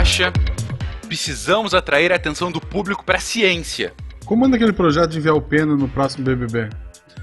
Guacha, 0.00 0.32
precisamos 1.06 1.74
atrair 1.74 2.10
a 2.10 2.16
atenção 2.16 2.50
do 2.50 2.58
público 2.58 3.04
para 3.04 3.18
a 3.18 3.20
ciência. 3.20 3.92
Como 4.24 4.46
anda 4.46 4.56
aquele 4.56 4.72
projeto 4.72 5.10
de 5.10 5.18
enviar 5.18 5.34
o 5.34 5.42
Pena 5.42 5.76
no 5.76 5.86
próximo 5.86 6.24
BBB? 6.24 6.70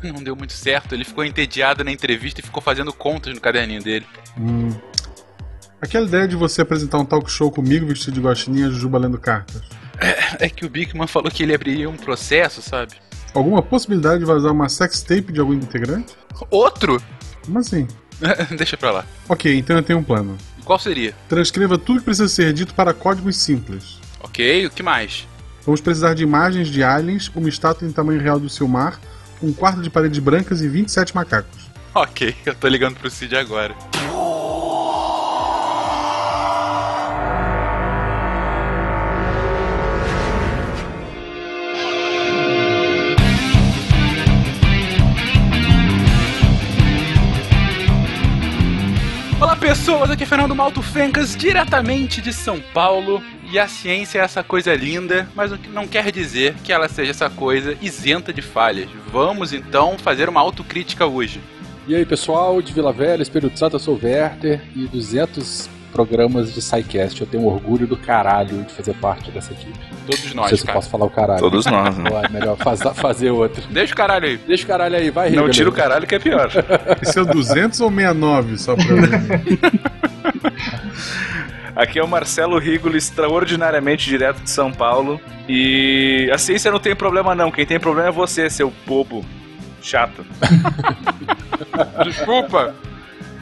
Não 0.04 0.22
deu 0.22 0.36
muito 0.36 0.54
certo, 0.54 0.94
ele 0.94 1.04
ficou 1.04 1.26
entediado 1.26 1.84
na 1.84 1.92
entrevista 1.92 2.40
e 2.40 2.44
ficou 2.44 2.62
fazendo 2.62 2.94
contas 2.94 3.34
no 3.34 3.42
caderninho 3.42 3.82
dele. 3.82 4.06
Hum. 4.40 4.70
Aquela 5.82 6.06
ideia 6.06 6.28
de 6.28 6.36
você 6.36 6.62
apresentar 6.62 7.00
um 7.00 7.06
talk 7.06 7.32
show 7.32 7.50
comigo 7.50 7.88
vestido 7.88 8.14
de 8.14 8.22
guaxininha, 8.22 8.70
Jujuba 8.70 9.00
lendo 9.00 9.18
cartas. 9.18 9.60
É, 10.00 10.46
é 10.46 10.48
que 10.48 10.64
o 10.64 10.70
Bigman 10.70 11.08
falou 11.08 11.32
que 11.32 11.42
ele 11.42 11.56
abriria 11.56 11.90
um 11.90 11.98
processo, 11.98 12.62
sabe? 12.62 12.94
Alguma 13.34 13.64
possibilidade 13.64 14.20
de 14.20 14.26
vazar 14.26 14.52
uma 14.52 14.70
sex 14.70 15.02
tape 15.02 15.34
de 15.34 15.40
algum 15.40 15.54
integrante? 15.54 16.14
Outro? 16.52 17.02
Como 17.44 17.58
assim? 17.58 17.88
Deixa 18.56 18.78
pra 18.78 18.92
lá. 18.92 19.06
Ok, 19.28 19.52
então 19.58 19.78
eu 19.78 19.82
tenho 19.82 19.98
um 19.98 20.04
plano. 20.04 20.38
Qual 20.68 20.78
seria? 20.78 21.16
Transcreva 21.30 21.78
tudo 21.78 22.00
que 22.00 22.06
precisa 22.06 22.28
ser 22.28 22.52
dito 22.52 22.74
para 22.74 22.94
códigos 22.94 23.38
simples. 23.38 24.02
Ok, 24.20 24.66
o 24.66 24.70
que 24.70 24.84
mais? 24.84 25.26
Vamos 25.66 25.80
precisar 25.80 26.14
de 26.14 26.24
imagens 26.24 26.68
de 26.68 26.84
aliens, 26.84 27.32
uma 27.34 27.48
estátua 27.48 27.88
em 27.88 27.92
tamanho 27.94 28.20
real 28.20 28.38
do 28.38 28.50
Silmar, 28.50 29.00
um 29.42 29.54
quarto 29.54 29.82
de 29.82 29.90
paredes 29.90 30.20
brancas 30.20 30.60
e 30.60 30.68
27 30.68 31.16
macacos. 31.16 31.58
Ok, 31.96 32.36
eu 32.46 32.54
tô 32.54 32.68
ligando 32.68 32.98
pro 32.98 33.10
Cid 33.10 33.34
agora. 33.38 33.74
Pessoas, 49.88 50.12
aqui 50.12 50.24
é 50.24 50.26
Fernando 50.26 50.54
Malto 50.54 50.82
Fencas, 50.82 51.34
diretamente 51.34 52.20
de 52.20 52.34
São 52.34 52.60
Paulo. 52.74 53.24
E 53.50 53.58
a 53.58 53.70
ciência 53.70 54.20
é 54.20 54.22
essa 54.22 54.44
coisa 54.44 54.76
linda, 54.76 55.26
mas 55.34 55.50
não 55.70 55.88
quer 55.88 56.12
dizer 56.12 56.56
que 56.56 56.74
ela 56.74 56.90
seja 56.90 57.12
essa 57.12 57.30
coisa 57.30 57.74
isenta 57.82 58.34
de 58.34 58.42
falhas. 58.42 58.90
Vamos 59.10 59.54
então 59.54 59.98
fazer 59.98 60.28
uma 60.28 60.42
autocrítica 60.42 61.06
hoje. 61.06 61.40
E 61.88 61.96
aí 61.96 62.06
pessoal, 62.06 62.62
de 62.62 62.74
Vila 62.74 62.92
Velha, 62.92 63.22
Espírito 63.22 63.58
Santo, 63.58 63.78
eu 63.78 63.80
sou 63.80 63.96
o 63.96 64.00
Werther 64.04 64.62
e 64.76 64.88
200 64.88 65.70
programas 65.92 66.54
de 66.54 66.62
SciCast. 66.62 67.20
Eu 67.22 67.28
tenho 67.28 67.44
um 67.44 67.48
orgulho 67.48 67.88
do 67.88 67.98
caralho 67.98 68.64
de 68.64 68.74
fazer 68.74 68.94
parte 68.96 69.32
dessa 69.32 69.54
equipe. 69.54 69.78
Todos 70.06 70.34
Não 70.34 70.44
nós, 70.44 70.50
sei 70.50 70.58
se 70.60 70.68
eu 70.68 70.74
posso 70.74 70.90
falar 70.90 71.06
o 71.06 71.10
caralho. 71.10 71.40
Todos 71.40 71.66
nós, 71.72 71.98
né? 71.98 72.10
Ou 72.12 72.24
é 72.24 72.30
melhor 72.30 72.56
faz- 72.58 72.82
fazer 72.96 73.32
outro. 73.32 73.64
Deixa 73.70 73.94
o 73.94 73.98
caralho 73.98 74.26
aí. 74.26 74.38
Deixa 74.38 74.64
o 74.64 74.68
caralho 74.68 74.96
aí, 74.96 75.10
vai, 75.10 75.30
Não 75.32 75.50
tira 75.50 75.70
o 75.70 75.74
caralho 75.74 76.06
que 76.08 76.16
é 76.16 76.20
pior. 76.20 76.50
Esse 77.02 77.18
é 77.18 77.22
o 77.22 77.26
200 77.26 77.80
ou 77.82 77.90
69, 77.90 78.58
só 78.58 78.76
pra... 78.76 78.86
Aqui 81.76 82.00
é 82.00 82.04
o 82.04 82.08
Marcelo 82.08 82.58
Rigolo, 82.58 82.98
extraordinariamente 82.98 84.10
direto 84.10 84.42
de 84.42 84.50
São 84.50 84.72
Paulo. 84.72 85.22
E 85.48 86.28
a 86.34 86.38
ciência 86.38 86.72
não 86.72 86.80
tem 86.80 86.96
problema 86.96 87.36
não, 87.36 87.52
quem 87.52 87.66
tem 87.68 87.80
problema 87.80 88.10
é 88.10 88.12
você, 88.12 88.50
seu 88.50 88.74
bobo. 88.86 89.24
Chato. 89.80 90.26
Desculpa. 92.04 92.74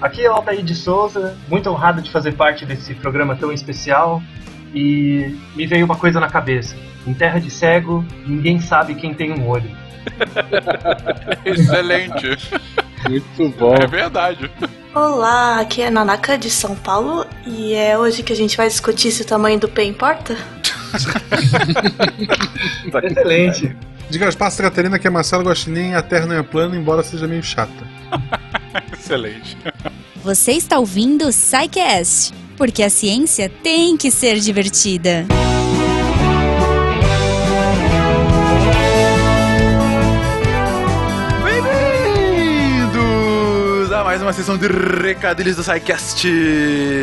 Aqui 0.06 0.24
é 0.24 0.30
o 0.30 0.34
Altair 0.34 0.62
de 0.62 0.76
Souza, 0.76 1.36
muito 1.48 1.68
honrado 1.68 2.00
de 2.00 2.12
fazer 2.12 2.34
parte 2.34 2.64
desse 2.64 2.94
programa 2.94 3.36
tão 3.36 3.52
especial. 3.52 4.22
E 4.72 5.36
me 5.56 5.66
veio 5.66 5.84
uma 5.84 5.96
coisa 5.96 6.20
na 6.20 6.28
cabeça: 6.28 6.76
em 7.08 7.14
terra 7.14 7.40
de 7.40 7.50
cego, 7.50 8.06
ninguém 8.24 8.62
sabe 8.62 8.94
quem 8.94 9.16
tem 9.16 9.32
um 9.32 9.48
olho. 9.48 9.68
Excelente. 11.44 12.38
Muito 13.10 13.50
bom. 13.58 13.74
É 13.74 13.88
verdade. 13.88 14.52
Olá, 14.94 15.60
aqui 15.60 15.82
é 15.82 15.90
Nanaka 15.90 16.38
de 16.38 16.52
São 16.52 16.76
Paulo 16.76 17.26
e 17.44 17.74
é 17.74 17.98
hoje 17.98 18.22
que 18.22 18.32
a 18.32 18.36
gente 18.36 18.56
vai 18.56 18.68
discutir 18.68 19.10
se 19.10 19.24
o 19.24 19.26
tamanho 19.26 19.60
do 19.60 19.68
pé 19.68 19.86
importa? 19.86 20.38
Excelente! 23.04 23.76
Diga 24.08 24.28
as 24.28 24.36
passas, 24.36 24.62
Catarina, 24.62 25.00
que 25.00 25.08
é 25.08 25.10
Marcelo 25.10 25.46
Guaxinim 25.46 25.94
e 25.94 25.96
a 25.96 26.04
Terra 26.04 26.28
não 26.28 26.36
é 26.36 26.44
plana, 26.44 26.78
embora 26.78 27.02
seja 27.02 27.28
meio 27.28 27.42
chata. 27.42 27.74
Excelente. 28.94 29.58
Você 30.26 30.54
está 30.54 30.80
ouvindo 30.80 31.28
o 31.28 31.32
SciCast, 31.32 32.34
porque 32.58 32.82
a 32.82 32.90
ciência 32.90 33.48
tem 33.48 33.96
que 33.96 34.10
ser 34.10 34.40
divertida. 34.40 35.24
Bem-vindos 42.16 43.92
a 43.92 44.04
mais 44.04 44.22
uma 44.22 44.32
sessão 44.32 44.58
de 44.58 44.68
recadilhos 44.68 45.56
do 45.58 45.64
SciCast. 45.64 46.28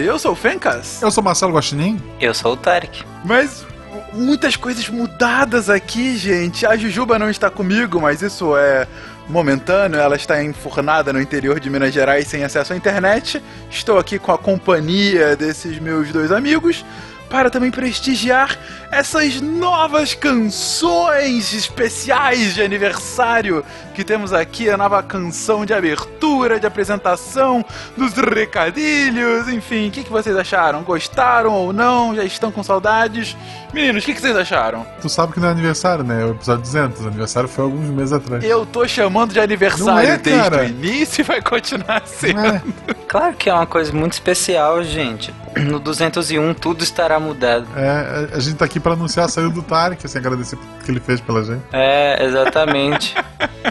Eu 0.05 0.19
sou 0.19 0.33
o 0.33 0.35
Fencas, 0.35 1.01
Eu 1.03 1.11
sou 1.11 1.23
Marcelo 1.23 1.53
Guaxinim. 1.53 2.01
Eu 2.21 2.35
sou 2.35 2.55
o 2.55 2.57
Tarek. 2.57 3.05
mas 3.25 3.65
muitas 4.13 4.57
coisas 4.57 4.89
mudadas 4.89 5.69
aqui, 5.71 6.17
gente. 6.17 6.67
A 6.67 6.77
Jujuba 6.77 7.19
não 7.19 7.31
está 7.31 7.51
comigo, 7.51 8.01
mas 8.01 8.23
isso 8.23 8.57
é 8.57 8.87
momentâneo. 9.29 10.01
Ela 10.01 10.17
está 10.17 10.43
enfurnada 10.43 11.13
no 11.13 11.21
interior 11.21 11.61
de 11.61 11.71
Minas 11.71 11.93
Gerais 11.93 12.27
sem 12.27 12.45
acesso 12.45 12.73
à 12.73 12.77
internet. 12.77 13.43
Estou 13.71 13.99
aqui 13.99 14.19
com 14.19 14.33
a 14.33 14.39
companhia 14.39 15.37
desses 15.37 15.79
meus 15.79 16.11
dois 16.13 16.33
amigos 16.33 16.85
para 17.33 17.49
também 17.49 17.71
prestigiar 17.71 18.59
essas 18.91 19.41
novas 19.41 20.13
canções 20.13 21.55
especiais 21.55 22.55
de 22.55 22.63
aniversário 22.63 23.65
que 23.95 24.05
temos 24.05 24.35
aqui, 24.35 24.69
a 24.69 24.77
nova 24.77 25.03
canção 25.03 25.65
de 25.65 25.73
abertura, 25.73 26.61
de 26.61 26.67
apresentação 26.67 27.65
dos 27.97 28.13
recadilhos, 28.13 29.49
enfim, 29.49 29.89
o 29.89 29.91
que, 29.91 30.05
que 30.05 30.11
vocês 30.11 30.37
acharam? 30.37 30.83
Gostaram 30.83 31.53
ou 31.55 31.73
não? 31.73 32.15
Já 32.15 32.23
estão 32.23 32.53
com 32.53 32.63
saudades? 32.63 33.35
Meninos, 33.73 34.03
o 34.03 34.07
que, 34.07 34.13
que 34.13 34.21
vocês 34.21 34.37
acharam? 34.37 34.87
Tu 35.01 35.09
sabe 35.09 35.33
que 35.33 35.41
não 35.41 35.49
é 35.49 35.53
aniversário, 35.53 36.05
né? 36.05 36.21
É 36.21 36.27
o 36.27 36.33
episódio 36.33 36.61
200. 36.61 37.01
O 37.01 37.09
aniversário 37.09 37.49
foi 37.49 37.65
alguns 37.65 37.89
meses 37.89 38.13
atrás. 38.13 38.45
Eu 38.45 38.67
tô 38.67 38.87
chamando 38.87 39.33
de 39.33 39.41
aniversário 39.41 39.87
Não 39.87 39.99
é, 39.99 40.19
desde 40.19 40.43
cara. 40.43 40.63
o 40.63 40.65
início 40.67 41.23
e 41.23 41.25
vai 41.25 41.41
continuar 41.41 42.03
sendo. 42.05 42.35
Não 42.35 42.45
é? 42.45 42.63
Claro 43.09 43.35
que 43.35 43.49
é 43.49 43.55
uma 43.55 43.67
coisa 43.67 43.91
muito 43.91 44.13
especial, 44.13 44.85
gente. 44.85 45.33
No 45.57 45.79
201 45.79 46.55
tudo 46.55 46.83
estará 46.83 47.21
mudado. 47.21 47.67
É, 47.77 48.29
a 48.33 48.41
gente 48.41 48.57
tá 48.57 48.65
aqui 48.65 48.81
pra 48.81 48.93
anunciar 48.93 49.27
a 49.27 49.29
saída 49.29 49.51
do 49.51 49.63
Tarek, 49.63 50.05
assim, 50.05 50.19
agradecer 50.19 50.57
por 50.57 50.65
tudo 50.65 50.85
que 50.85 50.91
ele 50.91 51.01
fez 51.01 51.21
pela 51.21 51.45
gente. 51.45 51.63
É, 51.73 52.25
exatamente. 52.25 53.15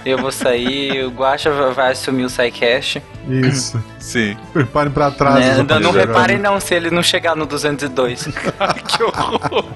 Eu 0.05 0.17
vou 0.17 0.31
sair, 0.31 1.03
o 1.03 1.09
Guacha 1.09 1.51
vai 1.71 1.91
assumir 1.91 2.25
o 2.25 2.29
SciCast. 2.29 3.01
Isso. 3.27 3.83
Sim. 3.99 4.37
Preparem 4.53 4.91
pra 4.91 5.11
trás. 5.11 5.57
Né? 5.57 5.65
Não, 5.67 5.79
não 5.79 5.91
reparem 5.91 6.37
não 6.37 6.59
se 6.59 6.73
ele 6.75 6.91
não 6.91 7.03
chegar 7.03 7.35
no 7.35 7.45
202. 7.45 8.27
que 8.87 9.03
horror! 9.03 9.69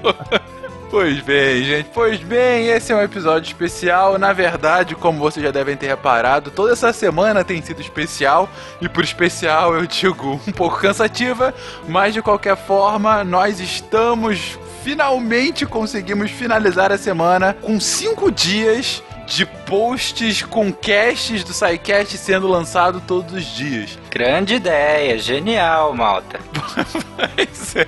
Pois 0.88 1.20
bem, 1.20 1.64
gente, 1.64 1.90
pois 1.92 2.20
bem, 2.20 2.68
esse 2.68 2.92
é 2.92 2.96
um 2.96 3.02
episódio 3.02 3.48
especial. 3.48 4.18
Na 4.18 4.32
verdade, 4.32 4.94
como 4.94 5.18
vocês 5.18 5.44
já 5.44 5.50
devem 5.50 5.76
ter 5.76 5.88
reparado, 5.88 6.50
toda 6.50 6.72
essa 6.72 6.92
semana 6.92 7.42
tem 7.42 7.60
sido 7.60 7.80
especial, 7.80 8.48
e 8.80 8.88
por 8.88 9.02
especial 9.02 9.74
eu 9.74 9.84
digo 9.86 10.40
um 10.46 10.52
pouco 10.52 10.78
cansativa, 10.78 11.52
mas 11.88 12.14
de 12.14 12.22
qualquer 12.22 12.56
forma, 12.56 13.24
nós 13.24 13.58
estamos 13.58 14.58
finalmente 14.84 15.66
conseguimos 15.66 16.30
finalizar 16.30 16.92
a 16.92 16.98
semana 16.98 17.52
com 17.60 17.80
cinco 17.80 18.30
dias 18.30 19.02
de 19.26 19.44
posts 19.44 20.42
com 20.42 20.72
casts 20.72 21.42
do 21.42 21.52
SciCast 21.52 22.16
sendo 22.16 22.46
lançado 22.46 23.02
todos 23.04 23.34
os 23.34 23.44
dias. 23.44 23.98
Grande 24.08 24.54
ideia, 24.54 25.18
genial, 25.18 25.92
malta. 25.92 26.38
Pois 27.34 27.76
é. 27.76 27.86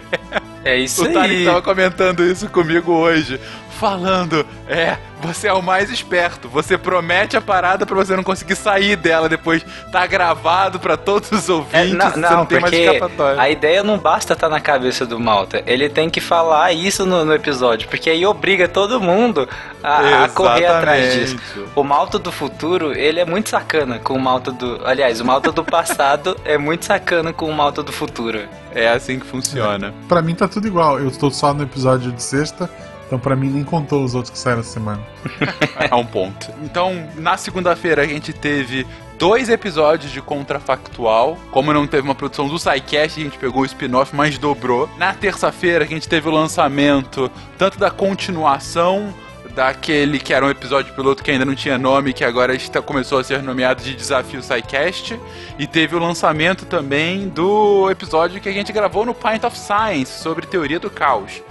É 0.69 0.77
isso 0.77 1.03
O 1.03 1.11
Tarek 1.11 1.35
aí. 1.35 1.45
tava 1.47 1.63
comentando 1.63 2.23
isso 2.23 2.47
comigo 2.51 2.93
hoje. 2.93 3.41
Falando, 3.79 4.45
é, 4.69 4.97
você 5.21 5.47
é 5.49 5.53
o 5.53 5.63
mais 5.63 5.91
esperto. 5.91 6.49
Você 6.49 6.77
promete 6.77 7.37
a 7.37 7.41
parada 7.41 7.87
pra 7.87 7.95
você 7.97 8.17
não 8.17 8.23
conseguir 8.25 8.57
sair 8.57 8.97
dela 8.97 9.29
depois. 9.29 9.65
Tá 9.93 10.07
gravado 10.07 10.79
pra 10.81 10.97
todos 10.97 11.31
os 11.31 11.49
É, 11.49 11.53
ouvintes. 11.53 11.93
não, 11.95 12.11
você 12.11 12.19
não, 12.21 12.31
não 12.39 12.47
tem 12.47 12.61
mais 12.61 12.75
porque 12.75 12.87
escapatória. 12.91 13.41
a 13.41 13.49
ideia 13.51 13.83
não 13.83 13.99
basta 13.99 14.33
estar 14.33 14.49
na 14.49 14.61
cabeça 14.61 15.07
do 15.07 15.19
Malta. 15.21 15.63
Ele 15.67 15.89
tem 15.89 16.11
que 16.11 16.21
falar 16.21 16.73
isso 16.73 17.07
no, 17.07 17.25
no 17.25 17.33
episódio, 17.35 17.89
porque 17.89 18.11
aí 18.11 18.27
obriga 18.27 18.67
todo 18.69 19.01
mundo 19.01 19.49
a, 19.83 20.25
a 20.25 20.29
correr 20.29 20.67
atrás 20.67 21.15
disso. 21.15 21.37
O 21.75 21.85
Malta 21.85 22.19
do 22.19 22.33
futuro, 22.33 22.93
ele 22.93 23.21
é 23.21 23.25
muito 23.25 23.49
sacana 23.49 23.99
com 23.99 24.15
o 24.15 24.21
Malta 24.21 24.51
do. 24.51 24.81
Aliás, 24.85 25.21
o 25.21 25.25
Malta 25.25 25.53
do 25.53 25.65
passado 25.65 26.37
é 26.45 26.59
muito 26.59 26.85
sacana 26.85 27.33
com 27.33 27.47
o 27.49 27.53
Malta 27.55 27.83
do 27.83 27.93
futuro. 27.93 28.41
É 28.75 28.89
assim 28.89 29.19
que 29.19 29.27
funciona. 29.27 29.95
Pra 30.09 30.21
mim 30.21 30.35
tá 30.35 30.47
tudo 30.47 30.67
igual. 30.67 30.99
Eu 30.99 31.09
estou 31.09 31.31
só 31.31 31.55
no 31.55 31.63
episódio 31.63 32.13
de 32.13 32.23
sexta, 32.23 32.69
então 33.09 33.19
pra 33.19 33.35
mim 33.35 33.49
nem 33.49 33.65
contou 33.65 34.05
os 34.05 34.15
outros 34.15 34.31
que 34.31 34.39
saíram 34.39 34.61
essa 34.61 34.75
semana. 34.75 35.01
a 35.91 35.97
um 35.97 36.05
ponto. 36.05 36.53
Então, 36.63 37.09
na 37.17 37.39
segunda-feira 37.39 38.03
a 38.03 38.07
gente 38.07 38.35
teve 38.35 38.87
dois 39.19 39.49
episódios 39.49 40.13
de 40.13 40.21
Contrafactual. 40.21 41.39
Como 41.51 41.73
não 41.73 41.87
teve 41.87 42.03
uma 42.03 42.15
produção 42.15 42.47
do 42.47 42.59
SciCast, 42.59 43.19
a 43.19 43.25
gente 43.25 43.39
pegou 43.39 43.63
o 43.63 43.65
spin-off, 43.65 44.15
mas 44.15 44.37
dobrou. 44.37 44.89
Na 44.99 45.15
terça-feira 45.15 45.87
a 45.87 45.89
gente 45.89 46.07
teve 46.07 46.29
o 46.29 46.31
lançamento 46.31 47.31
tanto 47.57 47.79
da 47.79 47.91
continuação 47.91 49.13
daquele 49.55 50.19
que 50.21 50.35
era 50.35 50.45
um 50.45 50.51
episódio 50.51 50.95
piloto 50.95 51.25
que 51.25 51.31
ainda 51.31 51.47
não 51.47 51.55
tinha 51.55 51.79
nome, 51.79 52.13
que 52.13 52.23
agora 52.23 52.55
está, 52.55 52.83
começou 52.83 53.19
a 53.19 53.25
ser 53.25 53.43
nomeado 53.43 53.83
de 53.83 53.95
Desafio 53.95 54.43
SciCast. 54.43 55.19
E 55.59 55.67
teve 55.67 55.97
o 55.97 55.99
lançamento 55.99 56.67
também 56.67 57.27
do 57.27 57.91
episódio 57.91 58.39
que 58.39 58.51
a 58.51 58.53
gente 58.53 58.71
gravou 58.71 59.07
no 59.07 59.15
Pint 59.15 59.43
of 59.45 59.59
Science 59.59 60.23
sobre 60.23 60.47
teoria 60.47 60.79
do 60.79 60.91
caos. 60.91 61.43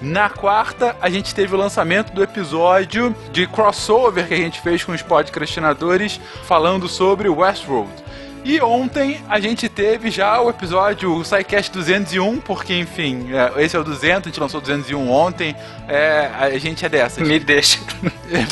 Na 0.00 0.30
quarta, 0.30 0.96
a 1.00 1.10
gente 1.10 1.34
teve 1.34 1.54
o 1.54 1.58
lançamento 1.58 2.12
do 2.12 2.22
episódio 2.22 3.14
de 3.32 3.46
crossover 3.46 4.28
que 4.28 4.34
a 4.34 4.38
gente 4.38 4.60
fez 4.60 4.84
com 4.84 4.92
os 4.92 5.02
podcastinadores 5.02 6.20
falando 6.44 6.88
sobre 6.88 7.28
Westworld. 7.28 8.08
E 8.44 8.60
ontem 8.60 9.20
a 9.28 9.40
gente 9.40 9.68
teve 9.68 10.10
já 10.10 10.40
o 10.40 10.48
episódio, 10.48 11.12
o 11.14 11.24
SciCast 11.24 11.72
201, 11.72 12.40
porque 12.40 12.78
enfim, 12.78 13.28
é, 13.32 13.62
esse 13.62 13.76
é 13.76 13.78
o 13.78 13.84
200, 13.84 14.26
a 14.26 14.30
gente 14.30 14.40
lançou 14.40 14.58
o 14.58 14.62
201 14.62 15.10
ontem, 15.10 15.54
é, 15.88 16.30
a 16.38 16.58
gente 16.58 16.86
é 16.86 16.88
dessa. 16.88 17.20
Me 17.20 17.38
deixa. 17.38 17.78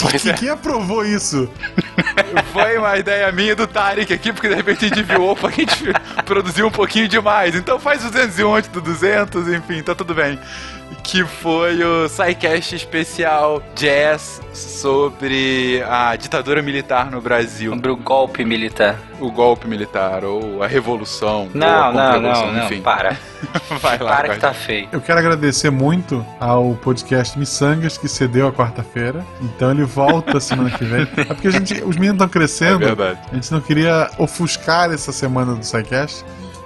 Pois 0.01 0.27
é. 0.27 0.33
Quem 0.33 0.49
aprovou 0.49 1.05
isso? 1.05 1.51
Foi 2.53 2.79
uma 2.79 2.99
ideia 2.99 3.31
minha 3.31 3.55
do 3.55 3.67
Tarek 3.67 4.13
aqui, 4.13 4.33
porque 4.33 4.49
de 4.49 4.55
repente 4.55 4.85
a 4.85 4.89
gente 4.89 5.03
viu, 5.03 5.25
opa, 5.25 5.49
a 5.49 5.51
gente 5.51 5.85
produziu 6.25 6.67
um 6.67 6.71
pouquinho 6.71 7.07
demais. 7.07 7.55
Então 7.55 7.79
faz 7.79 8.05
o 8.05 8.11
201 8.11 8.55
antes 8.55 8.71
do 8.71 8.81
200, 8.81 9.49
enfim, 9.49 9.83
tá 9.83 9.95
tudo 9.95 10.15
bem. 10.15 10.39
Que 11.09 11.25
foi 11.25 11.83
o 11.85 12.09
SciCast 12.09 12.75
especial 12.75 13.63
Jazz 13.77 14.43
sobre 14.53 15.81
a 15.89 16.17
ditadura 16.17 16.61
militar 16.61 17.11
no 17.13 17.21
Brasil. 17.21 17.73
Sobre 17.73 17.91
o 17.93 17.97
golpe 17.97 18.45
militar. 18.45 18.97
O 19.21 19.31
golpe 19.31 19.69
militar, 19.69 20.25
ou 20.25 20.65
a 20.65 20.67
revolução. 20.67 21.43
ou 21.45 21.51
Não, 21.55 21.85
a 21.85 21.93
não, 21.93 22.21
não, 22.21 22.53
não. 22.53 22.65
enfim. 22.67 22.83
Para. 22.83 23.17
Vai 23.81 23.99
lá, 23.99 24.17
Para 24.17 24.35
que 24.35 24.41
tá 24.41 24.53
feio. 24.53 24.89
Eu 24.91 25.01
quero 25.01 25.21
agradecer 25.21 25.71
muito 25.71 26.27
ao 26.41 26.75
podcast 26.75 27.39
Missangas 27.39 27.97
que 27.97 28.09
cedeu 28.09 28.49
a 28.49 28.53
quarta-feira. 28.53 29.25
Então 29.41 29.71
ele 29.71 29.85
volta 29.85 30.41
semana 30.41 30.71
que 30.77 30.85
vem. 30.85 31.03
É 31.17 31.25
porque 31.25 31.47
a 31.47 31.53
gente, 31.53 31.75
os 31.85 31.95
meninos 31.97 32.15
estão 32.15 32.27
É 32.27 32.31
crescendo. 32.31 32.79
verdade. 32.81 33.21
a 33.31 33.35
gente 33.37 33.53
não 33.53 33.61
queria 33.61 34.11
ofuscar 34.19 34.91
essa 34.93 35.13
semana 35.13 35.55
do 35.55 35.65
SciCast. 35.65 36.25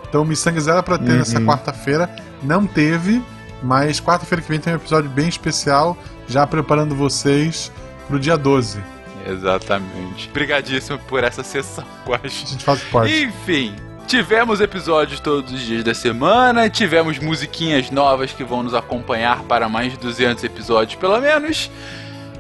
Então 0.09 0.23
o 0.23 0.25
Missangas 0.25 0.67
era 0.67 0.83
pra 0.83 0.97
ter 0.97 1.11
Uhum. 1.13 1.19
nessa 1.19 1.41
quarta-feira. 1.43 2.09
Não 2.43 2.67
teve, 2.67 3.23
mas 3.63 4.01
quarta-feira 4.01 4.43
que 4.43 4.49
vem 4.49 4.61
tem 4.61 4.73
um 4.73 4.77
episódio 4.77 5.11
bem 5.11 5.29
especial, 5.29 5.97
já 6.29 6.47
preparando 6.47 6.95
vocês 6.95 7.71
pro 8.09 8.19
dia 8.19 8.37
12. 8.37 8.83
Exatamente. 9.27 10.29
Obrigadíssimo 10.31 10.99
por 11.01 11.23
essa 11.25 11.43
sessão, 11.43 11.85
A 12.07 12.09
Guache. 12.09 12.47
gente 12.47 12.65
faz 12.65 12.83
pode. 12.85 13.25
Enfim, 13.25 13.75
tivemos 14.07 14.61
episódios 14.61 15.21
todos 15.21 15.53
os 15.53 15.61
dias 15.61 15.85
da 15.85 15.95
semana, 15.95 16.69
tivemos 16.71 17.19
musiquinhas 17.19 17.91
novas 17.91 18.33
que 18.33 18.43
vão 18.45 18.63
nos 18.63 18.75
acompanhar 18.75 19.43
para 19.43 19.69
mais 19.69 19.93
de 19.93 19.99
200 19.99 20.43
episódios, 20.45 20.95
pelo 20.99 21.21
menos. 21.21 21.71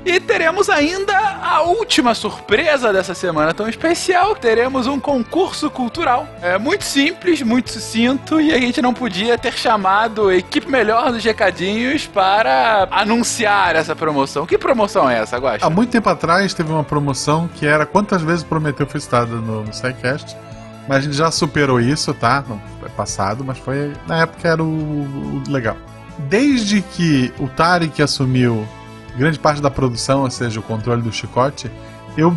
E 0.05 0.19
teremos 0.19 0.71
ainda 0.71 1.17
a 1.43 1.63
última 1.63 2.15
surpresa 2.15 2.93
dessa 2.93 3.15
semana 3.15 3.53
tão 3.53 3.69
especial. 3.69 4.35
Teremos 4.35 4.87
um 4.87 4.99
concurso 4.99 5.71
cultural. 5.71 6.27
É 6.41 6.59
muito 6.59 6.85
simples, 6.85 7.43
muito 7.43 7.71
sucinto, 7.71 8.41
e 8.41 8.53
a 8.53 8.59
gente 8.59 8.81
não 8.81 8.95
podia 8.95 9.37
ter 9.37 9.53
chamado 9.53 10.29
a 10.29 10.37
equipe 10.37 10.71
melhor 10.71 11.13
dos 11.13 11.23
recadinhos 11.23 12.07
para 12.07 12.89
anunciar 12.91 13.77
essa 13.77 13.95
promoção. 13.95 14.47
Que 14.47 14.57
promoção 14.57 15.09
é 15.09 15.19
essa, 15.19 15.37
Guaxa? 15.39 15.67
Há 15.67 15.71
muito 15.71 15.91
tempo 15.91 16.09
atrás 16.09 16.55
teve 16.55 16.73
uma 16.73 16.85
promoção 16.85 17.49
que 17.49 17.67
era 17.67 17.85
quantas 17.85 18.23
vezes 18.23 18.43
Prometeu 18.43 18.87
foi 18.87 19.01
citada 19.01 19.37
no, 19.37 19.65
no 19.65 19.73
SciCast. 19.73 20.37
Mas 20.89 20.99
a 20.99 21.01
gente 21.03 21.17
já 21.17 21.31
superou 21.31 21.81
isso, 21.81 22.13
tá? 22.15 22.43
Não 22.49 22.61
é 22.85 22.89
passado, 22.89 23.45
mas 23.45 23.59
foi. 23.59 23.93
Na 24.09 24.23
época 24.23 24.49
era 24.49 24.63
o, 24.63 24.67
o 24.67 25.43
legal. 25.49 25.77
Desde 26.19 26.83
que 26.83 27.33
o 27.39 27.47
Tarek 27.47 28.03
assumiu 28.03 28.67
grande 29.21 29.39
parte 29.39 29.61
da 29.61 29.71
produção, 29.71 30.23
ou 30.23 30.31
seja, 30.31 30.59
o 30.59 30.63
controle 30.63 31.03
do 31.03 31.13
chicote, 31.13 31.71
eu 32.17 32.35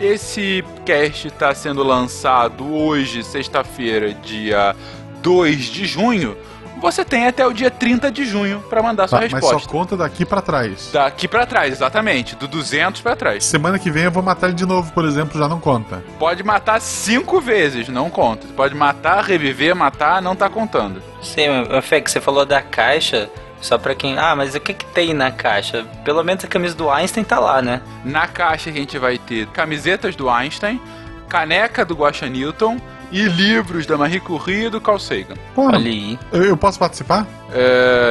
esse 0.00 0.64
cast 0.84 1.28
está 1.28 1.54
sendo 1.54 1.82
lançado 1.82 2.64
hoje, 2.74 3.22
sexta-feira, 3.22 4.12
dia 4.14 4.74
2 5.22 5.66
de 5.66 5.86
junho. 5.86 6.36
Você 6.80 7.04
tem 7.04 7.26
até 7.26 7.46
o 7.46 7.52
dia 7.52 7.70
30 7.70 8.10
de 8.10 8.24
junho 8.24 8.60
para 8.68 8.82
mandar 8.82 9.06
sua 9.08 9.18
Tá, 9.20 9.24
mas 9.30 9.32
resposta. 9.34 9.58
só 9.60 9.68
conta 9.70 9.96
daqui 9.96 10.24
pra 10.24 10.40
trás. 10.40 10.90
Daqui 10.92 11.28
pra 11.28 11.44
trás, 11.46 11.72
exatamente, 11.72 12.34
do 12.34 12.48
200 12.48 13.00
pra 13.02 13.14
trás. 13.14 13.44
Semana 13.44 13.78
que 13.78 13.90
vem 13.90 14.04
eu 14.04 14.10
vou 14.10 14.22
matar 14.22 14.46
ele 14.48 14.56
de 14.56 14.64
novo, 14.66 14.90
por 14.92 15.04
exemplo, 15.04 15.38
já 15.38 15.46
não 15.48 15.60
conta. 15.60 16.02
Pode 16.18 16.42
matar 16.42 16.80
cinco 16.80 17.40
vezes, 17.40 17.88
não 17.88 18.08
conta. 18.08 18.46
Pode 18.56 18.74
matar, 18.74 19.22
reviver, 19.24 19.74
matar, 19.76 20.22
não 20.22 20.34
tá 20.34 20.48
contando. 20.48 21.02
Sim, 21.22 21.46
mas, 21.70 21.84
Fê, 21.84 22.00
que 22.00 22.10
você 22.10 22.20
falou 22.20 22.46
da 22.46 22.62
caixa, 22.62 23.28
só 23.60 23.76
pra 23.76 23.94
quem. 23.94 24.18
Ah, 24.18 24.34
mas 24.34 24.54
o 24.54 24.60
que 24.60 24.72
que 24.72 24.86
tem 24.86 25.12
na 25.12 25.30
caixa? 25.30 25.84
Pelo 26.04 26.24
menos 26.24 26.44
a 26.44 26.48
camisa 26.48 26.74
do 26.74 26.90
Einstein 26.90 27.24
tá 27.24 27.38
lá, 27.38 27.60
né? 27.60 27.82
Na 28.04 28.26
caixa 28.26 28.70
a 28.70 28.72
gente 28.72 28.98
vai 28.98 29.18
ter 29.18 29.46
camisetas 29.48 30.16
do 30.16 30.30
Einstein, 30.30 30.80
caneca 31.28 31.84
do 31.84 31.94
Guaxa 31.94 32.26
Newton 32.26 32.78
e 33.10 33.22
livros 33.24 33.86
da 33.86 33.96
Marie 33.96 34.20
Curie 34.20 34.66
e 34.66 34.70
do 34.70 34.80
Carl 34.80 34.98
Sagan. 34.98 35.34
Pô, 35.54 35.66
Olha 35.66 35.78
aí. 35.78 36.18
eu, 36.32 36.44
eu 36.44 36.56
posso 36.56 36.78
participar? 36.78 37.26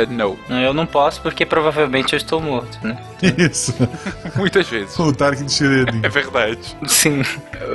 Não, 0.10 0.38
Não, 0.48 0.60
Eu 0.60 0.74
não 0.74 0.86
posso 0.86 1.22
porque 1.22 1.46
provavelmente 1.46 2.14
eu 2.14 2.18
estou 2.18 2.42
morto, 2.42 2.80
né? 2.84 2.98
Isso. 3.38 3.74
muitas 4.36 4.68
vezes. 4.68 4.98
o 4.98 5.12
Tarek 5.12 5.44
de 5.44 5.52
Shredder. 5.52 6.00
É 6.04 6.10
verdade. 6.10 6.78
Sim. 6.88 7.22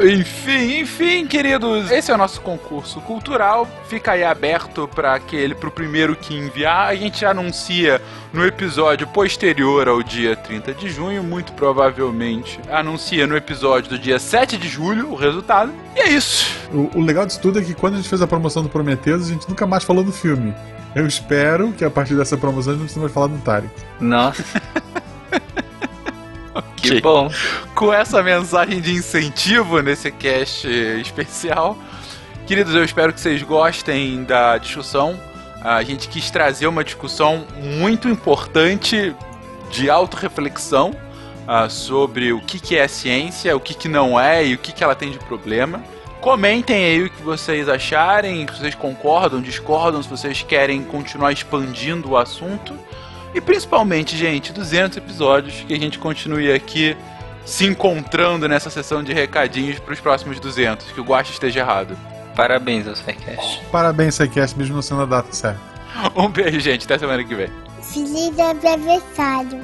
Enfim, 0.03 0.81
enfim, 0.81 1.27
queridos, 1.27 1.91
esse 1.91 2.11
é 2.11 2.15
o 2.15 2.19
nosso 2.19 2.41
concurso 2.41 3.01
cultural. 3.01 3.69
Fica 3.89 4.13
aí 4.13 4.25
aberto 4.25 4.89
para 4.89 5.15
aquele, 5.15 5.55
pro 5.55 5.71
primeiro 5.71 6.17
que 6.17 6.35
enviar. 6.35 6.89
A 6.89 6.95
gente 6.95 7.25
anuncia 7.25 8.01
no 8.33 8.45
episódio 8.45 9.07
posterior 9.07 9.89
ao 9.89 10.03
dia 10.03 10.35
30 10.35 10.75
de 10.75 10.89
junho, 10.89 11.23
muito 11.23 11.53
provavelmente 11.53 12.59
anuncia 12.71 13.27
no 13.27 13.37
episódio 13.37 13.91
do 13.91 13.99
dia 13.99 14.19
7 14.19 14.57
de 14.57 14.69
julho 14.69 15.13
o 15.13 15.15
resultado. 15.15 15.73
E 15.95 16.01
é 16.01 16.09
isso. 16.09 16.53
O, 16.73 16.99
o 16.99 17.01
legal 17.01 17.25
disso 17.25 17.41
tudo 17.41 17.59
é 17.59 17.63
que 17.63 17.75
quando 17.75 17.95
a 17.95 17.97
gente 17.99 18.09
fez 18.09 18.21
a 18.21 18.27
promoção 18.27 18.63
do 18.63 18.69
Prometheus, 18.69 19.27
a 19.27 19.33
gente 19.33 19.49
nunca 19.49 19.67
mais 19.67 19.85
falou 19.85 20.03
do 20.03 20.13
filme. 20.13 20.55
Eu 20.95 21.07
espero 21.07 21.54
que 21.77 21.85
a 21.85 21.91
partir 21.91 22.15
dessa 22.15 22.37
promoção 22.37 22.73
a 22.73 22.77
gente 22.77 22.81
não 22.81 22.87
precise 22.87 23.01
mais 23.01 23.13
falar 23.13 23.27
do 23.29 23.39
Tarek. 23.39 23.73
Nossa. 24.01 24.45
Ok. 26.55 26.73
Que 26.77 27.01
bom. 27.01 27.29
com 27.75 27.93
essa 27.93 28.23
mensagem 28.23 28.81
de 28.81 28.93
incentivo 28.93 29.81
nesse 29.81 30.11
cast 30.13 30.69
especial. 31.01 31.77
Queridos, 32.47 32.75
eu 32.75 32.85
espero 32.85 33.13
que 33.13 33.21
vocês 33.21 33.43
gostem 33.43 34.23
da 34.23 34.57
discussão. 34.59 35.19
A 35.61 35.83
gente 35.83 36.09
quis 36.09 36.31
trazer 36.31 36.67
uma 36.67 36.85
discussão 36.85 37.45
muito 37.61 38.09
importante 38.09 39.15
de 39.71 39.91
autorreflexão 39.91 40.95
ah, 41.49 41.69
sobre 41.69 42.33
o 42.33 42.41
que, 42.41 42.61
que 42.61 42.77
é 42.77 42.87
ciência, 42.87 43.57
o 43.57 43.61
que, 43.61 43.75
que 43.75 43.89
não 43.89 44.21
é 44.21 44.47
e 44.47 44.55
o 44.55 44.59
que, 44.59 44.73
que 44.73 44.85
ela 44.85 44.95
tem 44.95 45.11
de 45.11 45.19
problema. 45.19 45.83
Comentem 46.25 46.83
aí 46.83 47.03
o 47.03 47.11
que 47.11 47.23
vocês 47.23 47.69
acharem, 47.69 48.47
se 48.49 48.59
vocês 48.59 48.75
concordam, 48.75 49.43
discordam, 49.43 50.03
se 50.03 50.09
vocês 50.09 50.43
querem 50.43 50.83
continuar 50.83 51.31
expandindo 51.33 52.13
o 52.13 52.17
assunto. 52.17 52.73
E 53.35 53.43
principalmente, 53.43 54.17
gente, 54.17 54.51
200 54.51 54.97
episódios, 54.97 55.63
que 55.69 55.75
a 55.75 55.79
gente 55.79 55.99
continue 55.99 56.51
aqui 56.51 56.97
se 57.45 57.67
encontrando 57.67 58.49
nessa 58.49 58.71
sessão 58.71 59.03
de 59.03 59.13
recadinhos 59.13 59.79
para 59.79 59.93
os 59.93 60.01
próximos 60.01 60.41
200, 60.41 60.93
que 60.93 61.01
o 61.03 61.05
Guache 61.05 61.33
esteja 61.33 61.61
errado. 61.61 61.95
Parabéns 62.35 62.89
ao 62.89 62.97
SciCast. 62.97 63.61
Parabéns, 63.71 64.15
SciCast, 64.15 64.57
mesmo 64.57 64.77
não 64.77 64.83
sendo 64.83 65.03
a 65.03 65.07
data 65.07 65.31
certa. 65.31 65.61
Um 66.17 66.31
beijo, 66.31 66.59
gente. 66.59 66.87
Até 66.87 66.99
semana 66.99 67.23
que 67.23 67.35
vem. 67.35 67.51
Feliz 67.83 68.33
aniversário. 68.39 69.61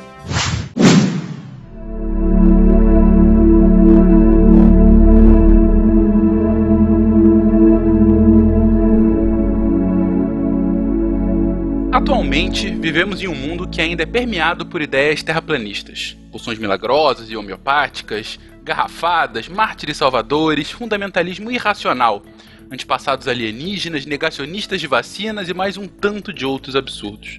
Atualmente, 12.11 12.69
vivemos 12.69 13.23
em 13.23 13.29
um 13.29 13.37
mundo 13.37 13.69
que 13.69 13.81
ainda 13.81 14.03
é 14.03 14.07
permeado 14.07 14.67
por 14.67 14.83
ideias 14.83 15.23
terraplanistas, 15.23 16.17
poções 16.33 16.59
milagrosas 16.59 17.31
e 17.31 17.37
homeopáticas, 17.37 18.37
garrafadas, 18.65 19.47
mártires 19.47 19.97
salvadores, 19.97 20.73
fundamentalismo 20.73 21.53
irracional, 21.53 22.25
antepassados 22.69 23.29
alienígenas, 23.29 24.07
negacionistas 24.07 24.81
de 24.81 24.89
vacinas 24.89 25.49
e 25.49 25.55
mais 25.55 25.77
um 25.77 25.87
tanto 25.87 26.33
de 26.33 26.45
outros 26.45 26.75
absurdos. 26.75 27.39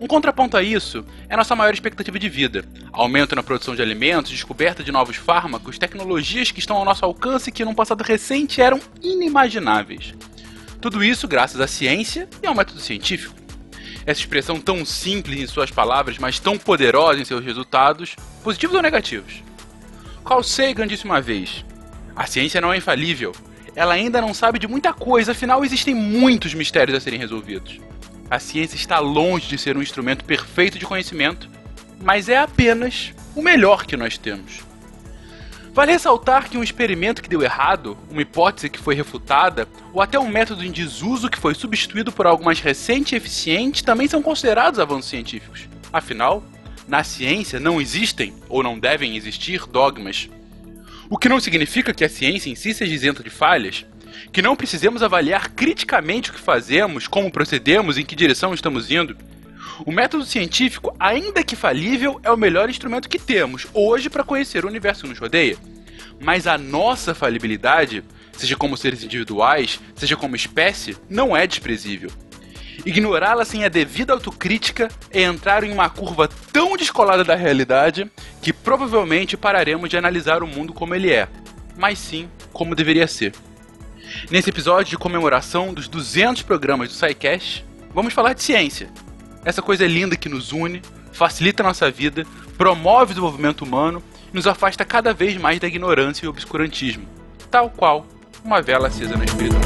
Um 0.00 0.06
contraponto 0.06 0.56
a 0.56 0.62
isso 0.62 1.04
é 1.28 1.36
nossa 1.36 1.56
maior 1.56 1.74
expectativa 1.74 2.16
de 2.16 2.28
vida, 2.28 2.64
aumento 2.92 3.34
na 3.34 3.42
produção 3.42 3.74
de 3.74 3.82
alimentos, 3.82 4.30
descoberta 4.30 4.84
de 4.84 4.92
novos 4.92 5.16
fármacos, 5.16 5.80
tecnologias 5.80 6.52
que 6.52 6.60
estão 6.60 6.76
ao 6.76 6.84
nosso 6.84 7.04
alcance 7.04 7.50
e 7.50 7.52
que 7.52 7.64
num 7.64 7.74
passado 7.74 8.02
recente 8.02 8.60
eram 8.60 8.78
inimagináveis. 9.02 10.14
Tudo 10.80 11.02
isso 11.02 11.26
graças 11.26 11.60
à 11.60 11.66
ciência 11.66 12.28
e 12.40 12.46
ao 12.46 12.54
método 12.54 12.78
científico. 12.78 13.39
Essa 14.06 14.20
expressão 14.20 14.60
tão 14.60 14.84
simples 14.84 15.38
em 15.38 15.46
suas 15.46 15.70
palavras, 15.70 16.18
mas 16.18 16.38
tão 16.38 16.58
poderosa 16.58 17.20
em 17.20 17.24
seus 17.24 17.44
resultados, 17.44 18.16
positivos 18.42 18.76
ou 18.76 18.82
negativos. 18.82 19.42
Carl 20.24 20.42
Sagan 20.42 20.86
disse 20.86 21.04
uma 21.04 21.20
vez: 21.20 21.64
A 22.14 22.26
ciência 22.26 22.60
não 22.60 22.72
é 22.72 22.76
infalível. 22.76 23.32
Ela 23.74 23.94
ainda 23.94 24.20
não 24.20 24.34
sabe 24.34 24.58
de 24.58 24.66
muita 24.66 24.92
coisa, 24.92 25.32
afinal 25.32 25.64
existem 25.64 25.94
muitos 25.94 26.54
mistérios 26.54 26.96
a 26.96 27.00
serem 27.00 27.18
resolvidos. 27.18 27.78
A 28.28 28.38
ciência 28.38 28.76
está 28.76 28.98
longe 28.98 29.48
de 29.48 29.58
ser 29.58 29.76
um 29.76 29.82
instrumento 29.82 30.24
perfeito 30.24 30.78
de 30.78 30.86
conhecimento, 30.86 31.48
mas 32.00 32.28
é 32.28 32.38
apenas 32.38 33.12
o 33.34 33.42
melhor 33.42 33.84
que 33.84 33.96
nós 33.96 34.16
temos. 34.16 34.69
Vale 35.72 35.92
ressaltar 35.92 36.50
que 36.50 36.58
um 36.58 36.62
experimento 36.62 37.22
que 37.22 37.28
deu 37.28 37.42
errado, 37.42 37.96
uma 38.10 38.22
hipótese 38.22 38.68
que 38.68 38.78
foi 38.78 38.94
refutada, 38.94 39.68
ou 39.92 40.02
até 40.02 40.18
um 40.18 40.28
método 40.28 40.64
em 40.64 40.72
desuso 40.72 41.30
que 41.30 41.38
foi 41.38 41.54
substituído 41.54 42.10
por 42.10 42.26
algo 42.26 42.44
mais 42.44 42.58
recente 42.60 43.14
e 43.14 43.16
eficiente 43.16 43.84
também 43.84 44.08
são 44.08 44.20
considerados 44.20 44.80
avanços 44.80 45.10
científicos. 45.10 45.68
Afinal, 45.92 46.42
na 46.88 47.04
ciência 47.04 47.60
não 47.60 47.80
existem, 47.80 48.34
ou 48.48 48.64
não 48.64 48.78
devem 48.78 49.16
existir, 49.16 49.64
dogmas. 49.66 50.28
O 51.08 51.16
que 51.16 51.28
não 51.28 51.38
significa 51.38 51.94
que 51.94 52.04
a 52.04 52.08
ciência 52.08 52.50
em 52.50 52.56
si 52.56 52.74
seja 52.74 52.92
isenta 52.92 53.22
de 53.22 53.30
falhas, 53.30 53.86
que 54.32 54.42
não 54.42 54.56
precisemos 54.56 55.02
avaliar 55.02 55.50
criticamente 55.50 56.30
o 56.30 56.32
que 56.32 56.40
fazemos, 56.40 57.06
como 57.06 57.30
procedemos, 57.30 57.96
em 57.96 58.04
que 58.04 58.16
direção 58.16 58.52
estamos 58.52 58.90
indo. 58.90 59.16
O 59.86 59.92
método 59.92 60.24
científico, 60.24 60.94
ainda 61.00 61.42
que 61.42 61.56
falível, 61.56 62.20
é 62.22 62.30
o 62.30 62.36
melhor 62.36 62.68
instrumento 62.68 63.08
que 63.08 63.18
temos 63.18 63.66
hoje 63.72 64.10
para 64.10 64.24
conhecer 64.24 64.64
o 64.64 64.68
universo 64.68 65.02
que 65.02 65.08
nos 65.08 65.18
rodeia. 65.18 65.56
Mas 66.20 66.46
a 66.46 66.58
nossa 66.58 67.14
falibilidade, 67.14 68.04
seja 68.32 68.56
como 68.56 68.76
seres 68.76 69.02
individuais, 69.02 69.80
seja 69.94 70.16
como 70.16 70.36
espécie, 70.36 70.96
não 71.08 71.34
é 71.34 71.46
desprezível. 71.46 72.10
Ignorá-la 72.84 73.44
sem 73.44 73.64
a 73.64 73.68
devida 73.68 74.12
autocrítica 74.12 74.88
é 75.10 75.22
entrar 75.22 75.64
em 75.64 75.72
uma 75.72 75.88
curva 75.88 76.28
tão 76.52 76.76
descolada 76.76 77.24
da 77.24 77.34
realidade 77.34 78.10
que 78.42 78.52
provavelmente 78.52 79.36
pararemos 79.36 79.88
de 79.88 79.96
analisar 79.96 80.42
o 80.42 80.46
mundo 80.46 80.72
como 80.74 80.94
ele 80.94 81.10
é, 81.10 81.28
mas 81.76 81.98
sim 81.98 82.28
como 82.52 82.74
deveria 82.74 83.06
ser. 83.06 83.32
Nesse 84.30 84.50
episódio 84.50 84.90
de 84.90 84.98
comemoração 84.98 85.72
dos 85.72 85.88
200 85.88 86.42
programas 86.42 86.88
do 86.88 86.94
SciCast, 86.94 87.64
vamos 87.94 88.12
falar 88.12 88.34
de 88.34 88.42
ciência. 88.42 88.90
Essa 89.44 89.62
coisa 89.62 89.86
linda 89.86 90.16
que 90.16 90.28
nos 90.28 90.52
une, 90.52 90.82
facilita 91.12 91.62
a 91.62 91.66
nossa 91.66 91.90
vida, 91.90 92.26
promove 92.58 93.04
o 93.04 93.14
desenvolvimento 93.14 93.62
humano 93.62 94.02
e 94.32 94.36
nos 94.36 94.46
afasta 94.46 94.84
cada 94.84 95.14
vez 95.14 95.36
mais 95.36 95.58
da 95.58 95.66
ignorância 95.66 96.26
e 96.26 96.28
obscurantismo, 96.28 97.06
tal 97.50 97.70
qual 97.70 98.06
uma 98.44 98.60
vela 98.60 98.88
acesa 98.88 99.16
na 99.16 99.24
escuridão. 99.24 99.60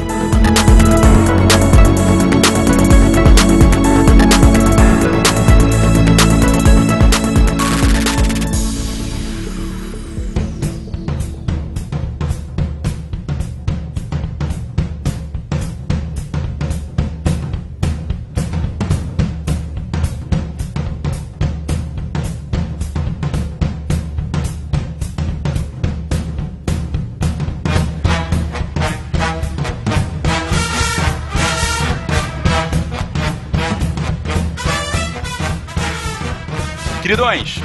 Queridões, 37.05 37.59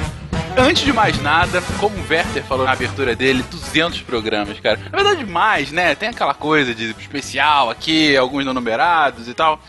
antes 0.55 0.83
de 0.83 0.93
mais 0.93 1.19
nada, 1.19 1.63
como 1.79 1.97
o 1.97 2.07
Werther 2.07 2.43
falou 2.43 2.63
na 2.63 2.73
abertura 2.73 3.15
dele, 3.15 3.43
200 3.49 4.03
programas, 4.03 4.59
cara. 4.59 4.79
Na 4.91 5.01
verdade, 5.01 5.25
mais, 5.25 5.71
né? 5.71 5.95
Tem 5.95 6.09
aquela 6.09 6.35
coisa 6.35 6.75
de 6.75 6.91
especial 6.91 7.67
aqui, 7.67 8.15
alguns 8.15 8.45
não 8.45 8.53
numerados 8.53 9.27
e 9.27 9.33
tal. 9.33 9.59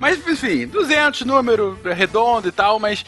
Mas, 0.00 0.26
enfim, 0.26 0.66
200, 0.66 1.26
número 1.26 1.78
redondo 1.94 2.48
e 2.48 2.52
tal, 2.52 2.80
mas... 2.80 3.04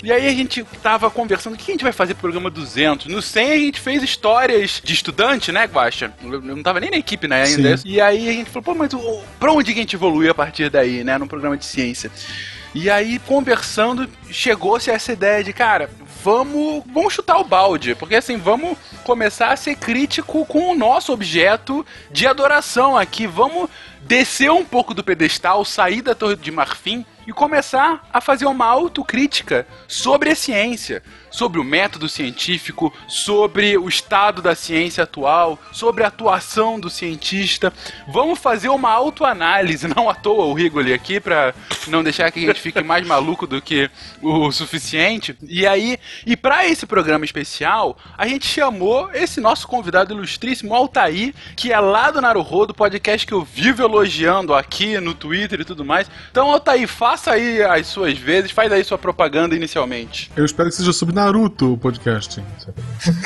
E 0.00 0.12
aí 0.12 0.28
a 0.28 0.30
gente 0.30 0.62
tava 0.80 1.10
conversando, 1.10 1.54
o 1.54 1.56
que 1.56 1.72
a 1.72 1.74
gente 1.74 1.82
vai 1.82 1.92
fazer 1.92 2.14
pro 2.14 2.20
programa 2.20 2.50
200? 2.50 3.06
No 3.06 3.20
100 3.20 3.50
a 3.50 3.56
gente 3.56 3.80
fez 3.80 4.00
histórias 4.00 4.80
de 4.84 4.92
estudante, 4.92 5.50
né, 5.50 5.64
Guaxa? 5.64 6.14
Eu 6.22 6.40
não 6.40 6.62
tava 6.62 6.78
nem 6.78 6.92
na 6.92 6.98
equipe, 6.98 7.26
né, 7.26 7.42
ainda. 7.42 7.78
Sim. 7.78 7.88
E 7.88 8.00
aí 8.00 8.28
a 8.28 8.32
gente 8.32 8.48
falou, 8.48 8.62
pô, 8.62 8.74
mas 8.76 8.92
pra 9.40 9.50
onde 9.50 9.72
que 9.72 9.80
a 9.80 9.82
gente 9.82 9.96
evolui 9.96 10.28
a 10.28 10.34
partir 10.34 10.70
daí, 10.70 11.02
né, 11.02 11.18
num 11.18 11.26
programa 11.26 11.56
de 11.56 11.64
ciência? 11.64 12.12
E 12.74 12.90
aí, 12.90 13.20
conversando, 13.20 14.10
chegou-se 14.28 14.90
essa 14.90 15.12
ideia 15.12 15.44
de, 15.44 15.52
cara, 15.52 15.88
vamos, 16.24 16.82
vamos 16.92 17.12
chutar 17.14 17.38
o 17.38 17.44
balde, 17.44 17.94
porque 17.94 18.16
assim, 18.16 18.36
vamos 18.36 18.76
começar 19.04 19.52
a 19.52 19.56
ser 19.56 19.76
crítico 19.76 20.44
com 20.44 20.72
o 20.72 20.74
nosso 20.74 21.12
objeto 21.12 21.86
de 22.10 22.26
adoração 22.26 22.98
aqui, 22.98 23.28
vamos 23.28 23.70
descer 24.00 24.50
um 24.50 24.64
pouco 24.64 24.92
do 24.92 25.04
pedestal, 25.04 25.64
sair 25.64 26.02
da 26.02 26.16
Torre 26.16 26.34
de 26.34 26.50
Marfim 26.50 27.06
e 27.26 27.32
começar 27.32 28.08
a 28.12 28.20
fazer 28.20 28.46
uma 28.46 28.66
autocrítica 28.66 29.66
sobre 29.86 30.30
a 30.30 30.34
ciência, 30.34 31.00
sobre 31.34 31.58
o 31.58 31.64
método 31.64 32.08
científico, 32.08 32.94
sobre 33.08 33.76
o 33.76 33.88
estado 33.88 34.40
da 34.40 34.54
ciência 34.54 35.02
atual, 35.02 35.58
sobre 35.72 36.04
a 36.04 36.06
atuação 36.06 36.78
do 36.78 36.88
cientista. 36.88 37.72
Vamos 38.06 38.38
fazer 38.38 38.68
uma 38.68 38.90
autoanálise, 38.92 39.88
não 39.92 40.08
à 40.08 40.14
toa 40.14 40.44
o 40.44 40.54
Rigoli 40.54 40.92
aqui, 40.92 41.18
para 41.18 41.52
não 41.88 42.04
deixar 42.04 42.30
que 42.30 42.38
a 42.38 42.46
gente 42.46 42.60
fique 42.60 42.80
mais 42.84 43.04
maluco 43.04 43.48
do 43.48 43.60
que 43.60 43.90
o 44.22 44.52
suficiente. 44.52 45.36
E 45.42 45.66
aí, 45.66 45.98
e 46.24 46.36
para 46.36 46.68
esse 46.68 46.86
programa 46.86 47.24
especial, 47.24 47.98
a 48.16 48.28
gente 48.28 48.46
chamou 48.46 49.10
esse 49.12 49.40
nosso 49.40 49.66
convidado 49.66 50.14
ilustríssimo, 50.14 50.72
Altair, 50.72 51.34
que 51.56 51.72
é 51.72 51.80
lá 51.80 52.12
do 52.12 52.20
Naruhodo, 52.20 52.72
podcast 52.72 53.26
que 53.26 53.34
eu 53.34 53.42
vivo 53.42 53.82
elogiando 53.82 54.54
aqui 54.54 55.00
no 55.00 55.14
Twitter 55.14 55.60
e 55.60 55.64
tudo 55.64 55.84
mais. 55.84 56.08
Então, 56.30 56.52
Altair, 56.52 56.86
faça 56.86 57.32
aí 57.32 57.60
as 57.60 57.88
suas 57.88 58.16
vezes, 58.16 58.52
faz 58.52 58.70
aí 58.70 58.84
sua 58.84 58.98
propaganda 58.98 59.56
inicialmente. 59.56 60.30
Eu 60.36 60.44
espero 60.44 60.68
que 60.68 60.76
seja 60.76 60.92
sobre 60.92 61.12
Naruto 61.24 61.72
o 61.72 61.78
podcast. 61.78 62.42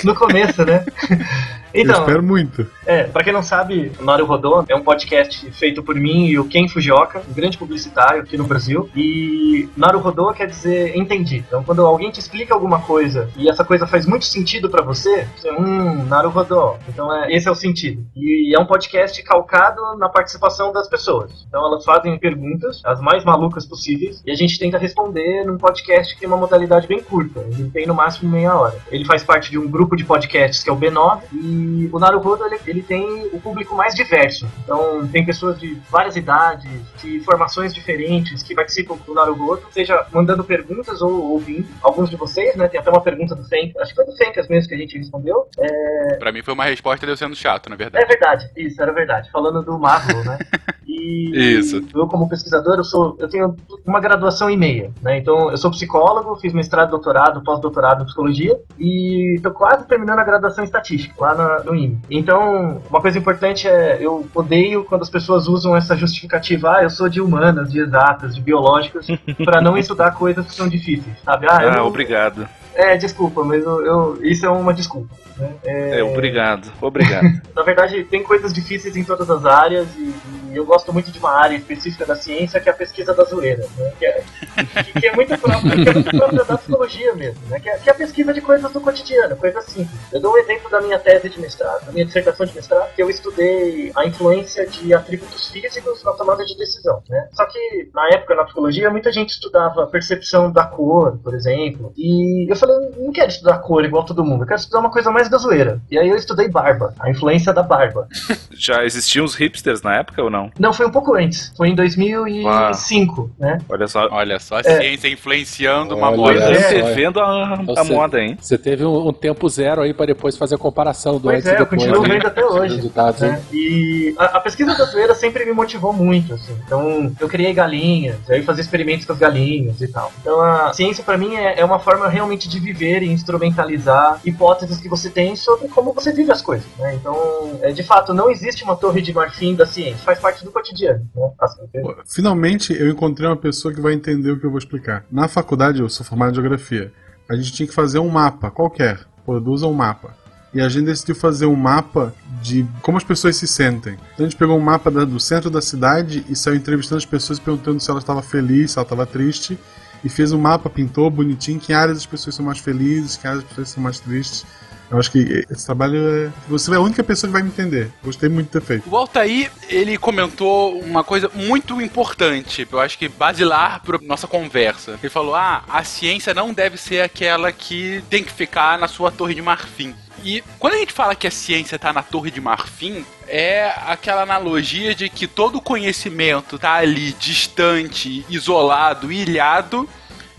No 0.05 0.15
começo, 0.15 0.65
né? 0.65 0.85
Então, 1.75 1.97
eu 1.97 2.01
espero 2.01 2.23
muito. 2.23 2.67
É, 2.87 3.05
pra 3.05 3.23
quem 3.23 3.33
não 3.33 3.43
sabe, 3.43 3.93
o 4.01 4.05
Naru 4.05 4.25
Rodô 4.25 4.65
é 4.69 4.75
um 4.75 4.83
podcast 4.83 5.51
feito 5.53 5.83
por 5.83 5.95
mim 5.95 6.27
e 6.27 6.39
o 6.39 6.47
Ken 6.47 6.67
Fujioka, 6.69 7.23
um 7.29 7.35
grande 7.35 7.59
publicitário 7.59 8.23
aqui 8.23 8.37
no 8.37 8.45
Brasil. 8.45 8.89
E 8.97 9.69
Naru 9.77 9.99
Rodô 9.99 10.33
quer 10.33 10.47
dizer 10.47 10.97
entendi. 10.97 11.45
Então, 11.47 11.63
quando 11.63 11.85
alguém 11.85 12.11
te 12.11 12.21
explica 12.21 12.55
alguma 12.55 12.81
coisa 12.81 13.29
e 13.37 13.49
essa 13.49 13.65
coisa 13.65 13.87
faz 13.87 14.07
muito 14.07 14.25
sentido 14.25 14.71
para 14.71 14.83
você, 14.83 15.27
você, 15.37 15.51
hum, 15.51 16.05
Naru 16.05 16.31
Rodô. 16.31 16.77
Então, 16.89 17.15
é, 17.15 17.33
esse 17.33 17.49
é 17.49 17.51
o 17.51 17.55
sentido. 17.55 18.05
E 18.17 18.57
é 18.57 18.59
um 18.59 18.67
podcast 18.67 19.23
calcado 19.23 19.81
na 19.99 20.09
participação 20.09 20.73
das 20.73 20.89
pessoas. 20.89 21.45
Então, 21.47 21.67
elas 21.67 21.85
fazem 21.85 22.19
perguntas, 22.19 22.81
as 22.85 23.01
mais 23.01 23.25
malucas 23.25 23.67
possíveis 23.67 24.23
e 24.25 24.31
a 24.31 24.35
gente 24.35 24.59
tenta 24.59 24.79
responder 24.79 25.45
num 25.45 25.59
podcast 25.59 26.15
que 26.15 26.21
tem 26.21 26.29
uma 26.29 26.37
modalidade 26.37 26.87
bem 26.87 27.01
curta. 27.01 27.45
Tem 27.73 27.87
no 27.89 27.95
máximo 27.95 28.31
meia 28.31 28.55
hora. 28.55 28.79
Ele 28.91 29.05
faz 29.05 29.25
parte 29.25 29.51
de 29.51 29.59
um 29.59 29.69
grupo 29.69 29.97
de 29.97 30.05
podcasts 30.05 30.63
que 30.63 30.71
é 30.71 30.73
o 30.73 30.77
B9 30.77 31.23
e 31.33 31.89
o 31.93 31.99
Naruhodo 31.99 32.45
ele, 32.45 32.61
ele 32.67 32.83
tem 32.83 33.27
o 33.33 33.41
público 33.41 33.75
mais 33.75 33.95
diverso. 33.95 34.47
Então 34.63 35.09
tem 35.09 35.25
pessoas 35.25 35.59
de 35.59 35.77
várias 35.91 36.15
idades, 36.17 36.71
de 37.03 37.21
formações 37.21 37.75
diferentes 37.75 38.43
que 38.43 38.55
participam 38.55 38.97
do 38.97 39.15
Naruhodo, 39.15 39.63
seja 39.73 40.07
mandando 40.13 40.45
perguntas 40.45 41.01
ou 41.03 41.33
ouvindo. 41.33 41.67
Alguns 41.83 42.11
de 42.11 42.17
vocês, 42.17 42.55
né? 42.55 42.69
Tem 42.69 42.79
até 42.79 42.91
uma 42.91 43.01
pergunta 43.01 43.35
do 43.35 43.43
Fenk, 43.45 43.77
acho 43.79 43.91
que 43.91 43.97
foi 43.97 44.05
do 44.05 44.17
Fencas 44.17 44.47
mesmo 44.49 44.69
que 44.69 44.75
a 44.75 44.79
gente 44.79 44.99
respondeu. 44.99 45.49
É... 45.59 46.17
Pra 46.17 46.31
mim 46.31 46.43
foi 46.43 46.55
uma 46.55 46.65
resposta 46.65 47.07
de 47.07 47.13
eu 47.13 47.17
sendo 47.17 47.35
chato, 47.35 47.71
na 47.71 47.77
verdade. 47.77 48.05
É 48.05 48.07
verdade, 48.07 48.51
isso, 48.57 48.81
era 48.83 48.93
verdade. 48.93 49.31
Falando 49.31 49.63
do 49.63 49.79
Marvel, 49.79 50.25
né? 50.25 50.39
E 50.99 51.59
Isso. 51.59 51.83
eu, 51.95 52.07
como 52.07 52.29
pesquisador, 52.29 52.77
eu 52.77 52.85
sou, 52.85 53.17
eu 53.19 53.29
tenho 53.29 53.55
uma 53.87 54.01
graduação 54.01 54.51
e 54.51 54.57
meia, 54.57 54.91
né? 55.03 55.19
Então, 55.19 55.51
eu 55.51 55.57
sou 55.57 55.71
psicólogo, 55.71 56.37
fiz 56.37 56.53
mestrado, 56.53 56.91
doutorado, 56.91 57.43
pós-doutorado 57.43 58.03
em 58.03 58.07
psicologia 58.07 58.59
e 58.79 59.35
estou 59.37 59.53
quase 59.53 59.87
terminando 59.87 60.19
a 60.19 60.25
graduação 60.25 60.63
em 60.63 60.67
estatística 60.67 61.15
lá 61.19 61.35
na, 61.35 61.63
no 61.65 61.75
IME. 61.75 61.99
Então, 62.11 62.81
uma 62.91 63.01
coisa 63.01 63.19
importante 63.19 63.69
é, 63.69 63.99
eu 64.01 64.27
odeio 64.35 64.85
quando 64.85 65.03
as 65.03 65.11
pessoas 65.11 65.47
usam 65.49 65.77
essa 65.77 65.97
justificativa, 65.97 66.77
ah, 66.79 66.83
eu 66.83 66.91
sou 66.91 67.09
de 67.09 67.21
humanas, 67.21 67.71
de 67.71 67.81
exatas, 67.81 68.35
de 68.35 68.41
biológicas, 68.41 69.07
para 69.45 69.61
não 69.61 69.77
estudar 69.79 70.13
coisas 70.13 70.47
que 70.47 70.55
são 70.55 70.69
difíceis, 70.69 71.17
sabe? 71.25 71.47
Ah, 71.49 71.59
Ah, 71.63 71.77
não- 71.77 71.87
obrigado. 71.87 72.47
É, 72.75 72.97
desculpa, 72.97 73.43
mas 73.43 73.65
eu, 73.65 73.85
eu- 73.85 74.19
isso 74.23 74.47
é 74.47 74.49
uma 74.49 74.73
desculpa. 74.73 75.09
Né? 75.37 75.51
É, 75.65 76.03
obrigado. 76.05 76.71
Obrigado. 76.81 77.27
Na 77.55 77.63
verdade, 77.63 78.05
tem 78.05 78.23
coisas 78.23 78.53
difíceis 78.53 78.97
em 78.97 79.03
todas 79.03 79.29
as 79.29 79.45
áreas 79.45 79.89
e, 79.97 80.15
e 80.48 80.48
eu 80.59 80.67
gosto 80.67 80.93
muito 80.93 81.11
de 81.11 81.19
uma 81.19 81.31
área 81.31 81.57
específica 81.57 82.05
da 82.07 82.17
ciência 82.17 82.61
que 82.61 82.69
é 82.69 82.73
a 82.73 82.75
pesquisa 82.75 83.15
da 83.15 83.25
zoeira, 83.25 83.65
né? 83.77 83.93
que, 83.99 84.07
é, 84.07 84.23
que- 85.01 85.07
é 85.07 85.15
muito 85.15 85.37
própria, 85.39 85.73
que 85.83 85.89
é 85.89 85.93
muito 85.95 86.11
própria 86.17 86.45
da 86.45 86.59
psicologia 86.59 87.15
mesmo, 87.15 87.41
né? 87.49 87.61
que, 87.61 87.69
é, 87.69 87.79
que 87.79 87.89
é 87.89 87.93
a 87.93 87.97
pesquisa 87.97 88.33
de 88.33 88.41
coisas 88.41 88.71
do 88.73 88.81
cotidiano, 88.81 89.37
coisas 89.37 89.65
simples. 89.65 89.99
Eu 90.13 90.21
dou 90.21 90.33
um 90.35 90.39
exemplo 90.39 90.71
da 90.71 90.81
minha 90.81 90.99
tese 90.99 91.29
de 91.29 91.41
mestrado, 91.41 91.87
da 91.87 91.93
minha 91.93 92.05
dissertação 92.05 92.47
de 92.47 92.55
mestrado, 92.55 92.93
que 92.95 93.03
eu 93.03 93.09
estudei 93.11 93.93
a 93.97 94.05
influência 94.07 94.67
de 94.67 94.93
atributos 94.95 95.49
físicos 95.51 96.03
na 96.05 96.13
tomada 96.13 96.45
de 96.45 96.57
decisão. 96.57 97.03
Né? 97.09 97.29
Só 97.33 97.47
que 97.47 97.91
na 97.95 98.09
época 98.11 98.35
na 98.35 98.45
psicologia 98.45 98.91
muita 98.91 99.13
gente 99.13 99.31
estudava 99.31 99.87
percepção 99.87 100.51
da 100.51 100.65
cor, 100.65 101.19
por 101.23 101.35
exemplo, 101.35 101.93
e 101.97 102.51
eu 102.51 102.57
falei, 102.57 102.77
não 102.99 103.13
quero 103.13 103.29
estudar 103.29 103.59
cor 103.59 103.85
igual 103.85 104.05
todo 104.05 104.25
mundo, 104.25 104.43
eu 104.43 104.47
quero 104.49 104.61
estudar 104.61 104.81
uma 104.81 104.91
coisa 104.91 105.11
mais 105.11 105.29
da 105.29 105.39
zoeira. 105.39 105.81
E 105.91 105.99
aí 105.99 106.09
eu 106.09 106.17
estudei 106.17 106.49
barba, 106.49 106.95
a 106.99 107.11
influência 107.11 107.53
da 107.53 107.63
barba. 107.63 108.09
Já 108.53 108.85
existiam 108.85 109.25
os 109.25 109.35
hipsters 109.35 109.83
na 109.83 109.97
época 109.97 110.23
ou 110.23 110.31
não? 110.31 110.48
Não, 110.59 110.73
foi 110.73 110.87
um 110.87 110.91
pouco 110.91 111.15
antes. 111.15 111.53
Foi 111.57 111.69
em 111.69 111.75
2005, 111.75 113.31
né? 113.39 113.59
Olha 113.69 113.87
só. 113.89 114.09
Olha 114.11 114.39
só 114.39 114.57
a 114.57 114.61
É. 114.61 114.81
ciência 114.81 115.09
influenciando 115.09 115.97
uma 115.97 116.09
Olha 116.11 116.17
moda. 116.17 116.41
só. 116.55 116.69
Antevendo 116.69 117.21
a, 117.21 117.53
a 117.55 117.57
Você- 117.63 117.93
moda, 117.93 118.21
hein? 118.21 118.37
Você 118.41 118.59
teve 118.59 118.85
um, 118.85 119.09
um 119.09 119.13
tempo 119.13 119.49
zero 119.49 119.83
aí 119.83 119.93
pra 119.95 120.07
depois 120.07 120.37
fazer 120.37 120.55
a 120.55 120.59
comparação 120.59 121.15
do 121.15 121.23
Pois 121.23 121.37
antes 121.39 121.47
é, 121.49 121.51
e 121.51 121.55
eu 121.55 121.59
depois. 121.61 121.83
continuo 121.83 122.03
né? 122.03 122.15
vendo 122.15 122.27
até 122.27 122.45
hoje. 122.45 122.77
Resultados, 122.77 123.21
né? 123.21 123.43
E 123.53 124.15
a, 124.19 124.25
a 124.25 124.41
pesquisa 124.41 124.77
da 124.77 124.85
zoeira 124.85 125.15
sempre 125.15 125.45
me 125.45 125.53
motivou 125.53 125.93
muito, 125.93 126.35
assim. 126.35 126.57
Então, 126.65 127.13
eu 127.21 127.29
criei 127.29 127.53
galinhas, 127.53 128.17
aí 128.31 128.43
fazia 128.43 128.63
experimentos 128.63 129.07
com 129.07 129.13
as 129.13 129.19
galinhas 129.19 129.81
e 129.81 129.89
tal. 129.89 130.13
Então, 130.21 130.41
a 130.41 130.73
ciência 130.73 131.03
pra 131.05 131.17
mim 131.17 131.35
é, 131.37 131.61
é 131.61 131.65
uma 131.65 131.79
forma 131.79 132.09
realmente 132.09 132.49
de 132.49 132.59
viver 132.59 133.03
e 133.03 133.09
instrumentalizar 133.11 134.21
hipóteses 134.25 134.79
que 134.79 134.89
você 134.89 135.11
tem 135.11 135.37
sobre 135.37 135.69
como 135.69 135.93
você 135.93 136.13
vive 136.13 136.31
as 136.33 136.43
coisas, 136.43 136.67
né? 136.79 136.95
Então, 136.95 137.59
é, 137.63 137.73
de 137.73 137.83
fato, 137.83 138.13
não 138.15 138.31
existe 138.31 138.65
uma 138.65 138.77
torre 138.77 139.01
de 139.01 139.13
marfim 139.13 139.55
da 139.55 139.67
ciência, 139.67 139.99
faz 140.05 140.19
parte 140.19 140.28
do 140.45 140.53
cotidiano, 140.53 141.09
né? 141.15 141.31
Assim, 141.39 141.63
Finalmente 142.07 142.73
eu 142.73 142.89
encontrei 142.89 143.29
uma 143.29 143.37
pessoa 143.37 143.73
que 143.73 143.81
vai 143.81 143.93
entender 143.93 144.31
o 144.31 144.39
que 144.39 144.47
eu 144.47 144.51
vou 144.51 144.59
explicar. 144.59 145.05
Na 145.11 145.29
faculdade, 145.29 145.81
eu 145.81 145.89
sou 145.89 146.05
formado 146.05 146.33
em 146.33 146.35
geografia. 146.35 146.93
A 147.29 147.37
gente 147.37 147.53
tinha 147.53 147.67
que 147.67 147.75
fazer 147.75 147.99
um 147.99 148.09
mapa 148.09 148.51
qualquer. 148.51 149.01
Produza 149.25 149.67
um 149.67 149.75
mapa. 149.75 150.17
E 150.53 150.61
a 150.61 150.69
gente 150.69 150.87
decidiu 150.87 151.15
fazer 151.15 151.45
um 151.45 151.55
mapa 151.55 152.15
de 152.43 152.67
como 152.81 152.97
as 152.97 153.05
pessoas 153.05 153.37
se 153.37 153.47
sentem. 153.47 153.99
Então 154.15 154.25
a 154.25 154.29
gente 154.29 154.37
pegou 154.37 154.57
um 154.57 154.61
mapa 154.61 154.91
do 154.91 155.21
centro 155.21 155.51
da 155.51 155.61
cidade 155.61 156.25
e 156.29 156.35
saiu 156.35 156.57
entrevistando 156.57 156.97
as 156.99 157.05
pessoas 157.05 157.39
perguntando 157.39 157.81
se 157.81 157.91
ela 157.91 157.99
estava 158.01 158.23
feliz, 158.23 158.73
se 158.73 158.79
ela 158.79 158.85
estava 158.85 159.05
triste. 159.05 159.59
E 160.03 160.09
fez 160.09 160.33
um 160.33 160.39
mapa, 160.39 160.71
pintou 160.71 161.11
bonitinho, 161.11 161.61
que 161.61 161.73
áreas 161.73 161.99
as 161.99 162.07
pessoas 162.07 162.35
são 162.35 162.45
mais 162.45 162.59
felizes, 162.59 163.17
que 163.17 163.27
áreas 163.27 163.43
as 163.43 163.49
pessoas 163.49 163.69
são 163.71 163.83
mais 163.83 164.01
tristes. 164.01 164.47
Eu 164.91 164.99
acho 164.99 165.11
que 165.11 165.45
esse 165.51 165.67
trabalho 165.67 165.99
é. 166.09 166.31
Você 166.49 166.73
é 166.73 166.77
a 166.77 166.81
única 166.81 167.05
pessoa 167.05 167.29
que 167.29 167.33
vai 167.33 167.43
me 167.43 167.49
entender. 167.49 167.91
Gostei 168.03 168.29
muito 168.29 168.47
de 168.47 168.53
ter 168.53 168.63
feito. 168.63 168.89
O 168.89 168.97
Altair, 168.97 169.51
ele 169.69 169.99
comentou 169.99 170.81
uma 170.81 171.05
coisa 171.05 171.31
muito 171.35 171.81
importante, 171.81 172.67
eu 172.71 172.81
acho 172.81 172.99
que 172.99 173.09
basilar 173.09 173.83
para 173.83 173.99
nossa 173.99 174.27
conversa. 174.27 174.99
Ele 175.03 175.11
falou: 175.11 175.35
ah, 175.35 175.63
a 175.69 175.85
ciência 175.85 176.33
não 176.33 176.53
deve 176.53 176.77
ser 176.77 177.03
aquela 177.03 177.53
que 177.53 178.03
tem 178.09 178.25
que 178.25 178.33
ficar 178.33 178.79
na 178.79 178.89
sua 178.89 179.11
torre 179.11 179.35
de 179.35 179.43
marfim. 179.43 179.95
E 180.25 180.43
quando 180.59 180.75
a 180.75 180.79
gente 180.79 180.93
fala 180.93 181.15
que 181.15 181.27
a 181.27 181.31
ciência 181.31 181.77
está 181.77 181.93
na 181.93 182.03
torre 182.03 182.31
de 182.31 182.41
marfim, 182.41 183.05
é 183.29 183.73
aquela 183.87 184.23
analogia 184.23 184.95
de 184.95 185.09
que 185.09 185.27
todo 185.27 185.61
conhecimento 185.61 186.57
está 186.57 186.75
ali 186.75 187.13
distante, 187.13 188.25
isolado, 188.29 189.13
ilhado 189.13 189.89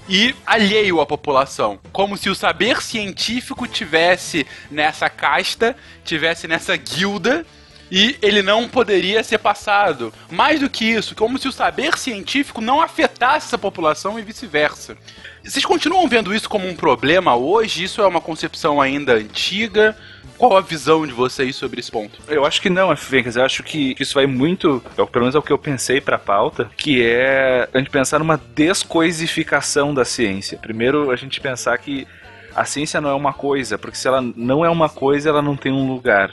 e 0.09 0.35
alheio 0.45 0.99
à 0.99 1.05
população. 1.05 1.79
Como 1.91 2.17
se 2.17 2.29
o 2.29 2.35
saber 2.35 2.81
científico 2.81 3.67
tivesse 3.67 4.45
nessa 4.71 5.07
casta, 5.09 5.75
tivesse 6.03 6.47
nessa 6.47 6.75
guilda 6.75 7.45
e 7.91 8.17
ele 8.21 8.41
não 8.41 8.67
poderia 8.67 9.23
ser 9.23 9.37
passado. 9.37 10.13
Mais 10.31 10.59
do 10.59 10.69
que 10.69 10.85
isso, 10.85 11.15
como 11.15 11.37
se 11.37 11.47
o 11.47 11.51
saber 11.51 11.97
científico 11.97 12.61
não 12.61 12.81
afetasse 12.81 13.47
essa 13.47 13.57
população 13.57 14.19
e 14.19 14.21
vice-versa. 14.21 14.97
Vocês 15.43 15.65
continuam 15.65 16.07
vendo 16.07 16.33
isso 16.33 16.49
como 16.49 16.67
um 16.67 16.75
problema 16.75 17.35
hoje? 17.35 17.83
Isso 17.83 18.01
é 18.01 18.07
uma 18.07 18.21
concepção 18.21 18.79
ainda 18.79 19.13
antiga? 19.13 19.95
Qual 20.37 20.55
a 20.55 20.61
visão 20.61 21.05
de 21.05 21.11
vocês 21.11 21.55
sobre 21.55 21.81
esse 21.81 21.91
ponto? 21.91 22.17
Eu 22.27 22.45
acho 22.45 22.61
que 22.61 22.69
não, 22.69 22.95
Fencas. 22.95 23.35
Eu 23.35 23.43
acho 23.43 23.61
que 23.61 23.93
isso 23.99 24.13
vai 24.13 24.25
muito, 24.25 24.81
pelo 24.95 25.09
menos 25.15 25.35
é 25.35 25.37
o 25.37 25.41
que 25.41 25.51
eu 25.51 25.57
pensei 25.57 25.99
pra 25.99 26.17
pauta, 26.17 26.71
que 26.77 27.03
é 27.03 27.67
a 27.73 27.77
gente 27.77 27.89
pensar 27.89 28.19
numa 28.19 28.39
descoisificação 28.55 29.93
da 29.93 30.05
ciência. 30.05 30.57
Primeiro, 30.57 31.11
a 31.11 31.17
gente 31.17 31.41
pensar 31.41 31.77
que 31.77 32.07
a 32.55 32.63
ciência 32.63 33.01
não 33.01 33.09
é 33.09 33.13
uma 33.13 33.33
coisa, 33.33 33.77
porque 33.77 33.97
se 33.97 34.07
ela 34.07 34.21
não 34.21 34.63
é 34.63 34.69
uma 34.69 34.87
coisa, 34.87 35.29
ela 35.29 35.41
não 35.41 35.57
tem 35.57 35.73
um 35.73 35.87
lugar. 35.87 36.31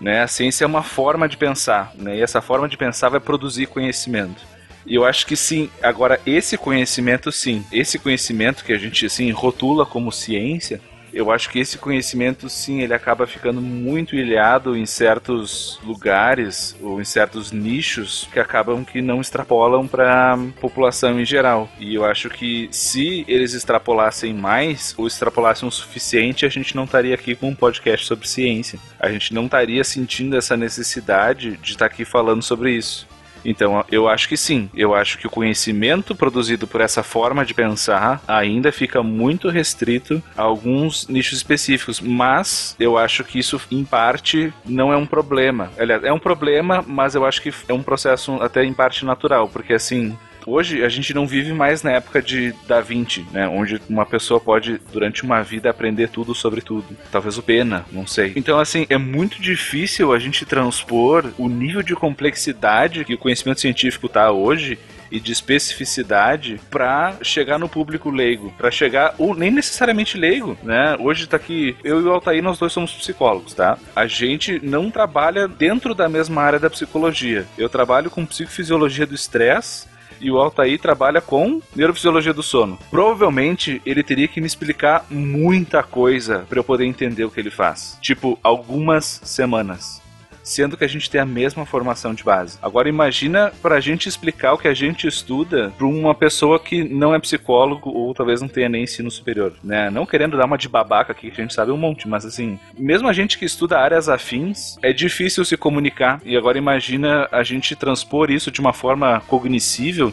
Né? 0.00 0.22
A 0.22 0.26
ciência 0.26 0.64
é 0.64 0.66
uma 0.66 0.82
forma 0.82 1.28
de 1.28 1.36
pensar, 1.36 1.92
né? 1.94 2.16
e 2.16 2.22
essa 2.22 2.40
forma 2.40 2.68
de 2.68 2.76
pensar 2.76 3.08
vai 3.08 3.20
produzir 3.20 3.66
conhecimento. 3.66 4.44
E 4.86 4.94
eu 4.94 5.04
acho 5.04 5.26
que 5.26 5.36
sim. 5.36 5.68
Agora, 5.82 6.20
esse 6.24 6.56
conhecimento, 6.56 7.32
sim. 7.32 7.64
Esse 7.72 7.98
conhecimento 7.98 8.64
que 8.64 8.72
a 8.72 8.78
gente 8.78 9.04
assim, 9.04 9.30
rotula 9.32 9.84
como 9.84 10.12
ciência, 10.12 10.80
eu 11.16 11.30
acho 11.30 11.48
que 11.48 11.58
esse 11.58 11.78
conhecimento, 11.78 12.46
sim, 12.50 12.82
ele 12.82 12.92
acaba 12.92 13.26
ficando 13.26 13.60
muito 13.62 14.14
ilhado 14.14 14.76
em 14.76 14.84
certos 14.84 15.80
lugares 15.82 16.76
ou 16.82 17.00
em 17.00 17.04
certos 17.04 17.50
nichos 17.50 18.28
que 18.30 18.38
acabam 18.38 18.84
que 18.84 19.00
não 19.00 19.22
extrapolam 19.22 19.88
para 19.88 20.38
população 20.60 21.18
em 21.18 21.24
geral. 21.24 21.70
E 21.80 21.94
eu 21.94 22.04
acho 22.04 22.28
que 22.28 22.68
se 22.70 23.24
eles 23.26 23.54
extrapolassem 23.54 24.34
mais 24.34 24.94
ou 24.98 25.06
extrapolassem 25.06 25.66
o 25.66 25.72
suficiente, 25.72 26.44
a 26.44 26.50
gente 26.50 26.76
não 26.76 26.84
estaria 26.84 27.14
aqui 27.14 27.34
com 27.34 27.48
um 27.48 27.54
podcast 27.54 28.06
sobre 28.06 28.28
ciência. 28.28 28.78
A 29.00 29.08
gente 29.08 29.32
não 29.32 29.46
estaria 29.46 29.82
sentindo 29.84 30.36
essa 30.36 30.54
necessidade 30.54 31.56
de 31.56 31.72
estar 31.72 31.86
aqui 31.86 32.04
falando 32.04 32.42
sobre 32.42 32.72
isso. 32.72 33.08
Então, 33.46 33.84
eu 33.90 34.08
acho 34.08 34.28
que 34.28 34.36
sim. 34.36 34.68
Eu 34.74 34.94
acho 34.94 35.18
que 35.18 35.26
o 35.26 35.30
conhecimento 35.30 36.14
produzido 36.14 36.66
por 36.66 36.80
essa 36.80 37.02
forma 37.02 37.44
de 37.44 37.54
pensar 37.54 38.20
ainda 38.26 38.72
fica 38.72 39.02
muito 39.02 39.48
restrito 39.48 40.22
a 40.36 40.42
alguns 40.42 41.06
nichos 41.06 41.38
específicos, 41.38 42.00
mas 42.00 42.74
eu 42.78 42.98
acho 42.98 43.22
que 43.22 43.38
isso, 43.38 43.60
em 43.70 43.84
parte, 43.84 44.52
não 44.64 44.92
é 44.92 44.96
um 44.96 45.06
problema. 45.06 45.70
Aliás, 45.78 46.02
é 46.02 46.12
um 46.12 46.18
problema, 46.18 46.84
mas 46.86 47.14
eu 47.14 47.24
acho 47.24 47.40
que 47.40 47.52
é 47.68 47.72
um 47.72 47.82
processo 47.82 48.34
até 48.42 48.64
em 48.64 48.72
parte 48.72 49.04
natural, 49.04 49.48
porque 49.48 49.74
assim. 49.74 50.16
Hoje 50.46 50.84
a 50.84 50.88
gente 50.88 51.12
não 51.12 51.26
vive 51.26 51.52
mais 51.52 51.82
na 51.82 51.90
época 51.90 52.22
de 52.22 52.54
Da 52.68 52.80
Vinci, 52.80 53.26
né? 53.32 53.48
Onde 53.48 53.80
uma 53.88 54.06
pessoa 54.06 54.38
pode, 54.38 54.80
durante 54.92 55.24
uma 55.24 55.42
vida, 55.42 55.68
aprender 55.68 56.08
tudo 56.08 56.36
sobre 56.36 56.60
tudo. 56.60 56.86
Talvez 57.10 57.36
o 57.36 57.42
Pena, 57.42 57.84
não 57.90 58.06
sei. 58.06 58.32
Então, 58.36 58.60
assim, 58.60 58.86
é 58.88 58.96
muito 58.96 59.42
difícil 59.42 60.12
a 60.12 60.18
gente 60.20 60.46
transpor 60.46 61.32
o 61.36 61.48
nível 61.48 61.82
de 61.82 61.96
complexidade 61.96 63.04
que 63.04 63.14
o 63.14 63.18
conhecimento 63.18 63.60
científico 63.60 64.08
tá 64.08 64.30
hoje 64.30 64.78
e 65.10 65.18
de 65.18 65.32
especificidade 65.32 66.60
para 66.70 67.16
chegar 67.22 67.58
no 67.58 67.68
público 67.68 68.10
leigo, 68.10 68.52
para 68.56 68.70
chegar 68.70 69.14
ou 69.18 69.34
nem 69.34 69.50
necessariamente 69.50 70.16
leigo, 70.16 70.56
né? 70.62 70.96
Hoje 70.98 71.26
tá 71.26 71.36
aqui 71.36 71.76
eu 71.82 72.00
e 72.00 72.04
o 72.04 72.12
Altair 72.12 72.42
nós 72.42 72.58
dois 72.58 72.72
somos 72.72 72.92
psicólogos, 72.92 73.54
tá? 73.54 73.78
A 73.94 74.06
gente 74.06 74.60
não 74.62 74.90
trabalha 74.90 75.48
dentro 75.48 75.94
da 75.94 76.08
mesma 76.08 76.42
área 76.42 76.58
da 76.58 76.70
psicologia. 76.70 77.46
Eu 77.58 77.68
trabalho 77.68 78.10
com 78.10 78.26
psicofisiologia 78.26 79.06
do 79.06 79.14
estresse 79.14 79.86
e 80.20 80.30
o 80.30 80.38
Altair 80.38 80.78
trabalha 80.78 81.20
com 81.20 81.60
neurofisiologia 81.74 82.32
do 82.32 82.42
sono. 82.42 82.78
Provavelmente 82.90 83.80
ele 83.84 84.02
teria 84.02 84.28
que 84.28 84.40
me 84.40 84.46
explicar 84.46 85.06
muita 85.10 85.82
coisa 85.82 86.44
para 86.48 86.58
eu 86.58 86.64
poder 86.64 86.84
entender 86.84 87.24
o 87.24 87.30
que 87.30 87.40
ele 87.40 87.50
faz. 87.50 87.98
Tipo, 88.00 88.38
algumas 88.42 89.20
semanas. 89.24 90.05
Sendo 90.46 90.76
que 90.76 90.84
a 90.84 90.88
gente 90.88 91.10
tem 91.10 91.20
a 91.20 91.26
mesma 91.26 91.66
formação 91.66 92.14
de 92.14 92.22
base. 92.22 92.56
Agora 92.62 92.88
imagina 92.88 93.52
pra 93.60 93.80
gente 93.80 94.08
explicar 94.08 94.52
o 94.52 94.58
que 94.58 94.68
a 94.68 94.74
gente 94.74 95.06
estuda 95.06 95.72
pra 95.76 95.86
uma 95.86 96.14
pessoa 96.14 96.60
que 96.60 96.84
não 96.84 97.12
é 97.12 97.18
psicólogo 97.18 97.90
ou 97.90 98.14
talvez 98.14 98.40
não 98.40 98.48
tenha 98.48 98.68
nem 98.68 98.84
ensino 98.84 99.10
superior, 99.10 99.52
né? 99.62 99.90
Não 99.90 100.06
querendo 100.06 100.36
dar 100.36 100.46
uma 100.46 100.56
de 100.56 100.68
babaca 100.68 101.12
aqui, 101.12 101.30
que 101.32 101.40
a 101.40 101.44
gente 101.44 101.54
sabe 101.54 101.72
um 101.72 101.76
monte, 101.76 102.08
mas 102.08 102.24
assim, 102.24 102.58
mesmo 102.78 103.08
a 103.08 103.12
gente 103.12 103.36
que 103.36 103.44
estuda 103.44 103.78
áreas 103.78 104.08
afins, 104.08 104.78
é 104.82 104.92
difícil 104.92 105.44
se 105.44 105.56
comunicar. 105.56 106.20
E 106.24 106.36
agora 106.36 106.56
imagina 106.56 107.28
a 107.32 107.42
gente 107.42 107.74
transpor 107.74 108.30
isso 108.30 108.50
de 108.50 108.60
uma 108.60 108.72
forma 108.72 109.20
cognoscível 109.26 110.12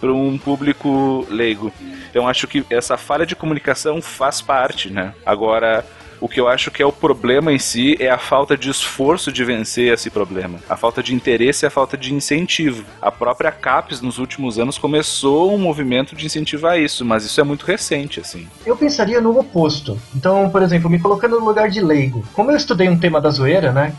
para 0.00 0.12
um 0.12 0.38
público 0.38 1.26
leigo. 1.28 1.72
Então 2.10 2.28
acho 2.28 2.46
que 2.46 2.64
essa 2.70 2.96
falha 2.96 3.26
de 3.26 3.34
comunicação 3.34 4.00
faz 4.00 4.40
parte, 4.40 4.88
né? 4.88 5.12
Agora 5.26 5.84
o 6.24 6.28
que 6.28 6.40
eu 6.40 6.48
acho 6.48 6.70
que 6.70 6.82
é 6.82 6.86
o 6.86 6.90
problema 6.90 7.52
em 7.52 7.58
si 7.58 7.98
é 8.00 8.08
a 8.08 8.16
falta 8.16 8.56
de 8.56 8.70
esforço 8.70 9.30
de 9.30 9.44
vencer 9.44 9.92
esse 9.92 10.08
problema. 10.08 10.58
A 10.66 10.74
falta 10.74 11.02
de 11.02 11.14
interesse 11.14 11.66
e 11.66 11.66
a 11.66 11.70
falta 11.70 11.98
de 11.98 12.14
incentivo. 12.14 12.82
A 13.02 13.12
própria 13.12 13.52
CAPES, 13.52 14.00
nos 14.00 14.16
últimos 14.16 14.58
anos, 14.58 14.78
começou 14.78 15.54
um 15.54 15.58
movimento 15.58 16.16
de 16.16 16.24
incentivar 16.24 16.80
isso, 16.80 17.04
mas 17.04 17.26
isso 17.26 17.38
é 17.42 17.44
muito 17.44 17.66
recente, 17.66 18.20
assim. 18.20 18.48
Eu 18.64 18.74
pensaria 18.74 19.20
no 19.20 19.38
oposto. 19.38 20.00
Então, 20.16 20.48
por 20.48 20.62
exemplo, 20.62 20.88
me 20.88 20.98
colocando 20.98 21.38
no 21.38 21.44
lugar 21.44 21.68
de 21.68 21.82
leigo. 21.82 22.24
Como 22.32 22.50
eu 22.50 22.56
estudei 22.56 22.88
um 22.88 22.98
tema 22.98 23.20
da 23.20 23.28
zoeira, 23.28 23.70
né? 23.70 23.94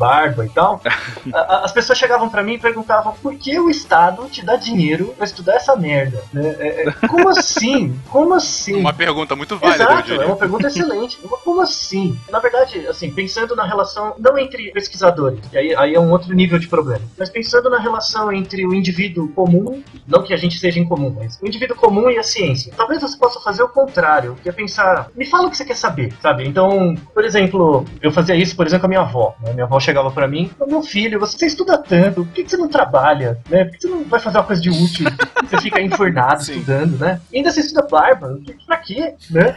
Barba 0.00 0.46
e 0.46 0.48
tal, 0.48 0.80
a, 1.34 1.64
as 1.66 1.72
pessoas 1.72 1.98
chegavam 1.98 2.30
para 2.30 2.42
mim 2.42 2.54
e 2.54 2.58
perguntavam 2.58 3.12
por 3.22 3.34
que 3.34 3.60
o 3.60 3.68
Estado 3.68 4.26
te 4.30 4.42
dá 4.42 4.56
dinheiro 4.56 5.14
pra 5.14 5.26
estudar 5.26 5.56
essa 5.56 5.76
merda? 5.76 6.22
Né? 6.32 6.56
É, 6.58 6.88
é, 6.88 6.92
como 7.06 7.28
assim? 7.28 8.00
Como 8.08 8.34
assim? 8.34 8.80
Uma 8.80 8.94
pergunta 8.94 9.36
muito 9.36 9.58
válida, 9.58 9.84
Exato, 9.84 10.14
é 10.14 10.24
uma 10.24 10.36
pergunta 10.36 10.66
excelente. 10.68 11.18
Como 11.50 11.62
assim? 11.62 12.18
Na 12.30 12.38
verdade, 12.38 12.86
assim, 12.86 13.10
pensando 13.10 13.56
na 13.56 13.64
relação, 13.64 14.14
não 14.18 14.38
entre 14.38 14.70
pesquisadores, 14.72 15.40
e 15.52 15.58
aí, 15.58 15.74
aí 15.74 15.94
é 15.94 16.00
um 16.00 16.10
outro 16.10 16.32
nível 16.34 16.58
de 16.58 16.68
problema, 16.68 17.02
mas 17.18 17.28
pensando 17.28 17.68
na 17.68 17.78
relação 17.78 18.30
entre 18.32 18.64
o 18.66 18.74
indivíduo 18.74 19.28
comum, 19.28 19.82
não 20.06 20.22
que 20.22 20.32
a 20.32 20.36
gente 20.36 20.58
seja 20.58 20.78
incomum, 20.78 21.14
mas 21.16 21.38
o 21.42 21.46
indivíduo 21.46 21.76
comum 21.76 22.08
e 22.10 22.18
a 22.18 22.22
ciência. 22.22 22.72
Talvez 22.76 23.00
você 23.00 23.16
possa 23.16 23.40
fazer 23.40 23.62
o 23.62 23.68
contrário, 23.68 24.36
que 24.42 24.48
é 24.48 24.52
pensar, 24.52 25.08
me 25.16 25.26
fala 25.26 25.48
o 25.48 25.50
que 25.50 25.56
você 25.56 25.64
quer 25.64 25.76
saber, 25.76 26.12
sabe? 26.20 26.46
Então, 26.46 26.94
por 27.12 27.24
exemplo, 27.24 27.84
eu 28.00 28.12
fazia 28.12 28.34
isso, 28.34 28.54
por 28.54 28.66
exemplo, 28.66 28.80
com 28.80 28.86
a 28.86 28.88
minha 28.88 29.00
avó. 29.00 29.34
Né? 29.42 29.52
Minha 29.52 29.64
avó 29.64 29.78
chegava 29.78 29.89
para 30.12 30.28
mim, 30.28 30.50
meu 30.66 30.82
filho, 30.82 31.18
você 31.18 31.46
estuda 31.46 31.78
tanto, 31.78 32.24
por 32.24 32.32
que 32.32 32.48
você 32.48 32.56
não 32.56 32.68
trabalha? 32.68 33.38
Né? 33.48 33.64
Por 33.64 33.72
que 33.72 33.82
você 33.82 33.88
não 33.88 34.04
vai 34.04 34.20
fazer 34.20 34.38
uma 34.38 34.44
coisa 34.44 34.62
de 34.62 34.70
útil? 34.70 35.06
você 35.48 35.58
fica 35.60 35.80
enfornado 35.80 36.42
estudando, 36.42 36.98
né? 36.98 37.20
E 37.32 37.38
ainda 37.38 37.50
você 37.50 37.60
estuda 37.60 37.86
barba, 37.90 38.38
pra 38.66 38.76
quê? 38.78 39.14
Né? 39.30 39.56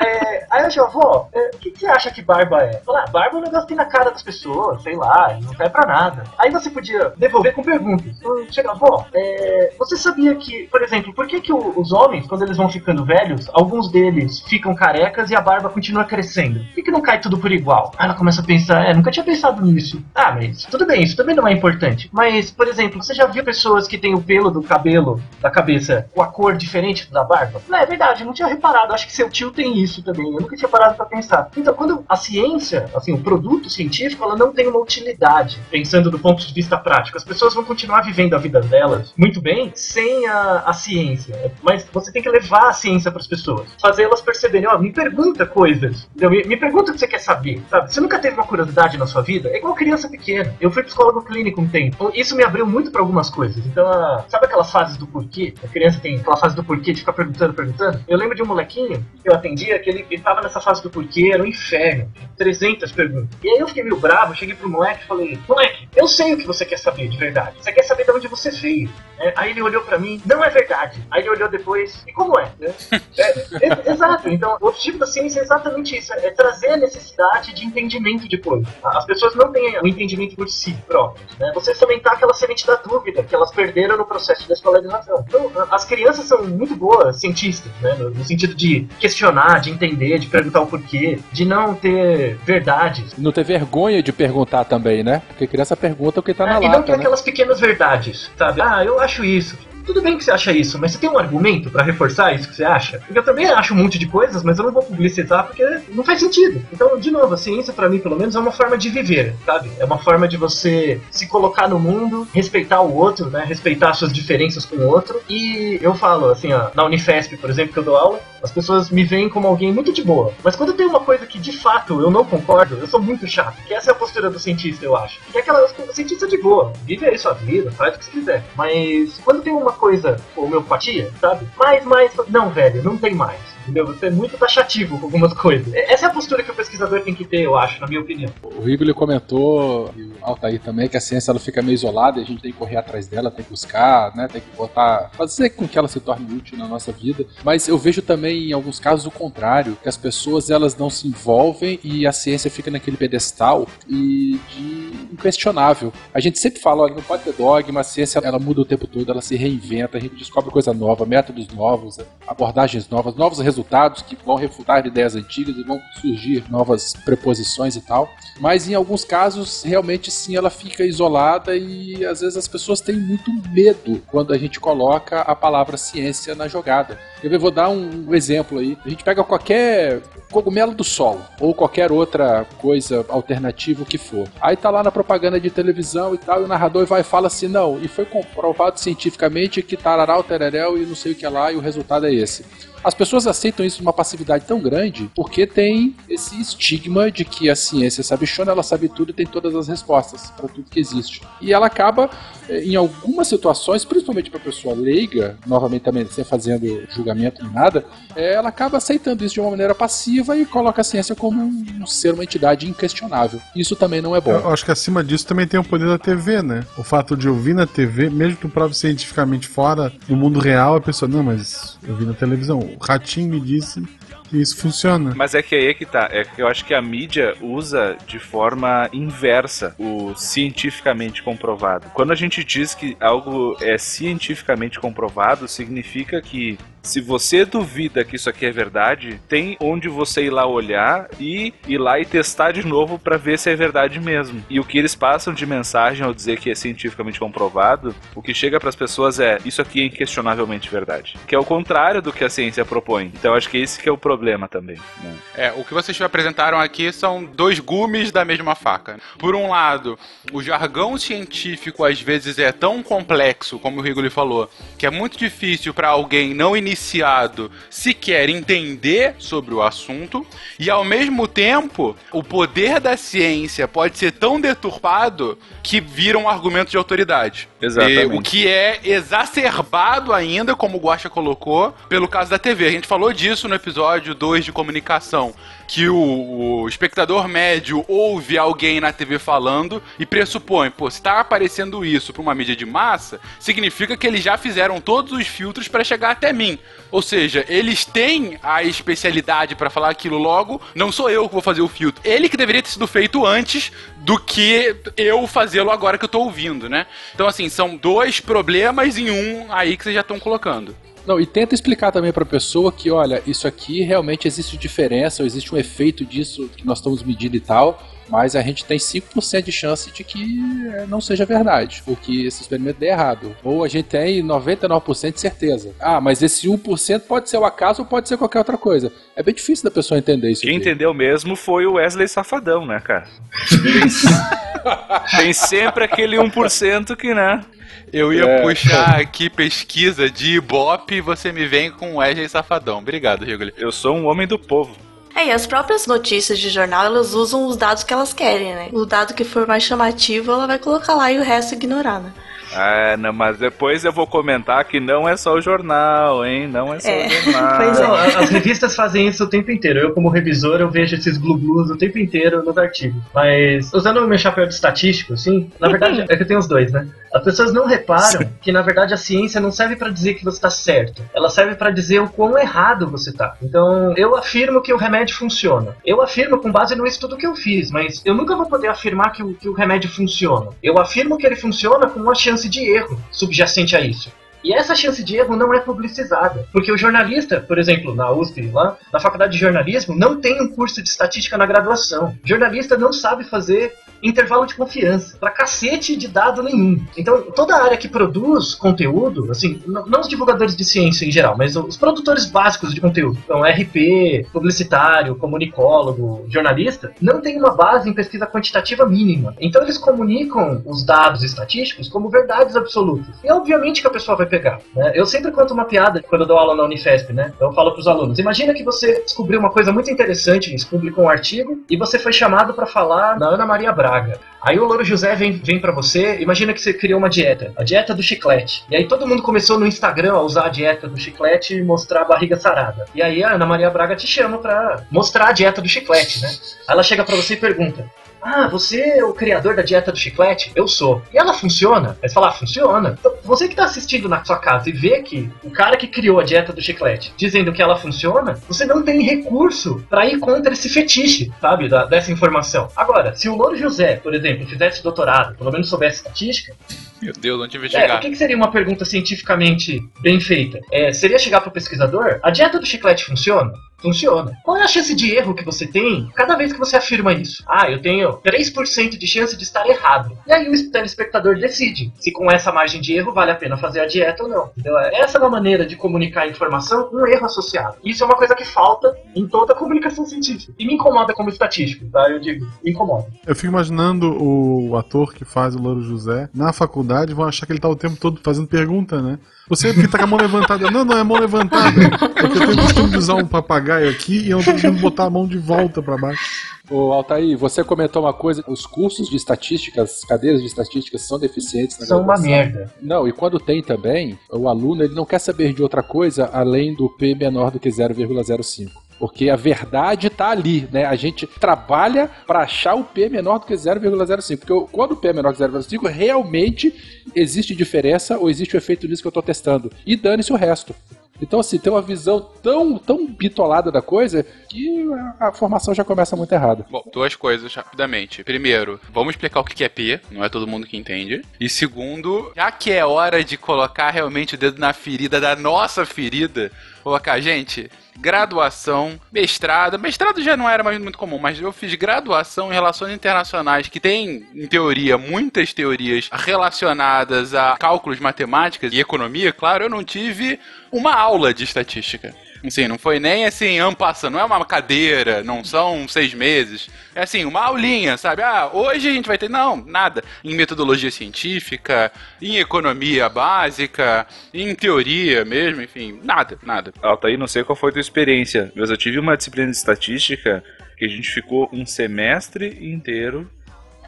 É, 0.00 0.29
aí 0.50 0.64
eu 0.64 0.68
digo, 0.68 0.84
avó, 0.84 1.28
é, 1.32 1.50
o 1.54 1.58
que, 1.58 1.70
que 1.70 1.80
você 1.80 1.86
acha 1.86 2.10
que 2.10 2.22
barba 2.22 2.62
é? 2.62 2.74
Falar, 2.84 3.04
ah, 3.06 3.10
barba 3.10 3.36
é 3.36 3.40
um 3.40 3.44
negócio 3.44 3.62
que 3.62 3.68
tem 3.68 3.76
na 3.76 3.84
cara 3.84 4.10
das 4.10 4.22
pessoas, 4.22 4.82
sei 4.82 4.96
lá, 4.96 5.38
não 5.40 5.54
serve 5.54 5.70
pra 5.70 5.86
nada. 5.86 6.24
Aí 6.38 6.50
você 6.50 6.70
podia 6.70 7.12
devolver 7.16 7.54
com 7.54 7.62
perguntas. 7.62 8.16
Então, 8.18 8.46
chega, 8.50 8.70
avó, 8.70 9.06
é, 9.14 9.72
você 9.78 9.96
sabia 9.96 10.34
que, 10.34 10.66
por 10.68 10.82
exemplo, 10.82 11.14
por 11.14 11.26
que, 11.26 11.40
que 11.40 11.52
os 11.52 11.92
homens, 11.92 12.26
quando 12.26 12.42
eles 12.42 12.56
vão 12.56 12.68
ficando 12.68 13.04
velhos, 13.04 13.48
alguns 13.52 13.90
deles 13.90 14.40
ficam 14.40 14.74
carecas 14.74 15.30
e 15.30 15.36
a 15.36 15.40
barba 15.40 15.68
continua 15.68 16.04
crescendo? 16.04 16.60
Por 16.60 16.74
que, 16.74 16.82
que 16.82 16.90
não 16.90 17.00
cai 17.00 17.20
tudo 17.20 17.38
por 17.38 17.52
igual? 17.52 17.92
Aí 17.96 18.06
ela 18.06 18.14
começa 18.14 18.40
a 18.40 18.44
pensar, 18.44 18.86
é, 18.86 18.94
nunca 18.94 19.10
tinha 19.10 19.24
pensado 19.24 19.64
nisso. 19.64 20.02
Ah, 20.14 20.32
mas 20.32 20.64
tudo 20.64 20.86
bem, 20.86 21.02
isso 21.02 21.16
também 21.16 21.34
não 21.34 21.46
é 21.46 21.52
importante. 21.52 22.08
Mas, 22.12 22.50
por 22.50 22.66
exemplo, 22.66 23.02
você 23.02 23.14
já 23.14 23.26
viu 23.26 23.44
pessoas 23.44 23.86
que 23.86 23.98
têm 23.98 24.14
o 24.14 24.22
pelo 24.22 24.50
do 24.50 24.62
cabelo, 24.62 25.20
da 25.40 25.50
cabeça, 25.50 26.08
com 26.14 26.22
a 26.22 26.26
cor 26.26 26.56
diferente 26.56 27.10
da 27.10 27.24
barba? 27.24 27.60
Não, 27.68 27.78
é 27.78 27.86
verdade, 27.86 28.24
não 28.24 28.32
tinha 28.32 28.48
reparado, 28.48 28.92
acho 28.92 29.06
que 29.06 29.12
seu 29.12 29.30
tio 29.30 29.50
tem 29.50 29.78
isso 29.78 30.02
também. 30.02 30.39
Nunca 30.40 30.56
tinha 30.56 30.68
parado 30.68 30.94
para 30.94 31.06
pensar. 31.06 31.50
Então, 31.56 31.74
quando 31.74 32.04
a 32.08 32.16
ciência, 32.16 32.88
assim, 32.94 33.12
o 33.12 33.18
produto 33.18 33.68
científico, 33.68 34.24
ela 34.24 34.36
não 34.36 34.52
tem 34.52 34.66
uma 34.66 34.78
utilidade, 34.78 35.60
pensando 35.70 36.10
do 36.10 36.18
ponto 36.18 36.46
de 36.46 36.52
vista 36.52 36.76
prático. 36.76 37.16
As 37.16 37.24
pessoas 37.24 37.54
vão 37.54 37.64
continuar 37.64 38.02
vivendo 38.02 38.34
a 38.34 38.38
vida 38.38 38.60
delas 38.60 39.12
muito 39.16 39.40
bem 39.40 39.72
sem 39.74 40.26
a, 40.26 40.64
a 40.66 40.72
ciência. 40.72 41.52
Mas 41.62 41.86
você 41.92 42.12
tem 42.12 42.22
que 42.22 42.28
levar 42.28 42.68
a 42.68 42.72
ciência 42.72 43.10
para 43.10 43.20
as 43.20 43.26
pessoas, 43.26 43.68
fazer 43.80 44.04
elas 44.04 44.20
perceberem, 44.20 44.68
ó, 44.68 44.78
me 44.78 44.92
pergunta 44.92 45.46
coisas. 45.46 46.08
Me, 46.14 46.44
me 46.44 46.56
pergunta 46.56 46.90
o 46.90 46.94
que 46.94 47.00
você 47.00 47.06
quer 47.06 47.20
saber, 47.20 47.62
sabe? 47.70 47.92
Você 47.92 48.00
nunca 48.00 48.18
teve 48.18 48.34
uma 48.34 48.46
curiosidade 48.46 48.96
na 48.96 49.06
sua 49.06 49.22
vida? 49.22 49.48
É 49.48 49.58
igual 49.58 49.74
criança 49.74 50.08
pequena. 50.08 50.54
Eu 50.60 50.70
fui 50.70 50.82
psicólogo 50.82 51.22
clínico 51.22 51.60
um 51.60 51.68
tempo. 51.68 51.96
Então, 51.96 52.12
isso 52.14 52.36
me 52.36 52.42
abriu 52.42 52.66
muito 52.66 52.90
para 52.90 53.00
algumas 53.00 53.30
coisas. 53.30 53.64
Então, 53.66 53.86
a, 53.86 54.24
sabe 54.28 54.46
aquelas 54.46 54.70
fases 54.70 54.96
do 54.96 55.06
porquê? 55.06 55.54
A 55.62 55.68
criança 55.68 56.00
tem 56.00 56.16
aquela 56.16 56.36
fase 56.36 56.56
do 56.56 56.64
porquê 56.64 56.92
de 56.92 57.00
ficar 57.00 57.12
perguntando, 57.12 57.54
perguntando. 57.54 58.00
Eu 58.06 58.18
lembro 58.18 58.34
de 58.34 58.42
um 58.42 58.46
molequinho 58.46 59.04
que 59.22 59.28
eu 59.28 59.34
atendia 59.34 59.78
que 59.78 59.90
ele, 59.90 60.06
ele 60.10 60.22
tava 60.30 60.42
nessa 60.42 60.60
fase 60.60 60.82
do 60.82 60.90
porquê, 60.90 61.30
era 61.32 61.42
um 61.42 61.46
inferno. 61.46 62.10
300 62.36 62.92
perguntas. 62.92 63.38
E 63.42 63.48
aí 63.48 63.58
eu 63.58 63.68
fiquei 63.68 63.82
meio 63.82 63.96
bravo, 63.96 64.34
cheguei 64.34 64.54
pro 64.54 64.68
moleque 64.68 65.04
e 65.04 65.06
falei: 65.06 65.38
Moleque, 65.48 65.88
eu 65.96 66.06
sei 66.06 66.34
o 66.34 66.38
que 66.38 66.46
você 66.46 66.64
quer 66.64 66.78
saber 66.78 67.08
de 67.08 67.18
verdade. 67.18 67.56
Você 67.60 67.72
quer 67.72 67.82
saber 67.82 68.04
de 68.04 68.12
onde 68.12 68.28
você 68.28 68.50
veio. 68.50 68.90
É, 69.20 69.32
aí 69.36 69.50
ele 69.50 69.62
olhou 69.62 69.82
para 69.82 69.98
mim: 69.98 70.20
Não 70.24 70.42
é 70.42 70.50
verdade. 70.50 71.00
Aí 71.10 71.22
ele 71.22 71.30
olhou 71.30 71.48
depois: 71.48 72.02
E 72.06 72.12
como 72.12 72.38
é? 72.38 72.50
Né? 72.58 72.74
é, 73.18 73.88
é 73.88 73.92
exato. 73.92 74.28
Então, 74.28 74.56
o 74.60 74.66
objetivo 74.66 74.98
da 74.98 75.06
ciência 75.06 75.40
é 75.40 75.42
exatamente 75.42 75.96
isso: 75.96 76.12
é 76.12 76.30
trazer 76.30 76.70
a 76.70 76.76
necessidade 76.76 77.54
de 77.54 77.64
entendimento 77.64 78.28
depois. 78.28 78.66
As 78.82 79.04
pessoas 79.04 79.34
não 79.34 79.52
têm 79.52 79.78
o 79.80 79.86
entendimento 79.86 80.36
por 80.36 80.48
si 80.48 80.72
próprios. 80.86 81.38
Né? 81.38 81.50
Você 81.54 81.74
fomentar 81.74 82.14
aquela 82.14 82.34
semente 82.34 82.66
da 82.66 82.76
dúvida 82.76 83.22
que 83.22 83.34
elas 83.34 83.50
perderam 83.50 83.96
no 83.96 84.06
processo 84.06 84.46
de 84.46 84.52
escolarização. 84.52 85.24
Então, 85.28 85.50
as 85.70 85.84
crianças 85.84 86.26
são 86.26 86.44
muito 86.44 86.74
boas 86.76 87.20
cientistas, 87.20 87.70
né? 87.80 87.94
no 87.94 88.24
sentido 88.24 88.54
de 88.54 88.86
questionar, 88.98 89.60
de 89.60 89.70
entender 89.70 90.18
de 90.18 90.26
perguntar 90.26 90.60
o 90.60 90.66
porquê, 90.66 91.18
de 91.32 91.44
não 91.44 91.74
ter 91.74 92.36
verdades. 92.44 93.14
Não 93.18 93.32
ter 93.32 93.44
vergonha 93.44 94.02
de 94.02 94.12
perguntar 94.12 94.64
também, 94.64 95.02
né? 95.02 95.22
Porque 95.28 95.46
criança 95.46 95.76
pergunta 95.76 96.20
o 96.20 96.22
que 96.22 96.34
tá 96.34 96.44
na 96.44 96.52
é, 96.52 96.54
lata, 96.54 96.66
E 96.66 96.68
não 96.68 96.82
ter 96.82 96.92
né? 96.92 96.98
aquelas 96.98 97.20
pequenas 97.20 97.60
verdades, 97.60 98.30
sabe? 98.36 98.60
Ah, 98.60 98.84
eu 98.84 98.98
acho 99.00 99.09
isso 99.24 99.56
tudo 99.92 100.02
bem 100.02 100.16
que 100.16 100.24
você 100.24 100.30
acha 100.30 100.52
isso, 100.52 100.78
mas 100.78 100.92
você 100.92 100.98
tem 100.98 101.10
um 101.10 101.18
argumento 101.18 101.70
para 101.70 101.82
reforçar 101.82 102.32
isso 102.34 102.48
que 102.48 102.56
você 102.56 102.64
acha? 102.64 102.98
Porque 102.98 103.18
eu 103.18 103.24
também 103.24 103.46
acho 103.46 103.74
um 103.74 103.76
monte 103.76 103.98
de 103.98 104.06
coisas, 104.06 104.42
mas 104.42 104.58
eu 104.58 104.64
não 104.64 104.72
vou 104.72 104.82
publicitar 104.82 105.46
porque 105.46 105.64
não 105.90 106.04
faz 106.04 106.20
sentido. 106.20 106.64
Então, 106.72 106.98
de 106.98 107.10
novo, 107.10 107.34
a 107.34 107.36
ciência 107.36 107.72
para 107.72 107.88
mim, 107.88 107.98
pelo 107.98 108.16
menos, 108.16 108.36
é 108.36 108.38
uma 108.38 108.52
forma 108.52 108.78
de 108.78 108.88
viver, 108.88 109.34
sabe? 109.44 109.70
É 109.78 109.84
uma 109.84 109.98
forma 109.98 110.28
de 110.28 110.36
você 110.36 111.00
se 111.10 111.26
colocar 111.26 111.68
no 111.68 111.78
mundo, 111.78 112.26
respeitar 112.32 112.80
o 112.80 112.94
outro, 112.94 113.30
né? 113.30 113.44
Respeitar 113.46 113.92
suas 113.94 114.12
diferenças 114.12 114.64
com 114.64 114.76
o 114.76 114.86
outro. 114.86 115.20
E 115.28 115.78
eu 115.82 115.94
falo, 115.94 116.30
assim, 116.30 116.52
ó, 116.52 116.70
na 116.74 116.84
Unifesp, 116.84 117.36
por 117.36 117.50
exemplo, 117.50 117.72
que 117.72 117.78
eu 117.78 117.84
dou 117.84 117.96
aula, 117.96 118.20
as 118.42 118.50
pessoas 118.50 118.90
me 118.90 119.04
veem 119.04 119.28
como 119.28 119.46
alguém 119.46 119.72
muito 119.72 119.92
de 119.92 120.02
boa. 120.02 120.32
Mas 120.42 120.56
quando 120.56 120.72
tem 120.72 120.86
uma 120.86 121.00
coisa 121.00 121.26
que 121.26 121.38
de 121.38 121.52
fato 121.52 122.00
eu 122.00 122.10
não 122.10 122.24
concordo, 122.24 122.76
eu 122.76 122.86
sou 122.86 123.00
muito 123.00 123.26
chato. 123.26 123.56
Que 123.66 123.74
essa 123.74 123.90
é 123.90 123.92
a 123.92 123.96
postura 123.96 124.30
do 124.30 124.38
cientista, 124.38 124.84
eu 124.84 124.96
acho. 124.96 125.20
Que 125.30 125.38
é 125.38 125.40
aquela 125.40 125.66
cientista 125.92 126.26
de 126.26 126.38
boa, 126.38 126.72
vive 126.84 127.06
aí 127.06 127.18
sua 127.18 127.34
vida, 127.34 127.70
faz 127.70 127.94
o 127.94 127.98
que 127.98 128.04
você 128.04 128.10
quiser. 128.10 128.44
Mas 128.56 129.18
quando 129.24 129.42
tem 129.42 129.52
uma 129.52 129.72
coisa, 129.72 130.16
homeopatia, 130.36 131.10
sabe? 131.20 131.46
Mais, 131.56 131.84
mais, 131.84 132.12
não, 132.28 132.50
velho, 132.50 132.82
não 132.82 132.96
tem 132.96 133.14
mais 133.14 133.50
entendeu? 133.70 133.86
Você 133.86 134.06
é 134.06 134.10
muito 134.10 134.36
taxativo 134.36 134.98
com 134.98 135.06
algumas 135.06 135.32
coisas. 135.32 135.72
Essa 135.72 136.06
é 136.06 136.08
a 136.08 136.12
postura 136.12 136.42
que 136.42 136.50
o 136.50 136.54
pesquisador 136.54 137.00
tem 137.02 137.14
que 137.14 137.24
ter, 137.24 137.42
eu 137.42 137.56
acho, 137.56 137.80
na 137.80 137.86
minha 137.86 138.00
opinião. 138.00 138.30
O 138.42 138.62
Rigoli 138.62 138.92
comentou, 138.92 139.92
e 139.96 140.02
o 140.02 140.12
Altair 140.20 140.60
também, 140.60 140.88
que 140.88 140.96
a 140.96 141.00
ciência 141.00 141.30
ela 141.30 141.38
fica 141.38 141.62
meio 141.62 141.74
isolada 141.74 142.18
e 142.18 142.22
a 142.22 142.26
gente 142.26 142.42
tem 142.42 142.52
que 142.52 142.58
correr 142.58 142.76
atrás 142.76 143.06
dela, 143.06 143.30
tem 143.30 143.44
que 143.44 143.50
buscar, 143.50 144.14
né? 144.14 144.28
Tem 144.28 144.40
que 144.40 144.56
botar, 144.56 145.10
fazer 145.12 145.50
com 145.50 145.66
que 145.66 145.78
ela 145.78 145.88
se 145.88 146.00
torne 146.00 146.34
útil 146.34 146.58
na 146.58 146.66
nossa 146.66 146.92
vida. 146.92 147.24
Mas 147.44 147.68
eu 147.68 147.78
vejo 147.78 148.02
também, 148.02 148.29
em 148.30 148.52
alguns 148.52 148.78
casos, 148.78 149.06
o 149.06 149.10
contrário, 149.10 149.76
que 149.82 149.88
as 149.88 149.96
pessoas 149.96 150.50
elas 150.50 150.76
não 150.76 150.90
se 150.90 151.06
envolvem 151.08 151.78
e 151.82 152.06
a 152.06 152.12
ciência 152.12 152.50
fica 152.50 152.70
naquele 152.70 152.96
pedestal 152.96 153.66
e 153.88 154.38
de 154.50 155.12
inquestionável. 155.12 155.92
A 156.14 156.20
gente 156.20 156.38
sempre 156.38 156.60
fala, 156.60 156.82
olha, 156.82 156.94
não 156.94 157.02
pode 157.02 157.24
ter 157.24 157.32
dogma, 157.32 157.80
a 157.80 157.84
ciência 157.84 158.20
ela 158.22 158.38
muda 158.38 158.60
o 158.60 158.64
tempo 158.64 158.86
todo, 158.86 159.10
ela 159.10 159.20
se 159.20 159.36
reinventa, 159.36 159.98
a 159.98 160.00
gente 160.00 160.14
descobre 160.14 160.50
coisa 160.50 160.72
nova, 160.72 161.04
métodos 161.04 161.48
novos, 161.48 161.98
abordagens 162.26 162.88
novas, 162.88 163.14
novos 163.14 163.38
resultados 163.38 164.02
que 164.02 164.16
vão 164.24 164.36
refutar 164.36 164.86
ideias 164.86 165.14
antigas 165.14 165.56
e 165.56 165.62
vão 165.62 165.80
surgir 166.00 166.44
novas 166.50 166.92
preposições 167.04 167.76
e 167.76 167.80
tal. 167.80 168.10
Mas 168.38 168.68
em 168.68 168.74
alguns 168.74 169.04
casos, 169.04 169.62
realmente 169.62 170.10
sim, 170.10 170.36
ela 170.36 170.50
fica 170.50 170.84
isolada 170.84 171.56
e 171.56 172.04
às 172.04 172.20
vezes 172.20 172.36
as 172.36 172.48
pessoas 172.48 172.80
têm 172.80 172.96
muito 172.96 173.32
medo 173.50 174.02
quando 174.06 174.32
a 174.32 174.38
gente 174.38 174.60
coloca 174.60 175.20
a 175.20 175.34
palavra 175.34 175.76
ciência 175.76 176.34
na 176.34 176.48
jogada. 176.48 176.98
Eu 177.22 177.40
vou 177.40 177.50
dar 177.50 177.68
um 177.68 178.12
exemplo 178.20 178.58
aí. 178.58 178.76
A 178.84 178.88
gente 178.88 179.02
pega 179.02 179.24
qualquer 179.24 180.00
cogumelo 180.30 180.74
do 180.74 180.84
sol 180.84 181.20
ou 181.40 181.54
qualquer 181.54 181.90
outra 181.90 182.46
coisa 182.58 183.04
alternativa 183.08 183.84
que 183.84 183.98
for. 183.98 184.28
Aí 184.40 184.56
tá 184.56 184.70
lá 184.70 184.82
na 184.82 184.92
propaganda 184.92 185.40
de 185.40 185.50
televisão 185.50 186.14
e 186.14 186.18
tal, 186.18 186.42
e 186.42 186.44
o 186.44 186.48
narrador 186.48 186.86
vai 186.86 187.00
e 187.00 187.04
fala 187.04 187.26
assim: 187.26 187.48
não, 187.48 187.80
e 187.82 187.88
foi 187.88 188.04
comprovado 188.04 188.78
cientificamente 188.78 189.62
que 189.62 189.76
tararau, 189.76 190.22
tereréu 190.22 190.78
e 190.78 190.86
não 190.86 190.94
sei 190.94 191.12
o 191.12 191.14
que 191.14 191.26
lá, 191.26 191.50
e 191.50 191.56
o 191.56 191.60
resultado 191.60 192.06
é 192.06 192.14
esse. 192.14 192.44
As 192.82 192.94
pessoas 192.94 193.26
aceitam 193.26 193.64
isso 193.64 193.82
numa 193.82 193.92
passividade 193.92 194.44
tão 194.46 194.58
grande 194.58 195.10
porque 195.14 195.46
tem 195.46 195.94
esse 196.08 196.40
estigma 196.40 197.10
de 197.10 197.24
que 197.24 197.50
a 197.50 197.56
ciência 197.56 198.02
sabichona, 198.02 198.52
ela 198.52 198.62
sabe 198.62 198.88
tudo 198.88 199.10
e 199.10 199.12
tem 199.12 199.26
todas 199.26 199.54
as 199.54 199.68
respostas 199.68 200.30
para 200.30 200.48
tudo 200.48 200.70
que 200.70 200.80
existe. 200.80 201.20
E 201.42 201.52
ela 201.52 201.66
acaba, 201.66 202.08
eh, 202.48 202.64
em 202.64 202.76
algumas 202.76 203.28
situações, 203.28 203.84
principalmente 203.84 204.30
para 204.30 204.40
pessoa 204.40 204.74
leiga, 204.74 205.36
novamente 205.46 205.82
também 205.82 206.06
sem 206.10 206.24
fazendo 206.24 206.86
julgamento 206.88 207.42
nem 207.44 207.52
nada, 207.52 207.84
eh, 208.16 208.34
ela 208.34 208.48
acaba 208.48 208.78
aceitando 208.78 209.24
isso 209.24 209.34
de 209.34 209.40
uma 209.40 209.50
maneira 209.50 209.74
passiva 209.74 210.36
e 210.36 210.46
coloca 210.46 210.80
a 210.80 210.84
ciência 210.84 211.14
como 211.14 211.42
um 211.42 211.86
ser, 211.86 212.14
uma 212.14 212.24
entidade 212.24 212.68
inquestionável. 212.68 213.40
Isso 213.54 213.76
também 213.76 214.00
não 214.00 214.16
é 214.16 214.20
bom. 214.20 214.32
Eu 214.32 214.48
acho 214.48 214.64
que 214.64 214.70
acima 214.70 215.04
disso 215.04 215.26
também 215.26 215.46
tem 215.46 215.60
o 215.60 215.64
poder 215.64 215.86
da 215.86 215.98
TV, 215.98 216.42
né? 216.42 216.64
O 216.78 216.82
fato 216.82 217.14
de 217.14 217.28
ouvir 217.28 217.54
na 217.54 217.66
TV, 217.66 218.08
mesmo 218.08 218.36
que 218.36 218.42
tu 218.42 218.48
prove 218.48 218.74
cientificamente 218.74 219.46
fora 219.46 219.92
do 220.08 220.16
mundo 220.16 220.40
real, 220.40 220.76
a 220.76 220.80
pessoa, 220.80 221.08
não, 221.08 221.22
mas 221.22 221.78
eu 221.86 221.94
vi 221.94 222.06
na 222.06 222.14
televisão. 222.14 222.69
O 222.78 222.84
Ratinho 222.84 223.28
me 223.28 223.40
disse 223.40 223.82
que 224.30 224.40
isso 224.40 224.56
funciona. 224.56 225.12
Mas 225.14 225.34
é 225.34 225.42
que 225.42 225.54
aí 225.54 225.66
é 225.66 225.74
que 225.74 225.84
tá. 225.84 226.08
É 226.10 226.24
que 226.24 226.40
eu 226.40 226.46
acho 226.46 226.64
que 226.64 226.72
a 226.72 226.80
mídia 226.80 227.34
usa 227.40 227.96
de 228.06 228.18
forma 228.18 228.88
inversa 228.92 229.74
o 229.78 230.14
cientificamente 230.14 231.22
comprovado. 231.22 231.90
Quando 231.92 232.12
a 232.12 232.14
gente 232.14 232.44
diz 232.44 232.74
que 232.74 232.96
algo 233.00 233.56
é 233.60 233.76
cientificamente 233.76 234.78
comprovado, 234.78 235.48
significa 235.48 236.22
que 236.22 236.56
se 236.82 237.00
você 237.00 237.44
duvida 237.44 238.04
que 238.04 238.16
isso 238.16 238.28
aqui 238.28 238.46
é 238.46 238.50
verdade, 238.50 239.20
tem 239.28 239.56
onde 239.60 239.88
você 239.88 240.24
ir 240.24 240.30
lá 240.30 240.46
olhar 240.46 241.08
e 241.18 241.52
ir 241.66 241.78
lá 241.78 242.00
e 242.00 242.04
testar 242.04 242.52
de 242.52 242.66
novo 242.66 242.98
para 242.98 243.16
ver 243.16 243.38
se 243.38 243.50
é 243.50 243.56
verdade 243.56 244.00
mesmo. 244.00 244.44
E 244.48 244.58
o 244.58 244.64
que 244.64 244.78
eles 244.78 244.94
passam 244.94 245.32
de 245.32 245.44
mensagem 245.46 246.04
ao 246.04 246.14
dizer 246.14 246.38
que 246.38 246.50
é 246.50 246.54
cientificamente 246.54 247.20
comprovado, 247.20 247.94
o 248.14 248.22
que 248.22 248.34
chega 248.34 248.58
para 248.58 248.68
as 248.68 248.76
pessoas 248.76 249.20
é 249.20 249.38
isso 249.44 249.60
aqui 249.60 249.82
é 249.82 249.84
inquestionavelmente 249.86 250.70
verdade, 250.70 251.16
que 251.26 251.34
é 251.34 251.38
o 251.38 251.44
contrário 251.44 252.02
do 252.02 252.12
que 252.12 252.24
a 252.24 252.30
ciência 252.30 252.64
propõe. 252.64 253.12
Então 253.14 253.34
acho 253.34 253.48
que 253.48 253.58
esse 253.58 253.78
que 253.78 253.88
é 253.88 253.92
o 253.92 253.98
problema 253.98 254.48
também. 254.48 254.76
Né? 255.02 255.14
É, 255.36 255.52
o 255.52 255.64
que 255.64 255.74
vocês 255.74 256.00
apresentaram 256.00 256.58
aqui 256.58 256.92
são 256.92 257.24
dois 257.24 257.58
gumes 257.58 258.10
da 258.10 258.24
mesma 258.24 258.54
faca. 258.54 258.98
Por 259.18 259.34
um 259.34 259.48
lado, 259.48 259.98
o 260.32 260.42
jargão 260.42 260.96
científico 260.96 261.84
às 261.84 262.00
vezes 262.00 262.38
é 262.38 262.52
tão 262.52 262.82
complexo, 262.82 263.58
como 263.58 263.78
o 263.78 263.82
Rigoli 263.82 264.10
falou, 264.10 264.50
que 264.78 264.86
é 264.86 264.90
muito 264.90 265.18
difícil 265.18 265.74
para 265.74 265.88
alguém 265.88 266.34
não 266.34 266.56
iniciado 266.70 267.50
sequer 267.68 268.28
entender 268.28 269.16
sobre 269.18 269.52
o 269.52 269.62
assunto, 269.62 270.26
e 270.58 270.70
ao 270.70 270.84
mesmo 270.84 271.26
tempo, 271.26 271.96
o 272.12 272.22
poder 272.22 272.80
da 272.80 272.96
ciência 272.96 273.66
pode 273.66 273.98
ser 273.98 274.12
tão 274.12 274.40
deturpado 274.40 275.36
que 275.62 275.80
vira 275.80 276.18
um 276.18 276.28
argumento 276.28 276.70
de 276.70 276.76
autoridade. 276.76 277.48
Exatamente. 277.60 278.14
E, 278.14 278.18
o 278.18 278.22
que 278.22 278.48
é 278.48 278.80
exacerbado 278.84 280.12
ainda, 280.12 280.54
como 280.54 280.78
o 280.78 280.80
Guaxa 280.80 281.10
colocou, 281.10 281.74
pelo 281.88 282.08
caso 282.08 282.30
da 282.30 282.38
TV. 282.38 282.66
A 282.66 282.70
gente 282.70 282.86
falou 282.86 283.12
disso 283.12 283.48
no 283.48 283.54
episódio 283.54 284.14
2 284.14 284.44
de 284.44 284.52
comunicação 284.52 285.34
que 285.70 285.88
o, 285.88 286.62
o, 286.64 286.68
espectador 286.68 287.28
médio 287.28 287.84
ouve 287.86 288.36
alguém 288.36 288.80
na 288.80 288.92
TV 288.92 289.20
falando 289.20 289.80
e 290.00 290.04
pressupõe, 290.04 290.68
pô, 290.68 290.90
se 290.90 291.00
tá 291.00 291.20
aparecendo 291.20 291.84
isso 291.84 292.12
para 292.12 292.22
uma 292.22 292.34
mídia 292.34 292.56
de 292.56 292.66
massa, 292.66 293.20
significa 293.38 293.96
que 293.96 294.04
eles 294.04 294.20
já 294.20 294.36
fizeram 294.36 294.80
todos 294.80 295.12
os 295.12 295.28
filtros 295.28 295.68
para 295.68 295.84
chegar 295.84 296.10
até 296.10 296.32
mim. 296.32 296.58
Ou 296.90 297.00
seja, 297.00 297.44
eles 297.48 297.84
têm 297.84 298.36
a 298.42 298.64
especialidade 298.64 299.54
para 299.54 299.70
falar 299.70 299.90
aquilo 299.90 300.18
logo, 300.18 300.60
não 300.74 300.90
sou 300.90 301.08
eu 301.08 301.28
que 301.28 301.34
vou 301.34 301.42
fazer 301.42 301.62
o 301.62 301.68
filtro. 301.68 302.02
Ele 302.04 302.28
que 302.28 302.36
deveria 302.36 302.62
ter 302.62 302.70
sido 302.70 302.88
feito 302.88 303.24
antes 303.24 303.70
do 303.98 304.18
que 304.18 304.74
eu 304.96 305.24
fazê-lo 305.28 305.70
agora 305.70 305.96
que 305.96 306.04
eu 306.04 306.08
tô 306.08 306.18
ouvindo, 306.18 306.68
né? 306.68 306.84
Então, 307.14 307.28
assim, 307.28 307.48
são 307.48 307.76
dois 307.76 308.18
problemas 308.18 308.98
em 308.98 309.08
um 309.08 309.52
aí 309.52 309.76
que 309.76 309.84
vocês 309.84 309.94
já 309.94 310.00
estão 310.00 310.18
colocando. 310.18 310.74
Não, 311.10 311.18
e 311.18 311.26
tenta 311.26 311.56
explicar 311.56 311.90
também 311.90 312.12
para 312.12 312.22
a 312.22 312.26
pessoa 312.26 312.70
que, 312.70 312.88
olha, 312.88 313.20
isso 313.26 313.48
aqui 313.48 313.82
realmente 313.82 314.28
existe 314.28 314.56
diferença, 314.56 315.24
ou 315.24 315.26
existe 315.26 315.52
um 315.52 315.58
efeito 315.58 316.04
disso 316.04 316.48
que 316.56 316.64
nós 316.64 316.78
estamos 316.78 317.02
medindo 317.02 317.34
e 317.34 317.40
tal, 317.40 317.82
mas 318.08 318.36
a 318.36 318.42
gente 318.42 318.64
tem 318.64 318.78
5% 318.78 319.42
de 319.42 319.50
chance 319.50 319.90
de 319.90 320.04
que 320.04 320.38
eh, 320.72 320.86
não 320.86 321.00
seja 321.00 321.26
verdade, 321.26 321.82
ou 321.84 321.96
que 321.96 322.26
esse 322.26 322.42
experimento 322.42 322.78
dê 322.78 322.90
errado. 322.90 323.34
Ou 323.42 323.64
a 323.64 323.68
gente 323.68 323.86
tem 323.86 324.22
99% 324.22 325.14
de 325.14 325.20
certeza. 325.20 325.74
Ah, 325.80 326.00
mas 326.00 326.22
esse 326.22 326.46
1% 326.46 327.00
pode 327.00 327.28
ser 327.28 327.38
o 327.38 327.44
acaso 327.44 327.82
ou 327.82 327.88
pode 327.88 328.08
ser 328.08 328.16
qualquer 328.16 328.38
outra 328.38 328.56
coisa. 328.56 328.92
É 329.16 329.20
bem 329.20 329.34
difícil 329.34 329.64
da 329.64 329.70
pessoa 329.72 329.98
entender 329.98 330.30
isso. 330.30 330.42
Quem 330.42 330.50
aqui. 330.50 330.60
entendeu 330.60 330.94
mesmo 330.94 331.34
foi 331.34 331.66
o 331.66 331.72
Wesley 331.72 332.06
Safadão, 332.06 332.64
né, 332.64 332.78
cara? 332.78 333.08
Tem, 333.48 335.18
tem 335.18 335.32
sempre 335.32 335.82
aquele 335.82 336.16
1% 336.16 336.94
que, 336.94 337.12
né? 337.12 337.44
Eu 337.92 338.12
ia 338.12 338.24
é. 338.24 338.42
puxar 338.42 339.00
aqui 339.00 339.28
pesquisa 339.28 340.08
de 340.08 340.36
Ibope 340.36 340.96
e 340.96 341.00
você 341.00 341.32
me 341.32 341.46
vem 341.46 341.70
com 341.70 341.96
Wesley 341.96 342.28
Safadão. 342.28 342.78
Obrigado, 342.78 343.24
Rigoli. 343.24 343.52
Eu 343.56 343.72
sou 343.72 343.96
um 343.96 344.06
homem 344.06 344.26
do 344.26 344.38
povo. 344.38 344.76
É, 345.14 345.26
e 345.26 345.32
as 345.32 345.46
próprias 345.46 345.86
notícias 345.86 346.38
de 346.38 346.48
jornal, 346.48 346.86
elas 346.86 347.14
usam 347.14 347.46
os 347.46 347.56
dados 347.56 347.82
que 347.82 347.92
elas 347.92 348.12
querem, 348.12 348.54
né? 348.54 348.68
O 348.72 348.86
dado 348.86 349.12
que 349.12 349.24
for 349.24 349.46
mais 349.46 349.64
chamativo, 349.64 350.30
ela 350.30 350.46
vai 350.46 350.58
colocar 350.58 350.94
lá 350.94 351.10
e 351.10 351.18
o 351.18 351.22
resto 351.22 351.54
ignorar, 351.54 352.00
né? 352.00 352.12
Ah, 352.52 352.96
não, 352.96 353.12
mas 353.12 353.38
depois 353.38 353.84
eu 353.84 353.92
vou 353.92 354.06
comentar 354.06 354.64
que 354.64 354.80
não 354.80 355.08
é 355.08 355.16
só 355.16 355.34
o 355.34 355.40
jornal, 355.40 356.24
hein? 356.24 356.48
Não 356.48 356.74
é 356.74 356.80
só 356.80 356.90
é. 356.90 357.06
o 357.06 357.10
jornal. 357.32 357.56
Pois 357.56 357.80
é. 357.80 358.16
As 358.18 358.30
revistas 358.30 358.74
fazem 358.74 359.08
isso 359.08 359.24
o 359.24 359.28
tempo 359.28 359.50
inteiro. 359.50 359.78
Eu, 359.78 359.92
como 359.92 360.08
revisor, 360.08 360.60
eu 360.60 360.68
vejo 360.68 360.96
esses 360.96 361.16
glu-glus 361.16 361.70
o 361.70 361.76
tempo 361.76 361.98
inteiro 361.98 362.42
nos 362.42 362.58
artigos. 362.58 363.00
Mas, 363.14 363.72
usando 363.72 363.98
o 363.98 364.08
meu 364.08 364.18
chapéu 364.18 364.46
de 364.46 364.54
estatístico, 364.54 365.12
assim, 365.12 365.50
na 365.60 365.68
verdade, 365.68 366.04
é 366.08 366.16
que 366.16 366.22
eu 366.22 366.26
tenho 366.26 366.40
os 366.40 366.48
dois, 366.48 366.72
né? 366.72 366.88
As 367.12 367.22
pessoas 367.22 367.52
não 367.52 367.66
reparam 367.66 368.30
que, 368.40 368.52
na 368.52 368.62
verdade, 368.62 368.94
a 368.94 368.96
ciência 368.96 369.40
não 369.40 369.50
serve 369.50 369.76
para 369.76 369.90
dizer 369.90 370.14
que 370.14 370.24
você 370.24 370.36
está 370.36 370.50
certo. 370.50 371.02
Ela 371.14 371.28
serve 371.28 371.54
para 371.54 371.70
dizer 371.70 372.00
o 372.00 372.08
quão 372.08 372.38
errado 372.38 372.88
você 372.88 373.12
tá. 373.12 373.36
Então, 373.42 373.94
eu 373.96 374.16
afirmo 374.16 374.62
que 374.62 374.72
o 374.72 374.76
remédio 374.76 375.16
funciona. 375.16 375.76
Eu 375.84 376.00
afirmo 376.00 376.38
com 376.38 376.52
base 376.52 376.74
no 376.74 376.86
estudo 376.86 377.16
que 377.16 377.26
eu 377.26 377.34
fiz, 377.34 377.70
mas 377.70 378.00
eu 378.04 378.14
nunca 378.14 378.36
vou 378.36 378.46
poder 378.46 378.68
afirmar 378.68 379.12
que 379.12 379.22
o, 379.22 379.34
que 379.34 379.48
o 379.48 379.52
remédio 379.52 379.90
funciona. 379.90 380.50
Eu 380.62 380.78
afirmo 380.78 381.18
que 381.18 381.26
ele 381.26 381.36
funciona 381.36 381.88
com 381.88 382.00
uma 382.00 382.14
chance 382.14 382.48
de 382.48 382.60
erro 382.60 382.98
subjacente 383.10 383.74
a 383.74 383.80
isso. 383.80 384.10
E 384.42 384.52
essa 384.52 384.74
chance 384.74 385.02
de 385.02 385.16
erro 385.16 385.36
não 385.36 385.52
é 385.52 385.60
publicizada. 385.60 386.46
Porque 386.52 386.72
o 386.72 386.78
jornalista, 386.78 387.40
por 387.40 387.58
exemplo, 387.58 387.94
na 387.94 388.10
USP, 388.10 388.50
lá, 388.50 388.76
na 388.92 389.00
faculdade 389.00 389.32
de 389.32 389.38
jornalismo, 389.38 389.94
não 389.96 390.20
tem 390.20 390.40
um 390.42 390.48
curso 390.48 390.82
de 390.82 390.88
estatística 390.88 391.36
na 391.36 391.46
graduação. 391.46 392.16
O 392.24 392.28
jornalista 392.28 392.76
não 392.76 392.92
sabe 392.92 393.24
fazer 393.24 393.72
intervalo 394.02 394.46
de 394.46 394.54
confiança, 394.54 395.16
pra 395.18 395.30
cacete 395.30 395.96
de 395.96 396.08
dado 396.08 396.42
nenhum. 396.42 396.82
Então, 396.96 397.22
toda 397.32 397.62
área 397.62 397.76
que 397.76 397.88
produz 397.88 398.54
conteúdo, 398.54 399.30
assim, 399.30 399.62
não 399.66 400.00
os 400.00 400.08
divulgadores 400.08 400.56
de 400.56 400.64
ciência 400.64 401.04
em 401.04 401.10
geral, 401.10 401.36
mas 401.36 401.56
os 401.56 401.76
produtores 401.76 402.26
básicos 402.26 402.74
de 402.74 402.80
conteúdo, 402.80 403.18
então 403.24 403.42
RP, 403.42 404.26
publicitário, 404.32 405.16
comunicólogo, 405.16 406.24
jornalista, 406.28 406.92
não 407.00 407.20
tem 407.20 407.38
uma 407.38 407.54
base 407.54 407.88
em 407.88 407.92
pesquisa 407.92 408.26
quantitativa 408.26 408.86
mínima. 408.86 409.34
Então, 409.40 409.62
eles 409.62 409.78
comunicam 409.78 410.62
os 410.64 410.84
dados 410.84 411.22
estatísticos 411.22 411.88
como 411.88 412.08
verdades 412.08 412.56
absolutas. 412.56 413.14
E 413.22 413.30
obviamente 413.30 413.80
que 413.80 413.86
a 413.86 413.90
pessoa 413.90 414.16
vai 414.16 414.26
pegar. 414.30 414.60
Né? 414.74 414.92
Eu 414.94 415.04
sempre 415.04 415.30
conto 415.32 415.52
uma 415.52 415.64
piada 415.64 416.02
quando 416.08 416.24
dou 416.24 416.38
aula 416.38 416.54
na 416.54 416.64
Unifesp, 416.64 417.12
né? 417.12 417.32
Eu 417.40 417.52
falo 417.52 417.72
para 417.72 417.80
os 417.80 417.86
alunos: 417.86 418.18
imagina 418.18 418.54
que 418.54 418.62
você 418.62 419.02
descobriu 419.02 419.38
uma 419.38 419.50
coisa 419.50 419.72
muito 419.72 419.90
interessante, 419.90 420.56
você 420.56 420.66
publicou 420.66 421.04
um 421.04 421.08
artigo 421.08 421.62
e 421.68 421.76
você 421.76 421.98
foi 421.98 422.12
chamado 422.12 422.54
para 422.54 422.66
falar 422.66 423.18
na 423.18 423.28
Ana 423.28 423.44
Maria 423.44 423.72
Braga. 423.72 424.18
Aí 424.42 424.58
o 424.58 424.64
Louro 424.64 424.82
José 424.82 425.14
vem, 425.14 425.32
vem 425.32 425.60
para 425.60 425.72
você, 425.72 426.18
imagina 426.20 426.54
que 426.54 426.60
você 426.60 426.72
criou 426.72 426.98
uma 426.98 427.10
dieta, 427.10 427.52
a 427.56 427.62
dieta 427.62 427.94
do 427.94 428.02
chiclete. 428.02 428.64
E 428.70 428.76
aí 428.76 428.88
todo 428.88 429.06
mundo 429.06 429.22
começou 429.22 429.58
no 429.60 429.66
Instagram 429.66 430.14
a 430.14 430.22
usar 430.22 430.46
a 430.46 430.48
dieta 430.48 430.88
do 430.88 430.96
chiclete 430.96 431.56
e 431.56 431.62
mostrar 431.62 432.02
a 432.02 432.04
barriga 432.06 432.38
sarada. 432.38 432.86
E 432.94 433.02
aí 433.02 433.22
a 433.22 433.34
Ana 433.34 433.44
Maria 433.44 433.68
Braga 433.68 433.94
te 433.94 434.06
chama 434.06 434.38
pra 434.38 434.84
mostrar 434.90 435.28
a 435.28 435.32
dieta 435.32 435.60
do 435.60 435.68
chiclete, 435.68 436.22
né? 436.22 436.30
Ela 436.66 436.82
chega 436.82 437.04
para 437.04 437.16
você 437.16 437.34
e 437.34 437.36
pergunta: 437.36 437.84
ah, 438.22 438.48
você 438.48 438.80
é 438.80 439.04
o 439.04 439.12
criador 439.12 439.54
da 439.54 439.62
dieta 439.62 439.90
do 439.90 439.98
chiclete? 439.98 440.52
Eu 440.54 440.68
sou. 440.68 441.02
E 441.12 441.18
ela 441.18 441.32
funciona? 441.32 441.96
Aí 442.02 442.08
você 442.08 442.14
fala, 442.14 442.28
ah, 442.28 442.32
funciona. 442.32 442.96
Então, 442.98 443.14
você 443.24 443.46
que 443.46 443.52
está 443.52 443.64
assistindo 443.64 444.08
na 444.08 444.24
sua 444.24 444.38
casa 444.38 444.68
e 444.68 444.72
vê 444.72 445.02
que 445.02 445.30
o 445.42 445.50
cara 445.50 445.76
que 445.76 445.86
criou 445.86 446.20
a 446.20 446.24
dieta 446.24 446.52
do 446.52 446.60
chiclete 446.60 447.12
dizendo 447.16 447.52
que 447.52 447.62
ela 447.62 447.76
funciona, 447.76 448.38
você 448.46 448.64
não 448.64 448.82
tem 448.82 449.02
recurso 449.02 449.84
para 449.88 450.06
ir 450.06 450.18
contra 450.18 450.52
esse 450.52 450.68
fetiche, 450.68 451.32
sabe, 451.40 451.68
da, 451.68 451.84
dessa 451.84 452.12
informação. 452.12 452.68
Agora, 452.76 453.14
se 453.14 453.28
o 453.28 453.36
Louro 453.36 453.56
José, 453.56 453.96
por 453.96 454.14
exemplo, 454.14 454.46
fizesse 454.46 454.82
doutorado, 454.82 455.36
pelo 455.36 455.50
menos 455.50 455.68
soubesse 455.68 455.98
estatística, 455.98 456.54
meu 457.02 457.14
Deus, 457.14 457.40
onde 457.40 457.58
vai 457.58 457.68
chegar? 457.68 457.94
É, 457.94 457.96
o 457.96 458.00
que, 458.00 458.10
que, 458.10 458.16
seria 458.16 458.36
uma 458.36 458.50
pergunta 458.50 458.84
cientificamente 458.84 459.80
bem 460.02 460.20
feita? 460.20 460.60
É, 460.70 460.92
seria 460.92 461.18
chegar 461.18 461.40
para 461.40 461.48
o 461.48 461.52
pesquisador: 461.52 462.20
a 462.22 462.30
dieta 462.30 462.58
do 462.58 462.66
chiclete 462.66 463.06
funciona? 463.06 463.52
Funciona. 463.80 464.32
Qual 464.44 464.56
é 464.56 464.62
a 464.62 464.68
chance 464.68 464.94
de 464.94 465.14
erro 465.14 465.34
que 465.34 465.44
você 465.44 465.66
tem 465.66 466.08
cada 466.14 466.36
vez 466.36 466.52
que 466.52 466.58
você 466.58 466.76
afirma 466.76 467.12
isso? 467.12 467.42
Ah, 467.48 467.70
eu 467.70 467.80
tenho 467.80 468.18
3% 468.18 468.98
de 468.98 469.06
chance 469.06 469.36
de 469.36 469.42
estar 469.42 469.66
errado. 469.66 470.16
E 470.26 470.32
aí 470.32 470.48
o 470.48 470.70
telespectador 470.70 471.36
decide 471.38 471.92
se 471.98 472.12
com 472.12 472.30
essa 472.30 472.52
margem 472.52 472.80
de 472.80 472.94
erro 472.94 473.12
vale 473.12 473.30
a 473.30 473.36
pena 473.36 473.56
fazer 473.56 473.80
a 473.80 473.86
dieta 473.86 474.22
ou 474.22 474.28
não. 474.28 474.50
Então, 474.56 474.78
essa 474.78 475.18
é 475.18 475.20
uma 475.20 475.30
maneira 475.30 475.66
de 475.66 475.76
comunicar 475.76 476.22
a 476.22 476.28
informação 476.28 476.84
com 476.84 476.96
um 476.96 477.06
erro 477.06 477.26
associado. 477.26 477.76
Isso 477.84 478.02
é 478.02 478.06
uma 478.06 478.16
coisa 478.16 478.34
que 478.34 478.44
falta 478.44 478.94
em 479.14 479.26
toda 479.26 479.52
a 479.52 479.56
comunicação 479.56 480.04
científica. 480.04 480.52
E 480.58 480.66
me 480.66 480.74
incomoda 480.74 481.14
como 481.14 481.28
estatístico, 481.28 481.86
tá? 481.90 482.10
Eu 482.10 482.20
digo, 482.20 482.46
me 482.62 482.70
incomoda. 482.70 483.06
Eu 483.26 483.34
fico 483.34 483.48
imaginando 483.48 484.16
o 484.22 484.76
ator 484.76 485.14
que 485.14 485.24
faz 485.24 485.54
o 485.54 485.62
Louro 485.62 485.82
José 485.82 486.28
na 486.34 486.52
faculdade, 486.52 487.14
vão 487.14 487.26
achar 487.26 487.46
que 487.46 487.52
ele 487.52 487.60
tá 487.60 487.68
o 487.68 487.76
tempo 487.76 487.96
todo 487.96 488.20
fazendo 488.22 488.46
pergunta, 488.46 489.00
né? 489.00 489.18
Você 489.50 489.74
que 489.74 489.88
tá 489.88 489.98
com 489.98 490.04
a 490.04 490.06
mão 490.06 490.18
levantada. 490.20 490.70
Não, 490.70 490.84
não 490.84 490.96
é 490.96 491.02
mão 491.02 491.18
levantada. 491.18 491.80
É 491.82 492.28
que 492.28 492.38
eu 492.38 492.46
tenho 492.46 492.62
costume 492.62 492.90
de 492.90 492.96
usar 492.96 493.14
um 493.16 493.26
papagaio 493.26 493.90
aqui 493.90 494.20
e 494.20 494.30
eu 494.30 494.38
não 494.38 494.44
tô 494.44 494.52
conseguindo 494.52 494.80
botar 494.80 495.06
a 495.06 495.10
mão 495.10 495.26
de 495.26 495.38
volta 495.38 495.82
para 495.82 495.96
baixo. 495.98 496.22
Ô, 496.70 496.92
Altair, 496.92 497.36
você 497.36 497.64
comentou 497.64 498.02
uma 498.02 498.12
coisa: 498.12 498.44
os 498.46 498.64
cursos 498.64 499.10
de 499.10 499.16
estatística, 499.16 499.82
as 499.82 500.04
cadeiras 500.04 500.40
de 500.40 500.46
estatística 500.46 500.96
são 500.98 501.18
deficientes 501.18 501.76
na 501.80 501.86
São 501.86 502.02
uma 502.02 502.16
merda. 502.16 502.72
Não, 502.80 503.08
e 503.08 503.12
quando 503.12 503.40
tem 503.40 503.60
também, 503.60 504.16
o 504.30 504.48
aluno 504.48 504.84
ele 504.84 504.94
não 504.94 505.04
quer 505.04 505.18
saber 505.18 505.52
de 505.52 505.64
outra 505.64 505.82
coisa 505.82 506.30
além 506.32 506.72
do 506.76 506.88
P 506.88 507.16
menor 507.16 507.50
do 507.50 507.58
que 507.58 507.68
0,05. 507.68 508.70
Porque 509.00 509.30
a 509.30 509.34
verdade 509.34 510.08
está 510.08 510.28
ali, 510.28 510.68
né? 510.70 510.84
A 510.84 510.94
gente 510.94 511.26
trabalha 511.26 512.10
para 512.26 512.40
achar 512.40 512.74
o 512.74 512.84
P 512.84 513.08
menor 513.08 513.38
do 513.38 513.46
que 513.46 513.54
0,05. 513.54 514.36
Porque 514.38 514.70
quando 514.70 514.92
o 514.92 514.96
P 514.96 515.08
é 515.08 515.12
menor 515.14 515.32
que 515.32 515.42
0,05, 515.42 515.88
realmente 515.88 517.02
existe 517.16 517.56
diferença 517.56 518.18
ou 518.18 518.28
existe 518.28 518.54
o 518.54 518.58
efeito 518.58 518.86
nisso 518.86 519.00
que 519.00 519.08
eu 519.08 519.10
estou 519.10 519.22
testando. 519.22 519.72
E 519.86 519.96
dane-se 519.96 520.30
o 520.34 520.36
resto. 520.36 520.74
Então, 521.22 521.40
assim, 521.40 521.58
tem 521.58 521.72
uma 521.72 521.82
visão 521.82 522.20
tão, 522.42 522.78
tão 522.78 523.06
bitolada 523.06 523.70
da 523.70 523.82
coisa 523.82 524.24
que 524.48 524.86
a 525.18 525.32
formação 525.32 525.74
já 525.74 525.84
começa 525.84 526.16
muito 526.16 526.32
errada. 526.32 526.66
Bom, 526.70 526.82
duas 526.92 527.14
coisas 527.14 527.54
rapidamente. 527.54 528.24
Primeiro, 528.24 528.80
vamos 528.92 529.12
explicar 529.12 529.40
o 529.40 529.44
que 529.44 529.62
é 529.62 529.68
P, 529.68 530.00
não 530.10 530.24
é 530.24 530.28
todo 530.28 530.46
mundo 530.46 530.66
que 530.66 530.76
entende. 530.76 531.22
E 531.38 531.48
segundo, 531.48 532.32
já 532.34 532.50
que 532.50 532.72
é 532.72 532.84
hora 532.84 533.22
de 533.22 533.36
colocar 533.36 533.90
realmente 533.90 534.34
o 534.34 534.38
dedo 534.38 534.58
na 534.58 534.72
ferida 534.72 535.20
da 535.20 535.36
nossa 535.36 535.84
ferida, 535.84 536.50
colocar, 536.82 537.20
gente, 537.20 537.70
graduação, 538.00 538.98
mestrado. 539.12 539.78
Mestrado 539.78 540.22
já 540.22 540.36
não 540.36 540.48
era 540.48 540.64
mais 540.64 540.78
muito 540.78 540.98
comum, 540.98 541.18
mas 541.18 541.40
eu 541.40 541.52
fiz 541.52 541.74
graduação 541.74 542.50
em 542.50 542.54
relações 542.54 542.94
internacionais, 542.94 543.68
que 543.68 543.78
tem, 543.78 544.26
em 544.34 544.46
teoria, 544.46 544.96
muitas 544.96 545.52
teorias 545.52 546.08
relacionadas 546.10 547.34
a 547.34 547.56
cálculos 547.58 548.00
matemáticos 548.00 548.72
e 548.72 548.80
economia. 548.80 549.32
Claro, 549.32 549.64
eu 549.64 549.70
não 549.70 549.84
tive 549.84 550.40
uma 550.72 550.94
aula 550.94 551.34
de 551.34 551.44
estatística. 551.44 552.14
Assim, 552.44 552.66
não 552.66 552.78
foi 552.78 552.98
nem 552.98 553.26
assim, 553.26 553.58
ampassa, 553.58 554.08
não 554.08 554.18
é 554.18 554.24
uma 554.24 554.44
cadeira, 554.44 555.22
não 555.22 555.44
são 555.44 555.86
seis 555.86 556.14
meses. 556.14 556.70
É 556.94 557.02
assim, 557.02 557.24
uma 557.24 557.42
aulinha, 557.42 557.96
sabe? 557.96 558.22
Ah, 558.22 558.50
hoje 558.52 558.88
a 558.88 558.92
gente 558.92 559.06
vai 559.06 559.18
ter. 559.18 559.28
Não, 559.28 559.56
nada. 559.56 560.02
Em 560.24 560.34
metodologia 560.34 560.90
científica, 560.90 561.92
em 562.20 562.38
economia 562.38 563.08
básica, 563.08 564.06
em 564.32 564.54
teoria 564.54 565.24
mesmo, 565.24 565.62
enfim, 565.62 566.00
nada, 566.02 566.38
nada. 566.42 566.72
Altair, 566.82 567.18
não 567.18 567.26
sei 567.26 567.44
qual 567.44 567.56
foi 567.56 567.70
a 567.70 567.72
tua 567.74 567.80
experiência, 567.80 568.50
mas 568.56 568.70
eu 568.70 568.76
tive 568.76 568.98
uma 568.98 569.16
disciplina 569.16 569.50
de 569.50 569.56
estatística 569.56 570.42
que 570.76 570.86
a 570.86 570.88
gente 570.88 571.10
ficou 571.10 571.48
um 571.52 571.66
semestre 571.66 572.58
inteiro 572.72 573.30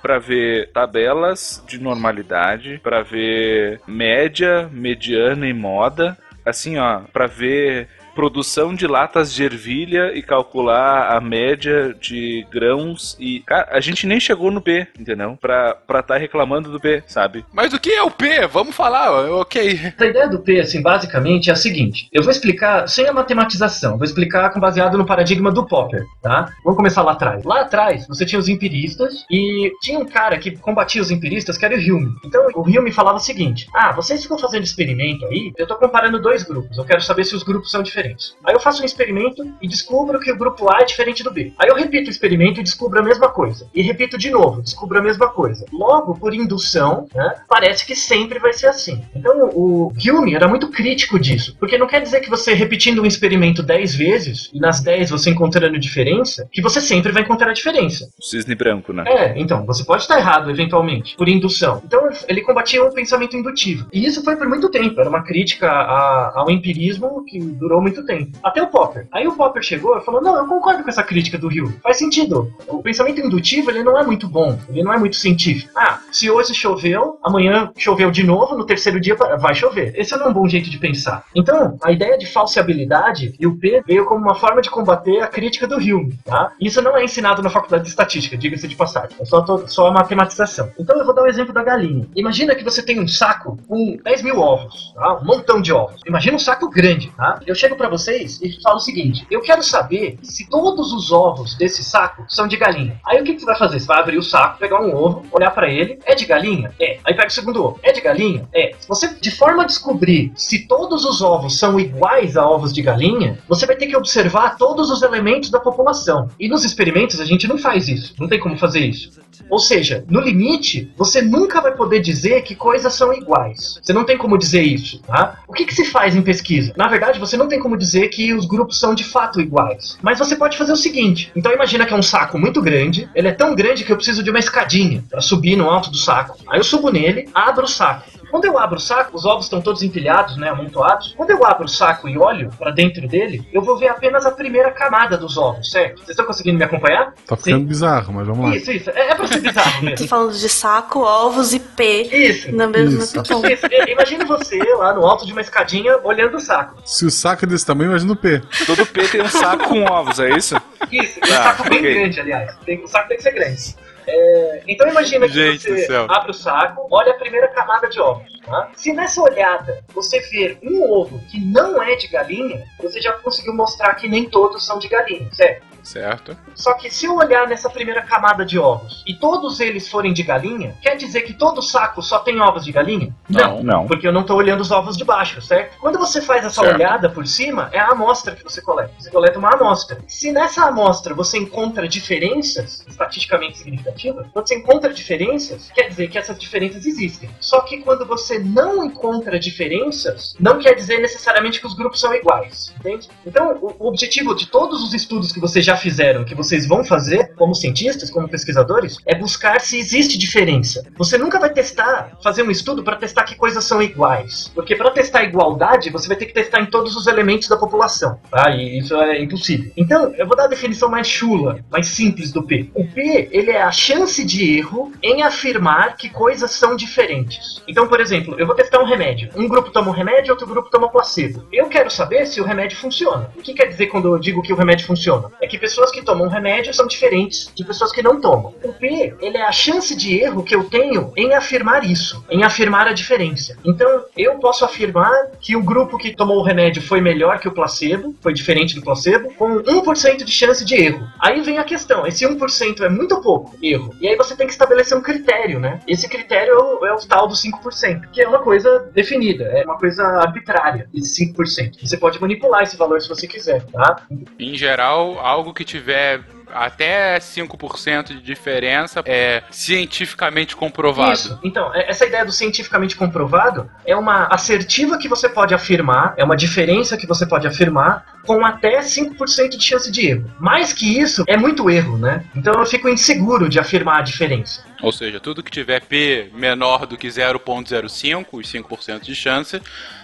para 0.03 0.19
ver 0.19 0.71
tabelas 0.73 1.63
de 1.67 1.81
normalidade, 1.81 2.81
para 2.83 3.03
ver 3.03 3.81
média, 3.87 4.69
mediana 4.71 5.47
e 5.47 5.55
moda, 5.55 6.19
assim, 6.45 6.77
ó, 6.77 7.01
para 7.13 7.27
ver 7.27 7.89
produção 8.15 8.75
de 8.75 8.87
latas 8.87 9.33
de 9.33 9.43
ervilha 9.43 10.13
e 10.15 10.23
calcular 10.23 11.17
a 11.17 11.21
média 11.21 11.95
de 12.01 12.47
grãos 12.51 13.17
e. 13.19 13.41
Cara, 13.41 13.69
a 13.71 13.81
gente 13.81 14.07
nem 14.07 14.21
chegou 14.21 14.51
no 14.51 14.61
P, 14.61 14.87
entendeu? 14.99 15.37
Pra 15.41 15.79
estar 15.89 16.03
tá 16.03 16.17
reclamando 16.17 16.71
do 16.71 16.81
P, 16.81 17.03
sabe? 17.07 17.45
Mas 17.53 17.73
o 17.73 17.81
que 17.81 17.91
é 17.91 18.03
o 18.03 18.11
P? 18.11 18.47
Vamos 18.47 18.75
falar, 18.75 19.11
ok. 19.33 19.95
A 19.99 20.05
ideia 20.05 20.29
do 20.29 20.41
P, 20.41 20.61
assim, 20.61 20.83
basicamente 20.83 21.51
é 21.51 21.53
a 21.53 21.57
seguinte: 21.57 22.09
eu 22.13 22.23
vou 22.23 22.31
explicar 22.31 22.89
sem 22.89 23.07
a 23.09 23.13
matematização, 23.13 23.97
vou 23.97 24.05
explicar 24.05 24.51
com 24.51 24.61
baseado 24.61 24.97
no 24.99 25.07
paradigma 25.07 25.51
do 25.51 25.67
Popper, 25.67 26.05
tá? 26.23 26.51
Vamos 26.65 26.77
começar 26.77 27.03
lá 27.03 27.13
atrás. 27.13 27.45
Lá 27.45 27.63
atrás, 27.63 28.07
você 28.07 28.25
tinha 28.25 28.39
os 28.39 28.49
empiristas 28.49 29.25
e 29.31 29.73
tinha 29.81 29.99
um 29.99 30.07
cara 30.07 30.39
que 30.39 30.57
combatia 30.57 31.03
os 31.03 31.11
empiristas 31.11 31.57
que 31.57 31.65
era 31.65 31.75
o 31.75 31.79
Hume. 31.79 32.15
Então, 32.25 32.47
o 32.55 32.63
Hume 32.63 32.93
falava 32.93 33.17
o 33.17 33.21
seguinte: 33.21 33.67
ah, 33.75 33.93
vocês 33.93 34.23
ficam 34.23 34.39
fazendo 34.39 34.65
experimento 34.65 35.25
aí, 35.27 35.53
eu 35.57 35.67
tô 35.67 35.77
comparando 35.77 36.21
dois 36.21 36.43
grupos, 36.43 36.77
eu 36.77 36.85
quero 36.85 37.03
saber 37.03 37.25
se 37.25 37.35
os 37.35 37.43
grupos 37.43 37.71
são 37.71 37.83
diferentes 37.83 38.02
Aí 38.45 38.55
eu 38.55 38.61
faço 38.61 38.83
um 38.83 38.85
experimento 38.85 39.45
e 39.61 39.69
descubro 39.69 40.21
que 40.21 40.33
o 40.33 40.37
grupo 40.37 40.71
A 40.71 40.81
é 40.81 40.85
diferente 40.85 41.23
do 41.23 41.31
B. 41.31 41.53
Aí 41.59 41.69
eu 41.69 41.77
repito 41.77 42.09
o 42.09 42.11
experimento 42.11 42.61
e 42.61 42.63
descubro 42.63 43.01
a 43.01 43.03
mesma 43.03 43.29
coisa. 43.29 43.69
E 43.75 43.83
repito 43.83 44.19
de 44.19 44.31
novo, 44.31 44.63
descubro 44.63 44.99
a 44.99 45.03
mesma 45.03 45.29
coisa. 45.29 45.65
Logo, 45.73 46.15
por 46.15 46.35
indução, 46.35 47.07
né, 47.15 47.35
parece 47.49 47.87
que 47.87 47.95
sempre 47.95 48.39
vai 48.39 48.53
ser 48.53 48.67
assim. 48.67 49.03
Então 49.15 49.51
o 49.55 49.93
Hume 49.93 50.35
era 50.35 50.49
muito 50.49 50.69
crítico 50.69 51.19
disso, 51.19 51.57
porque 51.59 51.79
não 51.79 51.87
quer 51.87 52.01
dizer 52.01 52.21
que 52.21 52.31
você 52.31 52.55
repetindo 52.55 53.03
um 53.03 53.07
experimento 53.07 53.63
10 53.63 53.95
vezes 53.95 54.51
e 54.53 54.59
nas 54.59 54.81
10 54.81 55.11
você 55.11 55.31
encontrando 55.31 55.79
diferença, 55.79 56.49
que 56.51 56.63
você 56.63 56.81
sempre 56.81 57.13
vai 57.13 57.23
encontrar 57.23 57.51
a 57.51 57.55
diferença. 57.55 58.09
Cisne 58.21 58.55
branco, 58.55 58.93
né? 58.93 59.05
É, 59.07 59.35
então, 59.39 59.65
você 59.67 59.85
pode 59.85 60.03
estar 60.03 60.19
errado 60.19 60.51
eventualmente, 60.51 61.17
por 61.17 61.29
indução. 61.29 61.83
Então 61.85 62.09
ele 62.29 62.41
combatia 62.43 62.83
o 62.83 62.93
pensamento 62.93 63.37
indutivo. 63.37 63.87
E 63.93 64.05
isso 64.05 64.23
foi 64.25 64.37
por 64.37 64.49
muito 64.49 64.71
tempo, 64.71 65.01
era 65.01 65.09
uma 65.09 65.23
crítica 65.23 65.69
a, 65.71 66.41
ao 66.41 66.51
empirismo 66.51 67.25
que 67.25 67.39
durou 67.39 67.81
muito 67.83 67.92
muito 67.93 68.07
tempo. 68.07 68.39
Até 68.43 68.63
o 68.63 68.69
Popper. 68.69 69.07
Aí 69.13 69.27
o 69.29 69.37
Popper 69.37 69.63
chegou 69.63 69.97
e 69.97 70.01
falou: 70.01 70.23
Não, 70.23 70.37
eu 70.37 70.47
concordo 70.47 70.83
com 70.83 70.89
essa 70.89 71.03
crítica 71.03 71.39
do 71.39 71.49
Rio. 71.49 71.73
Faz 71.83 71.99
sentido. 71.99 72.53
O 72.67 72.83
pensamento 72.83 73.21
indutivo 73.21 73.71
ele 73.71 73.83
não 73.83 73.99
é 73.99 74.05
muito 74.05 74.27
bom. 74.27 74.59
Ele 74.69 74.83
não 74.83 74.93
é 74.93 74.99
muito 74.99 75.17
científico. 75.17 75.71
Ah, 75.77 76.01
se 76.11 76.31
hoje 76.31 76.55
choveu, 76.55 77.19
amanhã 77.23 77.71
choveu 77.77 78.11
de 78.11 78.25
novo, 78.25 78.57
no 78.57 78.65
terceiro 78.65 79.01
dia 79.01 79.15
vai 79.15 79.55
chover. 79.55 79.93
Esse 79.97 80.17
não 80.17 80.27
é 80.27 80.29
um 80.31 80.33
bom 80.33 80.49
jeito 80.49 80.71
de 80.71 80.79
pensar. 80.79 81.25
Então, 81.35 81.77
a 81.83 81.93
ideia 81.93 82.17
de 82.17 82.27
falseabilidade 82.27 83.35
e 83.39 83.47
o 83.47 83.57
P 83.57 83.83
veio 83.87 84.05
como 84.07 84.23
uma 84.23 84.35
forma 84.35 84.63
de 84.63 84.71
combater 84.71 85.21
a 85.21 85.27
crítica 85.27 85.67
do 85.67 85.77
Hume. 85.77 86.19
Tá? 86.25 86.53
Isso 86.61 86.81
não 86.81 86.97
é 86.97 87.05
ensinado 87.05 87.43
na 87.43 87.51
faculdade 87.51 87.85
de 87.85 87.91
estatística, 87.91 88.37
diga-se 88.37 88.67
de 88.67 88.77
passagem. 88.77 89.17
É 89.21 89.25
só, 89.25 89.45
só 89.67 89.87
a 89.89 89.93
matematização. 89.93 90.71
Então 90.79 90.99
eu 90.99 91.05
vou 91.05 91.15
dar 91.15 91.23
o 91.23 91.25
um 91.25 91.29
exemplo 91.29 91.53
da 91.53 91.63
galinha. 91.63 92.07
Imagina 92.15 92.55
que 92.55 92.65
você 92.65 92.83
tem 92.83 93.01
um 93.01 93.09
saco 93.09 93.59
com 93.69 93.99
10 94.03 94.23
mil 94.23 94.39
ovos, 94.39 94.93
tá? 94.95 95.19
um 95.19 95.25
montão 95.25 95.61
de 95.61 95.73
ovos. 95.73 96.01
Imagina 96.07 96.37
um 96.37 96.41
saco 96.41 96.69
grande. 96.71 97.13
Tá? 97.17 97.41
Eu 97.47 97.55
chego 97.55 97.77
para 97.83 97.89
vocês 97.89 98.41
e 98.41 98.63
falo 98.63 98.77
o 98.77 98.81
seguinte: 98.81 99.27
eu 99.29 99.41
quero 99.41 99.63
saber 99.63 100.17
se 100.23 100.49
todos 100.49 100.93
os 100.93 101.11
ovos 101.11 101.57
desse 101.57 101.83
saco 101.83 102.25
são 102.29 102.47
de 102.47 102.57
galinha. 102.57 103.01
Aí 103.05 103.21
o 103.21 103.25
que, 103.25 103.35
que 103.35 103.41
você 103.41 103.47
vai 103.47 103.59
fazer? 103.59 103.81
Você 103.81 103.87
vai 103.87 103.99
abrir 103.99 104.19
o 104.19 104.23
saco, 104.23 104.59
pegar 104.59 104.81
um 104.81 104.95
ovo, 104.95 105.25
olhar 105.33 105.51
para 105.51 105.69
ele, 105.69 105.99
é 106.05 106.15
de 106.15 106.25
galinha? 106.25 106.73
É. 106.81 106.99
Aí 107.05 107.15
pega 107.15 107.27
o 107.27 107.31
segundo 107.31 107.65
ovo, 107.65 107.81
é 107.83 107.91
de 107.91 108.01
galinha? 108.01 108.49
É. 108.55 108.73
Se 108.79 108.87
você, 108.87 109.09
de 109.09 109.31
forma 109.33 109.65
a 109.65 109.67
descobrir 109.67 110.33
se 110.37 110.67
todos 110.69 111.05
os 111.05 111.21
ovos 111.21 111.59
são 111.59 111.81
iguais 111.81 112.37
a 112.37 112.47
ovos 112.49 112.73
de 112.73 112.83
galinha, 112.83 113.39
você 113.49 113.67
vai 113.67 113.75
ter 113.75 113.89
que 113.89 113.97
observar 113.97 114.57
todos 114.57 114.91
os 114.91 115.03
elementos 115.03 115.51
da 115.51 115.59
população. 115.59 116.29
E 116.39 116.49
nos 116.49 116.65
experimentos 116.65 117.21
a 117.21 117.25
gente 117.25 117.49
não 117.49 117.59
faz 117.59 117.89
isso, 117.89 118.15
não 118.21 118.29
tem 118.29 118.39
como 118.39 118.57
fazer 118.57 118.81
isso. 118.81 119.21
Ou 119.51 119.59
seja, 119.59 120.05
no 120.09 120.21
limite, 120.21 120.93
você 120.97 121.21
nunca 121.21 121.61
vai 121.61 121.75
poder 121.75 122.01
dizer 122.01 122.43
que 122.43 122.55
coisas 122.55 122.95
são 122.95 123.13
iguais. 123.13 123.81
Você 123.83 123.93
não 123.93 124.05
tem 124.05 124.17
como 124.17 124.39
dizer 124.39 124.63
isso, 124.63 125.01
tá? 125.03 125.41
O 125.49 125.53
que, 125.53 125.65
que 125.65 125.75
se 125.75 125.85
faz 125.87 126.15
em 126.15 126.23
pesquisa? 126.23 126.73
Na 126.77 126.89
verdade, 126.89 127.19
você 127.19 127.37
não 127.37 127.49
tem 127.49 127.61
como 127.61 127.72
dizer 127.77 128.09
que 128.09 128.33
os 128.35 128.47
grupos 128.47 128.79
são 128.79 128.95
de 128.95 129.05
fato 129.05 129.41
iguais. 129.41 129.99
Mas 130.03 130.19
você 130.19 130.37
pode 130.37 130.57
fazer 130.57 130.73
o 130.73 130.77
seguinte: 130.77 131.31
então 131.35 131.53
imagina 131.53 131.87
que 131.87 131.93
é 131.93 131.97
um 131.97 132.03
saco 132.03 132.39
muito 132.39 132.61
grande, 132.61 133.09
ele 133.15 133.29
é 133.29 133.33
tão 133.33 133.55
grande 133.55 133.85
que 133.85 133.93
eu 133.93 133.97
preciso 133.97 134.23
de 134.23 134.31
uma 134.31 134.39
escadinha 134.39 135.05
para 135.11 135.21
subir 135.21 135.57
no 135.57 135.69
alto 135.69 135.91
do 135.91 135.97
saco. 135.97 136.37
Aí 136.49 136.59
eu 136.59 136.65
subo 136.65 136.91
nele, 136.91 137.29
abro 137.35 137.65
o 137.65 137.69
saco. 137.69 138.23
Quando 138.33 138.47
eu 138.47 138.59
abro 138.59 138.79
o 138.79 138.81
saco, 138.81 139.15
os 139.15 139.27
ovos 139.27 139.45
estão 139.45 139.61
todos 139.61 139.83
empilhados, 139.83 140.39
né, 140.39 140.49
amontoados. 140.49 141.13
Quando 141.15 141.29
eu 141.29 141.45
abro 141.45 141.67
o 141.67 141.69
saco 141.69 142.09
e 142.09 142.17
olho 142.17 142.49
para 142.59 142.71
dentro 142.71 143.07
dele, 143.07 143.47
eu 143.53 143.61
vou 143.61 143.79
ver 143.79 143.89
apenas 143.89 144.25
a 144.25 144.31
primeira 144.31 144.71
camada 144.71 145.19
dos 145.19 145.37
ovos, 145.37 145.71
certo? 145.71 145.99
Vocês 145.99 146.11
estão 146.11 146.25
conseguindo 146.25 146.57
me 146.57 146.65
acompanhar? 146.65 147.13
Tá 147.27 147.37
ficando 147.37 147.59
Sim. 147.59 147.67
bizarro, 147.67 148.15
mas 148.15 148.27
vamos 148.27 148.49
lá. 148.49 148.57
Isso, 148.57 148.73
isso. 148.73 148.89
É, 148.89 149.11
é 149.11 149.15
pra 149.15 149.27
ser 149.27 149.41
bizarro 149.41 149.83
mesmo. 149.85 149.99
Tô 149.99 150.09
falando 150.09 150.33
de 150.33 150.49
saco, 150.49 151.01
ovos 151.01 151.53
e 151.53 151.61
P. 151.61 152.09
Isso. 152.11 152.57
Na 152.57 152.67
mesma 152.67 153.05
isso. 153.05 153.21
isso. 153.21 153.67
Imagina 153.87 154.25
você 154.25 154.59
lá 154.77 154.95
no 154.95 155.05
alto 155.05 155.27
de 155.27 155.33
uma 155.33 155.43
escadinha 155.43 155.99
olhando 156.03 156.39
o 156.39 156.41
saco. 156.41 156.81
Se 156.87 157.05
o 157.05 157.11
saco 157.11 157.45
é 157.45 157.49
desse 157.63 157.67
tamanho, 157.67 157.91
imagina 157.91 158.13
o 158.13 158.17
P. 158.17 158.43
Todo 158.67 158.85
P 158.87 159.09
tem 159.09 159.23
um 159.23 159.29
saco 159.29 159.69
com 159.69 159.85
ovos, 159.85 160.19
é 160.19 160.37
isso? 160.37 160.57
Isso, 160.91 161.21
tá, 161.21 161.27
um 161.27 161.31
saco 161.31 161.69
bem 161.71 161.79
okay. 161.79 161.95
grande, 161.95 162.21
aliás. 162.21 162.57
Tem, 162.67 162.83
o 162.83 162.87
saco 162.87 163.09
tem 163.09 163.17
que 163.17 163.23
ser 163.23 163.33
grande. 163.33 163.77
É, 164.05 164.63
então 164.67 164.89
imagina 164.89 165.29
que 165.29 165.33
Gente 165.33 165.63
você 165.63 165.95
abre 166.09 166.33
o 166.33 166.35
saco, 166.35 166.89
olha 166.91 167.13
a 167.13 167.15
primeira 167.17 167.47
camada 167.49 167.89
de 167.89 168.01
ovos. 168.01 168.41
Tá? 168.45 168.69
Se 168.75 168.93
nessa 168.93 169.23
olhada 169.23 169.85
você 169.95 170.19
ver 170.21 170.59
um 170.63 170.83
ovo 170.83 171.21
que 171.31 171.39
não 171.41 171.81
é 171.81 171.95
de 171.95 172.09
galinha, 172.09 172.65
você 172.81 173.01
já 173.01 173.13
conseguiu 173.13 173.55
mostrar 173.55 173.95
que 173.95 174.09
nem 174.09 174.29
todos 174.29 174.67
são 174.67 174.81
de 174.81 174.89
galinha, 174.89 175.29
certo? 175.33 175.65
Certo. 175.83 176.37
Só 176.55 176.75
que 176.75 176.91
se 176.91 177.07
eu 177.07 177.17
olhar 177.17 177.47
nessa 177.49 177.69
primeira 177.69 178.03
camada 178.03 178.45
de 178.45 178.59
ovos 178.59 179.03
e 179.07 179.15
todos 179.15 179.61
eles 179.61 179.89
forem 179.89 180.13
de 180.13 180.23
galinha, 180.23 180.77
quer 180.81 180.97
dizer 180.97 181.23
que 181.23 181.33
todo 181.35 181.61
saco 181.63 182.03
só 182.03 182.19
tem 182.21 182.41
ovos 182.41 182.65
de 182.65 182.73
galinha? 182.73 183.15
Não, 183.29 183.63
não. 183.63 183.87
Porque 183.87 184.07
eu 184.07 184.13
não 184.13 184.23
tô 184.23 184.35
olhando 184.37 184.61
os 184.61 184.71
ovos 184.71 184.97
de 184.97 185.05
baixo, 185.05 185.41
certo? 185.43 185.79
Quando 185.81 185.99
você 185.99 186.21
faz 186.23 186.45
essa 186.45 186.63
Certo. 186.63 186.75
olhada 186.77 187.09
por 187.11 187.27
cima, 187.27 187.69
é 187.73 187.79
a 187.79 187.89
amostra 187.89 188.37
que 188.37 188.45
você 188.45 188.61
coleta. 188.63 188.93
Você 188.99 189.11
coleta 189.11 189.39
uma 189.39 189.51
amostra. 189.55 189.99
Se 190.07 190.31
nessa 190.31 190.65
amostra 190.65 191.15
você 191.15 191.39
encontra 191.39 191.89
diferenças 191.89 192.85
estatisticamente 192.87 193.59
significativas, 193.59 194.27
quando 194.33 194.47
você 194.47 194.55
encontra 194.57 194.93
diferenças, 194.93 195.71
quer 195.75 195.89
dizer 195.89 196.09
que 196.09 196.19
essas 196.19 196.39
diferenças 196.39 196.87
existem. 196.87 197.29
Só 197.41 197.61
que 197.63 197.79
quando 197.79 198.07
você 198.07 198.39
não 198.39 198.85
encontra 198.85 199.39
diferenças, 199.39 200.37
não 200.39 200.59
quer 200.59 200.75
dizer 200.75 200.99
necessariamente 200.99 201.61
que 201.61 201.67
os 201.67 201.75
grupos 201.75 202.01
são 202.01 202.15
iguais, 202.15 202.73
entende? 202.79 203.09
Então, 203.27 203.59
o 203.61 203.89
objetivo 203.89 204.35
de 204.35 204.47
todos 204.47 204.83
os 204.83 204.95
estudos 204.95 205.33
que 205.33 205.41
vocês 205.41 205.65
já 205.65 205.72
fizeram, 205.77 206.25
que 206.25 206.35
vocês 206.35 206.67
vão 206.67 206.85
fazer 206.85 207.35
como 207.37 207.55
cientistas, 207.55 208.11
como 208.11 208.29
pesquisadores, 208.29 208.97
é 209.07 209.15
buscar 209.15 209.61
se 209.61 209.79
existe 209.79 210.19
diferença. 210.19 210.85
Você 210.97 211.19
nunca 211.19 211.39
vai 211.39 211.51
testar, 211.51 212.19
fazer 212.23 212.43
um 212.43 212.51
estudo 212.51 212.83
para 212.83 212.97
testar 212.97 213.25
que 213.25 213.35
coisas 213.35 213.65
são 213.65 213.83
iguais, 213.83 214.51
porque 214.55 214.77
para 214.77 214.91
testar 214.91 215.25
igualdade, 215.25 215.91
você 215.91 216.09
vai 216.09 216.17
ter 216.17 216.27
que 216.27 216.35
testar 216.35 216.61
em 216.61 216.67
todos 216.67 216.97
os 216.97 217.07
elementos 217.07 217.49
da 217.49 217.57
população, 217.57 218.19
tá? 218.31 218.51
E 218.51 218.79
isso 218.79 218.95
é 218.97 219.21
impossível. 219.23 219.71
Então, 219.77 220.13
eu 220.17 220.27
vou 220.27 220.37
dar 220.37 220.45
a 220.45 220.49
definição 220.49 220.89
mais 220.89 221.07
chula, 221.07 221.61
mais 221.71 221.89
simples 221.89 222.33
do 222.33 222.43
P. 222.43 222.71
O 222.75 222.87
P, 222.87 223.29
ele 223.31 223.51
é 223.51 223.63
a 223.63 223.71
chance 223.71 224.25
de 224.25 224.59
erro 224.59 224.93
em 225.03 225.23
afirmar 225.23 225.97
que 225.97 226.09
coisas 226.09 226.51
são 226.53 226.77
diferentes. 226.77 227.63
Então, 227.67 227.87
por 227.87 228.01
exemplo, 228.01 228.37
eu 228.39 228.47
vou 228.47 228.55
testar 228.55 228.81
um 228.81 228.87
remédio. 228.87 229.31
Um 229.37 229.49
grupo 229.49 229.71
toma 229.71 229.91
um 229.91 229.95
remédio, 229.95 230.33
outro 230.33 230.47
grupo 230.47 230.71
toma 230.71 230.91
placebo. 230.91 231.47
Eu 231.53 231.67
quero 231.67 231.91
saber 231.91 232.27
se 232.27 232.41
o 232.41 232.45
remédio 232.45 232.77
funciona. 232.77 233.31
O 233.37 233.43
que 233.43 233.55
quer 233.55 233.67
dizer 233.67 233.87
quando 233.87 234.15
eu 234.15 234.19
digo 234.19 234.43
que 234.43 234.53
o 234.53 234.57
remédio 234.57 234.87
funciona? 234.87 235.31
É 235.41 235.47
que 235.47 235.59
pessoas 235.63 235.93
que 235.93 236.03
tomam 236.03 236.27
remédio 236.27 236.75
são 236.75 236.89
diferentes 236.89 237.49
de 237.55 237.65
pessoas 237.65 237.93
que 237.93 238.03
não 238.03 238.21
tomam. 238.21 238.53
O 238.65 238.73
P, 238.73 239.15
ele 239.21 239.39
é 239.39 239.47
a 239.47 239.53
chance 239.53 239.95
de 239.95 240.19
erro 240.19 240.43
que 240.43 240.57
eu 240.57 240.65
tenho 240.65 241.13
em 241.17 241.33
afirmar 241.35 241.85
isso, 241.85 242.25
em 242.29 242.43
afirmar 242.43 242.89
a 242.89 242.93
diferença. 242.93 243.57
Então, 243.65 244.05
eu 244.17 244.35
posso 244.41 244.65
afirmar 244.65 245.31
que 245.41 245.55
o 245.55 245.63
grupo 245.63 245.97
que 245.97 246.17
tomou 246.17 246.39
o 246.39 246.43
remédio 246.43 246.83
foi 246.83 247.01
melhor 247.01 247.39
que 247.39 247.47
o 247.47 247.53
placebo, 247.53 248.13
foi 248.21 248.33
diferente 248.33 248.75
do 248.75 248.83
placebo, 248.83 249.33
com 249.35 249.63
1% 249.63 250.25
de 250.25 250.33
chance 250.33 250.65
de 250.65 250.75
erro. 250.75 251.07
Aí 251.21 251.41
vem 251.43 251.59
a 251.59 251.65
questão, 251.65 252.05
esse 252.05 252.27
1% 252.27 252.81
é 252.81 252.89
muito 252.89 253.21
pouco 253.23 253.57
erro. 253.63 253.95
E 254.01 254.09
aí 254.09 254.17
você 254.17 254.35
tem 254.35 254.49
que 254.49 254.53
estabelecer 254.53 254.99
um 254.99 255.01
critério, 255.01 255.61
né? 255.61 255.79
Esse 255.87 256.09
critério 256.09 256.55
é 256.55 256.59
o, 256.59 256.87
é 256.87 256.97
tal 257.09 257.29
do 257.29 257.35
5%, 257.35 258.11
que 258.11 258.21
é 258.21 258.29
uma 258.29 258.41
coisa 258.41 258.91
definida, 258.93 259.45
é 259.45 259.65
uma 259.65 259.79
coisa 259.79 260.03
arbitrária, 260.03 260.89
esse 260.93 261.33
5%. 261.33 261.81
Você 261.81 261.97
pode 261.97 262.21
manipular 262.21 262.65
esse 262.65 262.77
valor 262.77 263.01
se 263.01 263.09
você 263.09 263.29
quiser, 263.29 263.65
tá? 263.67 264.07
Em 264.41 264.57
geral, 264.57 265.21
algo 265.21 265.52
que 265.53 265.65
tiver 265.65 266.21
até 266.53 267.19
5% 267.19 268.09
de 268.09 268.21
diferença 268.21 269.03
é 269.07 269.43
cientificamente 269.51 270.55
comprovado. 270.55 271.13
Isso. 271.13 271.41
Então, 271.43 271.75
é- 271.75 271.89
essa 271.91 272.05
ideia 272.05 272.25
do 272.25 272.33
cientificamente 272.33 272.95
comprovado 272.95 273.71
é 273.87 273.97
uma 273.97 274.27
assertiva 274.27 274.99
que 274.99 275.09
você 275.09 275.29
pode 275.29 275.55
afirmar, 275.55 276.15
é 276.17 276.25
uma 276.25 276.37
diferença 276.37 276.97
que 276.97 277.07
você 277.07 277.27
pode 277.27 277.47
afirmar 277.47 278.21
com 278.27 278.45
até 278.45 278.83
5% 278.83 279.57
de 279.57 279.65
chance 279.65 279.91
de 279.91 280.07
erro. 280.07 280.31
Mais 280.39 280.73
que 280.73 281.01
isso, 281.01 281.25
é 281.27 281.37
muito 281.37 281.69
erro, 281.71 281.99
né? 281.99 282.25
Então 282.37 282.55
eu 282.55 282.67
fico 282.67 282.89
inseguro 282.89 283.49
de 283.49 283.59
afirmar 283.59 283.99
a 284.01 284.03
diferença. 284.03 284.63
Ou 284.83 284.93
seja, 284.93 285.21
tudo 285.21 285.43
que 285.43 285.51
tiver 285.51 285.81
P 285.81 286.29
menor 286.35 286.87
do 286.87 286.97
que 286.97 287.09
0.05, 287.09 288.39
os 288.39 288.49
5% 288.49 289.01
de 289.05 289.15
chance, 289.15 289.61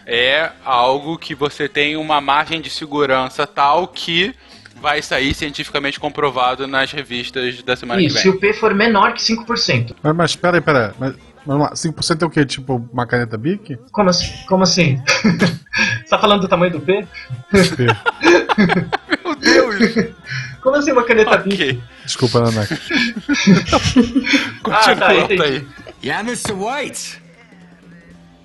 é 0.07 0.51
algo 0.65 1.19
que 1.19 1.35
você 1.35 1.69
tem 1.69 1.97
uma 1.97 2.21
margem 2.21 2.61
de 2.61 2.71
segurança 2.71 3.47
tal 3.47 3.89
que 3.89 4.35
vai 4.81 5.03
sair 5.03 5.35
cientificamente 5.35 5.99
comprovado 6.01 6.67
nas 6.67 6.91
revistas 6.93 7.63
da 7.63 7.75
semana 7.77 8.01
Isso, 8.03 8.17
que 8.17 8.23
se 8.23 8.29
vem. 8.29 8.37
o 8.37 8.41
P 8.41 8.53
for 8.53 8.75
menor 8.75 9.13
que 9.13 9.21
5%. 9.23 9.95
Mas, 10.03 10.17
mas 10.17 10.37
peraí, 10.37 10.61
peraí. 10.61 10.91
Mas, 10.99 11.15
vamos 11.47 11.63
lá, 11.69 11.73
5% 11.75 12.23
é 12.23 12.25
o 12.27 12.31
quê? 12.31 12.45
Tipo 12.47 12.89
uma 12.93 13.07
caneta 13.07 13.37
Bic? 13.37 13.79
Como 13.93 14.09
assim? 14.11 14.33
Como 14.47 14.63
assim? 14.63 15.03
Você 16.05 16.11
tá 16.11 16.19
falando 16.19 16.43
do 16.43 16.49
tamanho 16.49 16.73
do 16.73 16.81
P? 16.81 17.07
Meu 19.25 19.35
Deus! 19.37 20.15
Como 20.63 20.77
assim 20.77 20.93
uma 20.93 21.05
caneta 21.05 21.37
Bic? 21.39 21.55
ok. 21.55 21.83
Desculpa, 22.05 22.41
Nanak. 22.41 22.75
Ah, 24.71 24.95
tá, 24.95 25.07
Continua, 25.07 25.25
entendi. 25.25 25.43
aí. 25.43 25.67
Yeah, 26.03 26.23
Mr. 26.29 26.53
White. 26.53 27.18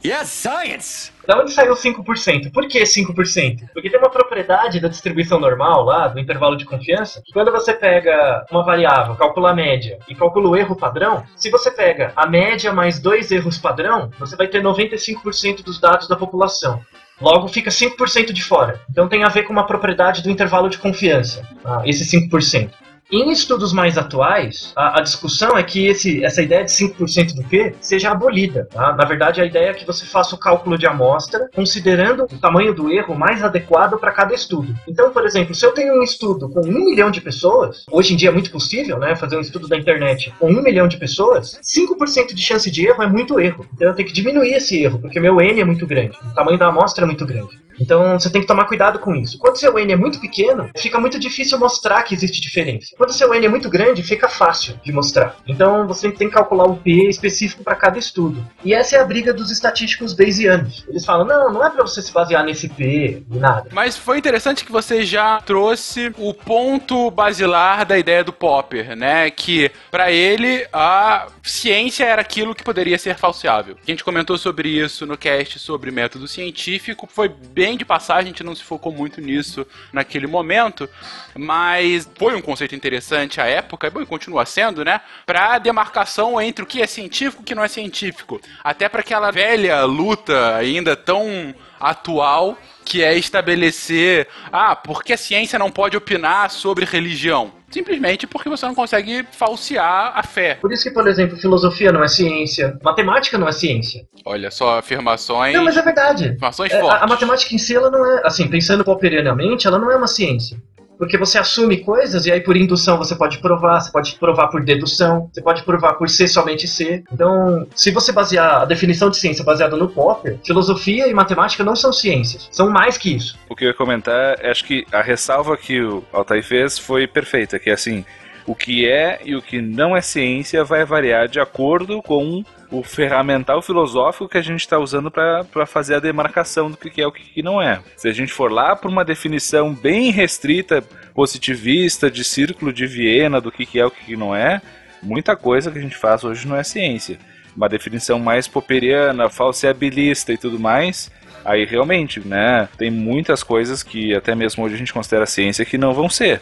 Yes, 0.05 0.27
science. 0.27 1.13
Da 1.25 1.39
onde 1.39 1.53
saiu 1.53 1.73
5%? 1.73 2.51
Por 2.51 2.67
que 2.67 2.83
5%? 2.83 3.69
Porque 3.73 3.89
tem 3.89 3.97
uma 3.97 4.09
propriedade 4.09 4.81
da 4.81 4.89
distribuição 4.89 5.39
normal 5.39 5.85
lá, 5.85 6.09
do 6.09 6.19
intervalo 6.19 6.57
de 6.57 6.65
confiança, 6.65 7.21
que 7.25 7.31
quando 7.31 7.51
você 7.51 7.73
pega 7.73 8.45
uma 8.51 8.65
variável, 8.65 9.15
calcula 9.15 9.51
a 9.51 9.55
média 9.55 9.97
e 10.09 10.13
calcula 10.13 10.49
o 10.49 10.57
erro 10.57 10.75
padrão, 10.75 11.23
se 11.37 11.49
você 11.49 11.71
pega 11.71 12.11
a 12.17 12.27
média 12.27 12.73
mais 12.73 12.99
dois 12.99 13.31
erros 13.31 13.57
padrão, 13.57 14.11
você 14.19 14.35
vai 14.35 14.47
ter 14.47 14.61
95% 14.61 15.63
dos 15.63 15.79
dados 15.79 16.09
da 16.09 16.17
população. 16.17 16.81
Logo 17.21 17.47
fica 17.47 17.69
5% 17.69 18.33
de 18.33 18.43
fora. 18.43 18.81
Então 18.89 19.07
tem 19.07 19.23
a 19.23 19.29
ver 19.29 19.43
com 19.43 19.53
uma 19.53 19.65
propriedade 19.65 20.21
do 20.21 20.29
intervalo 20.29 20.67
de 20.67 20.77
confiança, 20.77 21.47
tá? 21.63 21.81
esse 21.85 22.03
5%. 22.05 22.69
Em 23.13 23.31
estudos 23.31 23.71
mais 23.71 23.95
atuais, 23.95 24.73
a, 24.75 24.97
a 24.97 25.03
discussão 25.03 25.55
é 25.55 25.61
que 25.61 25.85
esse, 25.85 26.25
essa 26.25 26.41
ideia 26.41 26.65
de 26.65 26.71
5% 26.71 27.35
do 27.35 27.43
P 27.43 27.75
seja 27.79 28.09
abolida. 28.09 28.67
tá? 28.71 28.95
Na 28.95 29.05
verdade, 29.05 29.39
a 29.39 29.45
ideia 29.45 29.69
é 29.69 29.73
que 29.75 29.85
você 29.85 30.03
faça 30.03 30.33
o 30.33 30.37
cálculo 30.39 30.79
de 30.79 30.87
amostra 30.87 31.47
considerando 31.53 32.23
o 32.23 32.39
tamanho 32.39 32.73
do 32.73 32.91
erro 32.91 33.13
mais 33.13 33.43
adequado 33.43 33.99
para 33.99 34.11
cada 34.11 34.33
estudo. 34.33 34.75
Então, 34.87 35.11
por 35.11 35.27
exemplo, 35.27 35.53
se 35.53 35.63
eu 35.63 35.73
tenho 35.73 35.93
um 35.93 36.01
estudo 36.01 36.49
com 36.49 36.61
um 36.61 36.85
milhão 36.85 37.11
de 37.11 37.21
pessoas, 37.21 37.85
hoje 37.91 38.15
em 38.15 38.17
dia 38.17 38.29
é 38.29 38.31
muito 38.31 38.49
possível 38.49 38.97
né, 38.97 39.15
fazer 39.15 39.37
um 39.37 39.41
estudo 39.41 39.67
da 39.67 39.77
internet 39.77 40.33
com 40.39 40.49
um 40.49 40.63
milhão 40.63 40.87
de 40.87 40.97
pessoas, 40.97 41.59
5% 41.61 42.33
de 42.33 42.41
chance 42.41 42.71
de 42.71 42.87
erro 42.87 43.03
é 43.03 43.07
muito 43.07 43.39
erro. 43.39 43.63
Então 43.75 43.89
eu 43.89 43.93
tenho 43.93 44.07
que 44.07 44.13
diminuir 44.15 44.55
esse 44.55 44.81
erro, 44.81 44.97
porque 44.97 45.19
meu 45.19 45.39
N 45.39 45.61
é 45.61 45.63
muito 45.63 45.85
grande, 45.85 46.17
o 46.31 46.33
tamanho 46.33 46.57
da 46.57 46.69
amostra 46.69 47.03
é 47.03 47.05
muito 47.05 47.27
grande. 47.27 47.61
Então 47.79 48.19
você 48.19 48.29
tem 48.29 48.41
que 48.41 48.47
tomar 48.47 48.65
cuidado 48.65 48.99
com 48.99 49.15
isso. 49.15 49.37
Quando 49.37 49.57
seu 49.57 49.77
N 49.77 49.93
é 49.93 49.95
muito 49.95 50.19
pequeno, 50.19 50.69
fica 50.77 50.99
muito 50.99 51.19
difícil 51.19 51.59
mostrar 51.59 52.03
que 52.03 52.13
existe 52.13 52.41
diferença. 52.41 52.95
Quando 52.97 53.13
seu 53.13 53.33
N 53.33 53.45
é 53.45 53.49
muito 53.49 53.69
grande, 53.69 54.03
fica 54.03 54.27
fácil 54.27 54.79
de 54.83 54.91
mostrar. 54.91 55.35
Então 55.47 55.87
você 55.87 56.11
tem 56.11 56.27
que 56.27 56.33
calcular 56.33 56.65
o 56.65 56.77
P 56.77 57.09
específico 57.09 57.63
para 57.63 57.75
cada 57.75 57.97
estudo. 57.97 58.45
E 58.63 58.73
essa 58.73 58.95
é 58.95 58.99
a 58.99 59.05
briga 59.05 59.33
dos 59.33 59.51
estatísticos 59.51 60.13
bayesianos. 60.13 60.85
Eles 60.87 61.05
falam: 61.05 61.25
não, 61.25 61.51
não 61.51 61.65
é 61.65 61.69
para 61.69 61.83
você 61.83 62.01
se 62.01 62.11
basear 62.11 62.43
nesse 62.43 62.69
P, 62.69 63.23
nada. 63.29 63.69
Mas 63.71 63.97
foi 63.97 64.17
interessante 64.17 64.65
que 64.65 64.71
você 64.71 65.05
já 65.05 65.41
trouxe 65.41 66.13
o 66.17 66.33
ponto 66.33 67.09
basilar 67.11 67.85
da 67.85 67.97
ideia 67.97 68.23
do 68.23 68.33
Popper, 68.33 68.95
né? 68.95 69.29
Que 69.29 69.71
para 69.89 70.11
ele 70.11 70.65
a 70.71 71.27
ciência 71.41 72.05
era 72.05 72.21
aquilo 72.21 72.55
que 72.55 72.63
poderia 72.63 72.97
ser 72.97 73.17
falseável. 73.17 73.77
A 73.81 73.91
gente 73.91 74.03
comentou 74.03 74.37
sobre 74.37 74.69
isso 74.69 75.05
no 75.05 75.17
cast 75.17 75.59
sobre 75.59 75.91
método 75.91 76.27
científico, 76.27 77.07
foi 77.11 77.29
bem 77.29 77.62
de 77.77 77.85
passagem, 77.85 78.23
a 78.23 78.27
gente 78.27 78.43
não 78.43 78.55
se 78.55 78.63
focou 78.63 78.91
muito 78.91 79.21
nisso 79.21 79.65
naquele 79.91 80.27
momento, 80.27 80.89
mas 81.35 82.09
foi 82.17 82.35
um 82.35 82.41
conceito 82.41 82.75
interessante 82.75 83.39
à 83.39 83.45
época, 83.45 83.87
e 83.87 83.89
bom, 83.89 84.05
continua 84.05 84.45
sendo, 84.45 84.83
né? 84.83 85.01
Pra 85.25 85.57
demarcação 85.57 86.39
entre 86.41 86.63
o 86.63 86.67
que 86.67 86.81
é 86.81 86.87
científico 86.87 87.41
e 87.41 87.43
o 87.43 87.45
que 87.45 87.55
não 87.55 87.63
é 87.63 87.67
científico. 87.67 88.41
Até 88.63 88.89
para 88.89 89.01
aquela 89.01 89.31
velha 89.31 89.83
luta 89.85 90.55
ainda 90.55 90.95
tão 90.95 91.55
atual 91.79 92.57
que 92.83 93.03
é 93.03 93.15
estabelecer, 93.17 94.27
ah, 94.51 94.75
por 94.75 95.03
que 95.03 95.13
a 95.13 95.17
ciência 95.17 95.57
não 95.57 95.71
pode 95.71 95.95
opinar 95.97 96.49
sobre 96.51 96.85
religião? 96.85 97.51
Simplesmente 97.71 98.27
porque 98.27 98.49
você 98.49 98.67
não 98.67 98.75
consegue 98.75 99.25
falsear 99.31 100.11
a 100.15 100.21
fé. 100.21 100.55
Por 100.61 100.71
isso 100.71 100.83
que, 100.83 100.91
por 100.91 101.07
exemplo, 101.07 101.35
filosofia 101.37 101.91
não 101.91 102.03
é 102.03 102.07
ciência, 102.07 102.77
matemática 102.83 103.35
não 103.35 103.47
é 103.47 103.51
ciência. 103.51 104.05
Olha 104.23 104.51
só, 104.51 104.77
afirmações. 104.77 105.55
Não, 105.55 105.63
mas 105.63 105.75
é 105.75 105.81
verdade. 105.81 106.25
Afirmações 106.25 106.71
É, 106.71 106.77
a, 106.77 106.81
fortes. 106.81 107.01
a 107.01 107.07
matemática 107.07 107.55
em 107.55 107.57
si, 107.57 107.75
ela 107.75 107.89
não 107.89 108.05
é, 108.05 108.21
assim, 108.25 108.47
pensando 108.47 108.83
popperianamente, 108.83 109.65
ela 109.65 109.79
não 109.79 109.89
é 109.91 109.95
uma 109.95 110.07
ciência. 110.07 110.57
Porque 110.97 111.17
você 111.17 111.37
assume 111.37 111.77
coisas 111.77 112.25
e 112.25 112.31
aí 112.31 112.41
por 112.41 112.55
indução 112.55 112.97
você 112.97 113.15
pode 113.15 113.39
provar, 113.39 113.81
você 113.81 113.91
pode 113.91 114.15
provar 114.15 114.47
por 114.47 114.63
dedução, 114.63 115.29
você 115.31 115.41
pode 115.41 115.63
provar 115.63 115.93
por 115.93 116.09
ser 116.09 116.27
somente 116.27 116.67
ser. 116.67 117.03
Então, 117.11 117.67
se 117.75 117.91
você 117.91 118.11
basear 118.11 118.61
a 118.61 118.65
definição 118.65 119.09
de 119.09 119.17
ciência 119.17 119.43
baseada 119.43 119.75
no 119.75 119.89
Popper, 119.89 120.39
filosofia 120.45 121.07
e 121.07 121.13
matemática 121.13 121.63
não 121.63 121.75
são 121.75 121.91
ciências, 121.91 122.47
são 122.51 122.69
mais 122.69 122.97
que 122.97 123.15
isso. 123.15 123.37
O 123.49 123.55
que 123.55 123.65
eu 123.65 123.69
ia 123.69 123.73
comentar, 123.73 124.43
acho 124.45 124.63
que 124.65 124.85
a 124.91 125.01
ressalva 125.01 125.57
que 125.57 125.81
o 125.81 126.03
Altair 126.11 126.43
fez 126.43 126.77
foi 126.77 127.07
perfeita, 127.07 127.59
que 127.59 127.69
é 127.69 127.73
assim, 127.73 128.05
o 128.45 128.55
que 128.55 128.87
é 128.87 129.19
e 129.23 129.35
o 129.35 129.41
que 129.41 129.61
não 129.61 129.95
é 129.95 130.01
ciência 130.01 130.63
vai 130.63 130.85
variar 130.85 131.27
de 131.27 131.39
acordo 131.39 132.01
com 132.01 132.43
o 132.73 132.81
ferramental 132.81 133.61
filosófico 133.61 134.27
que 134.27 134.37
a 134.37 134.41
gente 134.41 134.61
está 134.61 134.79
usando 134.79 135.11
para 135.11 135.65
fazer 135.67 135.93
a 135.93 135.99
demarcação 135.99 136.71
do 136.71 136.77
que 136.77 136.99
é 136.99 137.05
o 137.05 137.11
que 137.11 137.43
não 137.43 137.61
é. 137.61 137.79
Se 137.95 138.07
a 138.07 138.11
gente 138.11 138.33
for 138.33 138.51
lá 138.51 138.75
por 138.75 138.89
uma 138.89 139.05
definição 139.05 139.75
bem 139.75 140.09
restrita, 140.09 140.83
positivista, 141.13 142.09
de 142.09 142.23
círculo 142.23 142.73
de 142.73 142.87
Viena, 142.87 143.39
do 143.39 143.51
que 143.51 143.79
é 143.79 143.85
o 143.85 143.91
que 143.91 144.15
não 144.17 144.35
é, 144.35 144.59
muita 145.03 145.35
coisa 145.35 145.69
que 145.69 145.77
a 145.77 145.81
gente 145.81 145.95
faz 145.95 146.23
hoje 146.23 146.47
não 146.47 146.55
é 146.55 146.63
ciência. 146.63 147.19
Uma 147.55 147.69
definição 147.69 148.17
mais 148.17 148.47
popperiana, 148.47 149.29
falseabilista 149.29 150.33
e 150.33 150.37
tudo 150.37 150.59
mais, 150.59 151.11
aí 151.45 151.65
realmente, 151.65 152.19
né, 152.27 152.67
tem 152.75 152.89
muitas 152.89 153.43
coisas 153.43 153.83
que 153.83 154.15
até 154.15 154.33
mesmo 154.33 154.63
hoje 154.63 154.73
a 154.73 154.79
gente 154.79 154.93
considera 154.93 155.27
ciência 155.27 155.63
que 155.63 155.77
não 155.77 155.93
vão 155.93 156.09
ser. 156.09 156.41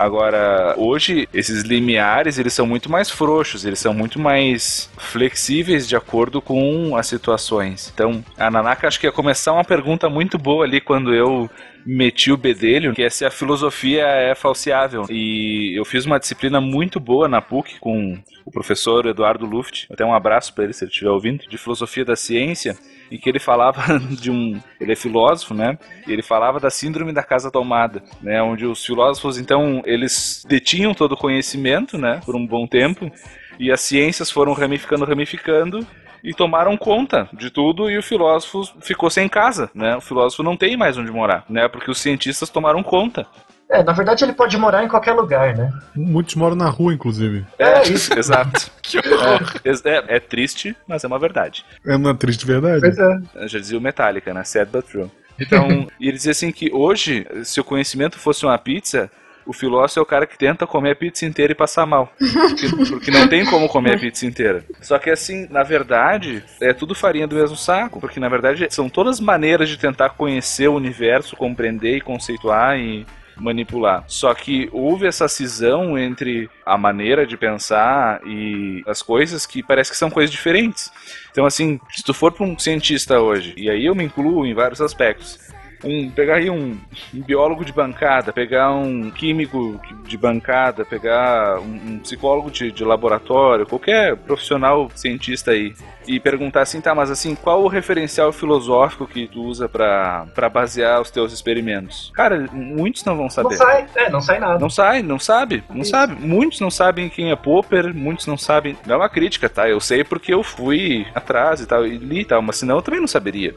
Agora, 0.00 0.74
hoje, 0.78 1.28
esses 1.30 1.62
limiares, 1.62 2.38
eles 2.38 2.54
são 2.54 2.66
muito 2.66 2.90
mais 2.90 3.10
frouxos, 3.10 3.66
eles 3.66 3.78
são 3.78 3.92
muito 3.92 4.18
mais 4.18 4.90
flexíveis 4.96 5.86
de 5.86 5.94
acordo 5.94 6.40
com 6.40 6.96
as 6.96 7.06
situações. 7.06 7.92
Então, 7.92 8.24
a 8.38 8.50
Nanaka 8.50 8.88
acho 8.88 8.98
que 8.98 9.06
ia 9.06 9.12
começar 9.12 9.52
uma 9.52 9.62
pergunta 9.62 10.08
muito 10.08 10.38
boa 10.38 10.64
ali 10.64 10.80
quando 10.80 11.12
eu 11.12 11.50
meti 11.84 12.32
o 12.32 12.36
bedelho, 12.38 12.94
que 12.94 13.02
é 13.02 13.10
se 13.10 13.26
a 13.26 13.30
filosofia 13.30 14.06
é 14.06 14.34
falseável. 14.34 15.04
E 15.10 15.78
eu 15.78 15.84
fiz 15.84 16.06
uma 16.06 16.18
disciplina 16.18 16.62
muito 16.62 16.98
boa 16.98 17.28
na 17.28 17.42
PUC 17.42 17.78
com 17.78 18.18
o 18.42 18.50
professor 18.50 19.04
Eduardo 19.04 19.44
Luft, 19.44 19.84
até 19.92 20.02
um 20.02 20.14
abraço 20.14 20.54
para 20.54 20.64
ele 20.64 20.72
se 20.72 20.82
ele 20.82 20.90
estiver 20.90 21.10
ouvindo, 21.10 21.46
de 21.46 21.58
filosofia 21.58 22.06
da 22.06 22.16
ciência 22.16 22.74
e 23.10 23.18
que 23.18 23.28
ele 23.28 23.38
falava 23.38 23.98
de 23.98 24.30
um. 24.30 24.60
Ele 24.80 24.92
é 24.92 24.96
filósofo, 24.96 25.52
né? 25.52 25.78
E 26.06 26.12
ele 26.12 26.22
falava 26.22 26.60
da 26.60 26.70
síndrome 26.70 27.12
da 27.12 27.22
casa 27.22 27.50
tomada, 27.50 28.02
né? 28.22 28.40
Onde 28.42 28.64
os 28.66 28.84
filósofos, 28.84 29.38
então, 29.38 29.82
eles 29.84 30.44
detinham 30.48 30.94
todo 30.94 31.12
o 31.12 31.16
conhecimento, 31.16 31.98
né? 31.98 32.20
Por 32.24 32.36
um 32.36 32.46
bom 32.46 32.66
tempo, 32.66 33.10
e 33.58 33.70
as 33.70 33.80
ciências 33.80 34.30
foram 34.30 34.52
ramificando, 34.52 35.04
ramificando. 35.04 35.86
E 36.22 36.34
tomaram 36.34 36.76
conta 36.76 37.26
de 37.32 37.50
tudo 37.50 37.90
e 37.90 37.96
o 37.96 38.02
filósofo 38.02 38.62
ficou 38.82 39.08
sem 39.08 39.26
casa, 39.26 39.70
né? 39.74 39.96
O 39.96 40.02
filósofo 40.02 40.42
não 40.42 40.54
tem 40.54 40.76
mais 40.76 40.98
onde 40.98 41.10
morar, 41.10 41.46
né? 41.48 41.66
Porque 41.66 41.90
os 41.90 41.98
cientistas 41.98 42.50
tomaram 42.50 42.82
conta. 42.82 43.26
É, 43.70 43.84
na 43.84 43.92
verdade 43.92 44.24
ele 44.24 44.32
pode 44.32 44.56
morar 44.56 44.82
em 44.82 44.88
qualquer 44.88 45.12
lugar, 45.12 45.56
né? 45.56 45.72
Muitos 45.94 46.34
moram 46.34 46.56
na 46.56 46.68
rua, 46.68 46.92
inclusive. 46.92 47.46
É, 47.58 47.82
isso, 47.88 48.12
exato. 48.18 48.70
que 48.82 48.98
horror. 48.98 49.40
É, 49.64 49.70
é, 49.70 50.16
é, 50.16 50.20
triste, 50.20 50.76
mas 50.88 51.04
é 51.04 51.06
uma 51.06 51.18
verdade. 51.18 51.64
É 51.86 51.94
uma 51.94 52.14
triste 52.14 52.44
verdade. 52.44 52.80
Pois 52.80 52.98
é. 52.98 53.48
Já 53.48 53.58
dizia 53.58 53.78
o 53.78 53.80
Metallica, 53.80 54.34
né? 54.34 54.42
Sad 54.42 54.70
but 54.70 54.84
true. 54.86 55.10
Então, 55.38 55.88
e 55.98 56.08
ele 56.08 56.16
dizia 56.16 56.32
assim 56.32 56.50
que 56.50 56.70
hoje, 56.72 57.26
se 57.44 57.60
o 57.60 57.64
conhecimento 57.64 58.18
fosse 58.18 58.44
uma 58.44 58.58
pizza, 58.58 59.10
o 59.46 59.52
filósofo 59.52 60.00
é 60.00 60.02
o 60.02 60.06
cara 60.06 60.26
que 60.26 60.36
tenta 60.36 60.66
comer 60.66 60.92
a 60.92 60.96
pizza 60.96 61.24
inteira 61.24 61.52
e 61.52 61.56
passar 61.56 61.86
mal. 61.86 62.12
Porque, 62.18 62.68
porque, 62.90 63.10
não 63.10 63.26
tem 63.26 63.44
como 63.44 63.68
comer 63.68 63.96
a 63.96 63.98
pizza 63.98 64.26
inteira. 64.26 64.64
Só 64.80 64.98
que 64.98 65.08
assim, 65.08 65.46
na 65.50 65.62
verdade, 65.62 66.44
é 66.60 66.72
tudo 66.72 66.94
farinha 66.94 67.26
do 67.26 67.36
mesmo 67.36 67.56
saco. 67.56 68.00
Porque 68.00 68.20
na 68.20 68.28
verdade 68.28 68.66
são 68.70 68.88
todas 68.88 69.18
maneiras 69.18 69.68
de 69.68 69.78
tentar 69.78 70.10
conhecer 70.10 70.68
o 70.68 70.74
universo, 70.74 71.36
compreender 71.36 71.96
e 71.96 72.00
conceituar 72.00 72.78
e 72.78 73.06
manipular. 73.40 74.04
Só 74.06 74.32
que 74.34 74.68
houve 74.72 75.06
essa 75.06 75.28
cisão 75.28 75.98
entre 75.98 76.48
a 76.64 76.76
maneira 76.76 77.26
de 77.26 77.36
pensar 77.36 78.20
e 78.26 78.82
as 78.86 79.02
coisas 79.02 79.46
que 79.46 79.62
parece 79.62 79.90
que 79.90 79.96
são 79.96 80.10
coisas 80.10 80.30
diferentes. 80.30 80.92
Então, 81.30 81.46
assim, 81.46 81.80
se 81.90 82.02
tu 82.02 82.12
for 82.12 82.32
para 82.32 82.44
um 82.44 82.58
cientista 82.58 83.20
hoje, 83.20 83.54
e 83.56 83.70
aí 83.70 83.86
eu 83.86 83.94
me 83.94 84.04
incluo 84.04 84.46
em 84.46 84.54
vários 84.54 84.80
aspectos, 84.80 85.38
um, 85.84 86.10
pegar 86.10 86.36
aí 86.36 86.50
um, 86.50 86.76
um, 87.14 87.22
biólogo 87.22 87.64
de 87.64 87.72
bancada, 87.72 88.32
pegar 88.32 88.72
um 88.72 89.10
químico 89.10 89.80
de 90.06 90.16
bancada, 90.16 90.84
pegar 90.84 91.60
um, 91.60 91.94
um 91.94 91.98
psicólogo 91.98 92.50
de, 92.50 92.70
de, 92.70 92.84
laboratório, 92.84 93.66
qualquer 93.66 94.16
profissional 94.16 94.90
cientista 94.94 95.52
aí, 95.52 95.74
e 96.06 96.18
perguntar 96.18 96.62
assim, 96.62 96.80
tá, 96.80 96.94
mas 96.94 97.10
assim, 97.10 97.34
qual 97.34 97.62
o 97.62 97.68
referencial 97.68 98.32
filosófico 98.32 99.06
que 99.06 99.26
tu 99.26 99.42
usa 99.42 99.68
para 99.68 100.48
basear 100.52 101.00
os 101.00 101.10
teus 101.10 101.32
experimentos? 101.32 102.10
Cara, 102.14 102.48
muitos 102.52 103.04
não 103.04 103.16
vão 103.16 103.30
saber. 103.30 103.50
Não 103.50 103.56
sai, 103.56 103.86
é, 103.94 104.10
não 104.10 104.20
sai 104.20 104.38
nada. 104.40 104.58
Não 104.58 104.70
sai, 104.70 105.02
não 105.02 105.18
sabe, 105.18 105.64
não 105.70 105.82
Isso. 105.82 105.90
sabe. 105.90 106.14
Muitos 106.14 106.60
não 106.60 106.70
sabem 106.70 107.08
quem 107.08 107.30
é 107.30 107.36
Popper, 107.36 107.94
muitos 107.94 108.26
não 108.26 108.36
sabem. 108.36 108.76
Não 108.86 108.94
é 108.94 108.98
uma 108.98 109.08
crítica, 109.08 109.48
tá? 109.48 109.68
Eu 109.68 109.80
sei 109.80 110.04
porque 110.04 110.32
eu 110.32 110.42
fui 110.42 111.06
atrás 111.14 111.60
e 111.60 111.66
tal, 111.66 111.86
e 111.86 111.96
li 111.96 112.20
e 112.20 112.24
tal, 112.24 112.42
mas 112.42 112.56
senão 112.56 112.76
eu 112.76 112.82
também 112.82 113.00
não 113.00 113.08
saberia. 113.08 113.54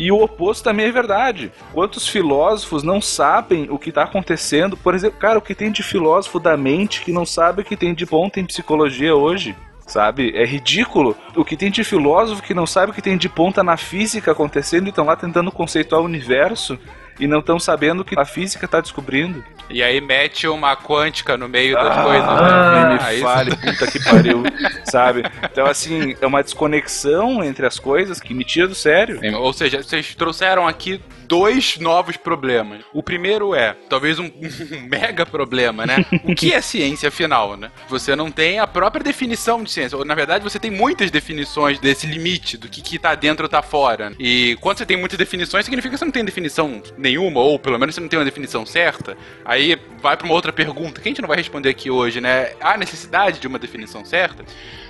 E 0.00 0.10
o 0.10 0.22
oposto 0.22 0.64
também 0.64 0.86
é 0.86 0.90
verdade. 0.90 1.52
Quantos 1.74 2.08
filósofos 2.08 2.82
não 2.82 3.02
sabem 3.02 3.66
o 3.68 3.78
que 3.78 3.90
está 3.90 4.04
acontecendo? 4.04 4.74
Por 4.74 4.94
exemplo, 4.94 5.18
cara, 5.18 5.38
o 5.38 5.42
que 5.42 5.54
tem 5.54 5.70
de 5.70 5.82
filósofo 5.82 6.40
da 6.40 6.56
mente 6.56 7.02
que 7.02 7.12
não 7.12 7.26
sabe 7.26 7.60
o 7.60 7.64
que 7.66 7.76
tem 7.76 7.92
de 7.92 8.06
ponta 8.06 8.40
em 8.40 8.46
psicologia 8.46 9.14
hoje? 9.14 9.54
sabe? 9.86 10.32
É 10.36 10.44
ridículo. 10.44 11.16
O 11.34 11.44
que 11.44 11.56
tem 11.56 11.68
de 11.68 11.82
filósofo 11.82 12.42
que 12.42 12.54
não 12.54 12.64
sabe 12.64 12.92
o 12.92 12.94
que 12.94 13.02
tem 13.02 13.18
de 13.18 13.28
ponta 13.28 13.62
na 13.62 13.76
física 13.76 14.30
acontecendo 14.30 14.86
e 14.86 14.90
estão 14.90 15.04
lá 15.04 15.16
tentando 15.16 15.50
conceituar 15.50 16.00
o 16.00 16.04
universo 16.04 16.78
e 17.20 17.26
não 17.26 17.38
estão 17.40 17.60
sabendo 17.60 18.00
o 18.00 18.04
que 18.04 18.18
a 18.18 18.24
física 18.24 18.64
está 18.64 18.80
descobrindo. 18.80 19.44
E 19.68 19.82
aí 19.82 20.00
mete 20.00 20.48
uma 20.48 20.76
quântica 20.76 21.36
no 21.36 21.48
meio 21.48 21.76
das 21.76 21.96
ah, 21.96 22.02
coisas. 22.02 22.26
Né? 22.26 22.88
Me 22.88 23.22
ah, 23.22 23.22
fale, 23.22 23.56
puta 23.56 23.86
que 23.86 24.02
pariu, 24.02 24.42
sabe? 24.84 25.22
Então, 25.44 25.66
assim, 25.66 26.16
é 26.20 26.26
uma 26.26 26.42
desconexão 26.42 27.44
entre 27.44 27.64
as 27.64 27.78
coisas 27.78 28.18
que 28.18 28.34
me 28.34 28.44
tira 28.44 28.66
do 28.66 28.74
sério. 28.74 29.20
Ou 29.36 29.52
seja, 29.52 29.82
vocês 29.82 30.14
trouxeram 30.16 30.66
aqui 30.66 31.00
dois 31.30 31.78
novos 31.78 32.16
problemas. 32.16 32.80
O 32.92 33.04
primeiro 33.04 33.54
é, 33.54 33.76
talvez 33.88 34.18
um, 34.18 34.24
um 34.72 34.88
mega 34.88 35.24
problema, 35.24 35.86
né? 35.86 36.04
O 36.24 36.34
que 36.34 36.52
é 36.52 36.60
ciência, 36.60 37.08
afinal, 37.08 37.56
né? 37.56 37.70
Você 37.88 38.16
não 38.16 38.32
tem 38.32 38.58
a 38.58 38.66
própria 38.66 39.04
definição 39.04 39.62
de 39.62 39.70
ciência. 39.70 39.96
Ou, 39.96 40.04
na 40.04 40.16
verdade, 40.16 40.42
você 40.42 40.58
tem 40.58 40.72
muitas 40.72 41.08
definições 41.08 41.78
desse 41.78 42.08
limite, 42.08 42.56
do 42.56 42.68
que, 42.68 42.82
que 42.82 42.98
tá 42.98 43.14
dentro 43.14 43.44
ou 43.44 43.48
tá 43.48 43.62
fora. 43.62 44.12
E 44.18 44.58
quando 44.60 44.78
você 44.78 44.86
tem 44.86 44.96
muitas 44.96 45.16
definições, 45.16 45.64
significa 45.64 45.92
que 45.92 45.98
você 45.98 46.04
não 46.04 46.10
tem 46.10 46.24
definição 46.24 46.82
nenhuma, 46.98 47.09
ou 47.18 47.58
pelo 47.58 47.78
menos 47.78 47.94
você 47.94 48.00
não 48.00 48.08
tem 48.08 48.18
uma 48.18 48.24
definição 48.24 48.66
certa. 48.66 49.16
Aí 49.44 49.78
vai 50.00 50.16
para 50.16 50.24
uma 50.24 50.34
outra 50.34 50.52
pergunta, 50.52 51.00
que 51.00 51.08
a 51.08 51.10
gente 51.10 51.20
não 51.20 51.28
vai 51.28 51.36
responder 51.36 51.68
aqui 51.68 51.90
hoje, 51.90 52.20
né? 52.20 52.52
Há 52.60 52.76
necessidade 52.76 53.38
de 53.38 53.46
uma 53.46 53.58
definição 53.58 54.04
certa? 54.04 54.44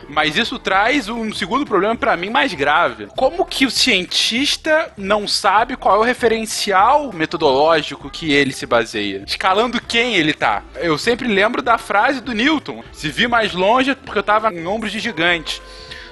Mas 0.09 0.37
isso 0.37 0.59
traz 0.59 1.09
um 1.09 1.33
segundo 1.33 1.65
problema 1.65 1.95
para 1.95 2.17
mim 2.17 2.31
mais 2.31 2.53
grave. 2.53 3.07
Como 3.17 3.47
que 3.47 3.65
o 3.65 3.71
cientista 3.71 4.93
não 4.97 5.29
sabe 5.29 5.77
qual 5.77 5.97
é 5.97 5.99
o 6.01 6.03
referencial 6.03 7.13
metodológico 7.13 8.11
que 8.11 8.33
ele 8.33 8.53
se 8.53 8.67
baseia? 8.67 9.23
Escalando 9.25 9.81
quem 9.81 10.17
ele 10.17 10.33
tá? 10.33 10.65
Eu 10.77 10.99
sempre 10.99 11.29
lembro 11.29 11.63
da 11.63 11.79
frase 11.79 12.21
do 12.21 12.33
Newton: 12.33 12.83
se 12.93 13.09
vi 13.09 13.29
mais 13.29 13.53
longe 13.55 13.91
é 13.91 13.95
porque 13.95 14.19
eu 14.19 14.23
tava 14.23 14.53
em 14.53 14.67
ombros 14.67 14.91
de 14.91 14.99
gigante. 14.99 15.63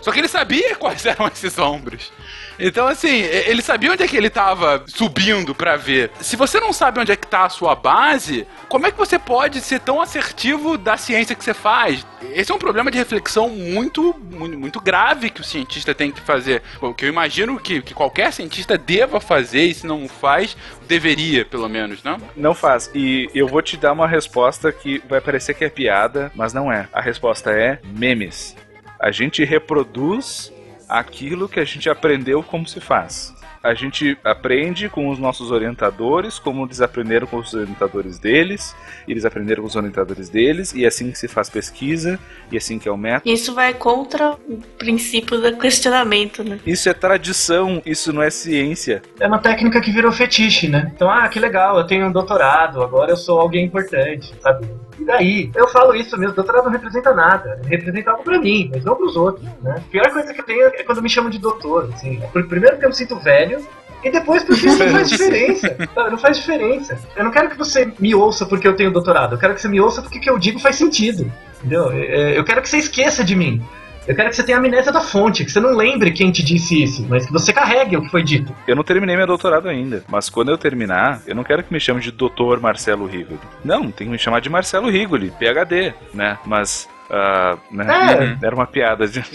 Só 0.01 0.13
que 0.13 0.21
ele 0.21 0.29
sabia 0.29 0.77
quais 0.77 1.05
eram 1.07 1.27
esses 1.27 1.59
ombros. 1.59 2.13
Então, 2.59 2.89
assim, 2.89 3.21
ele 3.21 3.63
sabia 3.63 3.93
onde 3.93 4.03
é 4.03 4.09
que 4.09 4.17
ele 4.17 4.31
tava 4.31 4.85
subindo 4.87 5.55
para 5.55 5.77
ver. 5.77 6.11
Se 6.21 6.37
você 6.37 6.59
não 6.59 6.73
sabe 6.73 7.01
onde 7.01 7.13
é 7.13 7.17
que 7.17 7.27
tá 7.27 7.45
a 7.45 7.49
sua 7.49 7.75
base, 7.75 8.47
como 8.69 8.87
é 8.87 8.91
que 8.91 8.99
você 8.99 9.19
pode 9.19 9.61
ser 9.61 9.81
tão 9.81 10.01
assertivo 10.01 10.77
da 10.77 10.97
ciência 10.97 11.35
que 11.35 11.45
você 11.45 11.55
faz? 11.55 12.07
Esse 12.33 12.51
é 12.51 12.55
um 12.55 12.59
problema 12.59 12.91
de 12.91 12.99
reflexão 12.99 13.49
muito, 13.49 14.15
muito, 14.31 14.59
muito 14.59 14.81
grave 14.81 15.31
que 15.31 15.41
o 15.41 15.45
cientista 15.45 15.95
tem 15.95 16.11
que 16.11 16.21
fazer. 16.21 16.63
O 16.81 16.93
que 16.93 17.05
eu 17.05 17.09
imagino 17.09 17.59
que, 17.59 17.81
que 17.81 17.95
qualquer 17.95 18.33
cientista 18.33 18.77
deva 18.77 19.21
fazer, 19.21 19.63
e 19.63 19.75
se 19.75 19.87
não 19.87 20.09
faz, 20.09 20.57
deveria, 20.87 21.45
pelo 21.45 21.69
menos, 21.69 22.03
não? 22.03 22.19
Não 22.37 22.55
faz. 22.55 22.91
E 22.95 23.31
eu 23.35 23.47
vou 23.47 23.63
te 23.63 23.77
dar 23.77 23.93
uma 23.93 24.09
resposta 24.09 24.73
que 24.73 25.03
vai 25.09 25.21
parecer 25.21 25.55
que 25.55 25.65
é 25.65 25.71
piada, 25.71 26.33
mas 26.35 26.53
não 26.53 26.73
é. 26.73 26.89
A 26.93 27.01
resposta 27.01 27.51
é 27.51 27.79
memes. 27.85 28.57
A 28.99 29.13
gente 29.13 29.45
reproduz 29.45 30.53
aquilo 30.89 31.49
que 31.49 31.61
a 31.61 31.65
gente 31.65 31.89
aprendeu 31.91 32.43
como 32.43 32.67
se 32.67 32.81
faz. 32.81 33.37
A 33.63 33.75
gente 33.75 34.17
aprende 34.23 34.89
com 34.89 35.09
os 35.09 35.19
nossos 35.19 35.51
orientadores, 35.51 36.39
como 36.39 36.65
eles 36.65 36.81
aprenderam 36.81 37.27
com 37.27 37.39
os 37.39 37.53
orientadores 37.53 38.19
deles, 38.19 38.75
eles 39.07 39.25
aprenderam 39.25 39.63
com 39.63 39.69
os 39.69 39.75
orientadores 39.75 40.29
deles, 40.29 40.73
e 40.73 40.85
é 40.85 40.89
assim 40.89 41.11
que 41.11 41.19
se 41.19 41.27
faz 41.27 41.51
pesquisa, 41.51 42.21
e 42.53 42.55
é 42.55 42.59
assim 42.59 42.79
que 42.79 42.89
é 42.89 42.93
o 42.93 42.97
método. 42.97 43.29
Isso 43.29 43.53
vai 43.53 43.75
contra 43.75 44.33
o 44.49 44.59
princípio 44.79 45.41
do 45.41 45.57
questionamento, 45.57 46.45
né? 46.45 46.61
Isso 46.65 46.89
é 46.89 46.95
tradição, 46.95 47.83
isso 47.85 48.13
não 48.13 48.23
é 48.23 48.31
ciência. 48.31 49.03
É 49.19 49.27
uma 49.27 49.41
técnica 49.41 49.81
que 49.81 49.91
virou 49.91 50.13
fetiche, 50.13 50.69
né? 50.69 50.93
Então, 50.95 51.11
ah, 51.11 51.29
que 51.29 51.41
legal, 51.41 51.79
eu 51.79 51.87
tenho 51.87 52.07
um 52.07 52.13
doutorado, 52.13 52.81
agora 52.81 53.11
eu 53.11 53.17
sou 53.17 53.41
alguém 53.41 53.65
importante, 53.65 54.33
sabe? 54.41 54.69
E 54.99 55.05
daí? 55.05 55.51
Eu 55.55 55.69
falo 55.69 55.95
isso 55.95 56.17
mesmo, 56.19 56.35
doutorado 56.35 56.65
não 56.65 56.73
representa 56.73 57.15
nada. 57.15 57.61
Representa 57.67 58.11
algo 58.11 58.25
pra 58.25 58.39
mim, 58.39 58.71
mas 58.73 58.85
não 58.85 58.97
pros 58.97 59.17
outros, 59.17 59.47
né? 59.63 59.77
A 59.77 59.91
pior 59.91 60.11
coisa 60.13 60.35
que 60.35 60.41
eu 60.41 60.45
tenho 60.45 60.67
é 60.67 60.83
quando 60.83 61.03
me 61.03 61.09
chamam 61.09 61.31
de 61.31 61.39
doutor, 61.39 61.91
assim. 61.95 62.21
Primeiro 62.33 62.77
porque 62.77 62.85
eu 62.85 62.91
me 62.91 62.95
sinto 62.95 63.17
velho, 63.17 63.65
e 64.03 64.11
depois 64.11 64.43
porque 64.45 64.67
isso 64.67 64.79
não 64.79 64.91
faz 64.91 65.09
diferença. 65.09 65.77
Não 66.09 66.19
faz 66.19 66.39
diferença. 66.39 66.99
Eu 67.17 67.25
não 67.25 67.31
quero 67.31 67.51
que 67.51 67.59
você 67.59 67.93
me 67.99 68.15
ouça 68.15 68.47
porque 68.47 68.67
eu 68.67 68.77
tenho 68.77 68.93
doutorado. 68.93 69.35
Eu 69.35 69.39
quero 69.39 69.55
que 69.55 69.61
você 69.61 69.69
me 69.69 69.81
ouça 69.81 70.01
porque 70.01 70.19
o 70.19 70.21
que 70.21 70.31
eu 70.31 70.39
digo 70.39 70.59
faz 70.59 70.77
sentido. 70.77 71.31
Entendeu? 71.59 71.91
É, 71.93 72.39
eu 72.39 72.45
quero 72.45 72.63
que 72.63 72.69
você 72.69 72.79
esqueça 72.79 73.25
de 73.25 73.35
mim. 73.35 73.63
Eu 74.09 74.17
quero 74.17 74.31
que 74.31 74.37
você 74.37 74.43
tenha 74.43 74.57
amnésia 74.57 74.91
da 74.91 75.03
fonte, 75.03 75.45
que 75.45 75.53
você 75.53 75.61
não 75.61 75.77
lembre 75.77 76.11
quem 76.13 76.33
te 76.33 76.43
disse 76.43 76.83
isso, 76.83 77.07
mas 77.11 77.27
que 77.27 77.33
você 77.33 77.53
carregue 77.53 77.95
o 77.99 78.03
que 78.03 78.09
foi 78.09 78.23
dito. 78.23 78.57
Eu 78.67 78.75
não 78.75 78.83
terminei 78.83 79.15
meu 79.15 79.27
doutorado 79.27 79.69
ainda, 79.69 80.03
mas 80.09 80.31
quando 80.31 80.51
eu 80.51 80.57
terminar, 80.57 81.21
eu 81.27 81.35
não 81.35 81.45
quero 81.45 81.63
que 81.63 81.71
me 81.71 81.79
chame 81.79 82.01
de 82.01 82.11
doutor 82.11 82.59
Marcelo 82.59 83.05
Rigoli. 83.05 83.39
Não, 83.63 83.91
tem 83.91 84.07
que 84.07 84.11
me 84.11 84.19
chamar 84.19 84.41
de 84.41 84.49
Marcelo 84.49 84.89
Rigoli, 84.89 85.31
PhD, 85.39 85.93
né? 86.15 86.39
Mas. 86.47 86.89
Uh, 87.11 87.59
né? 87.71 88.37
é. 88.41 88.47
Era 88.47 88.55
uma 88.55 88.67
piada. 88.67 89.07
De... 89.07 89.23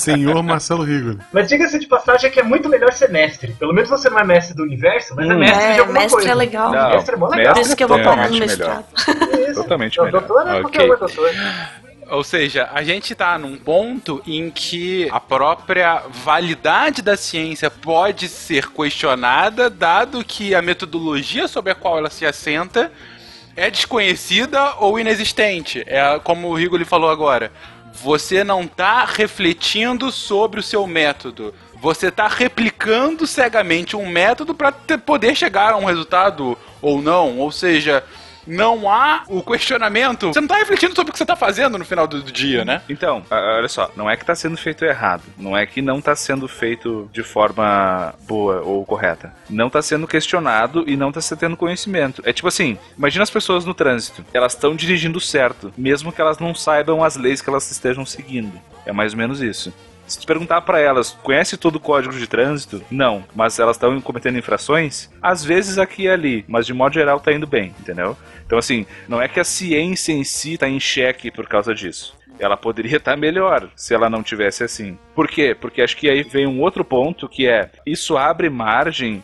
Senhor 0.00 0.42
Marcelo 0.42 0.84
Rigoli. 0.84 1.18
Mas 1.32 1.48
diga-se 1.48 1.78
de 1.78 1.86
passagem 1.86 2.30
que 2.30 2.40
é 2.40 2.42
muito 2.42 2.66
melhor 2.68 2.92
ser 2.94 3.10
mestre. 3.10 3.52
Pelo 3.58 3.74
menos 3.74 3.90
você 3.90 4.08
não 4.08 4.18
é 4.18 4.24
mestre 4.24 4.56
do 4.56 4.62
universo, 4.62 5.14
mas 5.14 5.28
é 5.28 5.32
hum. 5.32 5.36
é 5.36 5.38
mestre 5.38 5.64
é, 5.64 5.72
de 5.74 5.80
alguma 5.80 5.98
mestre 6.00 6.16
coisa. 6.16 6.30
é 6.30 6.34
legal. 6.34 6.72
Não, 6.72 6.90
mestre 6.90 7.14
é 7.14 7.18
bom 7.18 7.28
legal. 7.28 7.54
Por 7.54 7.60
isso 7.60 7.76
que 7.76 7.84
eu 7.84 7.88
vou 7.88 8.02
parar 8.02 8.30
no 8.30 8.38
mestrado. 8.38 8.86
Totalmente 9.54 9.98
não, 9.98 10.04
melhor. 10.06 10.20
Doutor 10.20 10.40
é 10.40 10.50
okay. 10.50 10.60
qualquer 10.62 10.90
um 10.90 10.94
é 10.94 10.96
doutor. 10.96 11.30
Ou 12.10 12.24
seja, 12.24 12.68
a 12.72 12.82
gente 12.82 13.12
está 13.12 13.38
num 13.38 13.56
ponto 13.56 14.20
em 14.26 14.50
que 14.50 15.08
a 15.12 15.20
própria 15.20 16.02
validade 16.08 17.02
da 17.02 17.16
ciência 17.16 17.70
pode 17.70 18.28
ser 18.28 18.68
questionada, 18.68 19.70
dado 19.70 20.24
que 20.24 20.52
a 20.52 20.60
metodologia 20.60 21.46
sobre 21.46 21.70
a 21.70 21.74
qual 21.74 21.98
ela 21.98 22.10
se 22.10 22.26
assenta 22.26 22.90
é 23.54 23.70
desconhecida 23.70 24.74
ou 24.78 24.98
inexistente. 24.98 25.84
É 25.86 26.18
como 26.18 26.48
o 26.48 26.54
Rigoli 26.54 26.84
falou 26.84 27.10
agora. 27.10 27.52
Você 27.92 28.42
não 28.42 28.62
está 28.62 29.04
refletindo 29.04 30.10
sobre 30.10 30.58
o 30.58 30.64
seu 30.64 30.86
método. 30.88 31.54
Você 31.80 32.08
está 32.08 32.26
replicando 32.26 33.26
cegamente 33.26 33.96
um 33.96 34.08
método 34.08 34.52
para 34.52 34.72
poder 34.72 35.36
chegar 35.36 35.74
a 35.74 35.76
um 35.76 35.84
resultado 35.84 36.58
ou 36.82 37.00
não. 37.00 37.38
Ou 37.38 37.52
seja, 37.52 38.02
não 38.46 38.90
há 38.90 39.24
o 39.28 39.42
questionamento. 39.42 40.28
Você 40.28 40.40
não 40.40 40.48
tá 40.48 40.56
refletindo 40.56 40.94
sobre 40.94 41.10
o 41.10 41.12
que 41.12 41.18
você 41.18 41.26
tá 41.26 41.36
fazendo 41.36 41.78
no 41.78 41.84
final 41.84 42.06
do, 42.06 42.22
do 42.22 42.32
dia, 42.32 42.64
né? 42.64 42.82
Então, 42.88 43.22
olha 43.30 43.68
só, 43.68 43.90
não 43.96 44.08
é 44.08 44.16
que 44.16 44.24
tá 44.24 44.34
sendo 44.34 44.56
feito 44.56 44.84
errado, 44.84 45.22
não 45.36 45.56
é 45.56 45.66
que 45.66 45.82
não 45.82 46.00
tá 46.00 46.14
sendo 46.14 46.48
feito 46.48 47.08
de 47.12 47.22
forma 47.22 48.14
boa 48.26 48.60
ou 48.62 48.84
correta. 48.84 49.32
Não 49.48 49.70
tá 49.70 49.82
sendo 49.82 50.06
questionado 50.06 50.84
e 50.86 50.96
não 50.96 51.12
tá 51.12 51.20
se 51.20 51.36
tendo 51.36 51.56
conhecimento. 51.56 52.22
É 52.24 52.32
tipo 52.32 52.48
assim, 52.48 52.78
imagina 52.96 53.22
as 53.22 53.30
pessoas 53.30 53.64
no 53.64 53.74
trânsito. 53.74 54.24
Elas 54.32 54.54
estão 54.54 54.74
dirigindo 54.74 55.20
certo, 55.20 55.72
mesmo 55.76 56.12
que 56.12 56.20
elas 56.20 56.38
não 56.38 56.54
saibam 56.54 57.04
as 57.04 57.16
leis 57.16 57.40
que 57.40 57.50
elas 57.50 57.70
estejam 57.70 58.04
seguindo. 58.04 58.60
É 58.84 58.92
mais 58.92 59.12
ou 59.12 59.18
menos 59.18 59.40
isso. 59.40 59.72
Se 60.10 60.18
tu 60.18 60.26
perguntar 60.26 60.62
para 60.62 60.80
elas, 60.80 61.16
conhece 61.22 61.56
todo 61.56 61.76
o 61.76 61.80
código 61.80 62.12
de 62.12 62.26
trânsito? 62.26 62.82
Não. 62.90 63.24
Mas 63.32 63.60
elas 63.60 63.76
estão 63.76 64.00
cometendo 64.00 64.36
infrações? 64.36 65.08
Às 65.22 65.44
vezes 65.44 65.78
aqui 65.78 66.02
e 66.02 66.08
ali, 66.08 66.44
mas 66.48 66.66
de 66.66 66.74
modo 66.74 66.94
geral 66.94 67.20
tá 67.20 67.32
indo 67.32 67.46
bem, 67.46 67.72
entendeu? 67.78 68.16
Então, 68.44 68.58
assim, 68.58 68.84
não 69.08 69.22
é 69.22 69.28
que 69.28 69.38
a 69.38 69.44
ciência 69.44 70.12
em 70.12 70.24
si 70.24 70.54
está 70.54 70.68
em 70.68 70.80
xeque 70.80 71.30
por 71.30 71.46
causa 71.46 71.72
disso. 71.72 72.18
Ela 72.40 72.56
poderia 72.56 72.96
estar 72.96 73.14
melhor 73.16 73.70
se 73.76 73.94
ela 73.94 74.10
não 74.10 74.20
tivesse 74.20 74.64
assim. 74.64 74.98
Por 75.14 75.28
quê? 75.28 75.54
Porque 75.58 75.80
acho 75.80 75.96
que 75.96 76.10
aí 76.10 76.24
vem 76.24 76.44
um 76.44 76.60
outro 76.60 76.84
ponto 76.84 77.28
que 77.28 77.46
é 77.46 77.70
isso 77.86 78.18
abre 78.18 78.50
margem 78.50 79.22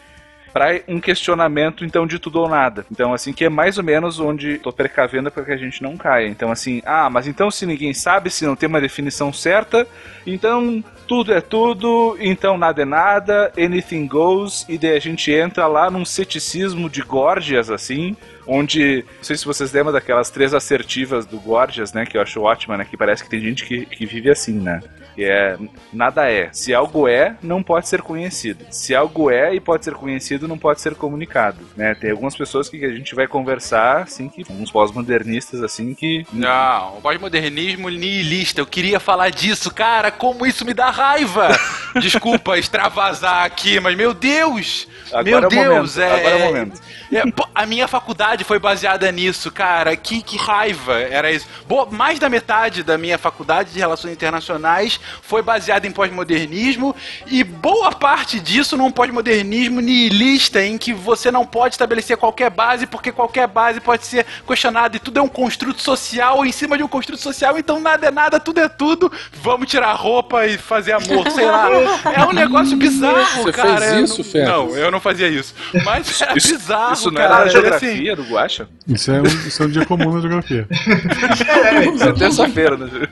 para 0.56 0.80
um 0.88 0.98
questionamento 0.98 1.84
então 1.84 2.06
de 2.06 2.18
tudo 2.18 2.40
ou 2.40 2.48
nada. 2.48 2.86
Então 2.90 3.12
assim 3.12 3.30
que 3.30 3.44
é 3.44 3.48
mais 3.50 3.76
ou 3.76 3.84
menos 3.84 4.18
onde 4.18 4.52
estou 4.52 4.72
precavendo 4.72 5.30
para 5.30 5.44
que 5.44 5.52
a 5.52 5.56
gente 5.56 5.82
não 5.82 5.98
caia. 5.98 6.28
Então 6.28 6.50
assim, 6.50 6.80
ah, 6.86 7.10
mas 7.10 7.26
então 7.26 7.50
se 7.50 7.66
ninguém 7.66 7.92
sabe, 7.92 8.30
se 8.30 8.46
não 8.46 8.56
tem 8.56 8.66
uma 8.66 8.80
definição 8.80 9.30
certa, 9.34 9.86
então 10.26 10.82
tudo 11.06 11.34
é 11.34 11.42
tudo, 11.42 12.16
então 12.18 12.56
nada 12.56 12.80
é 12.80 12.84
nada, 12.86 13.52
anything 13.58 14.06
goes, 14.06 14.64
e 14.66 14.78
daí 14.78 14.96
a 14.96 14.98
gente 14.98 15.30
entra 15.30 15.66
lá 15.66 15.90
num 15.90 16.06
ceticismo 16.06 16.88
de 16.88 17.02
Gorgias 17.02 17.70
assim, 17.70 18.16
onde, 18.46 19.04
não 19.18 19.24
sei 19.24 19.36
se 19.36 19.44
vocês 19.44 19.70
lembram 19.72 19.92
daquelas 19.92 20.30
três 20.30 20.54
assertivas 20.54 21.26
do 21.26 21.38
Gorgias, 21.38 21.92
né, 21.92 22.06
que 22.06 22.16
eu 22.16 22.22
acho 22.22 22.40
ótima, 22.40 22.78
né, 22.78 22.86
que 22.88 22.96
parece 22.96 23.22
que 23.22 23.28
tem 23.28 23.40
gente 23.40 23.62
que, 23.66 23.84
que 23.84 24.06
vive 24.06 24.30
assim, 24.30 24.54
né. 24.54 24.80
Que 25.16 25.24
é 25.24 25.56
nada 25.90 26.30
é. 26.30 26.50
Se 26.52 26.74
algo 26.74 27.08
é, 27.08 27.36
não 27.42 27.62
pode 27.62 27.88
ser 27.88 28.02
conhecido. 28.02 28.66
Se 28.70 28.94
algo 28.94 29.30
é 29.30 29.54
e 29.54 29.60
pode 29.60 29.82
ser 29.82 29.94
conhecido, 29.94 30.46
não 30.46 30.58
pode 30.58 30.82
ser 30.82 30.94
comunicado. 30.94 31.58
Né? 31.74 31.94
Tem 31.94 32.10
algumas 32.10 32.36
pessoas 32.36 32.68
que 32.68 32.84
a 32.84 32.92
gente 32.92 33.14
vai 33.14 33.26
conversar, 33.26 34.02
assim, 34.02 34.28
que 34.28 34.44
uns 34.52 34.70
pós-modernistas, 34.70 35.62
assim, 35.62 35.94
que. 35.94 36.26
Não, 36.30 36.98
o 36.98 37.00
pós-modernismo 37.00 37.88
nihilista. 37.88 38.60
Eu 38.60 38.66
queria 38.66 39.00
falar 39.00 39.30
disso, 39.30 39.72
cara. 39.72 40.10
Como 40.10 40.44
isso 40.44 40.66
me 40.66 40.74
dá 40.74 40.90
raiva! 40.90 41.48
Desculpa 41.98 42.58
extravasar 42.58 43.46
aqui, 43.46 43.80
mas 43.80 43.96
meu 43.96 44.12
Deus! 44.12 44.86
Agora 45.10 45.24
meu 45.24 45.38
é 45.38 45.46
o 45.46 45.48
Deus, 45.48 45.96
momento, 45.96 46.00
é. 46.00 46.20
agora 46.20 46.28
é 46.28 46.36
o 46.36 46.46
momento. 46.46 46.80
É, 47.12 47.22
a 47.54 47.64
minha 47.64 47.86
faculdade 47.86 48.44
foi 48.44 48.58
baseada 48.58 49.10
nisso, 49.10 49.50
cara. 49.50 49.96
Que, 49.96 50.22
que 50.22 50.36
raiva 50.36 50.98
era 51.00 51.30
isso. 51.30 51.46
Boa, 51.66 51.86
mais 51.86 52.18
da 52.18 52.28
metade 52.28 52.82
da 52.82 52.98
minha 52.98 53.16
faculdade 53.16 53.72
de 53.72 53.78
Relações 53.78 54.12
Internacionais 54.12 55.00
foi 55.22 55.42
baseada 55.42 55.86
em 55.86 55.90
pós-modernismo 55.92 56.94
e 57.26 57.42
boa 57.44 57.92
parte 57.92 58.38
disso 58.40 58.76
num 58.76 58.90
pós-modernismo 58.90 59.80
nihilista 59.80 60.62
em 60.62 60.76
que 60.78 60.92
você 60.92 61.30
não 61.30 61.44
pode 61.44 61.74
estabelecer 61.74 62.16
qualquer 62.16 62.50
base 62.50 62.86
porque 62.86 63.10
qualquer 63.12 63.46
base 63.46 63.80
pode 63.80 64.06
ser 64.06 64.24
questionada 64.46 64.96
e 64.96 65.00
tudo 65.00 65.18
é 65.18 65.22
um 65.22 65.28
construto 65.28 65.82
social 65.82 66.44
em 66.44 66.52
cima 66.52 66.76
de 66.76 66.82
um 66.82 66.88
construto 66.88 67.20
social, 67.20 67.58
então 67.58 67.80
nada 67.80 68.06
é 68.06 68.10
nada, 68.10 68.38
tudo 68.40 68.60
é 68.60 68.68
tudo. 68.68 69.10
Vamos 69.42 69.68
tirar 69.70 69.88
a 69.88 69.94
roupa 69.94 70.46
e 70.46 70.56
fazer 70.58 70.92
amor, 70.92 71.30
sei 71.30 71.46
lá. 71.46 71.68
É 72.14 72.24
um 72.24 72.32
negócio 72.32 72.76
bizarro, 72.76 73.42
Você 73.42 73.52
cara. 73.52 73.78
fez 73.80 74.10
isso, 74.10 74.18
não, 74.18 74.24
Fernando? 74.24 74.46
Não, 74.70 74.76
eu 74.76 74.90
não 74.90 75.00
fazia 75.00 75.28
isso. 75.28 75.54
Mas 75.84 76.20
era 76.20 76.36
Isso- 76.36 76.56
bizarro, 76.56 76.92
Isso 76.92 77.10
não 77.10 77.16
cara. 77.20 77.26
era 77.26 77.36
a 77.36 77.42
Assim, 77.46 77.52
geografia 77.52 78.16
do 78.16 78.22
Guacha? 78.24 78.68
Isso 78.86 79.10
é, 79.10 79.20
um, 79.20 79.24
isso 79.24 79.62
é 79.62 79.66
um 79.66 79.70
dia 79.70 79.84
comum 79.86 80.12
na 80.14 80.20
geografia. 80.20 80.66
Isso 81.94 82.04
é 82.08 82.12
terça-feira, 82.12 82.76
né? 82.76 83.08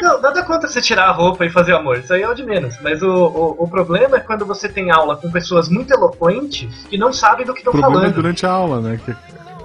Não, 0.00 0.20
nada 0.20 0.42
contra 0.44 0.68
você 0.68 0.80
tirar 0.80 1.08
a 1.08 1.12
roupa 1.12 1.44
e 1.44 1.50
fazer 1.50 1.74
amor, 1.74 1.98
isso 1.98 2.12
aí 2.12 2.22
é 2.22 2.28
o 2.28 2.34
de 2.34 2.44
menos. 2.44 2.76
Mas 2.80 3.02
o, 3.02 3.08
o, 3.08 3.64
o 3.64 3.68
problema 3.68 4.16
é 4.16 4.20
quando 4.20 4.46
você 4.46 4.68
tem 4.68 4.90
aula 4.90 5.16
com 5.16 5.30
pessoas 5.30 5.68
muito 5.68 5.92
eloquentes 5.92 6.86
que 6.88 6.96
não 6.96 7.12
sabem 7.12 7.44
do 7.46 7.52
que 7.54 7.68
O 7.68 7.70
estão 7.72 7.78
é 7.78 7.92
falando. 7.94 8.14
durante 8.14 8.46
a 8.46 8.50
aula, 8.50 8.80
né? 8.80 9.00
Que 9.04 9.14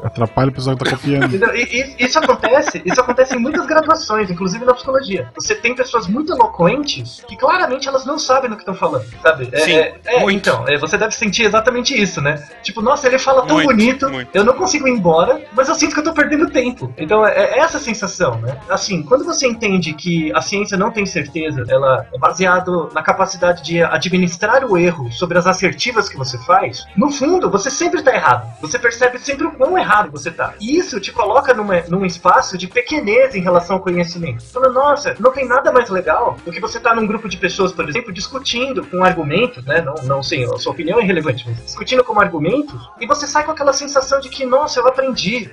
atrapalha 0.03 0.49
o 0.49 0.53
pessoal 0.53 0.75
que 0.77 0.83
tá 0.83 0.91
copiando. 0.91 1.25
Entendeu? 1.25 1.55
E- 1.55 1.95
e- 1.99 2.05
Isso 2.05 2.19
acontece, 2.19 2.81
isso 2.85 2.99
acontece 2.99 3.35
em 3.35 3.39
muitas 3.39 3.65
graduações, 3.65 4.29
inclusive 4.29 4.65
na 4.65 4.73
psicologia. 4.73 5.29
Você 5.35 5.55
tem 5.55 5.73
pessoas 5.75 6.07
muito 6.07 6.31
eloquentes 6.33 7.23
que 7.27 7.35
claramente 7.37 7.87
elas 7.87 8.05
não 8.05 8.17
sabem 8.19 8.49
do 8.49 8.55
que 8.55 8.61
estão 8.61 8.75
falando, 8.75 9.05
sabe? 9.21 9.49
É, 9.51 9.59
Sim, 9.59 9.73
é, 9.73 9.95
é, 10.05 10.19
muito. 10.19 10.49
Então, 10.49 10.65
é, 10.67 10.77
você 10.77 10.97
deve 10.97 11.13
sentir 11.15 11.43
exatamente 11.43 11.99
isso, 11.99 12.21
né? 12.21 12.43
Tipo, 12.61 12.81
nossa, 12.81 13.07
ele 13.07 13.17
fala 13.17 13.45
tão 13.45 13.55
Muito, 13.57 13.67
bonito, 13.69 14.09
muito. 14.09 14.29
eu 14.35 14.43
não 14.43 14.53
consigo 14.53 14.87
ir 14.87 14.91
embora, 14.91 15.41
mas 15.53 15.69
eu 15.69 15.75
sinto 15.75 15.93
que 15.93 15.99
eu 15.99 16.03
tô 16.03 16.13
perdendo 16.13 16.49
tempo. 16.49 16.93
Então, 16.97 17.25
é, 17.25 17.33
é 17.35 17.59
essa 17.59 17.79
sensação, 17.79 18.37
né? 18.39 18.57
Assim, 18.69 19.03
quando 19.03 19.23
você 19.23 19.47
entende 19.47 19.93
que 19.93 20.31
a 20.35 20.41
ciência 20.41 20.77
não 20.77 20.91
tem 20.91 21.05
certeza, 21.05 21.63
ela 21.69 22.05
é 22.13 22.17
baseado 22.17 22.89
na 22.93 23.01
capacidade 23.01 23.63
de 23.63 23.81
administrar 23.81 24.65
o 24.65 24.77
erro 24.77 25.11
sobre 25.11 25.37
as 25.37 25.47
assertivas 25.47 26.09
que 26.09 26.17
você 26.17 26.37
faz, 26.39 26.85
no 26.97 27.09
fundo, 27.11 27.49
você 27.49 27.69
sempre 27.69 28.01
tá 28.01 28.13
errado. 28.13 28.51
Você 28.61 28.77
percebe 28.77 29.17
sempre 29.19 29.47
o 29.47 29.51
quão 29.51 29.77
errado 29.77 29.92
você 30.01 30.31
tá. 30.31 30.53
E 30.59 30.77
isso 30.77 30.99
te 30.99 31.11
coloca 31.11 31.53
numa, 31.53 31.81
num 31.87 32.05
espaço 32.05 32.57
de 32.57 32.67
pequenez 32.67 33.35
em 33.35 33.41
relação 33.41 33.77
ao 33.77 33.81
conhecimento. 33.81 34.43
Falando, 34.45 34.73
nossa, 34.73 35.15
não 35.19 35.31
tem 35.31 35.47
nada 35.47 35.71
mais 35.71 35.89
legal 35.89 36.37
do 36.45 36.51
que 36.51 36.59
você 36.59 36.79
tá 36.79 36.95
num 36.95 37.05
grupo 37.05 37.29
de 37.29 37.37
pessoas, 37.37 37.71
por 37.71 37.87
exemplo, 37.87 38.11
discutindo 38.11 38.85
com 38.85 39.03
argumentos, 39.03 39.63
né? 39.65 39.81
Não, 39.81 39.95
não 40.03 40.23
sei, 40.23 40.43
a 40.45 40.57
sua 40.57 40.71
opinião 40.71 40.99
é 40.99 41.03
irrelevante, 41.03 41.45
mas 41.47 41.63
discutindo 41.63 42.03
com 42.03 42.19
argumentos, 42.19 42.79
e 42.99 43.05
você 43.05 43.27
sai 43.27 43.43
com 43.43 43.51
aquela 43.51 43.73
sensação 43.73 44.19
de 44.19 44.29
que, 44.29 44.45
nossa, 44.45 44.79
eu 44.79 44.87
aprendi. 44.87 45.49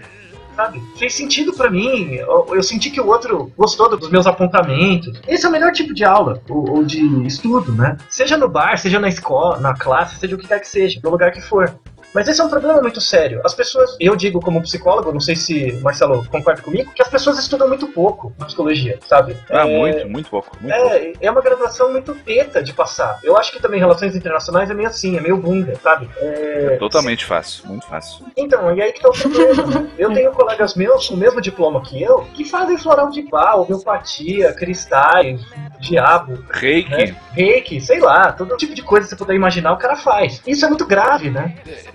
Sabe? 0.57 0.83
Fez 0.99 1.15
sentido 1.15 1.53
pra 1.55 1.71
mim. 1.71 2.15
Eu, 2.15 2.49
eu 2.51 2.63
senti 2.63 2.91
que 2.91 3.01
o 3.01 3.07
outro 3.07 3.53
gostou 3.57 3.89
dos 3.97 4.11
meus 4.11 4.27
apontamentos. 4.27 5.19
Esse 5.27 5.47
é 5.47 5.49
o 5.49 5.53
melhor 5.53 5.73
tipo 5.73 5.95
de 5.95 6.05
aula, 6.05 6.43
ou, 6.51 6.69
ou 6.69 6.85
de 6.85 7.01
estudo, 7.25 7.73
né? 7.73 7.97
Seja 8.11 8.37
no 8.37 8.49
bar, 8.49 8.77
seja 8.77 8.99
na 8.99 9.09
escola, 9.09 9.59
na 9.59 9.75
classe, 9.75 10.19
seja 10.19 10.35
o 10.35 10.39
que 10.39 10.49
quer 10.49 10.61
que 10.61 10.69
seja, 10.69 11.01
no 11.03 11.11
lugar 11.11 11.31
que 11.31 11.41
for. 11.41 11.73
Mas 12.15 12.27
esse 12.29 12.41
é 12.41 12.45
um 12.45 12.49
problema 12.49 12.81
muito 12.81 13.01
sério. 13.01 13.41
As 13.45 13.55
pessoas, 13.55 13.97
eu 14.01 14.17
digo 14.17 14.41
como 14.41 14.61
psicólogo, 14.63 15.13
não 15.13 15.21
sei 15.21 15.37
se 15.37 15.73
Marcelo 15.83 16.25
concorda 16.29 16.61
comigo, 16.63 16.93
que 16.93 17.03
as 17.03 17.09
pessoas 17.09 17.39
estudam 17.39 17.69
muito 17.69 17.87
pouco 17.89 18.33
na 18.39 18.47
psicologia, 18.47 18.99
sabe? 19.07 19.37
Ah, 19.51 19.67
É, 19.69 19.79
muito, 19.79 20.09
muito 20.09 20.31
pouco. 20.31 20.57
Muito 20.61 20.75
pouco. 20.75 20.95
é, 20.95 21.13
é 21.21 21.31
uma 21.31 21.41
graduação 21.41 21.91
muito 21.93 22.15
teta 22.15 22.63
de 22.63 22.73
passar. 22.73 23.19
Eu 23.23 23.37
acho 23.37 23.53
que 23.53 23.61
também 23.61 23.79
relações 23.81 24.15
internacionais 24.17 24.71
é 24.71 24.75
meio 24.75 24.89
assim, 24.89 25.17
é 25.17 25.21
meio 25.21 25.37
bunda, 25.37 25.75
sabe? 25.83 26.09
É, 26.19 26.77
Totalmente 26.79 27.25
fácil, 27.25 27.67
muito 27.69 27.87
fácil. 27.87 28.25
então, 28.37 28.75
e 28.75 28.83
aí 28.83 28.93
que 28.93 29.01
tá 29.01 29.09
o 29.09 29.13
problema. 29.13 29.89
Eu 29.99 30.13
tenho 30.13 30.33
colegas 30.33 30.75
meus 30.75 31.09
com 31.09 31.15
o 31.15 31.17
mesmo 31.19 31.41
diploma 31.41 31.81
que 31.83 32.03
eu 32.03 32.21
que 32.35 32.45
fazem 32.45 32.77
floral 32.79 33.11
de 33.11 33.23
pau, 33.23 33.63
homeopatia, 33.63 34.53
cristais, 34.53 35.41
diabo, 35.81 36.45
Reiki. 36.51 36.91
né? 36.91 37.17
reiki, 37.33 37.81
sei 37.81 38.01
lá, 38.01 38.33
todo 38.33 38.57
tipo 38.57 38.75
de 38.75 38.83
coisa 38.83 39.07
que 39.07 39.11
você 39.11 39.17
puder 39.17 39.35
imaginar, 39.35 39.73
o 39.73 39.79
cara 39.79 39.97
faz. 39.97 40.43
Isso 40.47 40.65
é 40.65 40.69
muito 40.69 40.87
grave, 40.87 41.31
né? 41.31 41.55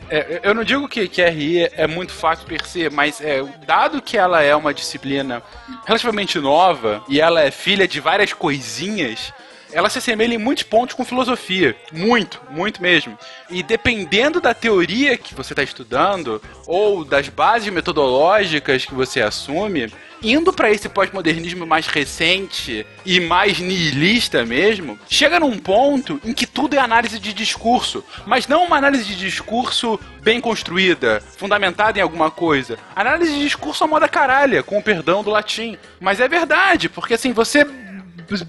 É, 0.09 0.41
eu 0.43 0.53
não 0.53 0.63
digo 0.63 0.87
que, 0.87 1.07
que 1.07 1.23
RI 1.23 1.69
é 1.73 1.87
muito 1.87 2.11
fácil 2.11 2.45
per 2.47 2.65
se, 2.65 2.89
mas 2.89 3.21
é, 3.21 3.43
dado 3.65 4.01
que 4.01 4.17
ela 4.17 4.41
é 4.41 4.55
uma 4.55 4.73
disciplina 4.73 5.41
relativamente 5.85 6.39
nova 6.39 7.03
e 7.07 7.21
ela 7.21 7.41
é 7.41 7.51
filha 7.51 7.87
de 7.87 7.99
várias 7.99 8.33
coisinhas, 8.33 9.33
ela 9.71 9.89
se 9.89 9.97
assemelha 9.97 10.35
em 10.35 10.37
muitos 10.37 10.63
pontos 10.63 10.95
com 10.95 11.03
filosofia. 11.03 11.75
Muito, 11.91 12.41
muito 12.49 12.81
mesmo. 12.81 13.17
E 13.49 13.61
dependendo 13.61 14.39
da 14.39 14.53
teoria 14.53 15.17
que 15.17 15.35
você 15.35 15.53
está 15.53 15.63
estudando, 15.63 16.41
ou 16.65 17.03
das 17.03 17.27
bases 17.27 17.71
metodológicas 17.71 18.85
que 18.85 18.93
você 18.93 19.21
assume, 19.21 19.91
indo 20.31 20.51
para 20.51 20.71
esse 20.71 20.89
pós-modernismo 20.89 21.65
mais 21.65 21.87
recente 21.87 22.85
e 23.05 23.19
mais 23.19 23.59
nihilista 23.59 24.45
mesmo, 24.45 24.99
chega 25.09 25.39
num 25.39 25.57
ponto 25.57 26.19
em 26.23 26.33
que 26.33 26.47
tudo 26.47 26.75
é 26.75 26.79
análise 26.79 27.19
de 27.19 27.33
discurso, 27.33 28.03
mas 28.25 28.47
não 28.47 28.65
uma 28.65 28.77
análise 28.77 29.03
de 29.03 29.15
discurso 29.15 29.99
bem 30.21 30.41
construída, 30.41 31.21
fundamentada 31.37 31.99
em 31.99 32.01
alguma 32.01 32.31
coisa. 32.31 32.79
Análise 32.95 33.33
de 33.33 33.41
discurso 33.41 33.83
à 33.83 33.87
moda 33.87 34.07
caralha, 34.07 34.63
com 34.63 34.77
o 34.77 34.83
perdão 34.83 35.23
do 35.23 35.29
latim. 35.29 35.77
Mas 35.99 36.19
é 36.19 36.27
verdade, 36.27 36.89
porque 36.89 37.13
assim, 37.13 37.31
você 37.31 37.65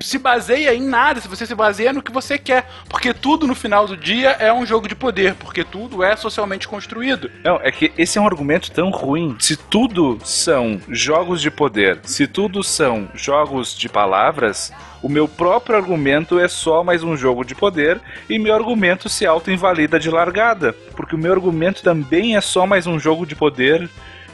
se 0.01 0.19
baseia 0.19 0.75
em 0.75 0.83
nada, 0.83 1.21
se 1.21 1.29
você 1.29 1.47
se 1.47 1.55
baseia 1.55 1.93
no 1.93 2.03
que 2.03 2.13
você 2.13 2.39
quer. 2.39 2.69
Porque 2.89 3.13
tudo 3.13 3.47
no 3.47 3.55
final 3.55 3.87
do 3.87 3.97
dia 3.97 4.31
é 4.31 4.53
um 4.53 4.67
jogo 4.67 4.89
de 4.89 4.95
poder, 4.95 5.35
porque 5.35 5.65
tudo 5.65 6.03
é 6.03 6.17
socialmente 6.17 6.69
construído. 6.69 7.31
Não, 7.45 7.57
é 7.63 7.71
que 7.71 7.93
esse 7.97 8.19
é 8.19 8.21
um 8.21 8.27
argumento 8.27 8.71
tão 8.71 8.91
ruim. 8.91 9.37
Se 9.39 9.57
tudo 9.57 10.19
são 10.25 10.81
jogos 10.89 11.41
de 11.41 11.51
poder, 11.51 12.01
se 12.05 12.27
tudo 12.27 12.63
são 12.63 13.09
jogos 13.15 13.77
de 13.77 13.89
palavras, 13.89 14.73
o 15.03 15.09
meu 15.09 15.29
próprio 15.29 15.77
argumento 15.77 16.39
é 16.39 16.49
só 16.49 16.83
mais 16.83 17.03
um 17.03 17.17
jogo 17.17 17.45
de 17.45 17.55
poder 17.55 18.01
e 18.29 18.39
meu 18.39 18.55
argumento 18.55 19.09
se 19.09 19.27
auto-invalida 19.27 20.01
de 20.01 20.11
largada. 20.11 20.73
Porque 20.97 21.15
o 21.15 21.19
meu 21.19 21.33
argumento 21.33 21.83
também 21.83 22.37
é 22.37 22.41
só 22.41 22.67
mais 22.67 22.87
um 22.87 22.99
jogo 22.99 23.27
de 23.27 23.37
poder. 23.37 23.89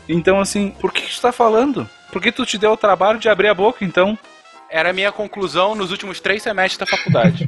Então, 0.09 0.40
assim, 0.40 0.70
por 0.80 0.93
que, 0.93 1.03
que 1.03 1.14
tu 1.14 1.20
tá 1.20 1.32
falando? 1.32 1.88
Por 2.11 2.20
que 2.20 2.32
tu 2.32 2.45
te 2.45 2.59
deu 2.59 2.72
o 2.72 2.76
trabalho 2.76 3.18
de 3.18 3.28
abrir 3.28 3.49
a 3.49 3.55
boca, 3.55 3.84
então? 3.84 4.18
Era 4.72 4.88
a 4.88 4.92
minha 4.94 5.12
conclusão 5.12 5.74
nos 5.74 5.90
últimos 5.90 6.18
três 6.18 6.42
semestres 6.42 6.78
da 6.78 6.86
faculdade. 6.86 7.46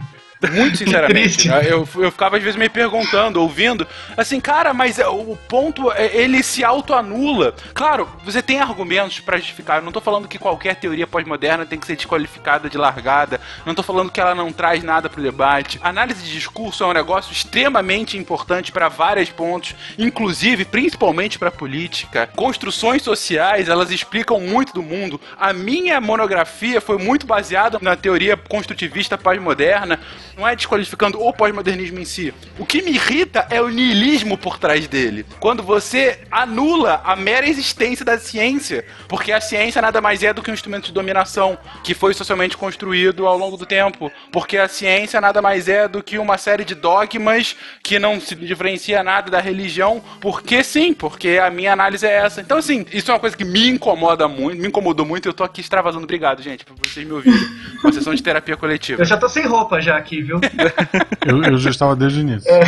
Muito 0.51 0.79
sinceramente. 0.79 1.49
eu, 1.49 1.89
eu 1.97 2.11
ficava 2.11 2.37
às 2.37 2.43
vezes 2.43 2.59
me 2.59 2.69
perguntando, 2.69 3.41
ouvindo, 3.41 3.87
assim, 4.17 4.41
cara, 4.41 4.73
mas 4.75 4.99
é, 4.99 5.07
o 5.07 5.37
ponto, 5.49 5.91
é, 5.93 6.17
ele 6.17 6.43
se 6.43 6.65
autoanula. 6.65 7.55
Claro, 7.73 8.09
você 8.25 8.43
tem 8.43 8.61
argumentos 8.61 9.21
para 9.21 9.37
justificar. 9.37 9.79
Eu 9.79 9.85
não 9.85 9.93
tô 9.93 10.01
falando 10.01 10.29
que 10.29 10.39
qualquer 10.39 10.77
teoria 10.77 11.07
pós-moderna 11.07 11.67
tem 11.67 11.79
que 11.79 11.87
ser 11.87 11.97
desqualificada 11.97 12.69
de 12.69 12.77
largada. 12.77 13.41
Não 13.65 13.75
tô 13.75 13.83
falando 13.83 14.11
que 14.11 14.21
ela 14.21 14.35
não 14.35 14.53
traz 14.53 14.83
nada 14.83 15.09
pro 15.09 15.23
debate. 15.23 15.79
Análise 15.83 16.25
de 16.25 16.33
discurso 16.33 16.85
é 16.85 16.87
um 16.87 16.93
negócio 16.93 17.33
extremamente 17.33 18.17
importante 18.17 18.73
para 18.73 18.89
vários 18.89 19.31
pontos, 19.31 19.75
inclusive, 19.99 20.65
principalmente 20.65 21.39
para 21.39 21.51
política. 21.51 22.29
Construções 22.35 23.03
sociais, 23.03 23.69
elas 23.69 23.91
explicam 23.91 24.41
muito 24.41 24.73
do 24.73 24.83
mundo. 24.83 25.21
A 25.39 25.53
minha 25.53 26.01
monografia 26.01 26.81
foi 26.81 26.99
muito 26.99 27.27
baseada 27.27 27.79
na 27.81 27.97
teoria 27.97 28.37
construtivista 28.37 29.17
pós-moderna 29.17 30.01
não 30.37 30.47
é 30.47 30.55
desqualificando 30.57 31.21
o 31.21 31.33
pós-modernismo 31.33 31.99
em 31.99 32.05
si. 32.05 32.35
O 32.59 32.67
que 32.67 32.83
me 32.83 32.93
irrita 32.93 33.47
é 33.51 33.61
o 33.61 33.69
niilismo 33.69 34.37
por 34.37 34.59
trás 34.59 34.87
dele. 34.87 35.25
Quando 35.41 35.63
você 35.63 36.21
anula 36.31 37.01
a 37.05 37.17
mera 37.17 37.49
existência 37.49 38.05
da 38.05 38.19
ciência, 38.19 38.85
porque 39.09 39.33
a 39.33 39.41
ciência 39.41 39.81
nada 39.81 40.01
mais 40.01 40.23
é 40.23 40.33
do 40.33 40.43
que 40.43 40.51
um 40.51 40.55
instrumento 40.55 40.87
de 40.87 40.93
dominação 40.93 41.59
que 41.83 41.95
foi 41.95 42.15
socialmente 42.15 42.57
construído 42.57 43.27
ao 43.27 43.37
longo 43.37 43.57
do 43.57 43.67
tempo, 43.67 44.11
porque 44.33 44.57
a 44.57 44.69
ciência 44.69 45.21
nada 45.21 45.41
mais 45.41 45.69
é 45.69 45.87
do 45.89 46.03
que 46.03 46.19
uma 46.19 46.39
série 46.39 46.65
de 46.65 46.75
dogmas 46.75 47.57
que 47.83 47.99
não 47.99 48.21
se 48.21 48.35
diferencia 48.35 49.03
nada 49.03 49.31
da 49.31 49.41
religião, 49.41 50.03
porque 50.21 50.63
sim, 50.63 50.93
porque 50.93 51.39
a 51.43 51.51
minha 51.51 51.73
análise 51.73 52.07
é 52.07 52.13
essa. 52.13 52.41
Então, 52.41 52.59
assim, 52.59 52.85
isso 52.93 53.11
é 53.11 53.15
uma 53.15 53.21
coisa 53.21 53.37
que 53.37 53.45
me 53.45 53.69
incomoda 53.69 54.27
muito, 54.29 54.61
me 54.61 54.69
incomodou 54.69 55.07
muito, 55.07 55.29
eu 55.29 55.35
tô 55.35 55.45
aqui 55.45 55.61
extravasando. 55.61 56.05
Obrigado, 56.05 56.43
gente, 56.43 56.65
por 56.65 56.77
vocês 56.83 57.07
me 57.07 57.13
ouvirem. 57.13 57.41
Uma 57.83 57.93
sessão 57.93 58.15
de 58.15 58.23
terapia 58.23 58.57
coletiva. 58.57 59.03
Eu 59.03 59.07
já 59.07 59.17
tô 59.17 59.29
sem 59.29 59.47
roupa 59.47 59.81
já 59.81 59.97
aqui, 59.97 60.23
viu? 60.25 60.41
eu, 61.27 61.43
eu, 61.43 61.59
já 61.59 61.71
estava 61.71 61.95
desde 61.95 62.19
o 62.19 62.23
início. 62.23 62.51
É. 62.51 62.65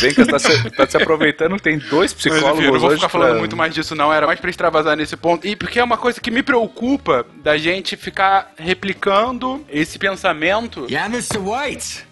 Vem 0.00 0.14
que 0.14 0.24
você 0.24 0.30
tá 0.30 0.38
se, 0.38 0.70
tá 0.70 0.86
se 0.86 0.96
aproveitando, 0.96 1.58
tem 1.58 1.78
dois 1.78 2.12
psicólogos. 2.12 2.50
Mas, 2.50 2.58
enfim, 2.58 2.66
eu 2.66 2.72
não 2.72 2.80
vou 2.80 2.90
ficar 2.90 3.08
falando 3.08 3.38
muito 3.38 3.56
mais 3.56 3.74
disso, 3.74 3.94
não. 3.94 4.12
Era 4.12 4.26
mais 4.26 4.38
pra 4.38 4.50
extravasar 4.50 4.96
nesse 4.96 5.16
ponto. 5.16 5.46
E 5.46 5.56
porque 5.56 5.78
é 5.78 5.84
uma 5.84 5.96
coisa 5.96 6.20
que 6.20 6.30
me 6.30 6.42
preocupa 6.42 7.26
da 7.42 7.56
gente 7.56 7.96
ficar 7.96 8.52
replicando 8.56 9.64
esse 9.68 9.98
pensamento. 9.98 10.86
Yeah, 10.90 11.12
Mr. 11.12 11.38
White! 11.38 12.06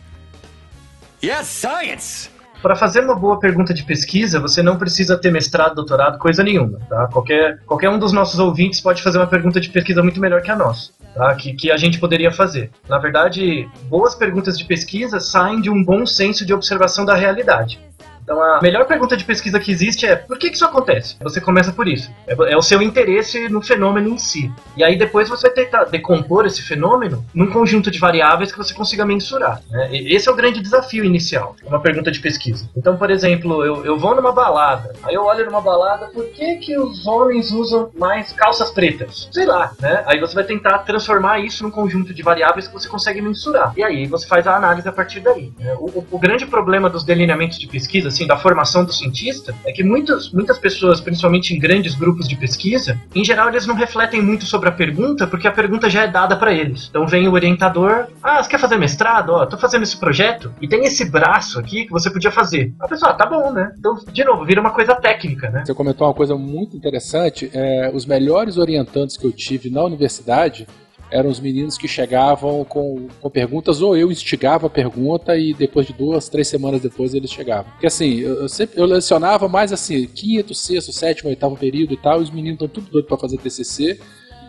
Yes, 1.22 1.47
science! 1.47 2.38
Para 2.63 2.75
fazer 2.75 3.01
uma 3.01 3.15
boa 3.15 3.39
pergunta 3.39 3.73
de 3.73 3.85
pesquisa, 3.85 4.41
você 4.41 4.63
não 4.63 4.77
precisa 4.77 5.17
ter 5.17 5.31
mestrado, 5.31 5.77
doutorado, 5.77 6.19
coisa 6.19 6.43
nenhuma. 6.43 6.81
Tá? 6.89 7.07
Qualquer, 7.07 7.61
qualquer 7.67 7.89
um 7.89 7.99
dos 7.99 8.13
nossos 8.13 8.41
ouvintes 8.41 8.81
pode 8.81 9.03
fazer 9.03 9.19
uma 9.19 9.27
pergunta 9.27 9.61
de 9.61 9.69
pesquisa 9.69 10.03
muito 10.03 10.21
melhor 10.21 10.43
que 10.43 10.51
a 10.51 10.57
nossa 10.57 10.91
tá? 11.19 11.35
que, 11.35 11.53
que 11.53 11.71
a 11.71 11.77
gente 11.77 11.99
poderia 11.99 12.31
fazer. 12.31 12.71
Na 12.89 12.99
verdade, 12.99 13.69
boas 13.89 14.15
perguntas 14.15 14.57
de 14.57 14.65
pesquisa 14.65 15.19
saem 15.19 15.61
de 15.61 15.69
um 15.69 15.85
bom 15.85 16.07
senso 16.07 16.47
de 16.47 16.55
observação 16.55 17.05
da 17.05 17.15
realidade. 17.15 17.81
Então 18.29 18.43
a 18.43 18.61
melhor 18.61 18.85
pergunta 18.85 19.16
de 19.16 19.24
pesquisa 19.24 19.59
que 19.59 19.70
existe 19.70 20.05
é 20.05 20.14
por 20.14 20.37
que, 20.37 20.51
que 20.51 20.57
isso 20.57 20.64
acontece? 20.66 21.16
Você 21.22 21.41
começa 21.41 21.72
por 21.72 21.89
isso. 21.89 22.11
É, 22.26 22.53
é, 22.53 22.57
o 22.59 22.61
seu 22.61 22.83
interesse 22.83 23.49
no 23.49 23.62
fenômeno 23.62 24.11
em 24.11 24.18
si. 24.18 24.53
E 24.76 24.85
aí 24.85 24.99
depois 24.99 25.31
você 25.31 25.47
vai 25.47 25.64
tentar 25.64 25.85
decompor 25.85 26.45
esse 26.45 26.61
fenômeno 26.61 27.24
num 27.33 27.51
conjunto 27.51 27.91
de 27.91 27.99
variáveis 27.99 28.53
que 28.53 28.59
você 28.59 28.74
consiga 28.74 29.07
mensurar. 29.07 29.62
Né? 29.70 29.89
Esse 29.93 30.29
é 30.29 30.33
o 30.33 30.37
grande 30.37 30.61
desafio 30.61 31.05
inicial, 31.05 31.57
uma 31.64 31.81
pergunta 31.81 32.11
de 32.11 32.20
pesquisa. 32.20 32.68
Então, 32.76 32.99
por 32.99 33.11
exemplo, 33.11 33.64
eu, 33.64 33.83
eu 33.87 33.99
vou 33.99 34.14
numa 34.14 34.31
balada, 34.31 34.93
aí 35.05 35.14
eu 35.14 35.22
olho 35.24 35.47
numa 35.47 35.62
balada, 35.62 36.09
por 36.09 36.26
que, 36.26 36.57
que 36.57 36.79
os 36.79 37.07
homens 37.07 37.51
usam 37.51 37.91
mais 37.99 38.31
calças 38.35 38.70
pretas? 38.70 39.31
Sei 39.33 39.47
lá, 39.47 39.72
né? 39.81 40.03
Aí 40.05 40.20
você 40.20 40.35
vai 40.35 40.45
tentar 40.45 40.81
transformar 40.81 41.39
isso 41.39 41.64
num 41.64 41.70
conjunto 41.70 42.12
de 42.12 42.22
variáveis 42.22 42.66
que 42.66 42.74
você 42.74 42.89
consegue 42.89 43.22
mensurar. 43.22 43.72
E 43.74 43.83
aí 43.83 44.07
você 44.07 44.26
faz 44.26 44.47
a 44.47 44.55
análise 44.55 44.87
a 44.87 44.93
partir 44.93 45.20
daí. 45.20 45.51
Né? 45.59 45.74
O, 45.79 45.87
o, 45.87 46.07
o 46.11 46.18
grande 46.18 46.45
problema 46.45 46.91
dos 46.91 47.05
delineamentos 47.05 47.59
de 47.59 47.66
pesquisa, 47.66 48.18
assim, 48.19 48.27
da 48.27 48.37
formação 48.37 48.85
do 48.85 48.93
cientista, 48.93 49.55
é 49.64 49.73
que 49.73 49.85
muitas, 49.85 50.31
muitas 50.33 50.59
pessoas, 50.59 51.01
principalmente 51.01 51.55
em 51.55 51.59
grandes 51.59 51.95
grupos 51.95 52.29
de 52.29 52.37
pesquisa, 52.37 52.99
em 53.14 53.25
geral 53.25 53.49
eles 53.49 53.66
não 53.66 53.75
refletem 53.75 54.21
muito 54.21 54.45
sobre 54.45 54.69
a 54.69 54.73
pergunta, 54.73 55.27
porque 55.27 55.47
a 55.47 55.53
pergunta 55.53 55.89
já 55.89 56.03
é 56.03 56.09
dada 56.09 56.37
para 56.37 56.53
eles. 56.53 56.89
Então 56.91 57.07
vem 57.07 57.29
o 57.29 57.33
orientador, 57.33 58.07
ah, 58.23 58.43
você 58.43 58.51
quer 58.51 58.59
fazer 58.59 58.77
mestrado? 58.77 59.31
Ó, 59.31 59.47
tô 59.47 59.57
fazendo 59.57 59.85
esse 59.85 59.97
projeto 59.97 60.53
e 60.61 60.66
tem 60.66 60.85
esse 60.85 61.05
braço 61.09 61.59
aqui 61.59 61.85
que 61.85 61.93
você 61.93 62.11
podia 62.11 62.31
fazer. 62.31 62.75
A 62.81 62.89
pessoa, 62.89 63.12
ah, 63.12 63.14
tá 63.14 63.27
bom, 63.27 63.53
né? 63.53 63.73
Então, 63.79 63.97
de 64.12 64.25
novo, 64.25 64.45
vira 64.45 64.61
uma 64.61 64.71
coisa 64.71 64.95
técnica, 64.95 65.51
né? 65.51 65.62
Você 65.64 65.75
comentou 65.75 66.07
uma 66.07 66.14
coisa 66.14 66.35
muito 66.37 66.77
interessante, 66.77 67.51
é, 67.55 67.91
os 67.95 68.05
melhores 68.05 68.57
orientantes 68.57 69.16
que 69.16 69.27
eu 69.27 69.33
tive 69.33 69.71
na 69.71 69.83
universidade 69.83 70.66
eram 71.11 71.31
os 71.31 71.41
meninos 71.41 71.79
que 71.79 71.89
chegavam 71.89 72.65
com, 72.65 73.09
com 73.21 73.31
perguntas, 73.31 73.81
ou 73.81 73.97
eu 73.97 74.11
instigava 74.11 74.67
a 74.67 74.71
pergunta 74.71 75.37
e 75.37 75.55
depois 75.55 75.87
de 75.87 75.93
duas, 75.93 76.29
três 76.29 76.49
semanas 76.49 76.81
depois 76.81 77.15
eles 77.15 77.31
chegavam. 77.31 77.71
Porque 77.73 77.87
assim, 77.87 78.19
eu, 78.19 78.43
eu 78.43 78.49
sempre 78.49 78.81
eu 78.81 78.85
lecionava 78.85 79.49
mais 79.49 79.73
assim, 79.73 80.07
quinto, 80.07 80.55
sexto, 80.55 80.93
sétimo, 80.93 81.31
oitavo 81.31 81.57
período 81.57 81.95
e 81.95 81.97
tal, 81.97 82.21
e 82.21 82.25
os 82.25 82.31
meninos 82.31 82.55
estão 82.55 82.69
tudo 82.69 82.91
doidos 82.91 83.09
para 83.09 83.19
fazer 83.19 83.39
TCC 83.39 83.99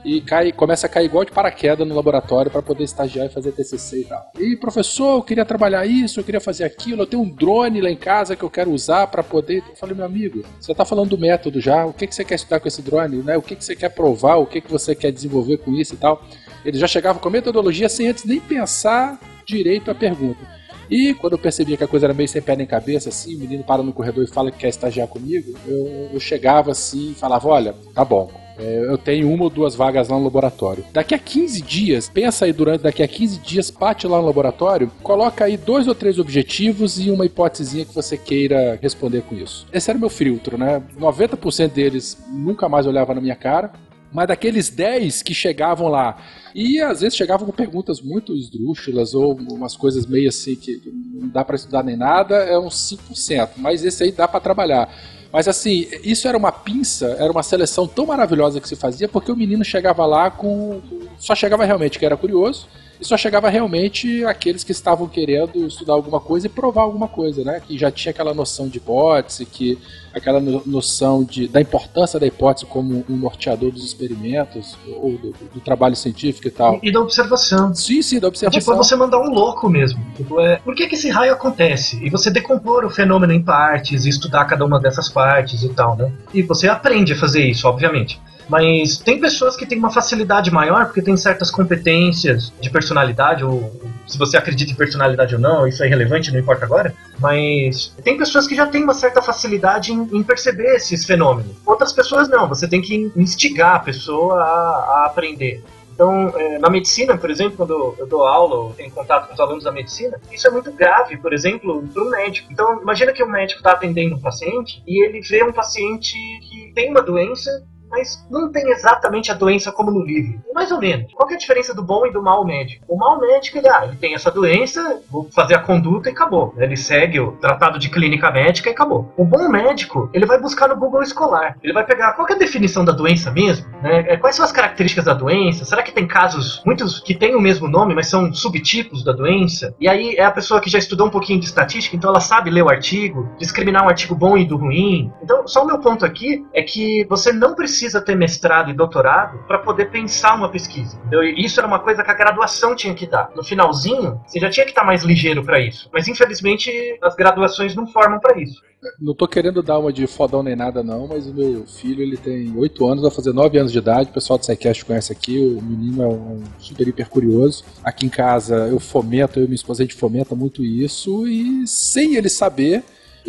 e 0.04 0.22
cai, 0.22 0.52
começa 0.52 0.88
a 0.88 0.90
cair 0.90 1.06
igual 1.06 1.26
de 1.26 1.32
paraquedas 1.32 1.88
no 1.88 1.96
laboratório 1.96 2.50
para 2.50 2.62
poder 2.62 2.84
estagiar 2.84 3.26
e 3.26 3.30
fazer 3.30 3.52
TCC 3.52 4.02
e 4.02 4.06
tal. 4.06 4.32
E 4.40 4.56
professor, 4.56 5.18
eu 5.18 5.22
queria 5.22 5.46
trabalhar 5.46 5.86
isso, 5.86 6.20
eu 6.20 6.24
queria 6.24 6.40
fazer 6.40 6.64
aquilo, 6.64 7.02
eu 7.04 7.08
tenho 7.08 7.22
um 7.22 7.30
drone 7.30 7.82
lá 7.82 7.90
em 7.90 7.96
casa 7.96 8.36
que 8.36 8.44
eu 8.44 8.50
quero 8.50 8.72
usar 8.72 9.08
para 9.08 9.24
poder. 9.24 9.64
Eu 9.70 9.76
falei, 9.76 9.96
meu 9.96 10.06
amigo, 10.06 10.44
você 10.60 10.74
tá 10.74 10.86
falando 10.86 11.10
do 11.10 11.18
método 11.18 11.60
já, 11.60 11.86
o 11.86 11.94
que, 11.94 12.08
que 12.08 12.16
você 12.16 12.24
quer 12.24 12.36
estudar 12.36 12.60
com 12.60 12.68
esse 12.68 12.82
drone, 12.82 13.18
né? 13.18 13.38
O 13.38 13.42
que, 13.42 13.56
que 13.56 13.64
você 13.64 13.76
quer 13.76 13.90
provar, 13.90 14.38
o 14.38 14.46
que, 14.46 14.62
que 14.62 14.72
você 14.72 14.96
quer 14.96 15.12
desenvolver 15.12 15.58
com 15.58 15.74
isso 15.74 15.94
e 15.96 15.98
tal. 15.98 16.24
Ele 16.64 16.78
já 16.78 16.88
chegava 16.88 17.20
com 17.20 17.30
metodologia 17.30 17.90
sem 17.90 18.08
antes 18.08 18.26
nem 18.26 18.40
pensar 18.40 19.20
direito 19.46 19.90
a 19.90 19.96
pergunta. 19.96 20.60
E 20.90 21.14
quando 21.14 21.34
eu 21.34 21.40
percebia 21.40 21.78
que 21.78 21.84
a 21.84 21.88
coisa 21.88 22.08
era 22.08 22.14
meio 22.14 22.28
sem 22.28 22.42
pé 22.42 22.56
nem 22.56 22.66
cabeça, 22.66 23.10
assim, 23.10 23.36
o 23.36 23.40
menino 23.40 23.64
para 23.64 23.84
no 23.84 23.94
corredor 23.94 24.24
e 24.24 24.28
fala 24.28 24.52
que 24.52 24.58
quer 24.58 24.70
estagiar 24.70 25.08
comigo, 25.08 25.54
eu, 25.68 26.10
eu 26.14 26.20
chegava 26.20 26.72
assim 26.72 27.12
e 27.12 27.14
falava: 27.14 27.48
Olha, 27.48 27.76
tá 27.94 28.04
bom, 28.04 28.32
é, 28.58 28.86
eu 28.88 28.98
tenho 28.98 29.32
uma 29.32 29.44
ou 29.44 29.50
duas 29.50 29.76
vagas 29.76 30.10
lá 30.10 30.18
no 30.18 30.24
laboratório. 30.24 30.84
Daqui 30.92 31.14
a 31.14 31.20
15 31.20 31.62
dias, 31.62 32.10
pensa 32.10 32.46
aí 32.46 32.52
durante 32.52 32.82
daqui 32.82 33.02
a 33.02 33.08
15 33.08 33.40
dias, 33.40 33.70
parte 33.70 34.08
lá 34.08 34.20
no 34.20 34.26
laboratório, 34.26 34.92
coloca 35.04 35.46
aí 35.46 35.56
dois 35.56 35.88
ou 35.88 35.94
três 35.94 36.18
objetivos 36.18 37.00
e 37.00 37.12
uma 37.12 37.26
hipótesezinha 37.26 37.86
que 37.86 37.94
você 37.94 38.18
queira 38.18 38.78
responder 38.82 39.22
com 39.22 39.36
isso. 39.36 39.68
Esse 39.72 39.92
era 39.92 39.98
o 39.98 40.00
meu 40.02 40.10
filtro, 40.10 40.58
né? 40.58 40.82
90% 41.00 41.72
deles 41.72 42.18
nunca 42.30 42.68
mais 42.68 42.86
olhava 42.86 43.14
na 43.14 43.22
minha 43.22 43.36
cara 43.36 43.72
mas 44.12 44.28
daqueles 44.28 44.70
10 44.70 45.22
que 45.22 45.34
chegavam 45.34 45.88
lá, 45.88 46.18
e 46.54 46.80
às 46.80 47.02
vezes 47.02 47.16
chegavam 47.16 47.46
com 47.46 47.54
perguntas 47.54 48.02
muito 48.02 48.36
esdrúxulas 48.36 49.14
ou 49.14 49.34
umas 49.34 49.76
coisas 49.76 50.06
meio 50.06 50.30
assim 50.30 50.56
que 50.56 50.82
não 51.14 51.28
dá 51.28 51.46
para 51.46 51.56
estudar 51.56 51.84
nem 51.84 51.96
nada, 51.96 52.36
é 52.36 52.58
uns 52.58 52.76
5%, 53.10 53.50
mas 53.58 53.84
esse 53.86 54.04
aí 54.04 54.12
dá 54.12 54.28
para 54.28 54.40
trabalhar. 54.40 54.90
Mas 55.32 55.48
assim, 55.48 55.88
isso 56.04 56.28
era 56.28 56.38
uma 56.38 56.52
pinça, 56.52 57.16
era 57.20 57.32
uma 57.32 57.44
seleção 57.44 57.88
tão 57.88 58.08
maravilhosa 58.08 58.60
que 58.60 58.68
se 58.68 58.76
fazia, 58.76 59.08
porque 59.08 59.32
o 59.32 59.36
menino 59.36 59.64
chegava 59.64 60.06
lá 60.06 60.32
com. 60.32 60.82
Só 61.20 61.36
chegava 61.36 61.66
realmente 61.66 62.00
que 62.00 62.06
era 62.06 62.18
curioso, 62.18 62.68
e 63.00 63.06
só 63.06 63.16
chegava 63.16 63.50
realmente 63.50 64.26
aqueles 64.26 64.64
que 64.64 64.74
estavam 64.74 65.08
querendo 65.08 65.66
estudar 65.66 65.94
alguma 65.94 66.20
coisa 66.20 66.48
e 66.48 66.50
provar 66.50 66.82
alguma 66.82 67.08
coisa, 67.08 67.44
né? 67.44 67.62
Que 67.66 67.78
já 67.78 67.90
tinha 67.90 68.12
aquela 68.12 68.34
noção 68.34 68.68
de 68.68 68.78
hipótese, 68.78 69.46
que 69.46 69.80
aquela 70.14 70.40
noção 70.40 71.24
de, 71.24 71.48
da 71.48 71.62
importância 71.62 72.20
da 72.20 72.28
hipótese 72.28 72.66
como 72.66 73.06
um 73.10 73.16
norteador 73.16 73.72
dos 73.72 73.86
experimentos 73.86 74.78
ou 75.02 75.12
do, 75.18 75.34
do 75.54 75.60
trabalho 75.62 75.96
científico 75.96 76.48
e 76.48 76.52
tal. 76.52 76.80
E, 76.84 76.92
da 76.92 77.00
observação. 77.00 77.74
Sim, 77.74 78.02
sim, 78.02 78.20
da 78.20 78.28
observação. 78.28 78.60
Tipo, 78.60 78.74
é 78.74 78.76
você 78.76 78.96
mandar 78.96 79.20
um 79.20 79.30
louco 79.30 79.70
mesmo. 79.70 80.04
Tipo, 80.18 80.40
é, 80.42 80.58
por 80.58 80.76
que, 80.76 80.88
que 80.88 80.96
esse 80.96 81.10
raio 81.10 81.32
acontece? 81.32 82.04
E 82.04 82.10
você 82.10 82.30
decompor 82.30 82.84
o 82.84 82.90
fenômeno 82.90 83.32
em 83.32 83.42
partes 83.42 84.06
e 84.06 84.10
estudar 84.10 84.44
cada 84.46 84.66
uma 84.66 84.80
dessas 84.80 85.08
partes 85.08 85.64
e 85.64 85.70
tal, 85.70 85.96
né? 85.96 86.12
E 86.34 86.42
você 86.42 86.68
aprende 86.68 87.14
a 87.14 87.16
fazer 87.16 87.46
isso, 87.46 87.68
obviamente. 87.68 88.20
Mas 88.50 88.98
tem 88.98 89.20
pessoas 89.20 89.56
que 89.56 89.66
têm 89.66 89.78
uma 89.78 89.92
facilidade 89.92 90.52
maior 90.52 90.86
porque 90.86 91.02
tem 91.02 91.16
certas 91.16 91.52
competências 91.52 92.52
de 92.60 92.70
personalidade, 92.70 93.46
ou 93.46 93.72
se 94.08 94.18
você 94.18 94.38
acredita 94.38 94.72
em 94.72 94.76
personalidade 94.76 95.36
ou 95.36 95.42
não, 95.42 95.68
isso 95.68 95.84
é 95.84 95.86
irrelevante, 95.86 96.32
não 96.32 96.40
importa 96.40 96.66
agora. 96.66 96.94
Mas 97.20 97.94
tem 98.04 98.18
pessoas 98.18 98.48
que 98.48 98.56
já 98.56 98.66
têm 98.66 98.84
uma 98.84 98.96
certa 98.96 99.22
facilidade 99.22 99.94
em, 99.94 100.02
em 100.12 100.24
perceber 100.24 100.76
esses 100.76 101.06
fenômenos. 101.06 101.56
Outras 101.66 101.94
pessoas 101.94 102.28
não, 102.28 102.48
você 102.48 102.68
tem 102.68 102.82
que 102.82 103.12
instigar 103.16 103.76
a 103.76 103.80
pessoa 103.80 104.42
a, 104.42 104.48
a 104.48 105.06
aprender. 105.06 105.64
Então, 106.00 106.30
é, 106.34 106.58
na 106.58 106.70
medicina, 106.70 107.18
por 107.18 107.30
exemplo, 107.30 107.58
quando 107.58 107.94
eu 108.00 108.08
dou 108.08 108.26
aula 108.26 108.56
ou 108.56 108.74
tenho 108.74 108.90
contato 108.90 109.28
com 109.28 109.34
os 109.34 109.40
alunos 109.40 109.66
da 109.66 109.72
medicina, 109.72 110.18
isso 110.32 110.48
é 110.48 110.50
muito 110.50 110.72
grave, 110.72 111.18
por 111.18 111.34
exemplo, 111.34 111.86
para 111.94 112.02
um 112.02 112.10
médico. 112.10 112.48
Então, 112.50 112.82
imagina 112.82 113.12
que 113.12 113.22
um 113.22 113.30
médico 113.30 113.60
está 113.60 113.74
atendendo 113.74 114.16
um 114.16 114.22
paciente 114.22 114.82
e 114.88 115.06
ele 115.06 115.20
vê 115.20 115.44
um 115.44 115.52
paciente 115.52 116.14
que 116.50 116.72
tem 116.74 116.90
uma 116.90 117.02
doença 117.02 117.52
mas 117.90 118.26
não 118.30 118.52
tem 118.52 118.70
exatamente 118.72 119.32
a 119.32 119.36
doença 119.36 119.72
como 119.72 119.92
no 119.92 120.04
livro. 120.04 120.42
Mais 120.54 120.72
ou 120.72 120.80
menos. 120.80 121.12
Qual 121.14 121.30
é 121.30 121.34
a 121.34 121.38
diferença 121.38 121.74
do 121.74 121.84
bom 121.84 122.06
e 122.06 122.12
do 122.12 122.22
mau 122.22 122.46
médico? 122.46 122.86
O 122.88 122.98
mau 122.98 123.20
médico, 123.20 123.58
ele, 123.58 123.70
ah, 123.70 123.86
ele 123.86 123.96
tem 123.98 124.14
essa 124.14 124.32
doença, 124.32 125.02
vou 125.10 125.28
fazer 125.32 125.56
a 125.56 125.60
conduta 125.60 126.10
e 126.10 126.12
acabou. 126.12 126.54
Ele 126.58 126.76
segue 126.76 127.20
o 127.20 127.34
tratado 127.34 127.80
de 127.80 127.90
clínica 127.90 128.32
médica 128.32 128.70
e 128.70 128.72
acabou. 128.72 129.12
O 129.18 129.26
bom 129.26 129.50
médico, 129.50 130.10
ele 130.14 130.26
vai 130.26 130.40
buscar 130.40 130.68
no 130.68 130.78
Google 130.78 131.02
escolar. 131.02 131.58
Ele 131.64 131.74
vai 131.74 131.86
pegar 131.86 132.14
qual 132.14 132.28
é 132.28 132.34
a 132.34 132.38
definição 132.38 132.84
da 132.86 132.92
doença 132.92 133.32
mesmo, 133.32 133.68
né? 133.82 134.06
É, 134.08 134.18
quais 134.18 134.36
são 134.36 134.46
as 134.46 134.52
características 134.52 135.06
da 135.06 135.14
doença? 135.14 135.66
Será 135.66 135.82
que 135.82 135.92
tem 135.92 136.08
casos, 136.08 136.62
muitos 136.66 137.00
que 137.00 137.16
têm 137.16 137.36
o 137.36 137.42
mesmo 137.42 137.68
nome, 137.68 137.96
mas 137.96 138.08
são 138.08 138.34
subtipos 138.34 139.04
da 139.04 139.12
doença? 139.12 139.74
E 139.80 139.88
aí 139.88 140.16
é 140.16 140.24
a 140.24 140.32
pessoa 140.32 140.62
que 140.62 140.70
já 140.70 140.78
estudou 140.78 141.08
um 141.08 141.12
pouquinho 141.12 141.40
de 141.40 141.46
estatística, 141.46 141.96
então 141.96 142.10
ela 142.10 142.20
sabe 142.20 142.50
ler 142.50 142.64
o 142.64 142.70
artigo, 142.70 143.30
discriminar 143.38 143.84
um 143.84 143.90
artigo 143.90 144.16
bom 144.16 144.38
e 144.38 144.46
do 144.46 144.58
ruim. 144.58 145.12
Então, 145.22 145.48
só 145.48 145.64
o 145.64 145.68
meu 145.68 145.80
ponto 145.80 146.06
aqui 146.06 146.46
é 146.54 146.62
que 146.62 147.06
você 147.10 147.32
não 147.32 147.56
precisa 147.56 147.79
precisa 147.80 148.02
ter 148.02 148.16
mestrado 148.16 148.70
e 148.70 148.74
doutorado 148.74 149.40
para 149.48 149.60
poder 149.60 149.90
pensar 149.90 150.36
uma 150.36 150.50
pesquisa. 150.50 150.98
Entendeu? 150.98 151.24
Isso 151.24 151.60
era 151.60 151.68
uma 151.68 151.80
coisa 151.80 152.04
que 152.04 152.12
a 152.12 152.14
graduação 152.14 152.76
tinha 152.76 152.94
que 152.94 153.08
dar. 153.08 153.32
No 153.34 153.44
finalzinho, 153.44 154.20
você 154.28 154.40
já 154.40 154.50
tinha 154.50 154.66
que 154.66 154.72
estar 154.72 154.84
mais 154.84 155.04
ligeiro 155.04 155.44
para 155.44 155.60
isso. 155.60 155.90
Mas 155.94 156.08
infelizmente 156.08 156.70
as 157.02 157.16
graduações 157.16 157.74
não 157.76 157.88
formam 157.88 158.20
para 158.20 158.38
isso. 158.38 158.62
Não 159.00 159.14
tô 159.14 159.28
querendo 159.28 159.62
dar 159.62 159.78
uma 159.78 159.92
de 159.92 160.08
fodão 160.08 160.42
nem 160.42 160.56
nada, 160.56 160.82
não, 160.82 161.08
mas 161.08 161.28
o 161.28 161.34
meu 161.34 161.66
filho 161.66 162.02
ele 162.02 162.16
tem 162.16 162.54
8 162.58 162.88
anos, 162.88 163.02
vai 163.02 163.12
fazer 163.12 163.34
9 163.34 163.58
anos 163.58 163.72
de 163.72 163.78
idade. 163.78 164.10
O 164.10 164.14
pessoal 164.14 164.38
do 164.38 164.46
SciCast 164.46 164.84
conhece 164.84 165.12
aqui. 165.12 165.38
O 165.38 165.62
menino 165.62 166.04
é 166.04 166.08
um 166.08 166.44
super 166.58 166.88
hiper 166.88 167.10
curioso. 167.10 167.64
Aqui 167.84 168.06
em 168.06 168.10
casa 168.10 168.68
eu 168.68 168.80
fomento, 168.80 169.40
eu 169.40 169.44
e 169.44 169.48
minha 169.48 169.56
esposa 169.56 169.84
a 169.84 169.86
gente 169.86 169.96
fomenta 169.96 170.36
muito 170.36 170.64
isso, 170.64 171.26
e 171.28 171.66
sem 171.66 172.16
ele 172.16 172.30
saber, 172.30 172.84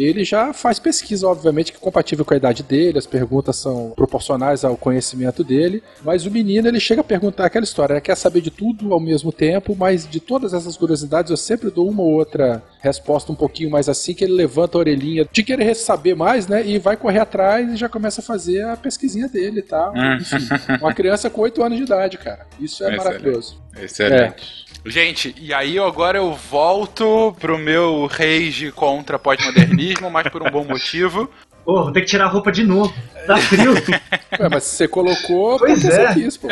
ele 0.05 0.24
já 0.24 0.53
faz 0.53 0.78
pesquisa, 0.78 1.26
obviamente, 1.26 1.72
que 1.72 1.78
é 1.78 1.80
compatível 1.80 2.24
com 2.24 2.32
a 2.32 2.36
idade 2.36 2.62
dele, 2.62 2.98
as 2.98 3.07
perguntas 3.07 3.57
são 3.57 3.92
proporcionais 3.96 4.64
ao 4.64 4.76
conhecimento 4.76 5.42
dele, 5.42 5.82
mas 6.03 6.24
o 6.24 6.30
menino 6.30 6.68
ele 6.68 6.78
chega 6.78 7.01
a 7.01 7.05
perguntar 7.05 7.46
aquela 7.46 7.64
história, 7.64 7.94
ele 7.94 8.01
quer 8.01 8.16
saber 8.16 8.40
de 8.40 8.51
tudo 8.51 8.92
ao 8.92 9.01
mesmo 9.01 9.32
tempo, 9.32 9.76
mas 9.76 10.09
de 10.09 10.20
todas 10.20 10.55
essas 10.55 10.76
curiosidades 10.76 11.30
eu 11.30 11.36
sempre 11.36 11.70
dou 11.70 11.88
uma 11.88 12.03
ou 12.03 12.12
outra 12.12 12.62
resposta 12.80 13.32
um 13.32 13.34
pouquinho 13.34 13.70
mais 13.70 13.88
assim, 13.88 14.14
que 14.14 14.24
ele 14.24 14.34
levanta 14.34 14.78
a 14.78 14.80
orelhinha 14.80 15.26
de 15.30 15.42
querer 15.42 15.74
saber 15.74 16.14
mais, 16.14 16.46
né, 16.46 16.64
e 16.64 16.78
vai 16.78 16.96
correr 16.96 17.18
atrás 17.18 17.72
e 17.72 17.76
já 17.76 17.88
começa 17.88 18.20
a 18.20 18.24
fazer 18.24 18.64
a 18.64 18.76
pesquisinha 18.76 19.28
dele 19.28 19.61
e 19.61 19.62
tá? 19.62 19.80
tal. 19.80 19.94
Enfim, 20.16 20.36
uma 20.80 20.92
criança 20.92 21.30
com 21.30 21.40
8 21.40 21.62
anos 21.62 21.78
de 21.78 21.84
idade, 21.84 22.18
cara. 22.18 22.46
Isso 22.59 22.84
é 22.84 22.88
Excelente. 22.88 23.05
maravilhoso. 23.05 23.62
Excelente. 23.80 24.64
Gente, 24.85 25.35
e 25.39 25.53
aí 25.53 25.78
agora 25.78 26.18
eu 26.18 26.33
volto 26.35 27.37
pro 27.39 27.59
meu 27.59 28.07
rage 28.07 28.72
contra 28.72 29.18
pós-modernismo, 29.18 30.11
mas 30.11 30.28
por 30.28 30.43
um 30.43 30.51
bom 30.51 30.64
motivo. 30.64 31.28
Pô, 31.64 31.85
vou 31.85 31.93
ter 31.93 32.01
que 32.01 32.07
tirar 32.07 32.24
a 32.24 32.28
roupa 32.28 32.51
de 32.51 32.64
novo. 32.64 32.93
Tá 33.26 33.37
frio. 33.37 33.74
Ué, 33.74 34.49
mas 34.51 34.64
se 34.64 34.76
você 34.76 34.89
colocou, 34.89 35.59
Pois 35.59 35.85
é. 35.85 36.09
você 36.09 36.14
quis, 36.14 36.37
pô. 36.39 36.49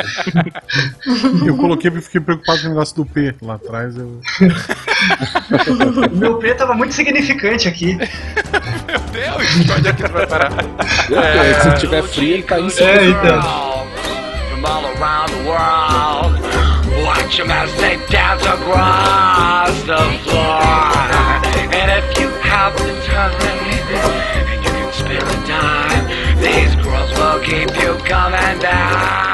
Eu 1.46 1.56
coloquei 1.56 1.90
porque 1.90 2.04
fiquei 2.04 2.20
preocupado 2.20 2.60
com 2.60 2.66
o 2.66 2.68
negócio 2.70 2.94
do 2.96 3.06
P 3.06 3.34
lá 3.40 3.54
atrás. 3.54 3.96
Eu... 3.96 4.20
o 6.12 6.16
meu 6.16 6.38
P 6.38 6.54
tava 6.54 6.74
muito 6.74 6.92
significante 6.94 7.66
aqui. 7.66 7.94
Meu 7.96 9.00
Deus, 9.10 9.70
onde 9.78 9.88
é 9.88 9.92
que 9.94 10.02
tu 10.02 10.12
vai 10.12 10.26
parar? 10.26 10.52
É, 11.10 11.54
se 11.54 11.80
tiver 11.80 12.02
frio, 12.02 12.34
ele 12.34 12.42
tá 12.42 12.60
em 12.60 12.68
cima. 12.68 12.90
É, 12.90 13.08
então. 13.08 13.42
From 14.50 14.66
all 14.66 14.84
around 14.86 15.32
the 15.32 15.42
world. 15.48 16.37
Watch 17.28 17.36
them 17.36 17.50
as 17.50 17.70
they 17.76 17.96
dance 18.06 18.42
across 18.42 19.82
the 19.82 19.98
floor. 20.24 20.62
And 21.74 21.90
if 21.92 22.18
you 22.18 22.28
have 22.40 22.74
the 22.78 22.98
time, 23.04 24.62
you 24.64 24.70
can 24.70 24.92
spare 24.94 25.20
a 25.20 25.46
dime, 25.46 26.40
these 26.40 26.74
girls 26.76 27.10
will 27.18 27.38
keep 27.44 27.68
you 27.82 27.98
coming 28.08 28.58
back 28.62 29.27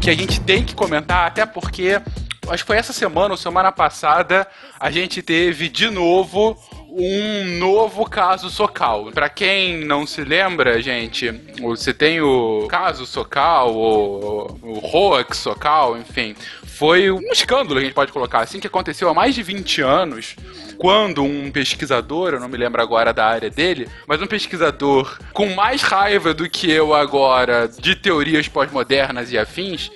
que 0.00 0.08
a 0.08 0.14
gente 0.14 0.40
tem 0.40 0.64
que 0.64 0.74
comentar, 0.74 1.26
até 1.26 1.44
porque 1.44 2.00
acho 2.48 2.64
que 2.64 2.66
foi 2.66 2.78
essa 2.78 2.92
semana 2.92 3.32
ou 3.32 3.36
semana 3.36 3.70
passada, 3.70 4.46
a 4.78 4.90
gente 4.90 5.20
teve 5.22 5.68
de 5.68 5.90
novo 5.90 6.58
um 6.90 7.58
novo 7.58 8.08
caso 8.08 8.50
Socal. 8.50 9.12
Pra 9.12 9.28
quem 9.28 9.84
não 9.84 10.06
se 10.06 10.24
lembra, 10.24 10.80
gente, 10.80 11.30
você 11.60 11.92
tem 11.92 12.20
o 12.20 12.66
caso 12.68 13.06
Socal, 13.06 13.76
o, 13.76 14.58
o 14.62 14.80
hoax 14.82 15.36
Socal, 15.36 15.98
enfim, 15.98 16.34
foi 16.80 17.10
um 17.10 17.30
escândalo, 17.30 17.78
a 17.78 17.82
gente 17.82 17.92
pode 17.92 18.10
colocar 18.10 18.40
assim, 18.40 18.58
que 18.58 18.66
aconteceu 18.66 19.06
há 19.10 19.12
mais 19.12 19.34
de 19.34 19.42
20 19.42 19.82
anos, 19.82 20.34
quando 20.78 21.22
um 21.22 21.50
pesquisador, 21.50 22.32
eu 22.32 22.40
não 22.40 22.48
me 22.48 22.56
lembro 22.56 22.80
agora 22.80 23.12
da 23.12 23.26
área 23.26 23.50
dele, 23.50 23.86
mas 24.06 24.22
um 24.22 24.26
pesquisador 24.26 25.18
com 25.34 25.54
mais 25.54 25.82
raiva 25.82 26.32
do 26.32 26.48
que 26.48 26.70
eu 26.70 26.94
agora 26.94 27.68
de 27.68 27.94
teorias 27.94 28.48
pós-modernas 28.48 29.30
e 29.30 29.36
afins, 29.36 29.90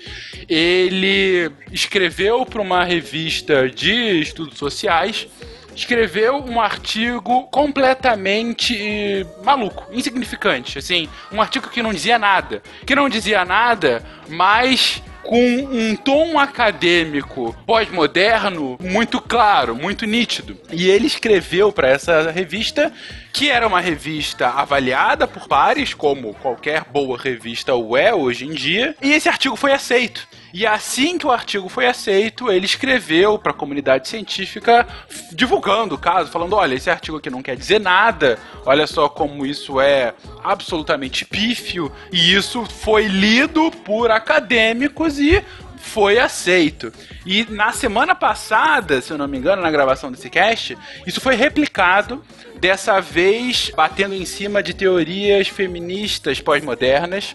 ele 0.46 1.50
escreveu 1.72 2.44
para 2.44 2.60
uma 2.60 2.84
revista 2.84 3.66
de 3.66 4.20
estudos 4.20 4.58
sociais 4.58 5.26
escreveu 5.74 6.36
um 6.36 6.60
artigo 6.60 7.48
completamente 7.48 9.26
maluco, 9.42 9.86
insignificante, 9.90 10.78
assim, 10.78 11.08
um 11.32 11.40
artigo 11.40 11.68
que 11.68 11.82
não 11.82 11.92
dizia 11.92 12.16
nada, 12.16 12.62
que 12.86 12.94
não 12.94 13.08
dizia 13.08 13.44
nada, 13.44 14.04
mas 14.28 15.02
com 15.24 15.40
um 15.40 15.96
tom 15.96 16.38
acadêmico 16.38 17.56
pós-moderno 17.66 18.78
muito 18.80 19.20
claro, 19.20 19.74
muito 19.74 20.06
nítido. 20.06 20.56
E 20.70 20.88
ele 20.88 21.06
escreveu 21.06 21.72
para 21.72 21.88
essa 21.88 22.30
revista, 22.30 22.92
que 23.32 23.50
era 23.50 23.66
uma 23.66 23.80
revista 23.80 24.48
avaliada 24.48 25.26
por 25.26 25.48
pares, 25.48 25.94
como 25.94 26.34
qualquer 26.34 26.84
boa 26.84 27.18
revista 27.18 27.74
o 27.74 27.96
é 27.96 28.14
hoje 28.14 28.44
em 28.44 28.52
dia, 28.52 28.94
e 29.02 29.12
esse 29.12 29.28
artigo 29.28 29.56
foi 29.56 29.72
aceito. 29.72 30.28
E 30.54 30.64
assim 30.64 31.18
que 31.18 31.26
o 31.26 31.32
artigo 31.32 31.68
foi 31.68 31.84
aceito, 31.84 32.48
ele 32.48 32.64
escreveu 32.64 33.36
para 33.36 33.50
a 33.50 33.54
comunidade 33.54 34.06
científica 34.06 34.86
divulgando 35.32 35.96
o 35.96 35.98
caso, 35.98 36.30
falando: 36.30 36.54
olha, 36.54 36.76
esse 36.76 36.88
artigo 36.88 37.16
aqui 37.16 37.28
não 37.28 37.42
quer 37.42 37.56
dizer 37.56 37.80
nada, 37.80 38.38
olha 38.64 38.86
só 38.86 39.08
como 39.08 39.44
isso 39.44 39.80
é 39.80 40.14
absolutamente 40.44 41.24
pífio, 41.24 41.90
e 42.12 42.32
isso 42.32 42.64
foi 42.66 43.08
lido 43.08 43.68
por 43.84 44.12
acadêmicos 44.12 45.18
e 45.18 45.42
foi 45.76 46.20
aceito. 46.20 46.92
E 47.26 47.44
na 47.50 47.72
semana 47.72 48.14
passada, 48.14 49.00
se 49.00 49.12
eu 49.12 49.18
não 49.18 49.26
me 49.26 49.36
engano, 49.36 49.60
na 49.60 49.72
gravação 49.72 50.12
desse 50.12 50.30
cast, 50.30 50.78
isso 51.04 51.20
foi 51.20 51.34
replicado, 51.34 52.24
dessa 52.60 53.00
vez 53.00 53.72
batendo 53.74 54.14
em 54.14 54.24
cima 54.24 54.62
de 54.62 54.72
teorias 54.72 55.48
feministas 55.48 56.40
pós-modernas. 56.40 57.34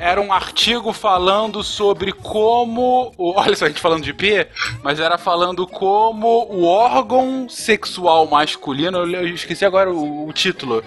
Era 0.00 0.18
um 0.18 0.32
artigo 0.32 0.94
falando 0.94 1.62
sobre 1.62 2.10
como. 2.10 3.12
Olha 3.18 3.54
só, 3.54 3.66
a 3.66 3.68
gente 3.68 3.82
falando 3.82 4.02
de 4.02 4.14
P, 4.14 4.48
mas 4.82 4.98
era 4.98 5.18
falando 5.18 5.66
como 5.66 6.46
o 6.50 6.64
órgão 6.64 7.46
sexual 7.50 8.26
masculino. 8.26 9.00
Eu 9.00 9.28
esqueci 9.28 9.62
agora 9.62 9.92
o, 9.92 10.26
o 10.26 10.32
título. 10.32 10.82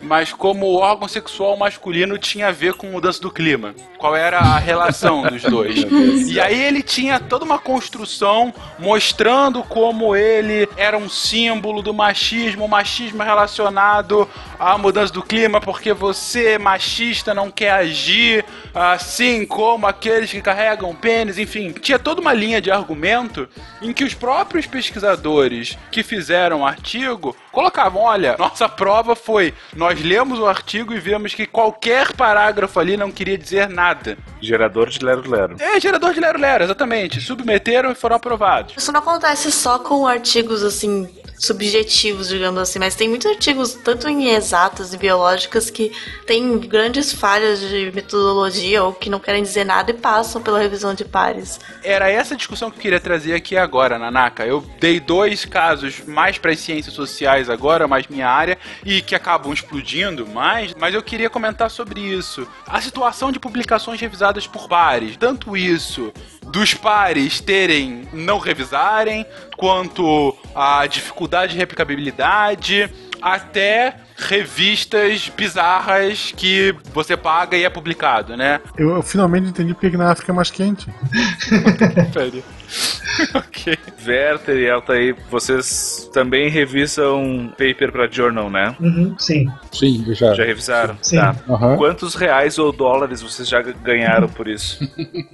Mas 0.00 0.32
como 0.32 0.66
o 0.66 0.76
órgão 0.76 1.08
sexual 1.08 1.56
masculino 1.56 2.18
tinha 2.18 2.48
a 2.48 2.52
ver 2.52 2.74
com 2.74 2.88
mudança 2.88 3.20
do 3.20 3.30
clima. 3.30 3.74
Qual 3.98 4.14
era 4.14 4.38
a 4.38 4.58
relação 4.58 5.22
dos 5.22 5.42
dois. 5.48 5.84
E 6.28 6.40
aí 6.40 6.62
ele 6.62 6.82
tinha 6.82 7.18
toda 7.18 7.44
uma 7.44 7.58
construção 7.58 8.52
mostrando 8.78 9.62
como 9.62 10.14
ele 10.14 10.68
era 10.76 10.96
um 10.96 11.08
símbolo 11.08 11.82
do 11.82 11.94
machismo, 11.94 12.64
o 12.64 12.68
machismo 12.68 13.22
relacionado 13.22 14.28
à 14.58 14.76
mudança 14.76 15.12
do 15.12 15.22
clima, 15.22 15.60
porque 15.60 15.92
você, 15.92 16.58
machista, 16.58 17.32
não 17.34 17.50
quer 17.50 17.70
agir 17.70 18.44
assim 18.74 19.46
como 19.46 19.86
aqueles 19.86 20.30
que 20.30 20.42
carregam 20.42 20.94
pênis, 20.94 21.38
enfim. 21.38 21.72
Tinha 21.72 21.98
toda 21.98 22.20
uma 22.20 22.32
linha 22.32 22.60
de 22.60 22.70
argumento 22.70 23.48
em 23.80 23.92
que 23.92 24.04
os 24.04 24.14
próprios 24.14 24.66
pesquisadores 24.66 25.78
que 25.90 26.02
fizeram 26.02 26.60
o 26.60 26.66
artigo 26.66 27.36
colocavam: 27.52 28.02
olha, 28.02 28.36
nossa 28.38 28.68
prova 28.68 29.14
foi, 29.16 29.54
nós 29.74 29.85
lemos 29.94 30.38
o 30.38 30.46
artigo 30.46 30.92
e 30.92 31.00
vimos 31.00 31.34
que 31.34 31.46
qualquer 31.46 32.12
parágrafo 32.12 32.78
ali 32.78 32.96
não 32.96 33.10
queria 33.10 33.36
dizer 33.36 33.68
nada. 33.68 34.16
Gerador 34.40 34.88
de 34.88 35.04
Lero 35.04 35.28
Lero. 35.28 35.56
É, 35.58 35.80
gerador 35.80 36.12
de 36.12 36.20
Lero 36.20 36.38
Lero, 36.38 36.64
exatamente. 36.64 37.20
Submeteram 37.20 37.90
e 37.90 37.94
foram 37.94 38.16
aprovados. 38.16 38.74
Isso 38.76 38.92
não 38.92 39.00
acontece 39.00 39.50
só 39.50 39.78
com 39.78 40.06
artigos 40.06 40.62
assim 40.62 41.08
subjetivos, 41.38 42.28
digamos 42.28 42.60
assim, 42.60 42.78
mas 42.78 42.94
tem 42.94 43.08
muitos 43.08 43.30
artigos, 43.30 43.74
tanto 43.74 44.08
em 44.08 44.30
exatas 44.30 44.94
e 44.94 44.96
biológicas, 44.96 45.70
que 45.70 45.92
têm 46.26 46.58
grandes 46.58 47.12
falhas 47.12 47.60
de 47.60 47.92
metodologia 47.94 48.82
ou 48.82 48.92
que 48.92 49.10
não 49.10 49.20
querem 49.20 49.42
dizer 49.42 49.64
nada 49.64 49.90
e 49.90 49.94
passam 49.94 50.42
pela 50.42 50.58
revisão 50.58 50.94
de 50.94 51.04
pares. 51.04 51.60
Era 51.84 52.10
essa 52.10 52.34
discussão 52.34 52.70
que 52.70 52.78
eu 52.78 52.82
queria 52.82 53.00
trazer 53.00 53.34
aqui 53.34 53.56
agora, 53.56 53.98
Nanaka. 53.98 54.46
Eu 54.46 54.64
dei 54.80 54.98
dois 54.98 55.44
casos 55.44 56.00
mais 56.06 56.38
para 56.38 56.52
as 56.52 56.60
ciências 56.60 56.94
sociais 56.94 57.50
agora, 57.50 57.86
mais 57.86 58.06
minha 58.06 58.28
área, 58.28 58.58
e 58.84 59.02
que 59.02 59.14
acabam 59.14 59.52
explodindo 59.52 59.75
mais, 60.26 60.74
mas 60.78 60.94
eu 60.94 61.02
queria 61.02 61.30
comentar 61.30 61.70
sobre 61.70 62.00
isso. 62.00 62.46
A 62.66 62.80
situação 62.80 63.32
de 63.32 63.38
publicações 63.38 64.00
revisadas 64.00 64.46
por 64.46 64.68
pares, 64.68 65.16
tanto 65.16 65.56
isso 65.56 66.12
dos 66.46 66.74
pares 66.74 67.40
terem 67.40 68.08
não 68.12 68.38
revisarem, 68.38 69.26
quanto 69.56 70.36
a 70.54 70.86
dificuldade 70.86 71.52
de 71.52 71.58
replicabilidade, 71.58 72.90
até 73.20 73.96
revistas 74.16 75.30
bizarras 75.36 76.32
que 76.36 76.74
você 76.92 77.16
paga 77.16 77.56
e 77.56 77.64
é 77.64 77.70
publicado, 77.70 78.36
né? 78.36 78.60
Eu, 78.76 78.90
eu 78.96 79.02
finalmente 79.02 79.48
entendi 79.48 79.74
porque 79.74 79.90
que 79.90 79.96
na 79.96 80.10
África 80.10 80.32
é 80.32 80.34
mais 80.34 80.50
quente. 80.50 80.88
ok. 83.34 83.76
Werther 84.06 84.56
e 84.56 84.70
Altair, 84.70 85.16
vocês 85.30 86.08
também 86.12 86.48
revisam 86.48 87.48
paper 87.58 87.90
pra 87.90 88.06
journal, 88.08 88.48
né? 88.50 88.74
Uhum, 88.80 89.14
sim. 89.18 89.46
Sim, 89.72 90.04
já. 90.14 90.34
Já 90.34 90.44
revisaram? 90.44 90.96
Sim. 91.02 91.16
Tá. 91.16 91.34
Aham. 91.48 91.76
Quantos 91.76 92.14
reais 92.14 92.58
ou 92.58 92.72
dólares 92.72 93.20
vocês 93.22 93.48
já 93.48 93.60
ganharam 93.62 94.28
por 94.28 94.46
isso? 94.48 94.78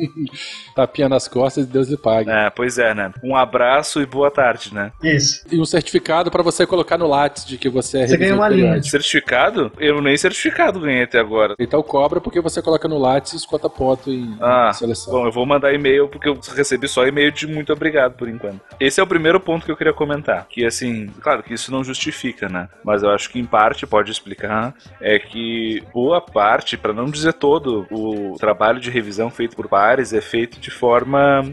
Tapinha 0.74 1.08
nas 1.08 1.28
costas 1.28 1.64
e 1.64 1.66
Deus 1.68 1.88
lhe 1.88 1.96
pague. 1.96 2.30
é, 2.30 2.50
pois 2.50 2.78
é, 2.78 2.94
né? 2.94 3.12
Um 3.22 3.36
abraço 3.36 4.00
e 4.00 4.06
boa 4.06 4.30
tarde, 4.30 4.72
né? 4.74 4.92
Isso. 5.02 5.44
E 5.50 5.60
um 5.60 5.64
certificado 5.64 6.30
pra 6.30 6.42
você 6.42 6.66
colocar 6.66 6.96
no 6.96 7.06
Lattes 7.06 7.44
de 7.44 7.58
que 7.58 7.68
você 7.68 7.98
é 8.00 8.06
Você 8.06 8.16
ganha 8.16 8.34
uma 8.34 8.48
linha. 8.48 8.82
Certificado? 8.82 9.70
Eu 9.78 10.00
nem 10.00 10.16
certificado 10.16 10.80
ganhei 10.80 11.02
até 11.04 11.18
agora. 11.18 11.54
Então 11.58 11.82
cobra 11.82 12.20
porque 12.20 12.40
você 12.40 12.62
coloca 12.62 12.88
no 12.88 12.98
Lattes 12.98 13.32
e 13.32 13.36
escuta 13.36 13.68
ponto 13.68 14.10
em, 14.10 14.36
Ah, 14.40 14.70
em 14.70 14.74
seleção. 14.74 15.12
bom, 15.12 15.26
eu 15.26 15.32
vou 15.32 15.44
mandar 15.44 15.72
e-mail 15.74 16.08
porque 16.08 16.28
eu 16.28 16.38
recebi 16.56 16.88
só 16.88 17.06
e-mail 17.06 17.21
de 17.30 17.46
muito 17.46 17.72
obrigado 17.72 18.14
por 18.14 18.28
enquanto. 18.28 18.60
Esse 18.80 19.00
é 19.00 19.02
o 19.02 19.06
primeiro 19.06 19.40
ponto 19.40 19.64
que 19.64 19.72
eu 19.72 19.76
queria 19.76 19.92
comentar. 19.92 20.46
Que 20.48 20.64
assim, 20.64 21.06
claro 21.20 21.42
que 21.42 21.54
isso 21.54 21.70
não 21.70 21.84
justifica, 21.84 22.48
né? 22.48 22.68
Mas 22.84 23.02
eu 23.02 23.10
acho 23.10 23.30
que 23.30 23.38
em 23.38 23.44
parte 23.44 23.86
pode 23.86 24.10
explicar 24.10 24.74
é 25.00 25.18
que 25.18 25.82
boa 25.92 26.20
parte, 26.20 26.76
para 26.76 26.92
não 26.92 27.06
dizer 27.06 27.34
todo, 27.34 27.86
o 27.90 28.36
trabalho 28.38 28.80
de 28.80 28.90
revisão 28.90 29.30
feito 29.30 29.56
por 29.56 29.68
pares 29.68 30.12
é 30.12 30.20
feito 30.20 30.60
de 30.60 30.70
forma 30.70 31.44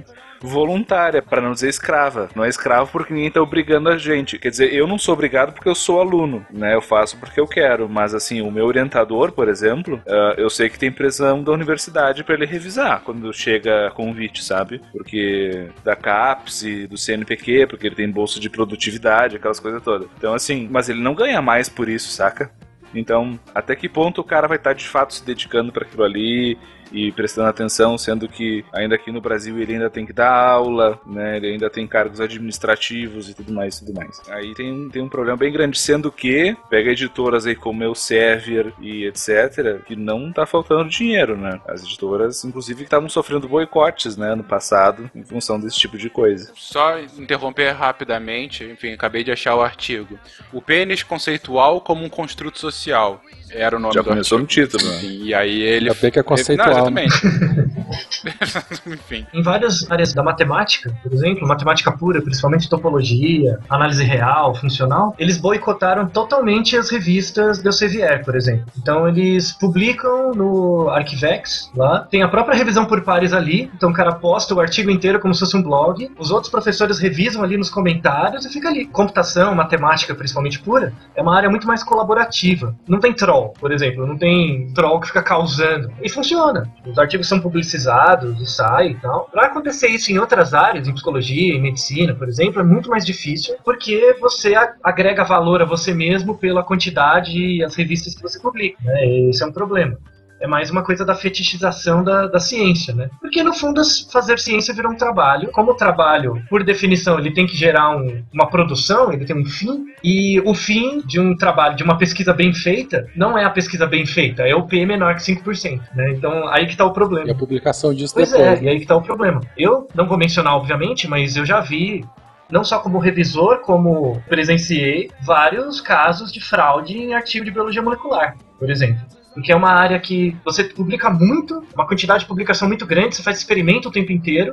voluntária, 0.42 1.22
para 1.22 1.42
não 1.42 1.54
dizer 1.54 1.70
escrava. 1.70 2.30
Não 2.36 2.44
é 2.44 2.50
escravo 2.50 2.92
porque 2.92 3.14
ninguém 3.14 3.32
tá 3.32 3.42
obrigando 3.42 3.90
a 3.90 3.98
gente. 3.98 4.38
Quer 4.38 4.50
dizer, 4.50 4.74
eu 4.74 4.88
não 4.88 4.98
sou 4.98 5.14
obrigado 5.14 5.54
porque 5.54 5.70
eu 5.70 5.76
sou 5.76 6.00
aluno, 6.00 6.46
né? 6.52 6.74
Eu 6.74 6.82
faço 6.82 7.18
porque 7.18 7.40
eu 7.40 7.48
quero, 7.48 7.90
mas 7.90 8.14
assim, 8.14 8.42
o 8.42 8.52
meu 8.52 8.66
orientador, 8.66 9.32
por 9.32 9.48
exemplo, 9.48 10.02
ah, 10.08 10.36
eu 10.38 10.50
sei 10.50 10.70
que 10.70 10.80
tem 10.80 10.92
pressão 10.92 11.44
da 11.44 11.52
universidade 11.52 12.24
para 12.24 12.36
ele 12.36 12.46
revisar 12.46 13.02
quando 13.04 13.34
chega 13.34 13.92
convite, 13.92 14.44
sabe? 14.44 14.82
Porque 14.92 15.68
da 15.84 15.96
CAPES 15.96 16.64
e 16.64 16.88
do 16.88 16.98
CNPq, 16.98 17.68
porque 17.68 17.88
ele 17.88 17.96
tem 17.96 18.10
bolsa 18.10 18.40
de 18.40 18.50
produtividade, 18.50 19.36
aquelas 19.38 19.60
coisas 19.60 19.82
todas. 19.82 20.08
Então 20.18 20.34
assim, 20.34 20.68
mas 20.72 20.90
ele 20.90 21.02
não 21.02 21.14
ganha 21.14 21.42
mais 21.42 21.70
por 21.70 21.90
isso, 21.90 22.10
saca? 22.10 22.52
Então, 22.94 23.40
até 23.54 23.76
que 23.76 23.88
ponto 23.88 24.22
o 24.22 24.24
cara 24.24 24.48
vai 24.48 24.58
estar 24.58 24.74
de 24.74 24.88
fato 24.88 25.14
se 25.14 25.24
dedicando 25.24 25.72
para 25.72 25.86
aquilo 25.86 26.04
ali 26.04 26.58
e 26.92 27.12
prestando 27.12 27.48
atenção, 27.48 27.98
sendo 27.98 28.28
que 28.28 28.66
ainda 28.74 28.96
aqui 28.96 29.12
no 29.12 29.22
Brasil 29.22 29.60
ele 29.60 29.74
ainda 29.74 29.90
tem 29.90 30.06
que 30.06 30.14
dar 30.14 30.32
aula, 30.32 31.00
né? 31.06 31.38
Ele 31.38 31.48
ainda 31.48 31.70
tem 31.70 31.88
cargos 31.88 32.20
administrativos 32.20 33.30
e 33.30 33.34
tudo 33.34 33.54
mais, 33.54 33.80
tudo 33.80 33.94
mais. 33.94 34.22
Aí 34.30 34.54
tem, 34.54 34.90
tem 34.90 35.02
um 35.02 35.10
problema 35.10 35.38
bem 35.38 35.52
grande, 35.52 35.78
sendo 35.78 36.12
que 36.12 36.56
pega 36.70 36.92
editoras 36.92 37.46
aí 37.46 37.56
como 37.56 37.84
Elsevier 37.84 38.74
e 38.80 39.06
etc, 39.06 39.84
que 39.86 39.96
não 39.96 40.32
tá 40.32 40.46
faltando 40.46 40.90
dinheiro, 40.90 41.38
né? 41.38 41.60
As 41.68 41.84
editoras, 41.84 42.44
inclusive, 42.44 42.84
estavam 42.84 43.10
sofrendo 43.10 43.48
boicotes, 43.48 44.18
né, 44.18 44.36
no 44.36 44.44
passado, 44.44 45.10
em 45.14 45.24
função 45.24 45.60
desse 45.60 45.78
tipo 45.78 45.98
de 45.98 46.10
coisa. 46.10 46.52
Só 46.56 47.00
interromper 47.00 47.72
rapidamente, 47.72 48.64
enfim, 48.64 48.94
acabei 48.94 49.24
de 49.24 49.32
achar 49.32 49.56
o 49.56 49.62
artigo. 49.62 50.20
O 50.52 50.62
pênis 50.62 51.04
conceitual 51.04 51.82
como 51.82 52.04
um 52.04 52.10
construto 52.10 52.60
social. 52.60 53.22
Era 53.52 53.78
o 53.78 53.80
nome 53.80 53.94
Já 53.94 54.02
do 54.02 54.10
começou 54.10 54.38
artigo. 54.38 54.62
no 54.62 54.68
título, 54.78 54.92
né? 54.92 55.00
E 55.04 55.34
aí 55.34 55.62
ele. 55.62 55.92
Bem 55.94 56.12
que 56.12 56.20
é 56.20 56.24
conceitual, 56.24 56.68
Não, 56.68 56.76
exatamente. 56.76 57.14
Enfim. 58.86 59.26
Em 59.34 59.42
várias 59.42 59.90
áreas 59.90 60.14
da 60.14 60.24
matemática, 60.24 60.96
por 61.02 61.14
exemplo, 61.14 61.48
matemática 61.48 61.92
pura, 61.92 62.22
principalmente 62.22 62.70
topologia, 62.70 63.60
análise 63.70 64.04
real, 64.04 64.56
funcional, 64.56 65.16
eles 65.18 65.38
boicotaram 65.38 66.08
totalmente 66.08 66.78
as 66.78 66.90
revistas 66.90 67.62
do 67.62 67.70
Elsevier, 67.70 68.24
por 68.24 68.36
exemplo. 68.36 68.66
Então 68.78 69.08
eles 69.08 69.52
publicam 69.52 70.32
no 70.34 70.90
Arquivex, 70.90 71.72
lá, 71.76 72.02
tem 72.02 72.22
a 72.22 72.28
própria 72.28 72.56
revisão 72.56 72.86
por 72.86 73.02
pares 73.02 73.34
ali, 73.34 73.72
então 73.74 73.90
o 73.90 73.94
cara 73.94 74.14
posta 74.14 74.54
o 74.54 74.60
artigo 74.60 74.92
inteiro 74.92 75.20
como 75.20 75.34
se 75.34 75.40
fosse 75.42 75.58
um 75.58 75.64
blog, 75.64 76.12
os 76.18 76.32
outros 76.32 76.52
professores 76.52 77.00
revisam 77.00 77.44
ali 77.44 77.58
nos 77.58 77.70
comentários 77.70 78.46
e 78.46 78.50
fica 78.50 78.70
ali. 78.70 78.86
Computação, 78.86 79.56
matemática, 79.56 80.14
principalmente 80.14 80.60
pura, 80.60 80.94
é 81.16 81.22
uma 81.22 81.36
área 81.36 81.50
muito 81.50 81.68
mais 81.68 81.84
colaborativa. 81.84 82.76
Não 82.88 83.00
tem 83.00 83.14
troll, 83.14 83.54
por 83.60 83.72
exemplo, 83.72 84.06
não 84.06 84.18
tem 84.18 84.72
troll 84.74 85.00
que 85.00 85.08
fica 85.08 85.24
causando. 85.24 85.92
E 86.02 86.10
funciona. 86.10 86.70
Os 86.86 86.98
artigos 86.98 87.28
são 87.28 87.40
publicizados 87.40 87.79
e 87.86 88.46
saem 88.46 88.92
e 88.92 88.96
tal. 88.96 89.30
Pra 89.32 89.48
acontecer 89.48 89.88
isso 89.88 90.12
em 90.12 90.18
outras 90.18 90.54
áreas, 90.54 90.88
em 90.88 90.94
psicologia, 90.94 91.54
em 91.54 91.62
medicina, 91.62 92.14
por 92.14 92.28
exemplo, 92.28 92.60
é 92.62 92.64
muito 92.64 92.90
mais 92.90 93.06
difícil, 93.06 93.56
porque 93.64 94.16
você 94.20 94.54
agrega 94.84 95.24
valor 95.24 95.62
a 95.62 95.66
você 95.66 95.94
mesmo 95.94 96.38
pela 96.38 96.64
quantidade 96.64 97.38
e 97.38 97.64
as 97.64 97.76
revistas 97.76 98.16
que 98.16 98.22
você 98.22 98.40
publica. 98.40 98.78
Né? 98.84 99.30
Esse 99.30 99.44
é 99.44 99.46
um 99.46 99.52
problema. 99.52 99.98
É 100.42 100.48
mais 100.48 100.70
uma 100.72 100.84
coisa 100.84 101.04
da 101.06 101.16
fetichização 101.16 102.04
da, 102.04 102.28
da 102.28 102.40
ciência, 102.40 102.94
né? 102.94 103.10
Porque 103.20 103.44
no 103.44 103.54
fundo 103.54 103.82
fazer 104.12 104.40
ciência 104.40 104.74
virou 104.74 104.92
um 104.92 104.96
trabalho. 104.96 105.50
Como 105.52 105.72
o 105.72 105.76
trabalho, 105.76 106.42
por 106.50 106.64
definição, 106.64 107.20
ele 107.20 107.32
tem 107.34 107.46
que 107.46 107.56
gerar 107.58 107.96
um- 107.96 108.24
uma 108.34 108.48
produção, 108.50 109.12
ele 109.12 109.26
tem 109.26 109.36
um 109.38 109.46
fim. 109.46 109.86
E 110.04 110.40
o 110.46 110.54
fim 110.54 111.02
de 111.06 111.20
um 111.20 111.36
trabalho, 111.36 111.76
de 111.76 111.84
uma 111.84 111.98
pesquisa 111.98 112.34
bem 112.34 112.54
feita, 112.54 113.06
não 113.16 113.38
é 113.38 113.44
a 113.44 113.50
pesquisa 113.50 113.86
bem 113.86 114.06
feita, 114.06 114.44
é 114.44 114.56
o 114.56 114.64
P 114.66 114.86
menor 114.86 115.16
que 115.16 115.24
5%. 115.24 115.82
Né? 115.94 116.12
Então 116.12 116.48
aí 116.48 116.68
que 116.68 116.78
tá 116.78 116.86
o 116.86 116.94
problema. 116.94 117.28
E 117.28 117.32
a 117.32 117.36
publicação 117.36 117.94
disso 117.94 118.14
Pois 118.14 118.32
depois. 118.32 118.60
é, 118.62 118.64
e 118.64 118.70
aí 118.70 118.80
que 118.80 118.86
tá 118.86 118.96
o 118.96 119.02
problema. 119.02 119.42
Eu 119.58 119.88
não 119.94 120.08
vou 120.08 120.18
mencionar, 120.18 120.56
obviamente, 120.56 121.08
mas 121.08 121.36
eu 121.36 121.46
já 121.46 121.60
vi, 121.60 122.06
não 122.50 122.64
só 122.64 122.80
como 122.80 122.98
revisor, 122.98 123.60
como 123.60 124.22
presenciei 124.30 125.12
vários 125.22 125.82
casos 125.82 126.32
de 126.32 126.40
fraude 126.40 126.98
em 126.98 127.14
artigo 127.14 127.44
de 127.46 127.52
biologia 127.52 127.82
molecular, 127.82 128.36
por 128.58 128.70
exemplo. 128.70 129.02
Porque 129.40 129.54
é 129.54 129.56
uma 129.56 129.72
área 129.72 129.98
que 129.98 130.36
você 130.44 130.66
publica 130.66 131.10
muito, 131.10 131.64
uma 131.74 131.88
quantidade 131.88 132.22
de 132.22 132.26
publicação 132.26 132.68
muito 132.68 132.86
grande, 132.86 133.16
você 133.16 133.24
faz 133.24 133.38
experimento 133.38 133.88
o 133.88 133.92
tempo 133.92 134.12
inteiro, 134.12 134.52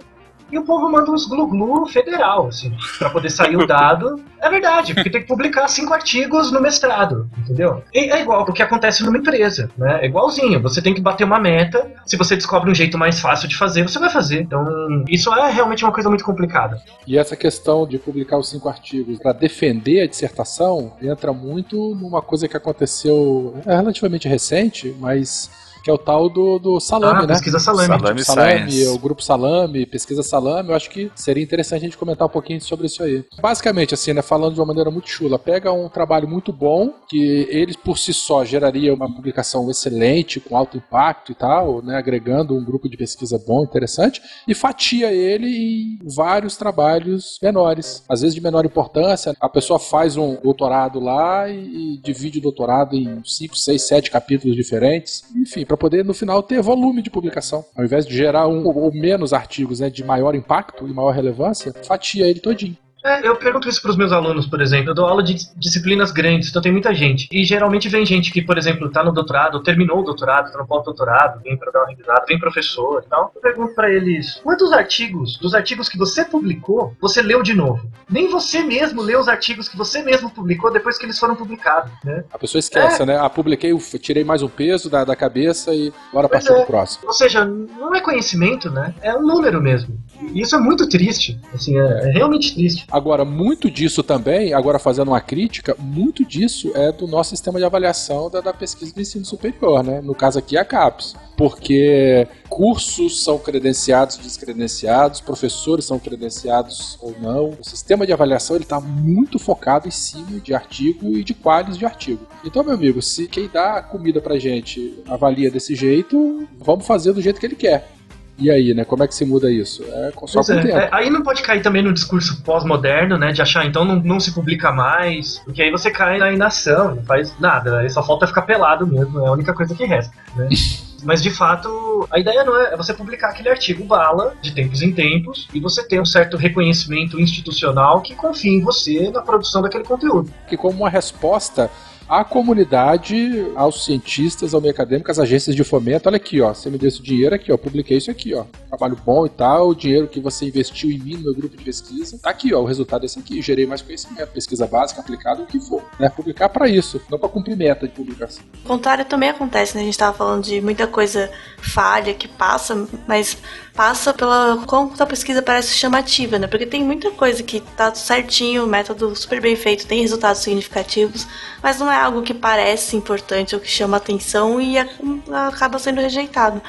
e 0.50 0.58
o 0.58 0.64
povo 0.64 0.90
manda 0.90 1.10
uns 1.10 1.26
glu-glu 1.26 1.86
federal, 1.86 2.48
assim, 2.48 2.72
pra 2.98 3.10
poder 3.10 3.30
sair 3.30 3.56
o 3.56 3.66
dado. 3.66 4.22
É 4.40 4.48
verdade, 4.48 4.94
porque 4.94 5.10
tem 5.10 5.22
que 5.22 5.26
publicar 5.26 5.66
cinco 5.68 5.92
artigos 5.92 6.52
no 6.52 6.60
mestrado, 6.60 7.28
entendeu? 7.38 7.82
E 7.92 8.10
é 8.10 8.20
igual 8.20 8.42
o 8.42 8.52
que 8.52 8.62
acontece 8.62 9.02
numa 9.02 9.18
empresa, 9.18 9.70
né? 9.76 10.00
É 10.02 10.06
igualzinho, 10.06 10.60
você 10.62 10.80
tem 10.80 10.94
que 10.94 11.00
bater 11.00 11.24
uma 11.24 11.40
meta, 11.40 11.90
se 12.04 12.16
você 12.16 12.36
descobre 12.36 12.70
um 12.70 12.74
jeito 12.74 12.96
mais 12.96 13.20
fácil 13.20 13.48
de 13.48 13.56
fazer, 13.56 13.82
você 13.82 13.98
vai 13.98 14.10
fazer. 14.10 14.42
Então, 14.42 14.64
isso 15.08 15.32
é 15.34 15.50
realmente 15.50 15.84
uma 15.84 15.92
coisa 15.92 16.08
muito 16.08 16.24
complicada. 16.24 16.80
E 17.06 17.18
essa 17.18 17.34
questão 17.34 17.86
de 17.86 17.98
publicar 17.98 18.38
os 18.38 18.48
cinco 18.48 18.68
artigos 18.68 19.18
para 19.18 19.32
defender 19.32 20.02
a 20.02 20.06
dissertação 20.06 20.92
entra 21.02 21.32
muito 21.32 21.94
numa 21.94 22.22
coisa 22.22 22.46
que 22.46 22.56
aconteceu 22.56 23.56
é 23.66 23.74
relativamente 23.74 24.28
recente, 24.28 24.94
mas 25.00 25.50
que 25.86 25.90
é 25.90 25.92
o 25.94 25.98
tal 25.98 26.28
do, 26.28 26.58
do 26.58 26.80
Salame, 26.80 27.20
Ah, 27.20 27.26
né? 27.28 27.34
pesquisa 27.34 27.60
Salame. 27.60 27.86
Salame 27.86 28.24
Salame, 28.24 28.72
Science. 28.72 28.88
o 28.88 28.98
grupo 28.98 29.22
Salame, 29.22 29.86
pesquisa 29.86 30.20
Salame, 30.20 30.70
eu 30.70 30.74
acho 30.74 30.90
que 30.90 31.12
seria 31.14 31.44
interessante 31.44 31.82
a 31.82 31.84
gente 31.84 31.96
comentar 31.96 32.26
um 32.26 32.30
pouquinho 32.30 32.60
sobre 32.60 32.86
isso 32.86 33.04
aí. 33.04 33.24
Basicamente, 33.40 33.94
assim, 33.94 34.12
né, 34.12 34.20
falando 34.20 34.54
de 34.54 34.58
uma 34.60 34.66
maneira 34.66 34.90
muito 34.90 35.08
chula, 35.08 35.38
pega 35.38 35.70
um 35.72 35.88
trabalho 35.88 36.26
muito 36.26 36.52
bom, 36.52 36.92
que 37.08 37.46
ele 37.48 37.76
por 37.84 37.96
si 37.98 38.12
só 38.12 38.44
geraria 38.44 38.92
uma 38.92 39.06
publicação 39.06 39.70
excelente, 39.70 40.40
com 40.40 40.56
alto 40.56 40.76
impacto 40.76 41.30
e 41.30 41.36
tal, 41.36 41.80
né, 41.82 41.96
agregando 41.96 42.56
um 42.56 42.64
grupo 42.64 42.88
de 42.88 42.96
pesquisa 42.96 43.40
bom, 43.46 43.62
interessante, 43.62 44.20
e 44.48 44.56
fatia 44.56 45.12
ele 45.12 45.46
em 45.46 45.98
vários 46.16 46.56
trabalhos 46.56 47.38
menores, 47.40 48.02
às 48.08 48.22
vezes 48.22 48.34
de 48.34 48.40
menor 48.40 48.64
importância. 48.66 49.36
A 49.40 49.48
pessoa 49.48 49.78
faz 49.78 50.16
um 50.16 50.34
doutorado 50.42 50.98
lá 50.98 51.48
e, 51.48 51.94
e 51.94 51.98
divide 52.02 52.40
o 52.40 52.42
doutorado 52.42 52.96
em 52.96 53.22
5, 53.24 53.56
6, 53.56 53.82
7 53.82 54.10
capítulos 54.10 54.56
diferentes, 54.56 55.22
enfim, 55.36 55.64
para 55.64 55.75
poder 55.76 56.04
no 56.04 56.14
final 56.14 56.42
ter 56.42 56.60
volume 56.60 57.02
de 57.02 57.10
publicação. 57.10 57.64
Ao 57.76 57.84
invés 57.84 58.06
de 58.06 58.14
gerar 58.14 58.48
um 58.48 58.66
ou 58.66 58.92
menos 58.92 59.32
artigos 59.32 59.80
né, 59.80 59.90
de 59.90 60.04
maior 60.04 60.34
impacto 60.34 60.86
e 60.86 60.92
maior 60.92 61.10
relevância, 61.10 61.72
fatia 61.84 62.26
ele 62.26 62.40
todinho. 62.40 62.76
É, 63.06 63.26
eu 63.28 63.36
pergunto 63.36 63.68
isso 63.68 63.80
pros 63.80 63.96
meus 63.96 64.10
alunos, 64.12 64.46
por 64.46 64.60
exemplo. 64.60 64.90
Eu 64.90 64.94
dou 64.94 65.06
aula 65.06 65.22
de 65.22 65.34
dis- 65.34 65.52
disciplinas 65.56 66.10
grandes, 66.10 66.48
então 66.50 66.60
tem 66.60 66.72
muita 66.72 66.92
gente. 66.94 67.28
E 67.30 67.44
geralmente 67.44 67.88
vem 67.88 68.04
gente 68.04 68.32
que, 68.32 68.42
por 68.42 68.58
exemplo, 68.58 68.90
tá 68.90 69.04
no 69.04 69.12
doutorado, 69.12 69.54
ou 69.56 69.62
terminou 69.62 70.00
o 70.00 70.02
doutorado, 70.02 70.50
tá 70.50 70.58
no 70.58 70.66
pós-doutorado, 70.66 71.40
vem 71.42 71.56
pra 71.56 71.70
dar 71.70 71.80
uma 71.80 71.88
revisada, 71.88 72.24
vem 72.26 72.38
professor 72.38 73.02
e 73.06 73.08
tal. 73.08 73.30
Eu 73.34 73.40
pergunto 73.40 73.74
pra 73.74 73.90
eles, 73.92 74.40
quantos 74.42 74.72
artigos, 74.72 75.38
dos 75.38 75.54
artigos 75.54 75.88
que 75.88 75.96
você 75.96 76.24
publicou, 76.24 76.94
você 77.00 77.22
leu 77.22 77.42
de 77.42 77.54
novo? 77.54 77.88
Nem 78.10 78.28
você 78.30 78.62
mesmo 78.62 79.02
leu 79.02 79.20
os 79.20 79.28
artigos 79.28 79.68
que 79.68 79.76
você 79.76 80.02
mesmo 80.02 80.30
publicou 80.30 80.72
depois 80.72 80.98
que 80.98 81.06
eles 81.06 81.18
foram 81.18 81.36
publicados, 81.36 81.92
né? 82.04 82.24
A 82.32 82.38
pessoa 82.38 82.58
esquece, 82.58 83.02
É. 83.02 83.06
né? 83.06 83.18
Ah, 83.18 83.30
publiquei, 83.30 83.72
tirei 84.00 84.24
mais 84.24 84.42
um 84.42 84.48
peso 84.48 84.90
da, 84.90 85.04
da 85.04 85.14
cabeça 85.14 85.72
e 85.74 85.92
bora 86.12 86.28
Pois 86.28 86.42
partir 86.44 86.52
é. 86.52 86.56
pro 86.64 86.66
próximo. 86.66 87.06
Ou 87.06 87.12
seja, 87.12 87.44
não 87.44 87.94
é 87.94 88.00
conhecimento, 88.00 88.70
né? 88.70 88.94
É 89.00 89.14
um 89.14 89.22
número 89.22 89.60
mesmo. 89.62 89.96
E 90.32 90.40
isso 90.40 90.54
é 90.56 90.58
muito 90.58 90.88
triste. 90.88 91.38
Assim, 91.52 91.78
é, 91.78 91.82
é 91.82 92.10
realmente 92.12 92.54
triste. 92.54 92.84
Agora, 92.90 93.24
muito 93.24 93.70
disso 93.70 94.02
também, 94.02 94.52
agora 94.52 94.78
fazendo 94.78 95.08
uma 95.08 95.20
crítica, 95.20 95.76
muito 95.78 96.24
disso 96.24 96.72
é 96.74 96.92
do 96.92 97.06
nosso 97.06 97.30
sistema 97.30 97.58
de 97.58 97.64
avaliação 97.64 98.30
da, 98.30 98.40
da 98.40 98.52
pesquisa 98.52 98.94
do 98.94 99.00
ensino 99.00 99.24
superior, 99.24 99.82
né? 99.82 100.00
No 100.00 100.14
caso 100.14 100.38
aqui, 100.38 100.56
a 100.56 100.64
CAPES. 100.64 101.14
Porque 101.36 102.26
cursos 102.48 103.22
são 103.22 103.38
credenciados, 103.38 104.16
descredenciados, 104.16 105.20
professores 105.20 105.84
são 105.84 105.98
credenciados 105.98 106.98
ou 107.02 107.14
não. 107.20 107.50
O 107.60 107.64
sistema 107.64 108.06
de 108.06 108.12
avaliação 108.12 108.56
ele 108.56 108.64
está 108.64 108.80
muito 108.80 109.38
focado 109.38 109.86
em 109.86 109.90
cima 109.90 110.40
de 110.40 110.54
artigo 110.54 111.16
e 111.16 111.22
de 111.22 111.34
quales 111.34 111.76
de 111.76 111.84
artigo. 111.84 112.26
Então, 112.42 112.64
meu 112.64 112.72
amigo, 112.74 113.02
se 113.02 113.28
quem 113.28 113.50
dá 113.52 113.82
comida 113.82 114.20
pra 114.20 114.38
gente 114.38 114.98
avalia 115.06 115.50
desse 115.50 115.74
jeito, 115.74 116.48
vamos 116.58 116.86
fazer 116.86 117.12
do 117.12 117.20
jeito 117.20 117.38
que 117.38 117.44
ele 117.44 117.56
quer. 117.56 117.95
E 118.38 118.50
aí, 118.50 118.74
né? 118.74 118.84
Como 118.84 119.02
é 119.02 119.08
que 119.08 119.14
se 119.14 119.24
muda 119.24 119.50
isso? 119.50 119.82
É 119.82 120.12
só 120.26 120.42
Pois 120.42 120.46
com 120.46 120.52
é, 120.52 120.70
é, 120.70 120.88
aí 120.92 121.10
não 121.10 121.22
pode 121.22 121.42
cair 121.42 121.62
também 121.62 121.82
no 121.82 121.92
discurso 121.92 122.42
pós-moderno, 122.42 123.16
né? 123.16 123.32
De 123.32 123.40
achar, 123.40 123.64
então 123.64 123.84
não, 123.84 123.96
não 123.96 124.20
se 124.20 124.32
publica 124.32 124.72
mais, 124.72 125.40
porque 125.44 125.62
aí 125.62 125.70
você 125.70 125.90
cai 125.90 126.18
na 126.18 126.32
inação, 126.32 126.96
não 126.96 127.04
faz 127.04 127.32
nada, 127.38 127.80
aí 127.80 127.88
só 127.88 128.02
falta 128.02 128.26
ficar 128.26 128.42
pelado 128.42 128.86
mesmo, 128.86 129.24
é 129.24 129.28
a 129.28 129.32
única 129.32 129.54
coisa 129.54 129.74
que 129.74 129.84
resta, 129.84 130.14
né? 130.36 130.48
Mas 131.04 131.22
de 131.22 131.30
fato, 131.30 132.08
a 132.10 132.18
ideia 132.18 132.42
não 132.42 132.58
é, 132.60 132.72
é 132.72 132.76
você 132.76 132.92
publicar 132.92 133.28
aquele 133.28 133.48
artigo 133.48 133.84
bala 133.84 134.34
de 134.40 134.52
tempos 134.52 134.82
em 134.82 134.90
tempos 134.90 135.46
e 135.52 135.60
você 135.60 135.86
ter 135.86 136.00
um 136.00 136.04
certo 136.04 136.36
reconhecimento 136.36 137.20
institucional 137.20 138.00
que 138.00 138.14
confia 138.14 138.50
em 138.50 138.62
você 138.62 139.10
na 139.10 139.22
produção 139.22 139.62
daquele 139.62 139.84
conteúdo. 139.84 140.32
que 140.48 140.56
como 140.56 140.80
uma 140.80 140.90
resposta 140.90 141.70
à 142.08 142.24
comunidade, 142.24 143.46
aos 143.54 143.84
cientistas, 143.84 144.54
ao 144.54 144.60
meio 144.60 144.72
acadêmico, 144.72 145.10
às 145.10 145.18
agências 145.18 145.54
de 145.54 145.64
fomento, 145.64 146.08
olha 146.08 146.16
aqui, 146.16 146.40
ó, 146.40 146.54
você 146.54 146.70
me 146.70 146.78
deu 146.78 146.88
esse 146.88 147.02
dinheiro 147.02 147.34
aqui, 147.34 147.52
ó, 147.52 147.56
publiquei 147.56 147.96
isso 147.98 148.10
aqui, 148.10 148.34
ó, 148.34 148.44
trabalho 148.68 148.96
bom 149.04 149.26
e 149.26 149.28
tal, 149.28 149.68
o 149.68 149.74
dinheiro 149.74 150.06
que 150.06 150.20
você 150.20 150.46
investiu 150.46 150.90
em 150.90 150.98
mim 150.98 151.16
no 151.16 151.24
meu 151.24 151.34
grupo 151.34 151.56
de 151.56 151.64
pesquisa, 151.64 152.18
tá 152.18 152.30
aqui, 152.30 152.54
ó, 152.54 152.60
o 152.60 152.64
resultado 152.64 153.02
é 153.02 153.06
esse 153.06 153.18
aqui, 153.18 153.42
gerei 153.42 153.66
mais 153.66 153.82
conhecimento, 153.82 154.28
pesquisa 154.28 154.66
básica, 154.66 155.00
aplicada, 155.00 155.42
o 155.42 155.46
que 155.46 155.58
for, 155.58 155.82
né, 155.98 156.08
publicar 156.08 156.48
para 156.48 156.68
isso, 156.68 157.00
não 157.10 157.18
para 157.18 157.28
cumprir 157.28 157.56
meta 157.56 157.86
de 157.86 157.94
publicação. 157.94 158.44
O 158.64 158.68
contrário 158.68 159.04
também 159.04 159.28
acontece, 159.28 159.74
né? 159.74 159.82
A 159.82 159.84
gente 159.84 159.98
tava 159.98 160.16
falando 160.16 160.44
de 160.44 160.60
muita 160.60 160.86
coisa 160.86 161.30
falha 161.58 162.14
que 162.14 162.28
passa, 162.28 162.86
mas 163.06 163.38
passa 163.76 164.14
pela 164.14 164.64
quanto 164.66 165.00
a 165.02 165.06
pesquisa 165.06 165.42
parece 165.42 165.74
chamativa, 165.74 166.38
né? 166.38 166.46
Porque 166.46 166.64
tem 166.66 166.82
muita 166.82 167.10
coisa 167.10 167.42
que 167.42 167.60
tá 167.60 167.94
certinho, 167.94 168.66
método 168.66 169.14
super 169.14 169.40
bem 169.40 169.54
feito, 169.54 169.86
tem 169.86 170.00
resultados 170.00 170.42
significativos, 170.42 171.26
mas 171.62 171.78
não 171.78 171.92
é 171.92 171.96
algo 171.96 172.22
que 172.22 172.32
parece 172.32 172.96
importante 172.96 173.54
ou 173.54 173.60
que 173.60 173.68
chama 173.68 173.98
atenção 173.98 174.60
e 174.60 174.76
acaba 174.78 175.78
sendo 175.78 176.00
rejeitado. 176.00 176.62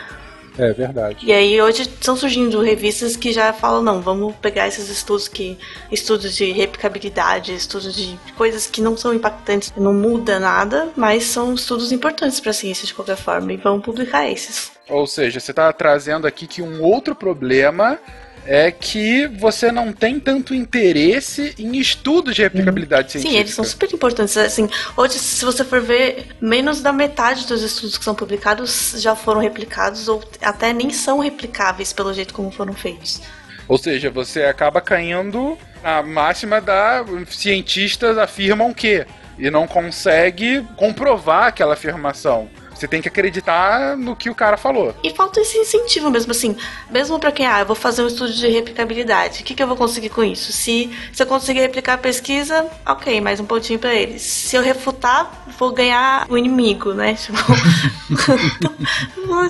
É 0.58 0.74
verdade. 0.74 1.24
E 1.24 1.32
aí 1.32 1.62
hoje 1.62 1.84
estão 1.84 2.16
surgindo 2.16 2.60
revistas 2.62 3.16
que 3.16 3.32
já 3.32 3.53
falam, 3.53 3.84
não, 3.84 4.01
vamos 4.01 4.36
pegar 4.38 4.68
esses 4.68 4.89
estudos 4.89 5.28
que. 5.28 5.58
estudos 5.91 6.36
de 6.36 6.51
replicabilidade, 6.51 7.53
estudos 7.53 7.95
de 7.95 8.18
coisas 8.36 8.66
que 8.66 8.82
não 8.82 8.97
são 8.97 9.14
impactantes, 9.14 9.72
não 9.78 9.93
muda 9.93 10.39
nada, 10.39 10.89
mas 10.95 11.26
são 11.26 11.53
estudos 11.53 11.91
importantes 11.91 12.39
para 12.39 12.49
a 12.49 12.53
ciência 12.55 12.88
de 12.88 12.93
qualquer 12.93 13.18
forma, 13.18 13.53
e 13.53 13.58
vamos 13.58 13.86
publicar 13.86 14.28
esses. 14.28 14.77
Ou 14.90 15.06
seja, 15.06 15.40
você 15.40 15.52
está 15.52 15.72
trazendo 15.74 16.26
aqui 16.26 16.48
que 16.48 16.62
um 16.62 16.82
outro 16.82 17.16
problema 17.16 18.00
é 18.46 18.72
que 18.72 19.28
você 19.28 19.72
não 19.74 19.92
tem 19.92 20.22
tanto 20.22 20.56
interesse 20.56 21.54
em 21.60 21.78
estudos 21.78 22.34
de 22.34 22.42
replicabilidade 22.42 23.12
científica. 23.12 23.36
Sim, 23.36 23.40
eles 23.42 23.54
são 23.54 23.66
super 23.66 23.94
importantes. 23.94 24.38
Assim, 24.38 24.70
hoje, 24.96 25.20
se 25.20 25.44
você 25.44 25.66
for 25.66 25.82
ver, 25.82 26.28
menos 26.40 26.82
da 26.82 26.94
metade 26.94 27.46
dos 27.46 27.62
estudos 27.62 27.98
que 27.98 28.06
são 28.06 28.16
publicados 28.16 28.96
já 29.00 29.16
foram 29.16 29.42
replicados, 29.42 30.08
ou 30.08 30.24
até 30.42 30.72
nem 30.72 30.92
são 30.92 31.20
replicáveis 31.20 31.92
pelo 31.92 32.14
jeito 32.14 32.34
como 32.34 32.50
foram 32.50 32.74
feitos. 32.74 33.22
Ou 33.68 33.78
seja, 33.78 34.10
você 34.10 34.44
acaba 34.44 34.80
caindo 34.80 35.58
na 35.84 36.02
máxima 36.02 36.62
da 36.62 37.04
cientistas 37.30 38.18
afirmam 38.18 38.74
que 38.74 39.06
e 39.38 39.52
não 39.52 39.68
consegue 39.68 40.66
comprovar 40.78 41.48
aquela 41.48 41.74
afirmação. 41.74 42.50
Você 42.78 42.88
tem 42.88 43.02
que 43.02 43.08
acreditar 43.08 43.98
no 43.98 44.16
que 44.16 44.30
o 44.30 44.36
cara 44.36 44.56
falou. 44.56 44.94
E 45.04 45.10
falta 45.10 45.42
esse 45.42 45.58
incentivo 45.58 46.12
mesmo, 46.12 46.32
assim. 46.32 46.56
Mesmo 46.92 47.20
pra 47.20 47.32
quem, 47.32 47.48
ah, 47.48 47.62
eu 47.62 47.66
vou 47.66 47.76
fazer 47.76 48.04
um 48.04 48.08
estudo 48.08 48.32
de 48.32 48.48
replicabilidade. 48.48 49.42
O 49.42 49.44
que, 49.44 49.56
que 49.56 49.64
eu 49.64 49.68
vou 49.68 49.76
conseguir 49.76 50.10
com 50.10 50.24
isso? 50.24 50.52
Se, 50.52 50.92
se 51.12 51.24
eu 51.24 51.28
conseguir 51.28 51.62
replicar 51.62 51.94
a 51.94 51.98
pesquisa, 51.98 52.70
ok, 52.86 53.20
mais 53.20 53.40
um 53.40 53.46
pontinho 53.46 53.80
pra 53.80 53.96
eles. 53.96 54.22
Se 54.22 54.56
eu 54.56 54.62
refutar, 54.62 55.46
vou 55.58 55.72
ganhar 55.72 56.28
o 56.30 56.38
inimigo, 56.38 56.94
né? 56.94 57.18
Tipo, 57.28 57.42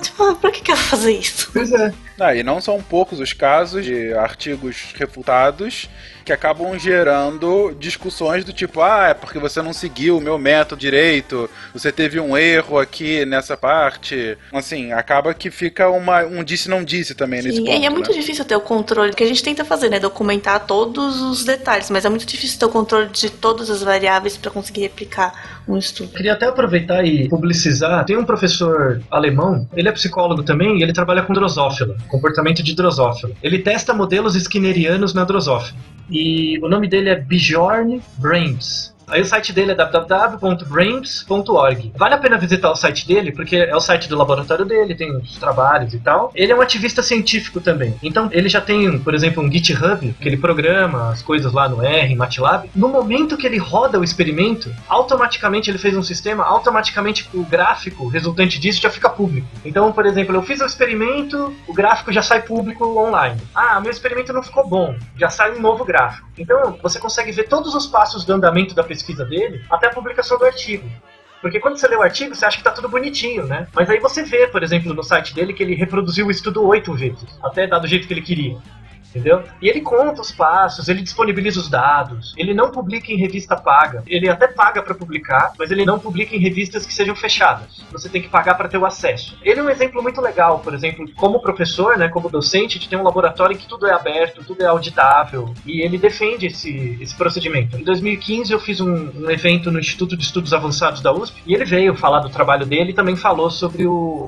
tipo 0.00 0.34
pra 0.36 0.50
que, 0.50 0.62
que 0.62 0.72
eu 0.72 0.76
vou 0.76 0.84
fazer 0.84 1.12
isso? 1.12 1.50
Pois 1.52 1.70
é. 1.70 1.92
Ah, 2.18 2.34
e 2.34 2.42
não 2.42 2.60
são 2.60 2.82
poucos 2.82 3.20
os 3.20 3.32
casos 3.32 3.84
de 3.84 4.12
artigos 4.14 4.92
refutados 4.94 5.88
que 6.28 6.32
acabam 6.32 6.78
gerando 6.78 7.74
discussões 7.80 8.44
do 8.44 8.52
tipo, 8.52 8.82
ah, 8.82 9.08
é 9.08 9.14
porque 9.14 9.38
você 9.38 9.62
não 9.62 9.72
seguiu 9.72 10.18
o 10.18 10.20
meu 10.20 10.38
método 10.38 10.78
direito, 10.78 11.48
você 11.72 11.90
teve 11.90 12.20
um 12.20 12.36
erro 12.36 12.78
aqui 12.78 13.24
nessa 13.24 13.56
parte. 13.56 14.36
Assim, 14.52 14.92
acaba 14.92 15.32
que 15.32 15.50
fica 15.50 15.88
uma, 15.88 16.24
um 16.24 16.44
disse-não 16.44 16.84
disse 16.84 17.14
também 17.14 17.40
nesse 17.40 17.56
Sim, 17.56 17.64
ponto. 17.64 17.80
e 17.80 17.86
é 17.86 17.88
muito 17.88 18.10
né? 18.10 18.18
difícil 18.18 18.44
ter 18.44 18.56
o 18.56 18.60
controle, 18.60 19.14
que 19.14 19.24
a 19.24 19.26
gente 19.26 19.42
tenta 19.42 19.64
fazer, 19.64 19.88
né? 19.88 19.98
Documentar 19.98 20.66
todos 20.66 21.22
os 21.22 21.44
detalhes, 21.44 21.88
mas 21.88 22.04
é 22.04 22.10
muito 22.10 22.26
difícil 22.26 22.58
ter 22.58 22.66
o 22.66 22.68
controle 22.68 23.08
de 23.08 23.30
todas 23.30 23.70
as 23.70 23.82
variáveis 23.82 24.36
pra 24.36 24.50
conseguir 24.50 24.82
replicar 24.82 25.62
um 25.66 25.78
estudo. 25.78 26.12
Queria 26.12 26.34
até 26.34 26.44
aproveitar 26.44 27.06
e 27.06 27.26
publicizar. 27.26 28.04
Tem 28.04 28.18
um 28.18 28.24
professor 28.24 29.00
alemão, 29.10 29.66
ele 29.74 29.88
é 29.88 29.92
psicólogo 29.92 30.42
também, 30.42 30.78
e 30.78 30.82
ele 30.82 30.92
trabalha 30.92 31.22
com 31.22 31.32
drosófila, 31.32 31.96
comportamento 32.08 32.62
de 32.62 32.74
drosófila. 32.74 33.34
Ele 33.42 33.58
testa 33.58 33.94
modelos 33.94 34.34
skinnerianos 34.34 35.14
na 35.14 35.24
drosófila. 35.24 35.78
E 36.10 36.58
o 36.60 36.68
nome 36.68 36.88
dele 36.88 37.10
é 37.10 37.16
Bjorn 37.16 38.02
Brames. 38.16 38.94
Aí 39.08 39.22
o 39.22 39.24
site 39.24 39.52
dele 39.52 39.72
é 39.72 39.74
www.brames.org. 39.74 41.92
Vale 41.96 42.14
a 42.14 42.18
pena 42.18 42.38
visitar 42.38 42.70
o 42.70 42.76
site 42.76 43.04
dele, 43.06 43.32
porque 43.32 43.56
é 43.56 43.74
o 43.74 43.80
site 43.80 44.08
do 44.08 44.16
laboratório 44.16 44.64
dele, 44.64 44.94
tem 44.94 45.10
os 45.16 45.36
trabalhos 45.36 45.92
e 45.94 45.98
tal. 45.98 46.30
Ele 46.34 46.52
é 46.52 46.56
um 46.56 46.60
ativista 46.60 47.02
científico 47.02 47.60
também. 47.60 47.94
Então, 48.02 48.28
ele 48.30 48.48
já 48.48 48.60
tem, 48.60 48.98
por 48.98 49.14
exemplo, 49.14 49.42
um 49.42 49.50
GitHub, 49.50 50.14
que 50.20 50.28
ele 50.28 50.36
programa 50.36 51.10
as 51.10 51.22
coisas 51.22 51.52
lá 51.52 51.68
no 51.68 51.82
R, 51.82 52.12
em 52.12 52.16
MATLAB. 52.16 52.70
No 52.74 52.88
momento 52.88 53.36
que 53.36 53.46
ele 53.46 53.58
roda 53.58 53.98
o 53.98 54.04
experimento, 54.04 54.72
automaticamente 54.88 55.70
ele 55.70 55.78
fez 55.78 55.96
um 55.96 56.02
sistema, 56.02 56.44
automaticamente 56.44 57.28
o 57.32 57.44
gráfico 57.44 58.08
resultante 58.08 58.60
disso 58.60 58.82
já 58.82 58.90
fica 58.90 59.08
público. 59.08 59.48
Então, 59.64 59.90
por 59.92 60.04
exemplo, 60.06 60.36
eu 60.36 60.42
fiz 60.42 60.60
o 60.60 60.66
experimento, 60.66 61.54
o 61.66 61.72
gráfico 61.72 62.12
já 62.12 62.22
sai 62.22 62.42
público 62.42 62.84
online. 62.98 63.40
Ah, 63.54 63.80
meu 63.80 63.90
experimento 63.90 64.32
não 64.32 64.42
ficou 64.42 64.68
bom, 64.68 64.94
já 65.16 65.30
sai 65.30 65.56
um 65.56 65.60
novo 65.60 65.84
gráfico. 65.84 66.28
Então, 66.36 66.78
você 66.82 66.98
consegue 66.98 67.32
ver 67.32 67.48
todos 67.48 67.74
os 67.74 67.86
passos 67.86 68.24
do 68.24 68.32
andamento 68.32 68.74
da 68.74 68.84
pesquisa 68.84 68.97
dele 69.24 69.64
até 69.70 69.86
a 69.86 69.90
publicação 69.90 70.38
do 70.38 70.44
artigo. 70.44 70.88
Porque 71.40 71.60
quando 71.60 71.78
você 71.78 71.86
lê 71.86 71.96
o 71.96 72.02
artigo, 72.02 72.34
você 72.34 72.44
acha 72.44 72.56
que 72.56 72.64
tá 72.64 72.72
tudo 72.72 72.88
bonitinho, 72.88 73.46
né? 73.46 73.68
Mas 73.72 73.88
aí 73.88 74.00
você 74.00 74.24
vê, 74.24 74.48
por 74.48 74.62
exemplo, 74.62 74.92
no 74.92 75.04
site 75.04 75.34
dele 75.34 75.52
que 75.52 75.62
ele 75.62 75.74
reproduziu 75.74 76.26
o 76.26 76.30
estudo 76.30 76.64
oito 76.66 76.92
vezes, 76.94 77.24
até 77.42 77.66
dar 77.66 77.78
do 77.78 77.86
jeito 77.86 78.08
que 78.08 78.12
ele 78.12 78.22
queria. 78.22 78.58
Entendeu? 79.08 79.42
E 79.60 79.68
ele 79.68 79.80
conta 79.80 80.20
os 80.20 80.30
passos, 80.30 80.88
ele 80.88 81.00
disponibiliza 81.00 81.58
os 81.58 81.68
dados, 81.68 82.34
ele 82.36 82.52
não 82.52 82.70
publica 82.70 83.10
em 83.10 83.16
revista 83.16 83.56
paga. 83.56 84.02
Ele 84.06 84.28
até 84.28 84.46
paga 84.46 84.82
para 84.82 84.94
publicar, 84.94 85.52
mas 85.58 85.70
ele 85.70 85.84
não 85.84 85.98
publica 85.98 86.36
em 86.36 86.38
revistas 86.38 86.84
que 86.84 86.92
sejam 86.92 87.16
fechadas. 87.16 87.82
Você 87.90 88.08
tem 88.08 88.20
que 88.20 88.28
pagar 88.28 88.54
para 88.54 88.68
ter 88.68 88.76
o 88.76 88.84
acesso. 88.84 89.36
Ele 89.42 89.60
é 89.60 89.62
um 89.62 89.70
exemplo 89.70 90.02
muito 90.02 90.20
legal, 90.20 90.58
por 90.58 90.74
exemplo, 90.74 91.06
como 91.16 91.40
professor, 91.40 91.96
né, 91.96 92.08
como 92.08 92.28
docente, 92.28 92.78
de 92.78 92.88
ter 92.88 92.96
um 92.96 93.02
laboratório 93.02 93.54
em 93.54 93.58
que 93.58 93.66
tudo 93.66 93.86
é 93.86 93.92
aberto, 93.92 94.44
tudo 94.44 94.62
é 94.62 94.66
auditável, 94.66 95.54
e 95.64 95.80
ele 95.80 95.96
defende 95.96 96.46
esse, 96.46 96.98
esse 97.00 97.16
procedimento. 97.16 97.78
Em 97.78 97.84
2015 97.84 98.52
eu 98.52 98.60
fiz 98.60 98.80
um, 98.80 99.10
um 99.14 99.30
evento 99.30 99.70
no 99.70 99.78
Instituto 99.78 100.16
de 100.16 100.24
Estudos 100.24 100.52
Avançados 100.52 101.00
da 101.00 101.12
USP, 101.12 101.42
e 101.46 101.54
ele 101.54 101.64
veio 101.64 101.94
falar 101.94 102.20
do 102.20 102.28
trabalho 102.28 102.66
dele 102.66 102.90
e 102.90 102.94
também 102.94 103.16
falou 103.16 103.50
sobre 103.50 103.86
o 103.86 104.26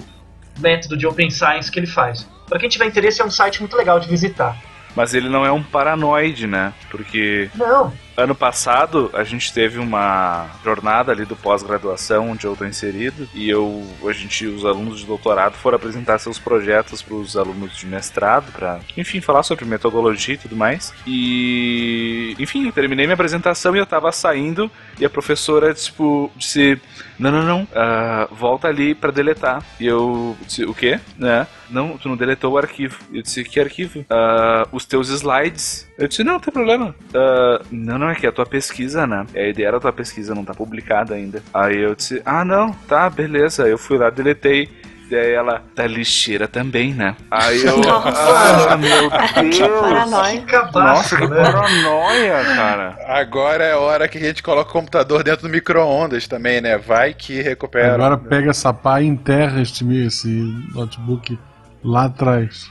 método 0.60 0.96
de 0.96 1.06
Open 1.06 1.30
Science 1.30 1.70
que 1.70 1.78
ele 1.78 1.86
faz. 1.86 2.28
Para 2.48 2.58
quem 2.58 2.68
tiver 2.68 2.86
interesse, 2.86 3.20
é 3.20 3.24
um 3.24 3.30
site 3.30 3.60
muito 3.60 3.76
legal 3.76 3.98
de 4.00 4.08
visitar. 4.08 4.56
Mas 4.94 5.14
ele 5.14 5.28
não 5.28 5.46
é 5.46 5.52
um 5.52 5.62
paranoide, 5.62 6.46
né? 6.46 6.72
Porque 6.90 7.48
Não. 7.54 7.92
Ano 8.20 8.34
passado 8.34 9.10
a 9.12 9.24
gente 9.24 9.52
teve 9.52 9.78
uma 9.78 10.48
jornada 10.64 11.12
ali 11.12 11.24
do 11.24 11.36
pós-graduação 11.36 12.30
onde 12.30 12.46
eu 12.46 12.56
tô 12.56 12.64
inserido 12.64 13.28
e 13.34 13.48
eu 13.48 13.86
a 14.06 14.12
gente 14.12 14.46
os 14.46 14.64
alunos 14.64 15.00
de 15.00 15.06
doutorado 15.06 15.54
foram 15.54 15.76
apresentar 15.76 16.18
seus 16.18 16.38
projetos 16.38 17.02
para 17.02 17.14
os 17.14 17.36
alunos 17.36 17.76
de 17.76 17.86
mestrado 17.86 18.52
para 18.52 18.80
enfim 18.96 19.20
falar 19.20 19.42
sobre 19.42 19.64
metodologia 19.64 20.34
e 20.34 20.38
tudo 20.38 20.56
mais. 20.56 20.92
E 21.06 22.34
enfim 22.38 22.66
eu 22.66 22.72
terminei 22.72 23.06
minha 23.06 23.14
apresentação 23.14 23.74
e 23.74 23.78
eu 23.78 23.86
tava 23.86 24.10
saindo 24.12 24.70
e 24.98 25.04
a 25.04 25.10
professora 25.10 25.72
tipo 25.74 26.30
disse 26.36 26.80
não 27.18 27.30
não 27.30 27.42
não 27.42 27.62
uh, 27.64 28.34
volta 28.34 28.68
ali 28.68 28.94
para 28.94 29.10
deletar. 29.10 29.62
E 29.78 29.86
eu 29.86 30.36
disse 30.46 30.64
o 30.64 30.74
quê? 30.74 30.98
Né? 31.18 31.46
Não 31.68 31.98
tu 31.98 32.08
não 32.08 32.16
deletou 32.16 32.52
o 32.52 32.58
arquivo. 32.58 32.98
Eu 33.12 33.22
disse 33.22 33.44
que 33.44 33.60
arquivo? 33.60 34.00
Uh, 34.00 34.68
os 34.72 34.84
teus 34.86 35.10
slides. 35.10 35.88
Eu 35.98 36.08
disse 36.08 36.24
não 36.24 36.30
não 36.34 36.40
tem 36.40 36.52
problema. 36.52 36.94
Uh, 37.10 37.66
não 37.70 37.98
não 37.98 38.08
é 38.10 38.14
que 38.14 38.26
é 38.26 38.28
a 38.28 38.32
tua 38.32 38.46
pesquisa 38.46 39.06
né 39.06 39.26
a 39.34 39.48
ideia 39.48 39.72
da 39.72 39.80
tua 39.80 39.92
pesquisa 39.92 40.34
não 40.34 40.44
tá 40.44 40.54
publicada 40.54 41.14
ainda 41.14 41.42
aí 41.52 41.78
eu 41.78 41.94
disse 41.94 42.20
ah 42.24 42.44
não 42.44 42.72
tá 42.72 43.08
beleza 43.08 43.66
eu 43.66 43.78
fui 43.78 43.98
lá 43.98 44.10
deletei 44.10 44.68
Daí 45.10 45.32
ela, 45.32 45.60
da 45.74 45.88
lixeira 45.88 46.46
também, 46.46 46.94
né? 46.94 47.16
Aí 47.28 47.64
eu. 47.66 47.78
Nossa. 47.78 48.70
ah, 48.72 48.76
meu 48.76 49.10
Que 49.50 49.58
Deus! 49.58 49.80
paranoia. 49.80 50.44
Nossa, 50.72 51.16
que 51.16 51.26
paranoia, 51.26 52.44
cara. 52.44 52.96
Agora 53.08 53.64
é 53.64 53.74
hora 53.74 54.06
que 54.06 54.18
a 54.18 54.20
gente 54.20 54.40
coloca 54.40 54.70
o 54.70 54.72
computador 54.72 55.24
dentro 55.24 55.48
do 55.48 55.52
micro-ondas 55.52 56.28
também, 56.28 56.60
né? 56.60 56.78
Vai 56.78 57.12
que 57.12 57.42
recupera. 57.42 57.94
Agora 57.94 58.16
pega 58.16 58.50
essa 58.50 58.72
pá 58.72 59.02
e 59.02 59.06
enterra 59.06 59.60
este, 59.60 59.84
esse 59.96 60.28
notebook 60.72 61.36
lá 61.82 62.04
atrás. 62.04 62.70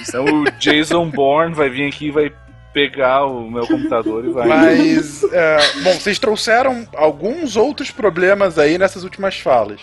Então 0.00 0.24
o 0.24 0.44
Jason 0.58 1.10
Bourne 1.10 1.54
vai 1.54 1.68
vir 1.68 1.86
aqui 1.86 2.06
e 2.06 2.10
vai 2.10 2.32
pegar 2.74 3.24
o 3.24 3.48
meu 3.48 3.66
computador 3.66 4.24
e 4.24 4.30
vai. 4.30 4.48
Mas, 4.48 5.22
é, 5.32 5.56
bom, 5.84 5.92
vocês 5.94 6.18
trouxeram 6.18 6.86
alguns 6.94 7.56
outros 7.56 7.92
problemas 7.92 8.58
aí 8.58 8.76
nessas 8.76 9.04
últimas 9.04 9.38
falas. 9.38 9.80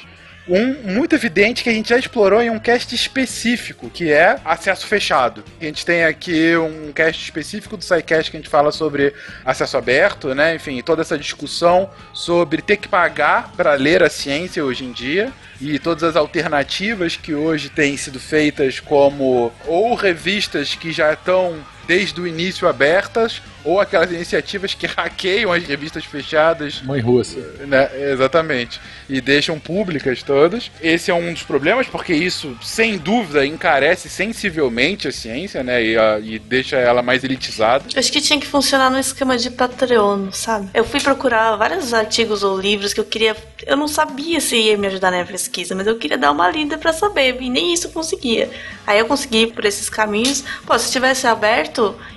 Um 0.47 0.91
muito 0.91 1.13
evidente 1.13 1.63
que 1.63 1.69
a 1.69 1.73
gente 1.73 1.89
já 1.89 1.97
explorou 1.97 2.41
em 2.41 2.49
um 2.49 2.59
cast 2.59 2.93
específico, 2.93 3.89
que 3.89 4.11
é 4.11 4.39
acesso 4.43 4.87
fechado. 4.87 5.43
A 5.61 5.63
gente 5.63 5.85
tem 5.85 6.03
aqui 6.03 6.57
um 6.57 6.91
cast 6.91 7.23
específico 7.23 7.77
do 7.77 7.83
SciCast 7.83 8.29
que 8.29 8.37
a 8.37 8.39
gente 8.39 8.49
fala 8.49 8.71
sobre 8.71 9.13
acesso 9.45 9.77
aberto, 9.77 10.33
né? 10.33 10.55
Enfim, 10.55 10.81
toda 10.81 11.03
essa 11.03 11.17
discussão 11.17 11.89
sobre 12.11 12.61
ter 12.61 12.77
que 12.77 12.87
pagar 12.87 13.51
para 13.55 13.75
ler 13.75 14.03
a 14.03 14.09
ciência 14.09 14.65
hoje 14.65 14.83
em 14.83 14.91
dia 14.91 15.31
e 15.61 15.77
todas 15.77 16.03
as 16.03 16.15
alternativas 16.15 17.15
que 17.15 17.35
hoje 17.35 17.69
têm 17.69 17.95
sido 17.95 18.19
feitas 18.19 18.79
como 18.79 19.53
ou 19.67 19.93
revistas 19.93 20.73
que 20.73 20.91
já 20.91 21.13
estão 21.13 21.55
desde 21.87 22.19
o 22.21 22.27
início 22.27 22.67
abertas 22.67 23.41
ou 23.63 23.79
aquelas 23.79 24.11
iniciativas 24.11 24.73
que 24.73 24.87
hackeiam 24.97 25.51
as 25.51 25.63
revistas 25.63 26.03
fechadas 26.03 26.81
Mãe 26.81 26.99
russa. 26.99 27.39
né? 27.67 27.89
Exatamente. 28.11 28.79
E 29.09 29.21
deixam 29.21 29.59
públicas 29.59 30.23
todas. 30.23 30.71
Esse 30.81 31.11
é 31.11 31.13
um 31.13 31.31
dos 31.33 31.43
problemas, 31.43 31.87
porque 31.87 32.13
isso, 32.13 32.57
sem 32.63 32.97
dúvida, 32.97 33.45
encarece 33.45 34.09
sensivelmente 34.09 35.07
a 35.07 35.11
ciência, 35.11 35.61
né? 35.63 35.83
E, 35.83 35.97
a- 35.97 36.19
e 36.19 36.39
deixa 36.39 36.77
ela 36.77 37.01
mais 37.03 37.23
elitizada. 37.23 37.83
Acho 37.95 38.11
que 38.11 38.21
tinha 38.21 38.39
que 38.39 38.47
funcionar 38.47 38.89
no 38.89 38.97
esquema 38.97 39.37
de 39.37 39.49
Patreon, 39.51 40.31
sabe? 40.31 40.69
Eu 40.73 40.83
fui 40.83 40.99
procurar 40.99 41.55
vários 41.55 41.93
artigos 41.93 42.41
ou 42.43 42.57
livros 42.59 42.93
que 42.93 42.99
eu 42.99 43.05
queria. 43.05 43.35
Eu 43.65 43.77
não 43.77 43.87
sabia 43.87 44.39
se 44.41 44.55
ia 44.55 44.77
me 44.77 44.87
ajudar 44.87 45.11
na 45.11 45.17
minha 45.17 45.27
pesquisa, 45.27 45.75
mas 45.75 45.85
eu 45.85 45.97
queria 45.97 46.17
dar 46.17 46.31
uma 46.31 46.49
lida 46.49 46.77
pra 46.77 46.91
saber, 46.93 47.37
e 47.41 47.49
nem 47.49 47.73
isso 47.73 47.87
eu 47.87 47.91
conseguia. 47.91 48.49
Aí 48.87 48.97
eu 48.97 49.05
consegui 49.05 49.47
por 49.47 49.65
esses 49.65 49.89
caminhos. 49.89 50.43
Pô, 50.65 50.77
se 50.79 50.91
tivesse 50.91 51.27
aberto 51.27 51.70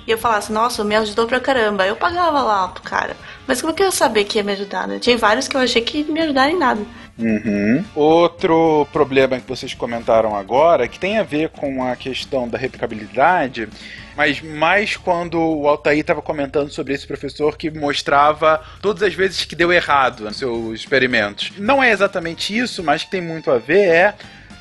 e 0.05 0.11
eu 0.11 0.17
falasse, 0.17 0.51
nossa, 0.51 0.83
me 0.83 0.95
ajudou 0.95 1.27
pra 1.27 1.39
caramba, 1.39 1.85
eu 1.85 1.95
pagava 1.95 2.41
lá 2.41 2.67
pro 2.67 2.83
cara. 2.83 3.15
Mas 3.47 3.61
como 3.61 3.73
que 3.73 3.81
eu 3.81 3.87
ia 3.87 3.91
saber 3.91 4.25
que 4.25 4.37
ia 4.37 4.43
me 4.43 4.53
ajudar, 4.53 4.87
né? 4.87 4.99
Tinha 4.99 5.17
vários 5.17 5.47
que 5.47 5.55
eu 5.55 5.61
achei 5.61 5.81
que 5.81 6.03
me 6.03 6.19
ajudaram 6.19 6.51
em 6.51 6.59
nada. 6.59 6.81
Outro 7.95 8.85
problema 8.91 9.39
que 9.39 9.47
vocês 9.47 9.73
comentaram 9.73 10.35
agora, 10.35 10.87
que 10.87 10.99
tem 10.99 11.17
a 11.17 11.23
ver 11.23 11.49
com 11.49 11.83
a 11.83 11.95
questão 11.95 12.47
da 12.47 12.57
replicabilidade, 12.57 13.69
mas 14.17 14.41
mais 14.41 14.97
quando 14.97 15.39
o 15.39 15.67
Altair 15.67 15.99
estava 15.99 16.21
comentando 16.21 16.69
sobre 16.69 16.93
esse 16.93 17.07
professor 17.07 17.57
que 17.57 17.71
mostrava 17.71 18.61
todas 18.81 19.01
as 19.01 19.13
vezes 19.13 19.45
que 19.45 19.55
deu 19.55 19.71
errado 19.71 20.25
nos 20.25 20.37
seus 20.37 20.79
experimentos. 20.79 21.53
Não 21.57 21.81
é 21.81 21.91
exatamente 21.91 22.57
isso, 22.57 22.83
mas 22.83 23.03
que 23.03 23.11
tem 23.11 23.21
muito 23.21 23.49
a 23.49 23.57
ver 23.57 23.87
é 23.87 24.15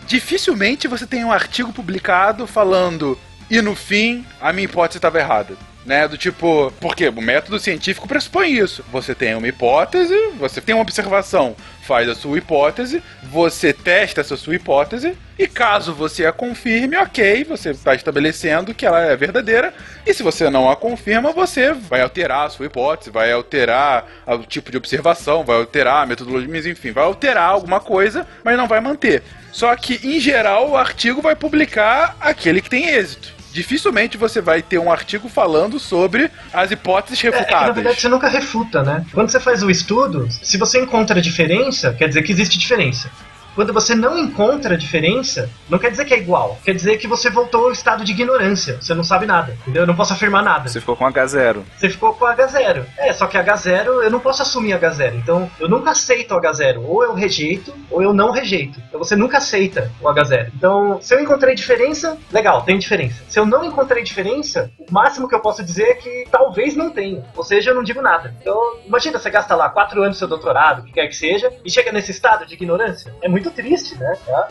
dificilmente 0.06 0.86
você 0.86 1.06
tem 1.06 1.24
um 1.24 1.32
artigo 1.32 1.72
publicado 1.72 2.46
falando 2.46 3.18
e 3.50 3.60
no 3.60 3.74
fim 3.74 4.24
a 4.40 4.52
minha 4.52 4.64
hipótese 4.64 4.98
estava 4.98 5.18
errada. 5.18 5.56
Né, 5.84 6.08
do 6.08 6.16
tipo, 6.16 6.72
porque 6.80 7.10
o 7.10 7.20
método 7.20 7.58
científico 7.58 8.08
pressupõe 8.08 8.50
isso. 8.52 8.82
Você 8.90 9.14
tem 9.14 9.34
uma 9.34 9.46
hipótese, 9.46 10.16
você 10.38 10.58
tem 10.58 10.74
uma 10.74 10.80
observação, 10.80 11.54
faz 11.84 12.08
a 12.08 12.14
sua 12.14 12.38
hipótese, 12.38 13.02
você 13.24 13.72
testa 13.72 14.20
essa 14.20 14.36
sua 14.36 14.56
hipótese, 14.56 15.16
e 15.38 15.46
caso 15.46 15.92
você 15.92 16.24
a 16.26 16.32
confirme, 16.32 16.96
ok, 16.96 17.44
você 17.44 17.70
está 17.70 17.94
estabelecendo 17.94 18.72
que 18.72 18.86
ela 18.86 19.00
é 19.00 19.16
verdadeira, 19.16 19.74
e 20.06 20.14
se 20.14 20.22
você 20.22 20.48
não 20.48 20.70
a 20.70 20.76
confirma, 20.76 21.32
você 21.32 21.72
vai 21.72 22.00
alterar 22.00 22.46
a 22.46 22.50
sua 22.50 22.66
hipótese, 22.66 23.10
vai 23.10 23.32
alterar 23.32 24.06
o 24.26 24.38
tipo 24.38 24.70
de 24.70 24.76
observação, 24.76 25.44
vai 25.44 25.56
alterar 25.56 26.02
a 26.02 26.06
metodologia, 26.06 26.70
enfim, 26.70 26.92
vai 26.92 27.04
alterar 27.04 27.50
alguma 27.50 27.80
coisa, 27.80 28.26
mas 28.42 28.56
não 28.56 28.68
vai 28.68 28.80
manter. 28.80 29.22
Só 29.52 29.74
que, 29.76 30.00
em 30.02 30.18
geral, 30.18 30.70
o 30.70 30.76
artigo 30.76 31.20
vai 31.20 31.36
publicar 31.36 32.16
aquele 32.20 32.60
que 32.60 32.70
tem 32.70 32.88
êxito. 32.88 33.34
Dificilmente 33.54 34.18
você 34.18 34.40
vai 34.40 34.60
ter 34.60 34.78
um 34.80 34.90
artigo 34.90 35.28
falando 35.28 35.78
sobre 35.78 36.28
as 36.52 36.72
hipóteses 36.72 37.22
É, 37.22 37.28
é 37.28 37.30
que, 37.30 37.36
na 37.36 37.40
refutadas. 37.40 37.74
verdade 37.76 38.00
você 38.00 38.08
nunca 38.08 38.26
refuta, 38.28 38.82
né? 38.82 39.06
Quando 39.12 39.30
você 39.30 39.38
faz 39.38 39.62
o 39.62 39.70
estudo, 39.70 40.26
se 40.42 40.58
você 40.58 40.80
encontra 40.80 41.22
diferença, 41.22 41.92
quer 41.92 42.08
dizer 42.08 42.22
que 42.22 42.32
existe 42.32 42.58
diferença. 42.58 43.08
Quando 43.54 43.72
você 43.72 43.94
não 43.94 44.18
encontra 44.18 44.76
diferença, 44.76 45.48
não 45.68 45.78
quer 45.78 45.90
dizer 45.90 46.04
que 46.04 46.14
é 46.14 46.18
igual. 46.18 46.58
Quer 46.64 46.74
dizer 46.74 46.98
que 46.98 47.06
você 47.06 47.30
voltou 47.30 47.66
ao 47.66 47.72
estado 47.72 48.04
de 48.04 48.12
ignorância. 48.12 48.78
Você 48.80 48.94
não 48.94 49.04
sabe 49.04 49.26
nada, 49.26 49.56
entendeu? 49.62 49.82
Eu 49.82 49.86
não 49.86 49.94
posso 49.94 50.12
afirmar 50.12 50.42
nada. 50.42 50.68
Você 50.68 50.80
ficou 50.80 50.96
com 50.96 51.04
H0. 51.04 51.62
Você 51.76 51.88
ficou 51.88 52.14
com 52.14 52.24
H0. 52.24 52.84
É, 52.98 53.12
só 53.12 53.26
que 53.26 53.38
H0 53.38 53.86
eu 53.86 54.10
não 54.10 54.20
posso 54.20 54.42
assumir 54.42 54.72
H0. 54.78 55.14
Então 55.16 55.50
eu 55.60 55.68
nunca 55.68 55.90
aceito 55.90 56.34
o 56.34 56.40
H0. 56.40 56.82
Ou 56.84 57.04
eu 57.04 57.14
rejeito, 57.14 57.74
ou 57.90 58.02
eu 58.02 58.12
não 58.12 58.30
rejeito. 58.30 58.80
Então 58.88 58.98
você 58.98 59.14
nunca 59.16 59.38
aceita 59.38 59.90
o 60.00 60.04
H0. 60.04 60.50
Então, 60.54 60.98
se 61.00 61.14
eu 61.14 61.20
encontrei 61.20 61.54
diferença, 61.54 62.18
legal, 62.32 62.62
tem 62.62 62.78
diferença. 62.78 63.22
Se 63.28 63.38
eu 63.38 63.46
não 63.46 63.64
encontrei 63.64 64.02
diferença, 64.02 64.70
o 64.78 64.92
máximo 64.92 65.28
que 65.28 65.34
eu 65.34 65.40
posso 65.40 65.62
dizer 65.62 65.84
é 65.84 65.94
que 65.94 66.26
talvez 66.30 66.74
não 66.74 66.90
tenha. 66.90 67.24
Ou 67.36 67.44
seja, 67.44 67.70
eu 67.70 67.74
não 67.74 67.82
digo 67.82 68.02
nada. 68.02 68.34
Então, 68.40 68.56
imagina, 68.86 69.18
você 69.18 69.30
gasta 69.30 69.54
lá 69.54 69.68
quatro 69.68 70.02
anos 70.02 70.16
do 70.16 70.18
seu 70.18 70.28
doutorado, 70.28 70.80
o 70.80 70.84
que 70.84 70.92
quer 70.92 71.06
que 71.06 71.16
seja, 71.16 71.52
e 71.64 71.70
chega 71.70 71.92
nesse 71.92 72.10
estado 72.10 72.46
de 72.46 72.54
ignorância. 72.54 73.14
É 73.22 73.28
muito 73.28 73.43
triste, 73.50 73.96
né? 73.96 74.16
Tá? 74.26 74.48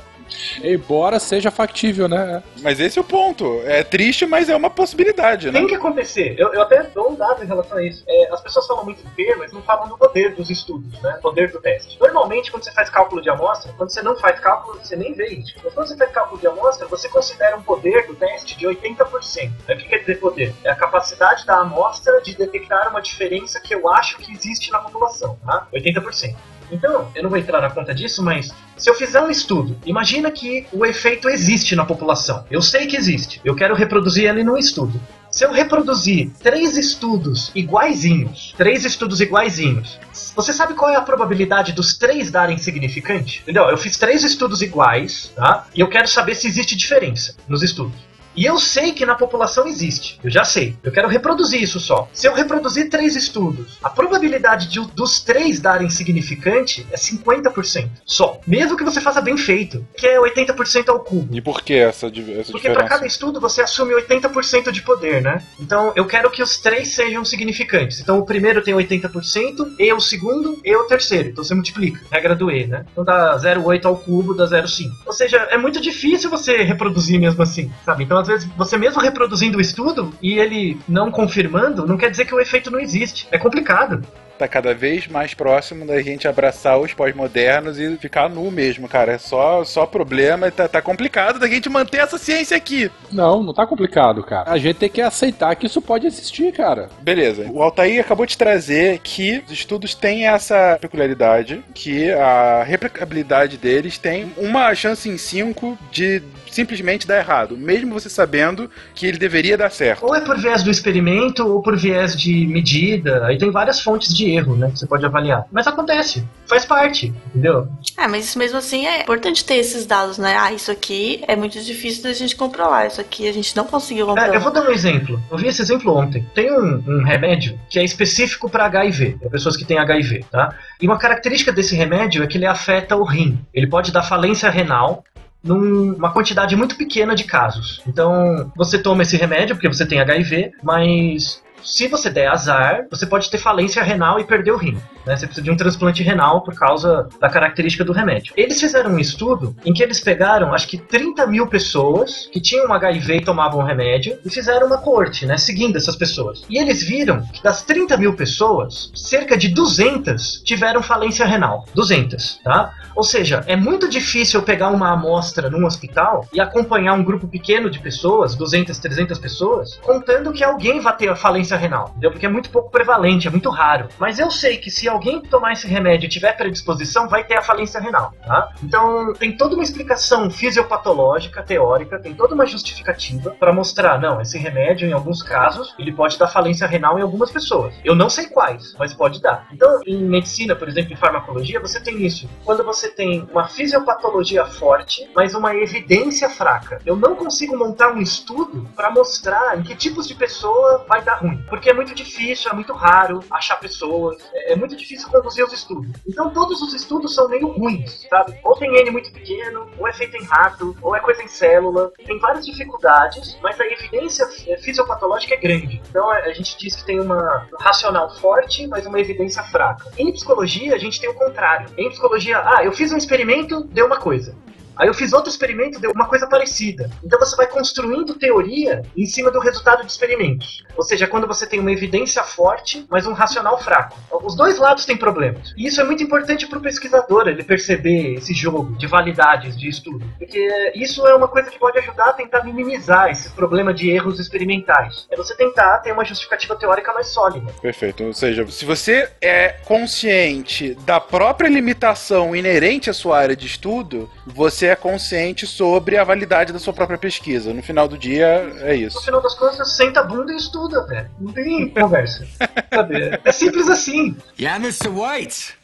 Embora 0.63 1.19
seja 1.19 1.51
factível, 1.51 2.07
né? 2.07 2.43
Mas 2.61 2.79
esse 2.79 2.97
é 2.97 3.01
o 3.01 3.05
ponto. 3.05 3.61
É 3.65 3.83
triste, 3.83 4.25
mas 4.25 4.49
é 4.49 4.55
uma 4.55 4.69
possibilidade, 4.69 5.51
né? 5.51 5.59
Tem 5.59 5.67
que 5.67 5.75
acontecer. 5.75 6.35
Eu, 6.37 6.53
eu 6.53 6.61
até 6.61 6.83
dou 6.83 7.11
um 7.11 7.15
dado 7.15 7.43
em 7.43 7.47
relação 7.47 7.77
a 7.77 7.83
isso. 7.83 8.03
É, 8.07 8.29
as 8.31 8.41
pessoas 8.41 8.65
falam 8.67 8.85
muito 8.85 9.05
em 9.05 9.09
P, 9.09 9.35
mas 9.37 9.51
não 9.51 9.61
falam 9.61 9.87
do 9.87 9.97
poder 9.97 10.35
dos 10.35 10.49
estudos, 10.49 11.01
né? 11.01 11.19
Poder 11.21 11.51
do 11.51 11.59
teste. 11.59 11.99
Normalmente, 11.99 12.51
quando 12.51 12.63
você 12.63 12.71
faz 12.71 12.89
cálculo 12.89 13.21
de 13.21 13.29
amostra, 13.29 13.73
quando 13.77 13.89
você 13.89 14.01
não 14.01 14.15
faz 14.17 14.39
cálculo, 14.39 14.79
você 14.81 14.95
nem 14.95 15.13
vê 15.13 15.27
isso. 15.27 15.55
Mas 15.63 15.73
quando 15.73 15.87
você 15.87 15.97
faz 15.97 16.11
cálculo 16.11 16.39
de 16.39 16.47
amostra, 16.47 16.87
você 16.87 17.09
considera 17.09 17.57
um 17.57 17.63
poder 17.63 18.07
do 18.07 18.15
teste 18.15 18.57
de 18.57 18.67
80%. 18.67 19.51
O 19.69 19.77
que 19.77 19.87
quer 19.87 19.99
dizer 19.99 20.19
poder? 20.19 20.53
É 20.63 20.69
a 20.69 20.75
capacidade 20.75 21.45
da 21.45 21.57
amostra 21.57 22.21
de 22.21 22.35
detectar 22.35 22.89
uma 22.89 23.01
diferença 23.01 23.59
que 23.59 23.73
eu 23.73 23.89
acho 23.89 24.17
que 24.17 24.31
existe 24.31 24.71
na 24.71 24.79
população, 24.79 25.37
tá? 25.45 25.67
80%. 25.73 26.35
Então, 26.73 27.11
eu 27.13 27.23
não 27.23 27.29
vou 27.29 27.37
entrar 27.37 27.61
na 27.61 27.69
conta 27.69 27.93
disso, 27.93 28.23
mas 28.23 28.51
se 28.75 28.89
eu 28.89 28.95
fizer 28.95 29.21
um 29.21 29.29
estudo, 29.29 29.77
imagina 29.85 30.31
que 30.31 30.65
o 30.73 30.83
efeito 30.85 31.29
existe 31.29 31.75
na 31.75 31.85
população. 31.85 32.45
Eu 32.49 32.61
sei 32.61 32.87
que 32.87 32.97
existe. 32.97 33.39
Eu 33.45 33.55
quero 33.55 33.75
reproduzir 33.75 34.27
ele 34.27 34.43
num 34.43 34.57
estudo. 34.57 34.99
Se 35.29 35.45
eu 35.45 35.51
reproduzir 35.51 36.31
três 36.41 36.77
estudos 36.77 37.51
iguaizinhos, 37.55 38.53
três 38.55 38.85
estudos 38.85 39.19
iguaizinhos, 39.19 39.99
você 40.35 40.53
sabe 40.53 40.75
qual 40.75 40.91
é 40.91 40.95
a 40.95 41.01
probabilidade 41.01 41.71
dos 41.71 41.97
três 41.97 42.29
darem 42.29 42.57
significante? 42.57 43.41
Entendeu? 43.41 43.63
Eu 43.69 43.77
fiz 43.77 43.97
três 43.97 44.23
estudos 44.23 44.61
iguais, 44.61 45.31
tá? 45.35 45.67
E 45.73 45.79
eu 45.79 45.89
quero 45.89 46.07
saber 46.07 46.35
se 46.35 46.47
existe 46.47 46.75
diferença 46.75 47.35
nos 47.47 47.63
estudos. 47.63 47.95
E 48.35 48.45
eu 48.45 48.59
sei 48.59 48.91
que 48.93 49.05
na 49.05 49.15
população 49.15 49.67
existe. 49.67 50.19
Eu 50.23 50.29
já 50.29 50.43
sei. 50.43 50.75
Eu 50.83 50.91
quero 50.91 51.07
reproduzir 51.07 51.61
isso 51.61 51.79
só. 51.79 52.07
Se 52.13 52.27
eu 52.27 52.33
reproduzir 52.33 52.89
três 52.89 53.15
estudos, 53.15 53.77
a 53.83 53.89
probabilidade 53.89 54.67
de, 54.67 54.79
dos 54.93 55.21
três 55.21 55.59
darem 55.59 55.89
significante 55.89 56.85
é 56.91 56.95
50% 56.97 57.89
só. 58.05 58.39
Mesmo 58.47 58.77
que 58.77 58.83
você 58.83 58.99
faça 59.01 59.21
bem 59.21 59.37
feito, 59.37 59.85
que 59.95 60.07
é 60.07 60.19
80% 60.19 60.89
ao 60.89 60.99
cubo. 60.99 61.35
E 61.35 61.41
por 61.41 61.61
que 61.61 61.73
essa, 61.73 62.07
essa 62.07 62.51
Porque 62.51 62.69
para 62.69 62.83
diferença? 62.83 62.87
cada 62.89 63.05
estudo 63.05 63.39
você 63.39 63.61
assume 63.61 63.93
80% 63.93 64.71
de 64.71 64.81
poder, 64.81 65.21
né? 65.21 65.43
Então 65.59 65.91
eu 65.95 66.05
quero 66.05 66.29
que 66.31 66.41
os 66.41 66.57
três 66.57 66.93
sejam 66.93 67.23
significantes. 67.23 67.99
Então 67.99 68.17
o 68.19 68.25
primeiro 68.25 68.61
tem 68.61 68.73
80%, 68.73 69.75
E 69.79 69.93
o 69.93 69.99
segundo, 69.99 70.59
E 70.63 70.75
o 70.75 70.83
terceiro. 70.85 71.29
Então 71.29 71.43
você 71.43 71.53
multiplica. 71.53 72.01
Regra 72.11 72.35
do 72.35 72.51
E, 72.51 72.67
né? 72.67 72.85
Então 72.91 73.03
dá 73.03 73.37
0,8 73.37 73.85
ao 73.85 73.97
cubo, 73.97 74.33
dá 74.33 74.45
0,5. 74.45 74.89
Ou 75.05 75.13
seja, 75.13 75.37
é 75.49 75.57
muito 75.57 75.79
difícil 75.81 76.29
você 76.29 76.57
reproduzir 76.63 77.19
mesmo 77.19 77.41
assim, 77.41 77.71
sabe? 77.85 78.03
Então 78.03 78.22
às 78.23 78.27
vezes, 78.27 78.49
você 78.57 78.77
mesmo 78.77 79.01
reproduzindo 79.01 79.57
o 79.57 79.61
estudo 79.61 80.13
e 80.21 80.39
ele 80.39 80.79
não 80.87 81.11
confirmando, 81.11 81.85
não 81.85 81.97
quer 81.97 82.09
dizer 82.09 82.25
que 82.25 82.35
o 82.35 82.39
efeito 82.39 82.71
não 82.71 82.79
existe. 82.79 83.27
É 83.31 83.37
complicado 83.37 84.01
tá 84.37 84.47
cada 84.47 84.73
vez 84.73 85.07
mais 85.07 85.33
próximo 85.33 85.85
da 85.85 86.01
gente 86.01 86.27
abraçar 86.27 86.79
os 86.79 86.93
pós-modernos 86.93 87.79
e 87.79 87.95
ficar 87.97 88.29
nu 88.29 88.49
mesmo, 88.51 88.87
cara. 88.87 89.13
É 89.13 89.17
só, 89.17 89.63
só 89.63 89.85
problema 89.85 90.47
e 90.47 90.51
tá, 90.51 90.67
tá 90.67 90.81
complicado 90.81 91.39
da 91.39 91.47
gente 91.47 91.69
manter 91.69 91.97
essa 91.97 92.17
ciência 92.17 92.57
aqui. 92.57 92.91
Não, 93.11 93.43
não 93.43 93.53
tá 93.53 93.65
complicado, 93.65 94.23
cara. 94.23 94.49
A 94.49 94.57
gente 94.57 94.77
tem 94.77 94.89
que 94.89 95.01
aceitar 95.01 95.55
que 95.55 95.67
isso 95.67 95.81
pode 95.81 96.07
existir, 96.07 96.51
cara. 96.51 96.89
Beleza. 97.01 97.49
O 97.51 97.61
Altair 97.61 98.01
acabou 98.01 98.25
de 98.25 98.37
trazer 98.37 98.99
que 98.99 99.43
os 99.45 99.51
estudos 99.51 99.95
têm 99.95 100.27
essa 100.27 100.77
peculiaridade, 100.81 101.63
que 101.73 102.11
a 102.11 102.63
replicabilidade 102.63 103.57
deles 103.57 103.97
tem 103.97 104.33
uma 104.37 104.73
chance 104.75 105.09
em 105.09 105.17
cinco 105.17 105.77
de 105.91 106.21
simplesmente 106.53 107.07
dar 107.07 107.17
errado, 107.17 107.57
mesmo 107.57 107.93
você 107.93 108.09
sabendo 108.09 108.69
que 108.93 109.05
ele 109.05 109.17
deveria 109.17 109.57
dar 109.57 109.71
certo. 109.71 110.05
Ou 110.05 110.15
é 110.15 110.21
por 110.21 110.37
viés 110.37 110.63
do 110.63 110.69
experimento 110.69 111.45
ou 111.45 111.61
por 111.61 111.75
viés 111.75 112.15
de 112.15 112.45
medida. 112.47 113.25
Aí 113.25 113.37
tem 113.37 113.51
várias 113.51 113.81
fontes 113.81 114.13
de 114.13 114.29
erro, 114.31 114.55
né, 114.55 114.69
que 114.71 114.79
você 114.79 114.87
pode 114.87 115.05
avaliar. 115.05 115.45
Mas 115.51 115.67
acontece, 115.67 116.23
faz 116.47 116.65
parte, 116.65 117.13
entendeu? 117.27 117.67
É, 117.97 118.07
mas 118.07 118.35
mesmo 118.35 118.57
assim 118.57 118.85
é 118.85 119.01
importante 119.01 119.43
ter 119.43 119.55
esses 119.55 119.85
dados, 119.85 120.17
né? 120.17 120.35
Ah, 120.37 120.51
isso 120.51 120.71
aqui 120.71 121.23
é 121.27 121.35
muito 121.35 121.59
difícil 121.59 122.03
da 122.03 122.13
gente 122.13 122.35
comprovar, 122.35 122.87
isso 122.87 123.01
aqui 123.01 123.27
a 123.27 123.33
gente 123.33 123.55
não 123.55 123.65
conseguiu 123.65 124.05
comprovar. 124.05 124.33
É, 124.33 124.37
eu 124.37 124.41
vou 124.41 124.51
dar 124.51 124.63
um 124.63 124.71
exemplo. 124.71 125.21
Eu 125.31 125.37
vi 125.37 125.47
esse 125.47 125.61
exemplo 125.61 125.95
ontem. 125.95 126.25
Tem 126.33 126.51
um, 126.51 126.83
um 126.87 127.03
remédio 127.03 127.59
que 127.69 127.79
é 127.79 127.83
específico 127.83 128.49
para 128.49 128.65
HIV, 128.65 129.17
para 129.19 129.29
pessoas 129.29 129.57
que 129.57 129.65
têm 129.65 129.77
HIV, 129.77 130.25
tá? 130.31 130.55
E 130.81 130.85
uma 130.85 130.97
característica 130.97 131.51
desse 131.51 131.75
remédio 131.75 132.23
é 132.23 132.27
que 132.27 132.37
ele 132.37 132.45
afeta 132.45 132.95
o 132.95 133.03
rim. 133.03 133.39
Ele 133.53 133.67
pode 133.67 133.91
dar 133.91 134.03
falência 134.03 134.49
renal 134.49 135.03
numa 135.43 136.11
quantidade 136.11 136.55
muito 136.55 136.77
pequena 136.77 137.13
de 137.13 137.25
casos. 137.25 137.81
Então, 137.85 138.51
você 138.55 138.77
toma 138.77 139.03
esse 139.03 139.17
remédio 139.17 139.55
porque 139.55 139.67
você 139.67 139.85
tem 139.85 139.99
HIV, 139.99 140.51
mas 140.63 141.42
se 141.63 141.87
você 141.87 142.09
der 142.09 142.27
azar, 142.27 142.85
você 142.89 143.05
pode 143.05 143.29
ter 143.29 143.37
falência 143.37 143.83
renal 143.83 144.19
e 144.19 144.23
perder 144.23 144.51
o 144.51 144.57
rim. 144.57 144.77
Né? 145.05 145.15
Você 145.15 145.25
precisa 145.25 145.43
de 145.43 145.51
um 145.51 145.57
transplante 145.57 146.03
renal 146.03 146.41
por 146.41 146.55
causa 146.55 147.07
da 147.19 147.29
característica 147.29 147.83
do 147.83 147.91
remédio. 147.91 148.33
Eles 148.35 148.59
fizeram 148.59 148.91
um 148.91 148.99
estudo 148.99 149.55
em 149.65 149.73
que 149.73 149.83
eles 149.83 149.99
pegaram, 149.99 150.53
acho 150.53 150.67
que 150.67 150.77
30 150.77 151.27
mil 151.27 151.47
pessoas 151.47 152.29
que 152.31 152.39
tinham 152.39 152.71
HIV 152.71 153.17
e 153.17 153.21
tomavam 153.21 153.61
o 153.61 153.65
remédio 153.65 154.17
e 154.25 154.29
fizeram 154.29 154.67
uma 154.67 154.77
corte, 154.77 155.25
né, 155.25 155.37
seguindo 155.37 155.77
essas 155.77 155.95
pessoas. 155.95 156.43
E 156.49 156.57
eles 156.57 156.83
viram 156.83 157.21
que 157.27 157.43
das 157.43 157.63
30 157.63 157.97
mil 157.97 158.13
pessoas, 158.13 158.91
cerca 158.95 159.37
de 159.37 159.49
200 159.49 160.41
tiveram 160.43 160.81
falência 160.81 161.25
renal. 161.25 161.65
200, 161.73 162.39
tá? 162.43 162.73
Ou 162.95 163.03
seja, 163.03 163.43
é 163.47 163.55
muito 163.55 163.89
difícil 163.89 164.41
pegar 164.43 164.69
uma 164.69 164.91
amostra 164.91 165.49
num 165.49 165.65
hospital 165.65 166.27
e 166.31 166.39
acompanhar 166.39 166.93
um 166.93 167.03
grupo 167.03 167.27
pequeno 167.27 167.69
de 167.69 167.79
pessoas, 167.79 168.35
200, 168.35 168.77
300 168.77 169.17
pessoas, 169.19 169.77
contando 169.77 170.31
que 170.31 170.43
alguém 170.43 170.79
vai 170.79 170.95
ter 170.95 171.09
a 171.09 171.15
falência 171.15 171.52
renal, 171.57 171.89
entendeu? 171.89 172.11
Porque 172.11 172.25
é 172.25 172.29
muito 172.29 172.49
pouco 172.49 172.69
prevalente, 172.69 173.27
é 173.27 173.31
muito 173.31 173.49
raro. 173.49 173.87
Mas 173.97 174.19
eu 174.19 174.29
sei 174.31 174.57
que 174.57 174.69
se 174.71 174.87
alguém 174.87 175.21
tomar 175.21 175.53
esse 175.53 175.67
remédio 175.67 176.07
e 176.07 176.09
tiver 176.09 176.33
predisposição, 176.33 177.07
vai 177.07 177.23
ter 177.23 177.35
a 177.35 177.41
falência 177.41 177.79
renal, 177.79 178.13
tá? 178.25 178.49
Então, 178.63 179.13
tem 179.13 179.35
toda 179.35 179.55
uma 179.55 179.63
explicação 179.63 180.29
fisiopatológica, 180.29 181.43
teórica, 181.43 181.99
tem 181.99 182.13
toda 182.13 182.33
uma 182.33 182.45
justificativa 182.45 183.31
para 183.31 183.53
mostrar, 183.53 183.99
não, 183.99 184.21
esse 184.21 184.37
remédio, 184.37 184.87
em 184.87 184.93
alguns 184.93 185.21
casos, 185.21 185.73
ele 185.77 185.91
pode 185.91 186.17
dar 186.17 186.27
falência 186.27 186.67
renal 186.67 186.97
em 186.97 187.01
algumas 187.01 187.31
pessoas. 187.31 187.73
Eu 187.83 187.95
não 187.95 188.09
sei 188.09 188.27
quais, 188.27 188.75
mas 188.77 188.93
pode 188.93 189.21
dar. 189.21 189.47
Então, 189.51 189.79
em 189.85 190.03
medicina, 190.03 190.55
por 190.55 190.67
exemplo, 190.67 190.93
em 190.93 190.97
farmacologia, 190.97 191.59
você 191.59 191.79
tem 191.79 192.05
isso. 192.05 192.29
Quando 192.43 192.63
você 192.63 192.89
tem 192.89 193.27
uma 193.31 193.47
fisiopatologia 193.47 194.45
forte, 194.45 195.09
mas 195.15 195.33
uma 195.33 195.55
evidência 195.55 196.29
fraca. 196.29 196.79
Eu 196.85 196.95
não 196.95 197.15
consigo 197.15 197.57
montar 197.57 197.93
um 197.93 197.99
estudo 197.99 198.67
para 198.75 198.91
mostrar 198.91 199.57
em 199.57 199.63
que 199.63 199.75
tipos 199.75 200.07
de 200.07 200.15
pessoa 200.15 200.85
vai 200.87 201.01
dar 201.01 201.15
ruim. 201.15 201.42
Porque 201.49 201.69
é 201.69 201.73
muito 201.73 201.93
difícil, 201.93 202.51
é 202.51 202.53
muito 202.53 202.73
raro 202.73 203.19
achar 203.29 203.57
pessoas, 203.57 204.17
é, 204.33 204.53
é 204.53 204.55
muito 204.55 204.75
difícil 204.75 205.09
conduzir 205.09 205.45
os 205.45 205.53
estudos. 205.53 205.91
Então 206.07 206.29
todos 206.29 206.61
os 206.61 206.73
estudos 206.73 207.13
são 207.13 207.27
meio 207.29 207.47
ruins, 207.47 208.07
sabe? 208.09 208.37
Ou 208.43 208.55
tem 208.55 208.75
N 208.75 208.91
muito 208.91 209.11
pequeno, 209.11 209.69
ou 209.77 209.87
é 209.87 209.93
feito 209.93 210.15
em 210.17 210.23
rato, 210.23 210.75
ou 210.81 210.95
é 210.95 210.99
coisa 210.99 211.23
em 211.23 211.27
célula. 211.27 211.91
Tem 212.05 212.19
várias 212.19 212.45
dificuldades, 212.45 213.37
mas 213.41 213.59
a 213.59 213.65
evidência 213.65 214.25
fisiopatológica 214.59 215.35
é 215.35 215.37
grande. 215.37 215.81
Então 215.89 216.09
a 216.09 216.31
gente 216.33 216.57
diz 216.57 216.75
que 216.75 216.85
tem 216.85 216.99
uma 216.99 217.23
um 217.23 217.57
racional 217.59 218.13
forte, 218.17 218.67
mas 218.67 218.85
uma 218.85 218.99
evidência 218.99 219.43
fraca. 219.43 219.91
Em 219.97 220.11
psicologia, 220.11 220.75
a 220.75 220.77
gente 220.77 220.99
tem 220.99 221.09
o 221.09 221.13
contrário. 221.13 221.69
Em 221.77 221.89
psicologia, 221.89 222.41
ah, 222.45 222.63
eu 222.63 222.71
fiz 222.71 222.91
um 222.91 222.97
experimento, 222.97 223.63
deu 223.65 223.85
uma 223.85 223.97
coisa. 223.97 224.35
Aí 224.75 224.87
eu 224.87 224.93
fiz 224.93 225.13
outro 225.13 225.29
experimento, 225.29 225.79
deu 225.79 225.91
uma 225.91 226.07
coisa 226.07 226.27
parecida. 226.27 226.89
Então 227.03 227.19
você 227.19 227.35
vai 227.35 227.47
construindo 227.47 228.15
teoria 228.15 228.81
em 228.97 229.05
cima 229.05 229.29
do 229.29 229.39
resultado 229.39 229.85
de 229.85 229.91
experimentos. 229.91 230.63
Ou 230.75 230.83
seja, 230.83 231.07
quando 231.07 231.27
você 231.27 231.45
tem 231.45 231.59
uma 231.59 231.71
evidência 231.71 232.23
forte, 232.23 232.85
mas 232.89 233.05
um 233.05 233.13
racional 233.13 233.59
fraco. 233.61 233.97
Os 234.23 234.35
dois 234.35 234.57
lados 234.57 234.85
têm 234.85 234.97
problemas. 234.97 235.53
E 235.57 235.67
isso 235.67 235.79
é 235.81 235.83
muito 235.83 236.03
importante 236.03 236.47
para 236.47 236.59
o 236.59 236.61
pesquisador, 236.61 237.27
ele 237.27 237.43
perceber 237.43 238.15
esse 238.15 238.33
jogo 238.33 238.75
de 238.77 238.87
validades 238.87 239.57
de 239.57 239.67
estudo. 239.67 240.05
Porque 240.17 240.71
isso 240.75 241.05
é 241.07 241.15
uma 241.15 241.27
coisa 241.27 241.49
que 241.49 241.59
pode 241.59 241.77
ajudar 241.79 242.09
a 242.09 242.13
tentar 242.13 242.43
minimizar 242.43 243.09
esse 243.09 243.29
problema 243.31 243.73
de 243.73 243.89
erros 243.89 244.19
experimentais. 244.19 245.07
É 245.09 245.15
você 245.15 245.35
tentar 245.35 245.79
ter 245.79 245.91
uma 245.91 246.05
justificativa 246.05 246.55
teórica 246.55 246.93
mais 246.93 247.07
sólida. 247.07 247.51
Perfeito. 247.61 248.03
Ou 248.03 248.13
seja, 248.13 248.47
se 248.47 248.65
você 248.65 249.09
é 249.21 249.49
consciente 249.65 250.75
da 250.85 250.99
própria 250.99 251.49
limitação 251.49 252.35
inerente 252.35 252.89
à 252.89 252.93
sua 252.93 253.17
área 253.17 253.35
de 253.35 253.45
estudo, 253.45 254.09
você 254.25 254.67
é 254.67 254.75
consciente 254.75 255.45
sobre 255.45 255.97
a 255.97 256.03
validade 256.03 256.53
da 256.53 256.59
sua 256.59 256.73
própria 256.73 256.97
pesquisa. 256.97 257.53
No 257.53 257.61
final 257.61 257.87
do 257.87 257.97
dia, 257.97 258.51
é 258.61 258.75
isso. 258.75 258.97
No 258.97 259.03
final 259.03 259.21
das 259.21 259.35
contas, 259.35 259.75
senta 259.75 259.99
a 259.99 260.03
bunda 260.03 260.33
e 260.33 260.37
estuda, 260.37 260.62
velho. 260.69 261.09
Não 261.19 261.31
tem 261.33 261.69
conversa. 261.69 262.27
Sabe? 262.73 263.19
É 263.23 263.31
simples 263.31 263.69
assim. 263.69 264.15
Yeah, 264.39 264.63
Mr. 264.63 264.89
White. 264.89 265.55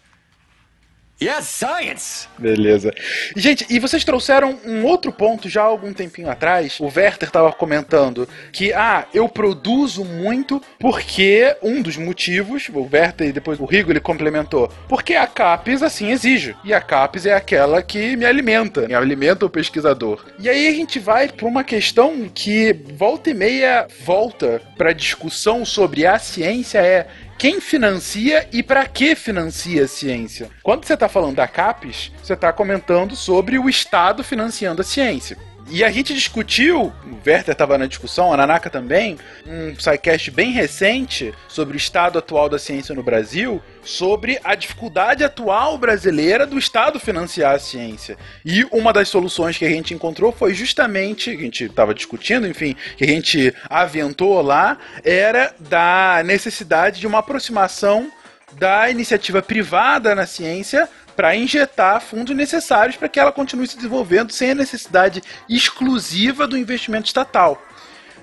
Yes, 1.21 1.47
science! 1.47 2.29
Beleza. 2.37 2.93
Gente, 3.35 3.65
e 3.69 3.77
vocês 3.77 4.05
trouxeram 4.05 4.57
um 4.65 4.85
outro 4.85 5.11
ponto 5.11 5.49
já 5.49 5.61
há 5.61 5.65
algum 5.65 5.91
tempinho 5.91 6.29
atrás. 6.29 6.79
O 6.79 6.85
Werther 6.85 7.27
estava 7.27 7.51
comentando 7.51 8.27
que, 8.53 8.71
ah, 8.71 9.05
eu 9.13 9.27
produzo 9.27 10.05
muito 10.05 10.61
porque 10.79 11.53
um 11.61 11.81
dos 11.81 11.97
motivos, 11.97 12.69
o 12.69 12.87
Werther 12.89 13.27
e 13.27 13.33
depois 13.33 13.59
o 13.59 13.65
Rigo 13.65 13.91
ele 13.91 13.99
complementou, 13.99 14.71
porque 14.87 15.13
a 15.15 15.27
CAPES 15.27 15.83
assim 15.83 16.09
exige. 16.09 16.55
E 16.63 16.73
a 16.73 16.79
CAPES 16.79 17.25
é 17.25 17.33
aquela 17.33 17.81
que 17.81 18.15
me 18.15 18.23
alimenta, 18.23 18.87
me 18.87 18.93
alimenta 18.93 19.45
o 19.45 19.49
pesquisador. 19.49 20.25
E 20.39 20.47
aí 20.47 20.67
a 20.67 20.71
gente 20.71 20.99
vai 20.99 21.27
para 21.27 21.47
uma 21.47 21.65
questão 21.65 22.29
que 22.33 22.71
volta 22.95 23.29
e 23.29 23.33
meia 23.33 23.87
volta 24.05 24.61
para 24.77 24.93
discussão 24.93 25.65
sobre 25.65 26.05
a 26.05 26.17
ciência 26.17 26.79
é 26.79 27.07
quem 27.39 27.61
financia 27.61 28.45
e 28.51 28.61
para 28.61 28.85
que 28.85 29.15
financia 29.15 29.85
a 29.85 29.87
ciência. 29.87 30.49
Quando 30.61 30.83
você 30.83 30.93
está 30.93 31.07
falando 31.07 31.37
da 31.37 31.47
CAPES, 31.47 32.11
você 32.21 32.33
está 32.33 32.51
comentando 32.51 33.15
sobre 33.15 33.57
o 33.57 33.69
Estado 33.69 34.25
financiando 34.25 34.81
a 34.81 34.83
ciência. 34.83 35.37
E 35.71 35.81
a 35.83 35.89
gente 35.89 36.13
discutiu, 36.13 36.91
o 37.05 37.17
Werther 37.25 37.53
estava 37.53 37.77
na 37.77 37.85
discussão, 37.85 38.33
a 38.33 38.37
Nanaka 38.37 38.69
também, 38.69 39.17
um 39.45 39.73
sidecast 39.79 40.31
bem 40.31 40.51
recente 40.51 41.33
sobre 41.47 41.77
o 41.77 41.77
estado 41.77 42.19
atual 42.19 42.49
da 42.49 42.59
ciência 42.59 42.93
no 42.93 43.03
Brasil, 43.03 43.61
sobre 43.83 44.39
a 44.43 44.55
dificuldade 44.55 45.23
atual 45.23 45.77
brasileira 45.77 46.45
do 46.45 46.57
Estado 46.57 46.99
financiar 46.99 47.55
a 47.55 47.59
ciência. 47.59 48.17
E 48.45 48.65
uma 48.71 48.93
das 48.93 49.09
soluções 49.09 49.57
que 49.57 49.65
a 49.65 49.69
gente 49.69 49.93
encontrou 49.93 50.31
foi 50.31 50.53
justamente, 50.53 51.31
que 51.31 51.37
a 51.37 51.45
gente 51.45 51.63
estava 51.65 51.93
discutindo, 51.93 52.47
enfim, 52.47 52.75
que 52.97 53.03
a 53.03 53.07
gente 53.07 53.53
aventou 53.69 54.41
lá, 54.41 54.77
era 55.03 55.53
da 55.59 56.21
necessidade 56.25 56.99
de 56.99 57.07
uma 57.07 57.19
aproximação 57.19 58.11
da 58.53 58.89
iniciativa 58.89 59.41
privada 59.41 60.15
na 60.15 60.25
ciência 60.25 60.89
para 61.15 61.35
injetar 61.35 62.01
fundos 62.01 62.35
necessários 62.35 62.95
para 62.95 63.09
que 63.09 63.19
ela 63.19 63.31
continue 63.31 63.67
se 63.67 63.75
desenvolvendo 63.75 64.31
sem 64.31 64.51
a 64.51 64.55
necessidade 64.55 65.21
exclusiva 65.49 66.47
do 66.47 66.57
investimento 66.57 67.07
estatal. 67.07 67.61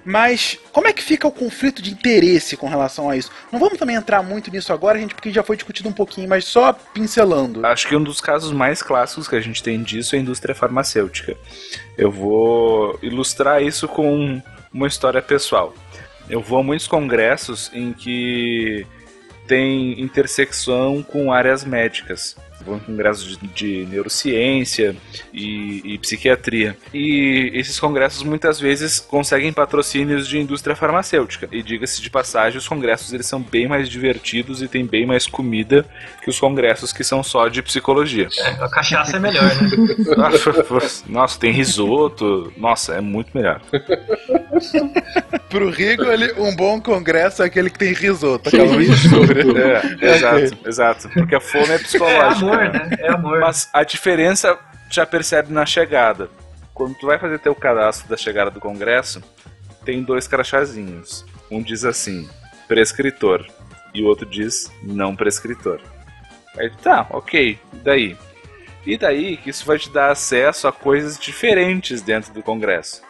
Mas 0.06 0.56
como 0.72 0.86
é 0.86 0.92
que 0.92 1.02
fica 1.02 1.26
o 1.26 1.32
conflito 1.32 1.82
de 1.82 1.90
interesse 1.90 2.56
com 2.56 2.68
relação 2.68 3.10
a 3.10 3.16
isso? 3.16 3.28
Não 3.50 3.58
vamos 3.58 3.76
também 3.76 3.96
entrar 3.96 4.22
muito 4.22 4.52
nisso 4.52 4.72
agora, 4.72 4.96
gente, 5.00 5.16
porque 5.16 5.32
já 5.32 5.42
foi 5.42 5.56
discutido 5.56 5.88
um 5.88 5.92
pouquinho, 5.92 6.28
mas 6.28 6.44
só 6.44 6.72
pincelando. 6.72 7.66
Acho 7.66 7.88
que 7.88 7.96
um 7.96 8.02
dos 8.02 8.20
casos 8.20 8.52
mais 8.52 8.80
clássicos 8.82 9.26
que 9.26 9.34
a 9.34 9.40
gente 9.40 9.60
tem 9.60 9.82
disso 9.82 10.14
é 10.14 10.18
a 10.18 10.22
indústria 10.22 10.54
farmacêutica. 10.54 11.36
Eu 11.98 12.12
vou 12.12 12.96
ilustrar 13.02 13.60
isso 13.60 13.88
com 13.88 14.40
uma 14.72 14.86
história 14.86 15.20
pessoal. 15.20 15.74
Eu 16.30 16.40
vou 16.40 16.60
a 16.60 16.62
muitos 16.62 16.86
congressos 16.86 17.68
em 17.74 17.92
que 17.92 18.86
tem 19.48 20.00
intersecção 20.00 21.02
com 21.02 21.32
áreas 21.32 21.64
médicas. 21.64 22.36
Vão 22.66 22.76
em 22.76 22.80
congressos 22.80 23.38
de, 23.38 23.46
de 23.48 23.86
neurociência 23.86 24.96
e, 25.32 25.82
e, 25.84 25.98
psiquiatria. 25.98 26.76
E 26.92 27.50
esses 27.54 27.78
congressos 27.78 28.22
muitas 28.22 28.58
vezes 28.58 28.98
conseguem 28.98 29.52
patrocínios 29.52 30.26
de 30.26 30.38
indústria 30.38 30.74
farmacêutica. 30.74 31.48
E 31.52 31.62
diga-se 31.62 32.02
de 32.02 32.10
passagem, 32.10 32.58
os 32.58 32.68
congressos 32.68 33.12
eles 33.12 33.26
são 33.26 33.40
bem 33.40 33.68
mais 33.68 33.88
divertidos 33.88 34.60
e 34.60 34.68
tem 34.68 34.84
bem 34.84 35.06
mais 35.06 35.26
comida 35.26 35.86
que 36.22 36.28
os 36.28 36.38
congressos 36.38 36.92
que 36.92 37.04
são 37.04 37.22
só 37.22 37.48
de 37.48 37.62
psicologia. 37.62 38.28
É, 38.38 38.48
a 38.64 38.68
cachaça 38.68 39.16
é 39.16 39.20
melhor, 39.20 39.44
né? 39.44 39.70
Nossa, 41.08 41.38
tem 41.38 41.52
risoto. 41.52 42.52
Nossa, 42.56 42.94
é 42.94 43.00
muito 43.00 43.30
melhor. 43.34 43.60
Pro 45.48 45.70
Rigo, 45.70 46.04
ele, 46.04 46.32
um 46.38 46.54
bom 46.54 46.80
congresso 46.80 47.42
é 47.42 47.46
aquele 47.46 47.70
que 47.70 47.78
tem 47.78 47.92
risoto. 47.92 48.48
Aquela 48.48 48.74
mistura. 48.76 49.42
É, 50.00 50.16
exato, 50.16 50.58
exato. 50.66 51.08
Porque 51.10 51.34
a 51.34 51.40
fome 51.40 51.70
é 51.70 51.78
psicológica. 51.78 52.55
Amor, 52.60 52.72
né? 52.72 52.96
É 52.98 53.08
amor. 53.10 53.40
Mas 53.40 53.68
a 53.72 53.82
diferença 53.84 54.58
já 54.90 55.06
percebe 55.06 55.52
na 55.52 55.64
chegada. 55.64 56.30
Quando 56.74 56.94
tu 56.94 57.06
vai 57.06 57.18
fazer 57.18 57.38
teu 57.38 57.54
cadastro 57.54 58.08
da 58.08 58.16
chegada 58.16 58.50
do 58.50 58.60
congresso, 58.60 59.22
tem 59.84 60.02
dois 60.02 60.28
crachazinhos. 60.28 61.24
Um 61.50 61.62
diz 61.62 61.84
assim, 61.84 62.28
prescritor. 62.68 63.46
E 63.94 64.02
o 64.02 64.06
outro 64.06 64.26
diz 64.26 64.70
não 64.82 65.16
prescritor. 65.16 65.80
Aí 66.58 66.70
tá, 66.82 67.06
ok. 67.10 67.58
E 67.72 67.76
daí? 67.76 68.16
E 68.84 68.98
daí 68.98 69.36
que 69.36 69.50
isso 69.50 69.64
vai 69.64 69.78
te 69.78 69.90
dar 69.90 70.10
acesso 70.10 70.68
a 70.68 70.72
coisas 70.72 71.18
diferentes 71.18 72.02
dentro 72.02 72.32
do 72.32 72.42
congresso 72.42 73.05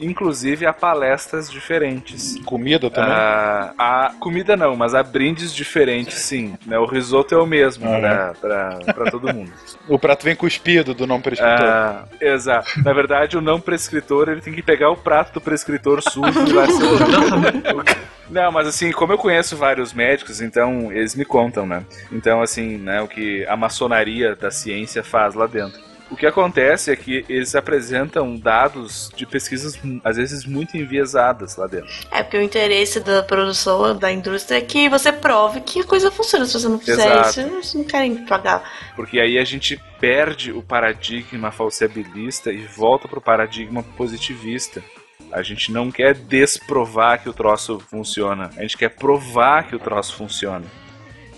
inclusive 0.00 0.66
a 0.66 0.72
palestras 0.72 1.50
diferentes. 1.50 2.36
Comida 2.44 2.90
também? 2.90 3.12
Ah, 3.12 3.72
a 3.78 4.12
comida 4.18 4.56
não, 4.56 4.74
mas 4.74 4.94
há 4.94 5.02
brindes 5.02 5.54
diferentes, 5.54 6.18
sim. 6.20 6.56
Né? 6.66 6.78
O 6.78 6.86
risoto 6.86 7.34
é 7.34 7.38
o 7.38 7.46
mesmo 7.46 7.86
uhum. 7.86 8.00
pra, 8.00 8.34
pra, 8.40 8.78
pra 8.94 9.10
todo 9.10 9.32
mundo. 9.32 9.52
o 9.86 9.98
prato 9.98 10.24
vem 10.24 10.34
cuspido 10.34 10.94
do 10.94 11.06
não 11.06 11.20
prescritor. 11.20 11.66
Ah, 11.66 12.04
exato. 12.20 12.82
Na 12.82 12.92
verdade, 12.92 13.36
o 13.36 13.40
não 13.40 13.60
prescritor 13.60 14.28
ele 14.28 14.40
tem 14.40 14.54
que 14.54 14.62
pegar 14.62 14.90
o 14.90 14.96
prato 14.96 15.34
do 15.34 15.40
prescritor 15.40 16.00
sujo 16.02 16.46
e 16.46 16.52
vai 16.52 16.66
ser... 16.72 18.10
Não, 18.30 18.52
mas 18.52 18.68
assim, 18.68 18.92
como 18.92 19.12
eu 19.12 19.18
conheço 19.18 19.56
vários 19.56 19.92
médicos, 19.92 20.40
então 20.40 20.92
eles 20.92 21.16
me 21.16 21.24
contam, 21.24 21.66
né? 21.66 21.84
Então, 22.12 22.40
assim, 22.40 22.78
né, 22.78 23.02
o 23.02 23.08
que 23.08 23.44
a 23.46 23.56
maçonaria 23.56 24.36
da 24.36 24.50
ciência 24.52 25.02
faz 25.02 25.34
lá 25.34 25.46
dentro. 25.46 25.89
O 26.10 26.16
que 26.16 26.26
acontece 26.26 26.90
é 26.90 26.96
que 26.96 27.24
eles 27.28 27.54
apresentam 27.54 28.36
dados 28.36 29.10
de 29.14 29.24
pesquisas, 29.24 29.78
às 30.02 30.16
vezes, 30.16 30.44
muito 30.44 30.76
enviesadas 30.76 31.56
lá 31.56 31.68
dentro. 31.68 31.88
É, 32.10 32.22
porque 32.22 32.36
o 32.36 32.42
interesse 32.42 32.98
da 32.98 33.22
produção, 33.22 33.96
da 33.96 34.10
indústria, 34.10 34.58
é 34.58 34.60
que 34.60 34.88
você 34.88 35.12
prove 35.12 35.60
que 35.60 35.80
a 35.80 35.84
coisa 35.84 36.10
funciona. 36.10 36.44
Se 36.46 36.54
você 36.54 36.68
não 36.68 36.80
fizer 36.80 37.06
Exato. 37.06 37.28
isso, 37.28 37.40
eles 37.40 37.74
não 37.74 37.84
querem 37.84 38.26
pagar. 38.26 38.68
Porque 38.96 39.20
aí 39.20 39.38
a 39.38 39.44
gente 39.44 39.80
perde 40.00 40.50
o 40.50 40.62
paradigma 40.62 41.52
falsibilista 41.52 42.52
e 42.52 42.58
volta 42.58 43.06
para 43.06 43.18
o 43.18 43.22
paradigma 43.22 43.82
positivista. 43.96 44.82
A 45.30 45.42
gente 45.42 45.70
não 45.70 45.92
quer 45.92 46.12
desprovar 46.14 47.22
que 47.22 47.28
o 47.28 47.32
troço 47.32 47.78
funciona. 47.88 48.50
A 48.56 48.62
gente 48.62 48.76
quer 48.76 48.88
provar 48.88 49.68
que 49.68 49.76
o 49.76 49.78
troço 49.78 50.16
funciona. 50.16 50.64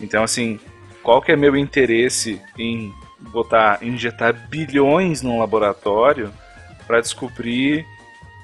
Então, 0.00 0.24
assim, 0.24 0.58
qual 1.02 1.20
que 1.20 1.30
é 1.30 1.36
meu 1.36 1.54
interesse 1.56 2.40
em 2.58 2.92
botar, 3.30 3.78
injetar 3.82 4.34
bilhões 4.48 5.22
num 5.22 5.38
laboratório 5.38 6.32
para 6.86 7.00
descobrir 7.00 7.86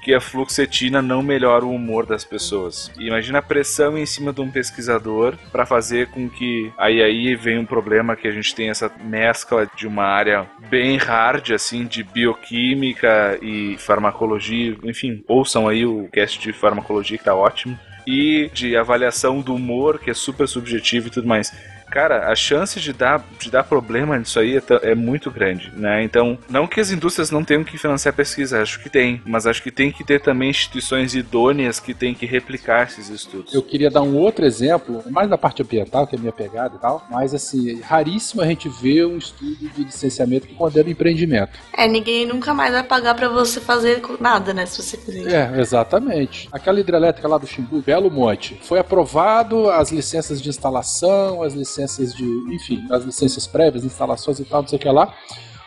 que 0.01 0.13
a 0.13 0.21
fluoxetina 0.21 1.01
não 1.01 1.21
melhora 1.21 1.65
o 1.65 1.73
humor 1.73 2.05
das 2.05 2.23
pessoas. 2.23 2.91
Imagina 2.97 3.39
a 3.39 3.43
pressão 3.43 3.97
em 3.97 4.05
cima 4.05 4.31
de 4.31 4.41
um 4.41 4.49
pesquisador 4.49 5.37
para 5.51 5.65
fazer 5.65 6.07
com 6.07 6.29
que 6.29 6.71
aí 6.77 7.01
aí 7.01 7.35
vem 7.35 7.59
um 7.59 7.65
problema 7.65 8.15
que 8.15 8.27
a 8.27 8.31
gente 8.31 8.55
tem 8.55 8.69
essa 8.69 8.91
mescla 9.03 9.69
de 9.75 9.87
uma 9.87 10.05
área 10.05 10.47
bem 10.69 10.97
hard 10.97 11.51
assim 11.51 11.85
de 11.85 12.03
bioquímica 12.03 13.37
e 13.41 13.75
farmacologia, 13.77 14.77
enfim, 14.83 15.23
ouçam 15.27 15.67
aí 15.67 15.85
o 15.85 16.07
cast 16.11 16.39
de 16.39 16.53
farmacologia 16.53 17.17
que 17.17 17.23
tá 17.23 17.35
ótimo 17.35 17.77
e 18.07 18.49
de 18.53 18.75
avaliação 18.75 19.41
do 19.41 19.53
humor 19.53 19.99
que 19.99 20.09
é 20.09 20.13
super 20.13 20.47
subjetivo 20.47 21.07
e 21.07 21.11
tudo 21.11 21.27
mais 21.27 21.53
cara, 21.89 22.31
a 22.31 22.35
chance 22.35 22.79
de 22.79 22.93
dar, 22.93 23.25
de 23.39 23.49
dar 23.49 23.63
problema 23.63 24.17
nisso 24.17 24.39
aí 24.39 24.57
é, 24.57 24.61
é, 24.91 24.95
muito 24.95 25.31
grande, 25.31 25.71
né? 25.75 26.03
Então, 26.03 26.37
não 26.49 26.67
que 26.67 26.79
as 26.79 26.91
indústrias 26.91 27.31
não 27.31 27.43
tenham 27.43 27.63
que 27.63 27.77
financiar 27.77 28.13
pesquisa, 28.13 28.61
acho 28.61 28.81
que 28.81 28.89
tem, 28.89 29.21
mas 29.25 29.47
acho 29.47 29.61
que 29.61 29.71
tem 29.71 29.91
que 29.91 30.03
ter 30.03 30.21
também 30.21 30.49
instituições 30.49 31.15
idôneas 31.15 31.79
que 31.79 31.93
têm 31.93 32.13
que 32.13 32.25
replicar 32.25 32.87
esses 32.87 33.09
estudos. 33.09 33.53
Eu 33.53 33.63
queria 33.63 33.89
dar 33.89 34.01
um 34.01 34.15
outro 34.15 34.45
exemplo, 34.45 35.03
mais 35.09 35.29
da 35.29 35.37
parte 35.37 35.61
ambiental, 35.61 36.05
que 36.05 36.15
é 36.15 36.17
a 36.17 36.21
minha 36.21 36.31
pegada 36.31 36.75
e 36.75 36.79
tal, 36.79 37.05
mas 37.09 37.33
assim, 37.33 37.81
raríssimo 37.81 38.41
a 38.41 38.45
gente 38.45 38.69
ver 38.69 39.05
um 39.05 39.17
estudo 39.17 39.69
de 39.69 39.83
licenciamento 39.83 40.47
que 40.47 40.53
condena 40.53 40.89
empreendimento. 40.89 41.59
É, 41.73 41.87
ninguém 41.87 42.25
nunca 42.25 42.53
mais 42.53 42.71
vai 42.71 42.83
pagar 42.83 43.15
para 43.15 43.27
você 43.27 43.59
fazer 43.59 44.01
nada, 44.19 44.53
né, 44.53 44.65
se 44.65 44.81
você 44.81 44.97
fizer. 44.97 45.31
É, 45.31 45.59
exatamente. 45.59 46.47
Aquela 46.51 46.79
hidrelétrica 46.79 47.27
lá 47.27 47.37
do 47.37 47.47
Xingu, 47.47 47.81
Belo 47.81 48.11
Monte, 48.11 48.59
foi 48.61 48.79
aprovado 48.79 49.69
as 49.69 49.91
licenças 49.91 50.41
de 50.41 50.49
instalação, 50.49 51.41
as 51.43 51.53
licenças 51.53 51.78
licenças 51.79 52.13
de, 52.13 52.25
enfim, 52.53 52.85
as 52.91 53.03
licenças 53.03 53.47
prévias, 53.47 53.83
instalações 53.83 54.39
e 54.39 54.45
tal, 54.45 54.61
não 54.61 54.69
sei 54.69 54.77
o 54.77 54.81
que 54.81 54.89
lá. 54.89 55.13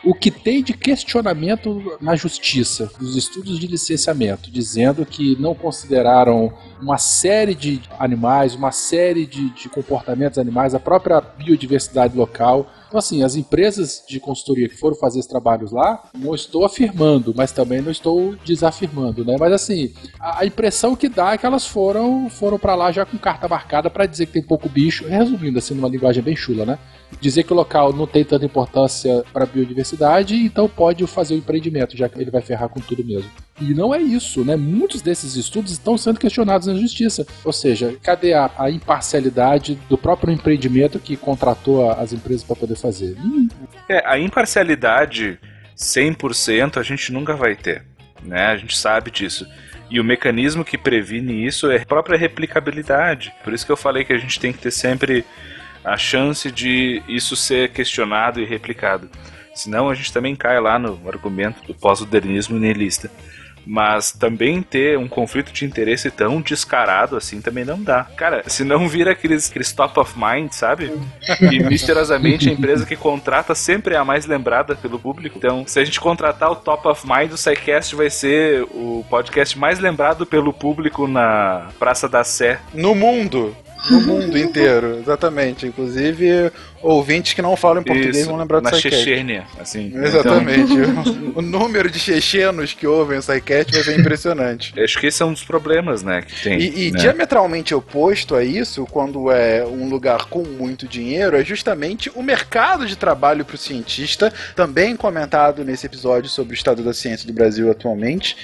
O 0.05 0.13
que 0.13 0.29
tem 0.29 0.61
de 0.61 0.73
questionamento 0.73 1.97
na 2.01 2.13
justiça 2.13 2.91
dos 2.99 3.15
estudos 3.15 3.57
de 3.57 3.67
licenciamento, 3.67 4.51
dizendo 4.51 5.05
que 5.05 5.39
não 5.39 5.55
consideraram 5.55 6.51
uma 6.81 6.97
série 6.97 7.55
de 7.55 7.81
animais, 7.97 8.53
uma 8.53 8.71
série 8.73 9.25
de, 9.25 9.49
de 9.51 9.69
comportamentos 9.69 10.37
animais, 10.37 10.75
a 10.75 10.79
própria 10.79 11.21
biodiversidade 11.21 12.17
local, 12.17 12.69
então, 12.93 12.99
assim, 12.99 13.23
as 13.23 13.35
empresas 13.35 14.03
de 14.07 14.19
consultoria 14.19 14.69
que 14.69 14.77
foram 14.77 14.95
fazer 14.95 15.17
esses 15.17 15.27
trabalhos 15.27 15.71
lá, 15.71 16.03
não 16.15 16.35
estou 16.35 16.63
afirmando, 16.63 17.33
mas 17.35 17.51
também 17.51 17.81
não 17.81 17.89
estou 17.89 18.35
desafirmando, 18.45 19.25
né? 19.25 19.35
Mas, 19.39 19.51
assim, 19.51 19.91
a, 20.19 20.45
impressão 20.45 20.95
que 20.95 21.09
dá 21.09 21.33
é 21.33 21.37
que 21.39 21.43
elas 21.43 21.65
foram, 21.65 22.29
foram 22.29 22.59
para 22.59 22.75
lá 22.75 22.91
já 22.91 23.03
com 23.03 23.17
carta 23.17 23.47
marcada 23.47 23.89
para 23.89 24.05
dizer 24.05 24.27
que 24.27 24.33
tem 24.33 24.43
pouco 24.43 24.69
bicho, 24.69 25.07
resumindo, 25.07 25.57
assim, 25.57 25.73
numa 25.73 25.89
linguagem 25.89 26.21
bem 26.21 26.35
chula, 26.35 26.67
né? 26.67 26.77
Dizer 27.19 27.41
que 27.41 27.51
o 27.53 27.55
local 27.55 27.91
não 27.91 28.05
tem 28.05 28.23
tanta 28.23 28.45
importância 28.45 29.23
para 29.33 29.43
a 29.43 29.47
biodiversidade, 29.47 30.35
então 30.35 30.69
pode 30.69 31.03
fazer 31.07 31.33
o 31.33 31.37
empreendimento, 31.37 31.97
já 31.97 32.07
que 32.07 32.21
ele 32.21 32.29
vai 32.29 32.43
ferrar 32.43 32.69
com 32.69 32.79
tudo 32.79 33.03
mesmo. 33.03 33.31
E 33.61 33.73
não 33.73 33.93
é 33.93 34.01
isso, 34.01 34.43
né? 34.43 34.55
Muitos 34.55 35.01
desses 35.01 35.35
estudos 35.35 35.71
estão 35.71 35.97
sendo 35.97 36.19
questionados 36.19 36.67
na 36.67 36.73
justiça. 36.73 37.25
Ou 37.45 37.53
seja, 37.53 37.95
cadê 38.01 38.33
a, 38.33 38.49
a 38.57 38.71
imparcialidade 38.71 39.79
do 39.87 39.97
próprio 39.97 40.33
empreendimento 40.33 40.99
que 40.99 41.15
contratou 41.15 41.91
as 41.91 42.13
empresas 42.13 42.43
para 42.43 42.55
poder 42.55 42.75
fazer? 42.83 43.15
É, 43.87 44.03
a 44.05 44.19
imparcialidade 44.19 45.39
100% 45.77 46.77
a 46.77 46.83
gente 46.83 47.11
nunca 47.11 47.35
vai 47.35 47.55
ter, 47.55 47.83
né? 48.21 48.47
A 48.47 48.57
gente 48.57 48.77
sabe 48.77 49.09
disso. 49.09 49.47
E 49.89 49.99
o 49.99 50.03
mecanismo 50.03 50.65
que 50.65 50.77
previne 50.77 51.45
isso 51.45 51.71
é 51.71 51.77
a 51.77 51.85
própria 51.85 52.17
replicabilidade. 52.17 53.33
Por 53.43 53.53
isso 53.53 53.65
que 53.65 53.71
eu 53.71 53.77
falei 53.77 54.03
que 54.03 54.13
a 54.13 54.17
gente 54.17 54.39
tem 54.39 54.51
que 54.51 54.59
ter 54.59 54.71
sempre 54.71 55.25
a 55.83 55.97
chance 55.97 56.51
de 56.51 57.01
isso 57.07 57.35
ser 57.35 57.69
questionado 57.69 58.39
e 58.39 58.45
replicado. 58.45 59.09
Senão 59.53 59.89
a 59.89 59.95
gente 59.95 60.11
também 60.11 60.35
cai 60.35 60.59
lá 60.59 60.79
no 60.79 61.07
argumento 61.07 61.63
do 61.67 61.75
pós-modernismo 61.75 62.57
nihilista. 62.57 63.11
Mas 63.65 64.11
também 64.11 64.61
ter 64.61 64.97
um 64.97 65.07
conflito 65.07 65.51
de 65.51 65.65
interesse 65.65 66.11
tão 66.11 66.41
descarado 66.41 67.15
assim 67.15 67.41
também 67.41 67.63
não 67.63 67.81
dá. 67.81 68.05
Cara, 68.15 68.43
se 68.47 68.63
não 68.63 68.87
vira 68.87 69.11
aqueles, 69.11 69.49
aqueles 69.49 69.71
top 69.71 69.99
of 69.99 70.13
mind, 70.17 70.51
sabe? 70.51 70.91
E 71.41 71.59
misteriosamente 71.63 72.49
a 72.49 72.53
empresa 72.53 72.85
que 72.85 72.95
contrata 72.95 73.55
sempre 73.55 73.95
é 73.95 73.97
a 73.97 74.05
mais 74.05 74.25
lembrada 74.25 74.75
pelo 74.75 74.99
público. 74.99 75.37
Então, 75.37 75.65
se 75.65 75.79
a 75.79 75.85
gente 75.85 75.99
contratar 75.99 76.51
o 76.51 76.55
top 76.55 76.87
of 76.87 77.05
mind, 77.07 77.31
o 77.31 77.37
SciCast 77.37 77.95
vai 77.95 78.09
ser 78.09 78.63
o 78.63 79.05
podcast 79.09 79.57
mais 79.57 79.79
lembrado 79.79 80.25
pelo 80.25 80.53
público 80.53 81.07
na 81.07 81.69
Praça 81.79 82.07
da 82.09 82.23
Sé. 82.23 82.59
No 82.73 82.93
mundo! 82.93 83.55
No 83.89 83.99
mundo 83.99 84.37
inteiro, 84.37 84.99
exatamente. 84.99 85.67
Inclusive, 85.67 86.51
ouvintes 86.83 87.33
que 87.33 87.41
não 87.41 87.55
falam 87.55 87.81
português 87.81 88.17
Isso, 88.17 88.29
vão 88.29 88.37
lembrar 88.37 88.59
do 88.59 88.65
Na 88.65 88.73
Chechênia, 88.73 89.45
assim. 89.59 89.91
Exatamente. 89.95 90.73
Então... 90.83 91.33
o 91.35 91.41
número 91.41 91.89
de 91.89 91.97
chechenos 91.97 92.73
que 92.73 92.85
ouvem 92.85 93.17
o 93.17 93.21
SciCast 93.21 93.71
vai 93.71 93.83
ser 93.83 93.99
impressionante. 93.99 94.73
Acho 94.79 94.99
que 94.99 95.07
esse 95.07 95.21
é 95.21 95.25
um 95.25 95.31
dos 95.31 95.43
problemas, 95.43 96.03
né, 96.03 96.21
que 96.21 96.43
tem. 96.43 96.59
E, 96.59 96.87
e 96.87 96.91
né? 96.91 96.99
diametralmente 96.99 97.73
oposto 97.73 98.35
a 98.35 98.43
isso, 98.43 98.85
quando 98.91 99.31
é 99.31 99.65
um 99.65 99.87
lugar 99.87 100.25
com 100.25 100.43
muito 100.43 100.87
dinheiro, 100.87 101.37
é 101.37 101.43
justamente 101.43 102.11
o 102.15 102.21
mercado 102.21 102.85
de 102.85 102.95
trabalho 102.95 103.45
para 103.45 103.55
o 103.55 103.57
cientista, 103.57 104.33
também 104.55 104.95
comentado 104.95 105.63
nesse 105.63 105.85
episódio 105.85 106.29
sobre 106.29 106.53
o 106.53 106.55
estado 106.55 106.83
da 106.83 106.93
ciência 106.93 107.25
do 107.25 107.33
Brasil 107.33 107.71
atualmente 107.71 108.35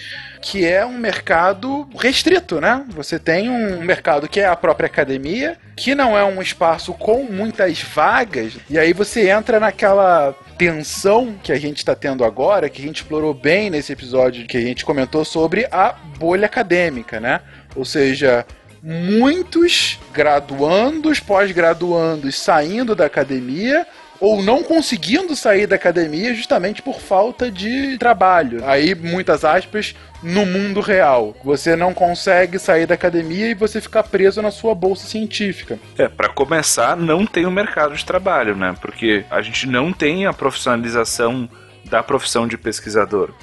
que 0.41 0.65
é 0.65 0.85
um 0.85 0.97
mercado 0.97 1.87
restrito, 1.97 2.61
né? 2.61 2.83
Você 2.89 3.19
tem 3.19 3.49
um 3.49 3.81
mercado 3.83 4.27
que 4.27 4.39
é 4.39 4.47
a 4.47 4.55
própria 4.55 4.87
academia, 4.87 5.57
que 5.75 5.93
não 5.93 6.17
é 6.17 6.23
um 6.23 6.41
espaço 6.41 6.93
com 6.93 7.23
muitas 7.23 7.81
vagas, 7.81 8.28
e 8.69 8.77
aí 8.77 8.93
você 8.93 9.29
entra 9.29 9.59
naquela 9.59 10.33
tensão 10.57 11.35
que 11.41 11.51
a 11.51 11.59
gente 11.59 11.77
está 11.77 11.95
tendo 11.95 12.23
agora, 12.23 12.69
que 12.69 12.81
a 12.81 12.85
gente 12.85 12.97
explorou 12.97 13.33
bem 13.33 13.69
nesse 13.69 13.93
episódio 13.93 14.45
que 14.45 14.57
a 14.57 14.61
gente 14.61 14.85
comentou 14.85 15.23
sobre 15.23 15.67
a 15.71 15.93
bolha 16.17 16.45
acadêmica, 16.45 17.19
né? 17.19 17.41
Ou 17.75 17.85
seja, 17.85 18.45
muitos 18.81 19.99
graduandos, 20.13 21.19
pós-graduandos 21.19 22.35
saindo 22.35 22.95
da 22.95 23.05
academia 23.05 23.85
ou 24.19 24.41
não 24.41 24.63
conseguindo 24.63 25.35
sair 25.35 25.65
da 25.65 25.75
academia 25.75 26.33
justamente 26.33 26.81
por 26.81 26.99
falta 26.99 27.49
de 27.49 27.97
trabalho. 27.97 28.61
Aí, 28.65 28.93
muitas 28.93 29.45
aspas, 29.45 29.95
no 30.21 30.45
mundo 30.45 30.81
real. 30.81 31.35
Você 31.43 31.75
não 31.75 31.93
consegue 31.93 32.59
sair 32.59 32.85
da 32.85 32.95
academia 32.95 33.47
e 33.49 33.53
você 33.53 33.79
fica 33.79 34.03
preso 34.03 34.41
na 34.41 34.51
sua 34.51 34.75
bolsa 34.75 35.07
científica. 35.07 35.79
É, 35.97 36.07
para 36.07 36.29
começar, 36.29 36.97
não 36.97 37.25
tem 37.25 37.45
o 37.45 37.49
um 37.49 37.51
mercado 37.51 37.95
de 37.95 38.05
trabalho, 38.05 38.55
né? 38.55 38.75
Porque 38.81 39.23
a 39.29 39.41
gente 39.41 39.65
não 39.67 39.93
tem 39.93 40.25
a 40.25 40.33
profissionalização 40.33 41.49
da 41.85 42.03
profissão 42.03 42.47
de 42.47 42.57
pesquisador. 42.57 43.33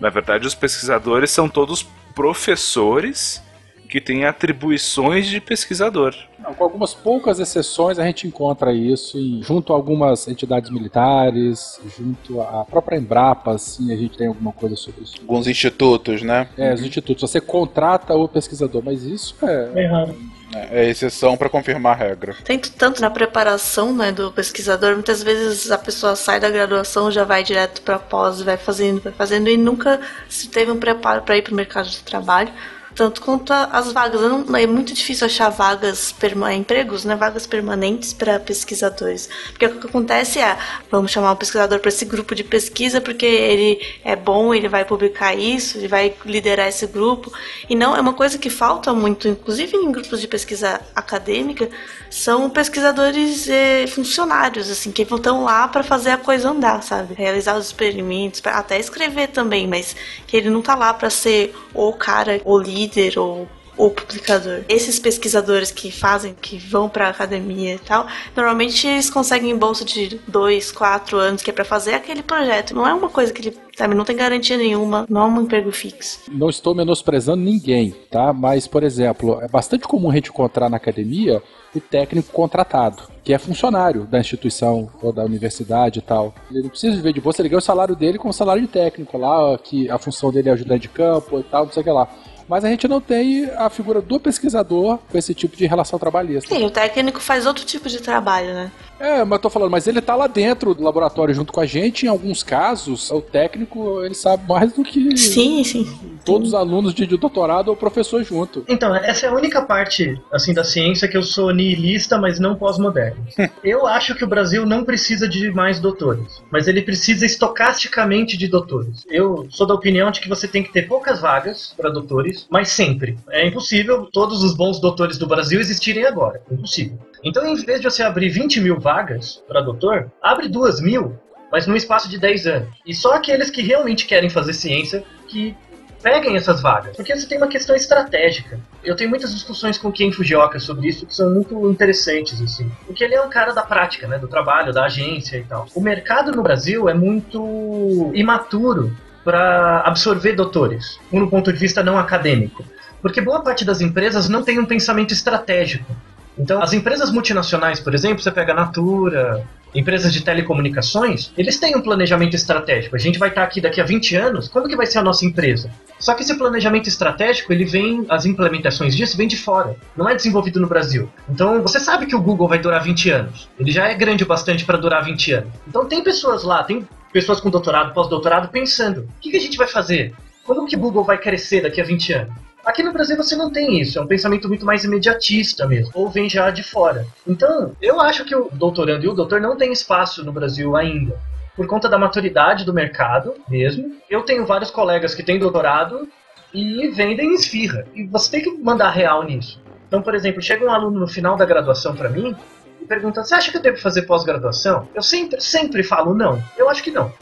Na 0.00 0.10
verdade, 0.10 0.46
os 0.46 0.54
pesquisadores 0.54 1.30
são 1.30 1.48
todos 1.48 1.86
professores 2.14 3.42
que 3.88 4.00
têm 4.00 4.24
atribuições 4.24 5.26
de 5.26 5.40
pesquisador. 5.40 6.14
Não, 6.38 6.54
com 6.54 6.62
algumas 6.62 6.94
poucas 6.94 7.40
exceções, 7.40 7.98
a 7.98 8.04
gente 8.04 8.26
encontra 8.26 8.72
isso 8.72 9.18
em, 9.18 9.42
junto 9.42 9.72
a 9.72 9.76
algumas 9.76 10.28
entidades 10.28 10.70
militares, 10.70 11.80
junto 11.96 12.40
à 12.40 12.64
própria 12.64 12.96
Embrapa, 12.96 13.54
assim, 13.54 13.92
a 13.92 13.96
gente 13.96 14.16
tem 14.16 14.28
alguma 14.28 14.52
coisa 14.52 14.76
sobre 14.76 15.02
isso. 15.02 15.14
Alguns 15.20 15.46
institutos, 15.46 16.22
né? 16.22 16.48
É, 16.56 16.74
os 16.74 16.82
institutos. 16.82 17.28
Você 17.28 17.40
contrata 17.40 18.14
o 18.14 18.28
pesquisador, 18.28 18.82
mas 18.84 19.02
isso 19.02 19.34
é. 19.42 19.70
É 19.74 19.86
raro. 19.86 20.14
É, 20.54 20.82
é 20.82 20.88
exceção 20.88 21.36
para 21.36 21.48
confirmar 21.48 21.92
a 21.92 21.96
regra. 21.96 22.34
Tem 22.44 22.58
tanto 22.58 23.00
na 23.02 23.10
preparação 23.10 23.94
né, 23.94 24.12
do 24.12 24.32
pesquisador, 24.32 24.94
muitas 24.94 25.22
vezes 25.22 25.70
a 25.70 25.76
pessoa 25.76 26.16
sai 26.16 26.40
da 26.40 26.48
graduação, 26.48 27.10
já 27.10 27.24
vai 27.24 27.42
direto 27.42 27.82
para 27.82 27.98
pós, 27.98 28.40
vai 28.40 28.56
fazendo, 28.56 29.00
vai 29.00 29.12
fazendo 29.12 29.48
e 29.48 29.56
nunca 29.56 30.00
se 30.28 30.48
teve 30.48 30.70
um 30.70 30.78
preparo 30.78 31.22
para 31.22 31.36
ir 31.36 31.42
para 31.42 31.52
o 31.52 31.56
mercado 31.56 31.88
de 31.88 32.02
trabalho 32.02 32.50
tanto 32.98 33.22
quanto 33.22 33.52
as 33.52 33.92
vagas. 33.92 34.20
Não, 34.20 34.56
é 34.56 34.66
muito 34.66 34.92
difícil 34.92 35.24
achar 35.24 35.50
vagas, 35.50 36.12
empregos, 36.56 37.04
né, 37.04 37.14
vagas 37.14 37.46
permanentes 37.46 38.12
para 38.12 38.40
pesquisadores. 38.40 39.28
Porque 39.50 39.66
o 39.66 39.78
que 39.78 39.86
acontece 39.86 40.40
é, 40.40 40.58
vamos 40.90 41.12
chamar 41.12 41.30
um 41.30 41.36
pesquisador 41.36 41.78
para 41.78 41.90
esse 41.90 42.04
grupo 42.04 42.34
de 42.34 42.42
pesquisa 42.42 43.00
porque 43.00 43.24
ele 43.24 43.80
é 44.04 44.16
bom, 44.16 44.52
ele 44.52 44.68
vai 44.68 44.84
publicar 44.84 45.32
isso, 45.32 45.78
ele 45.78 45.86
vai 45.86 46.12
liderar 46.24 46.66
esse 46.66 46.88
grupo. 46.88 47.32
E 47.70 47.76
não 47.76 47.94
é 47.94 48.00
uma 48.00 48.14
coisa 48.14 48.36
que 48.36 48.50
falta 48.50 48.92
muito, 48.92 49.28
inclusive 49.28 49.76
em 49.76 49.92
grupos 49.92 50.20
de 50.20 50.26
pesquisa 50.26 50.80
acadêmica, 50.92 51.70
são 52.10 52.50
pesquisadores 52.50 53.46
funcionários, 53.90 54.68
assim, 54.68 54.90
que 54.90 55.02
estão 55.02 55.44
lá 55.44 55.68
para 55.68 55.84
fazer 55.84 56.10
a 56.10 56.16
coisa 56.16 56.50
andar, 56.50 56.82
sabe? 56.82 57.14
Realizar 57.14 57.56
os 57.56 57.66
experimentos, 57.66 58.42
até 58.44 58.80
escrever 58.80 59.28
também, 59.28 59.68
mas 59.68 59.94
que 60.26 60.36
ele 60.36 60.50
não 60.50 60.62
tá 60.62 60.74
lá 60.74 60.92
para 60.92 61.10
ser 61.10 61.54
o 61.72 61.92
cara, 61.92 62.40
o 62.44 62.58
líder 62.58 62.87
ou 63.16 63.48
o 63.78 63.90
publicador. 63.90 64.64
Esses 64.68 64.98
pesquisadores 64.98 65.70
que 65.70 65.90
fazem, 65.90 66.34
que 66.34 66.58
vão 66.58 66.88
para 66.88 67.06
a 67.06 67.10
academia 67.10 67.76
e 67.76 67.78
tal, 67.78 68.06
normalmente 68.36 68.86
eles 68.86 69.08
conseguem 69.08 69.56
bolsa 69.56 69.84
de 69.84 70.20
dois, 70.26 70.72
quatro 70.72 71.16
anos, 71.16 71.42
que 71.42 71.50
é 71.50 71.52
para 71.52 71.64
fazer 71.64 71.94
aquele 71.94 72.22
projeto. 72.22 72.74
Não 72.74 72.86
é 72.86 72.92
uma 72.92 73.08
coisa 73.08 73.32
que 73.32 73.40
ele 73.40 73.56
sabe, 73.76 73.94
não 73.94 74.04
tem 74.04 74.16
garantia 74.16 74.56
nenhuma, 74.56 75.06
não 75.08 75.22
é 75.22 75.24
um 75.26 75.42
emprego 75.42 75.70
fixo. 75.70 76.22
Não 76.32 76.50
estou 76.50 76.74
menosprezando 76.74 77.42
ninguém, 77.42 77.94
tá? 78.10 78.32
Mas, 78.32 78.66
por 78.66 78.82
exemplo, 78.82 79.40
é 79.40 79.46
bastante 79.46 79.86
comum 79.86 80.10
a 80.10 80.14
gente 80.14 80.30
encontrar 80.30 80.68
na 80.68 80.76
academia 80.76 81.40
o 81.72 81.80
técnico 81.80 82.32
contratado, 82.32 83.04
que 83.22 83.32
é 83.32 83.38
funcionário 83.38 84.04
da 84.04 84.18
instituição 84.18 84.90
ou 85.00 85.12
da 85.12 85.22
universidade 85.22 86.00
e 86.00 86.02
tal. 86.02 86.34
Ele 86.50 86.62
não 86.62 86.70
precisa 86.70 86.96
viver 86.96 87.12
de 87.12 87.20
bolsa, 87.20 87.40
ele 87.40 87.50
ganha 87.50 87.58
o 87.58 87.62
salário 87.62 87.94
dele 87.94 88.18
como 88.18 88.32
salário 88.32 88.62
de 88.62 88.68
técnico 88.68 89.16
lá, 89.16 89.56
que 89.58 89.88
a 89.88 89.98
função 89.98 90.32
dele 90.32 90.48
é 90.48 90.52
ajudante 90.52 90.82
de 90.82 90.88
campo 90.88 91.38
e 91.38 91.42
tal, 91.44 91.66
não 91.66 91.72
sei 91.72 91.82
o 91.82 91.84
que 91.84 91.90
lá 91.90 92.08
mas 92.48 92.64
a 92.64 92.68
gente 92.68 92.88
não 92.88 93.00
tem 93.00 93.50
a 93.56 93.68
figura 93.68 94.00
do 94.00 94.18
pesquisador 94.18 94.98
com 95.10 95.18
esse 95.18 95.34
tipo 95.34 95.56
de 95.56 95.66
relação 95.66 95.98
trabalhista. 95.98 96.54
Sim, 96.54 96.64
o 96.64 96.70
técnico 96.70 97.20
faz 97.20 97.46
outro 97.46 97.64
tipo 97.64 97.88
de 97.88 98.00
trabalho, 98.00 98.54
né? 98.54 98.72
É, 98.98 99.24
mas 99.24 99.40
tô 99.40 99.48
falando, 99.48 99.70
mas 99.70 99.86
ele 99.86 100.00
tá 100.00 100.14
lá 100.14 100.26
dentro 100.26 100.74
do 100.74 100.82
laboratório 100.82 101.34
junto 101.34 101.52
com 101.52 101.60
a 101.60 101.66
gente. 101.66 102.06
Em 102.06 102.08
alguns 102.08 102.42
casos, 102.42 103.10
o 103.10 103.20
técnico 103.20 104.02
ele 104.02 104.14
sabe 104.14 104.48
mais 104.48 104.72
do 104.72 104.82
que 104.82 105.16
sim, 105.16 105.62
sim. 105.62 106.18
todos 106.24 106.48
os 106.48 106.54
alunos 106.54 106.92
de, 106.92 107.06
de 107.06 107.16
doutorado 107.16 107.68
ou 107.68 107.76
professor 107.76 108.22
junto. 108.24 108.64
Então, 108.68 108.94
essa 108.94 109.26
é 109.26 109.28
a 109.28 109.34
única 109.34 109.62
parte 109.62 110.20
assim 110.32 110.52
da 110.52 110.64
ciência 110.64 111.08
que 111.08 111.16
eu 111.16 111.22
sou 111.22 111.52
nihilista, 111.52 112.18
mas 112.18 112.40
não 112.40 112.56
pós-moderno. 112.56 113.24
eu 113.62 113.86
acho 113.86 114.14
que 114.14 114.24
o 114.24 114.28
Brasil 114.28 114.66
não 114.66 114.84
precisa 114.84 115.28
de 115.28 115.50
mais 115.50 115.78
doutores, 115.78 116.42
mas 116.50 116.66
ele 116.66 116.82
precisa 116.82 117.24
estocasticamente 117.24 118.36
de 118.36 118.48
doutores. 118.48 119.04
Eu 119.08 119.46
sou 119.50 119.66
da 119.66 119.74
opinião 119.74 120.10
de 120.10 120.20
que 120.20 120.28
você 120.28 120.48
tem 120.48 120.62
que 120.62 120.72
ter 120.72 120.88
poucas 120.88 121.20
vagas 121.20 121.72
para 121.76 121.90
doutores, 121.90 122.46
mas 122.50 122.70
sempre. 122.70 123.18
É 123.30 123.46
impossível 123.46 124.08
todos 124.12 124.42
os 124.42 124.56
bons 124.56 124.80
doutores 124.80 125.18
do 125.18 125.26
Brasil 125.26 125.60
existirem 125.60 126.04
agora. 126.04 126.42
Impossível. 126.50 126.98
Então, 127.24 127.46
em 127.46 127.54
vez 127.56 127.80
de 127.80 127.90
você 127.90 128.02
abrir 128.02 128.28
20 128.28 128.60
mil 128.60 128.78
vagas 128.78 129.42
para 129.46 129.60
doutor, 129.60 130.10
abre 130.22 130.48
2 130.48 130.80
mil, 130.80 131.18
mas 131.50 131.66
num 131.66 131.76
espaço 131.76 132.08
de 132.08 132.18
10 132.18 132.46
anos. 132.46 132.68
E 132.86 132.94
só 132.94 133.14
aqueles 133.14 133.50
que 133.50 133.62
realmente 133.62 134.06
querem 134.06 134.30
fazer 134.30 134.52
ciência 134.52 135.04
que 135.26 135.56
peguem 136.02 136.36
essas 136.36 136.60
vagas. 136.60 136.96
Porque 136.96 137.14
você 137.14 137.26
tem 137.26 137.38
uma 137.38 137.48
questão 137.48 137.74
estratégica. 137.74 138.60
Eu 138.84 138.96
tenho 138.96 139.10
muitas 139.10 139.34
discussões 139.34 139.76
com 139.76 139.88
o 139.88 139.92
Ken 139.92 140.12
Fujioka 140.12 140.58
sobre 140.58 140.88
isso 140.88 141.06
que 141.06 141.14
são 141.14 141.30
muito 141.30 141.70
interessantes, 141.70 142.40
assim. 142.40 142.70
Porque 142.86 143.02
ele 143.02 143.14
é 143.14 143.22
um 143.22 143.28
cara 143.28 143.52
da 143.52 143.62
prática, 143.62 144.06
né? 144.06 144.18
Do 144.18 144.28
trabalho, 144.28 144.72
da 144.72 144.84
agência 144.84 145.36
e 145.36 145.42
tal. 145.42 145.66
O 145.74 145.80
mercado 145.80 146.32
no 146.32 146.42
Brasil 146.42 146.88
é 146.88 146.94
muito 146.94 148.10
imaturo 148.14 148.96
para 149.24 149.80
absorver 149.80 150.32
doutores, 150.32 150.98
no 151.12 151.28
ponto 151.28 151.52
de 151.52 151.58
vista 151.58 151.82
não 151.82 151.98
acadêmico. 151.98 152.64
Porque 153.02 153.20
boa 153.20 153.42
parte 153.42 153.64
das 153.64 153.80
empresas 153.80 154.28
não 154.28 154.42
tem 154.42 154.58
um 154.58 154.64
pensamento 154.64 155.12
estratégico. 155.12 155.94
Então, 156.38 156.62
as 156.62 156.72
empresas 156.72 157.10
multinacionais, 157.10 157.80
por 157.80 157.94
exemplo, 157.94 158.22
você 158.22 158.30
pega 158.30 158.52
a 158.52 158.56
Natura, 158.56 159.44
empresas 159.74 160.12
de 160.12 160.22
telecomunicações, 160.22 161.32
eles 161.36 161.58
têm 161.58 161.76
um 161.76 161.80
planejamento 161.80 162.34
estratégico. 162.34 162.96
A 162.96 162.98
gente 162.98 163.18
vai 163.18 163.28
estar 163.28 163.42
aqui 163.42 163.60
daqui 163.60 163.80
a 163.80 163.84
20 163.84 164.16
anos, 164.16 164.48
quando 164.48 164.68
que 164.68 164.76
vai 164.76 164.86
ser 164.86 164.98
a 164.98 165.02
nossa 165.02 165.24
empresa? 165.24 165.70
Só 165.98 166.14
que 166.14 166.22
esse 166.22 166.36
planejamento 166.36 166.88
estratégico, 166.88 167.52
ele 167.52 167.64
vem, 167.64 168.06
as 168.08 168.24
implementações 168.24 168.96
disso 168.96 169.16
vêm 169.16 169.28
de 169.28 169.36
fora, 169.36 169.76
não 169.96 170.08
é 170.08 170.14
desenvolvido 170.14 170.60
no 170.60 170.66
Brasil. 170.66 171.10
Então, 171.28 171.60
você 171.62 171.80
sabe 171.80 172.06
que 172.06 172.16
o 172.16 172.22
Google 172.22 172.48
vai 172.48 172.58
durar 172.58 172.82
20 172.82 173.10
anos. 173.10 173.48
Ele 173.58 173.70
já 173.70 173.88
é 173.88 173.94
grande 173.94 174.24
o 174.24 174.26
bastante 174.26 174.64
para 174.64 174.78
durar 174.78 175.04
20 175.04 175.32
anos. 175.32 175.52
Então, 175.66 175.86
tem 175.86 176.02
pessoas 176.02 176.44
lá, 176.44 176.62
tem 176.62 176.86
pessoas 177.12 177.40
com 177.40 177.50
doutorado, 177.50 177.92
pós-doutorado 177.92 178.48
pensando: 178.48 179.00
o 179.00 179.20
que, 179.20 179.30
que 179.30 179.36
a 179.36 179.40
gente 179.40 179.56
vai 179.56 179.66
fazer? 179.66 180.14
Como 180.44 180.66
que 180.66 180.76
o 180.76 180.78
Google 180.78 181.04
vai 181.04 181.18
crescer 181.18 181.62
daqui 181.62 181.80
a 181.80 181.84
20 181.84 182.12
anos? 182.14 182.47
Aqui 182.64 182.82
no 182.82 182.92
Brasil 182.92 183.16
você 183.16 183.34
não 183.34 183.50
tem 183.50 183.80
isso, 183.80 183.98
é 183.98 184.02
um 184.02 184.06
pensamento 184.06 184.48
muito 184.48 184.66
mais 184.66 184.84
imediatista 184.84 185.66
mesmo, 185.66 185.90
ou 185.94 186.10
vem 186.10 186.28
já 186.28 186.50
de 186.50 186.62
fora. 186.62 187.06
Então, 187.26 187.74
eu 187.80 188.00
acho 188.00 188.24
que 188.24 188.34
o 188.34 188.50
doutorando 188.52 189.04
e 189.04 189.08
o 189.08 189.14
doutor 189.14 189.40
não 189.40 189.56
tem 189.56 189.72
espaço 189.72 190.24
no 190.24 190.32
Brasil 190.32 190.76
ainda. 190.76 191.18
Por 191.56 191.66
conta 191.66 191.88
da 191.88 191.98
maturidade 191.98 192.64
do 192.64 192.72
mercado 192.72 193.34
mesmo. 193.48 193.96
Eu 194.08 194.22
tenho 194.22 194.46
vários 194.46 194.70
colegas 194.70 195.14
que 195.14 195.24
têm 195.24 195.40
doutorado 195.40 196.08
e 196.54 196.88
vendem 196.88 197.34
esfirra. 197.34 197.84
E 197.94 198.04
você 198.04 198.30
tem 198.30 198.42
que 198.42 198.62
mandar 198.62 198.90
real 198.90 199.24
nisso. 199.24 199.60
Então, 199.88 200.00
por 200.00 200.14
exemplo, 200.14 200.40
chega 200.40 200.64
um 200.64 200.70
aluno 200.70 201.00
no 201.00 201.08
final 201.08 201.36
da 201.36 201.44
graduação 201.44 201.96
para 201.96 202.10
mim 202.10 202.36
e 202.80 202.84
pergunta: 202.84 203.24
Você 203.24 203.34
acha 203.34 203.50
que 203.50 203.56
eu 203.56 203.62
devo 203.62 203.78
fazer 203.78 204.02
pós-graduação? 204.02 204.88
Eu 204.94 205.02
sempre, 205.02 205.40
sempre 205.40 205.82
falo: 205.82 206.14
Não, 206.14 206.40
eu 206.56 206.68
acho 206.68 206.82
que 206.82 206.90
não. 206.90 207.12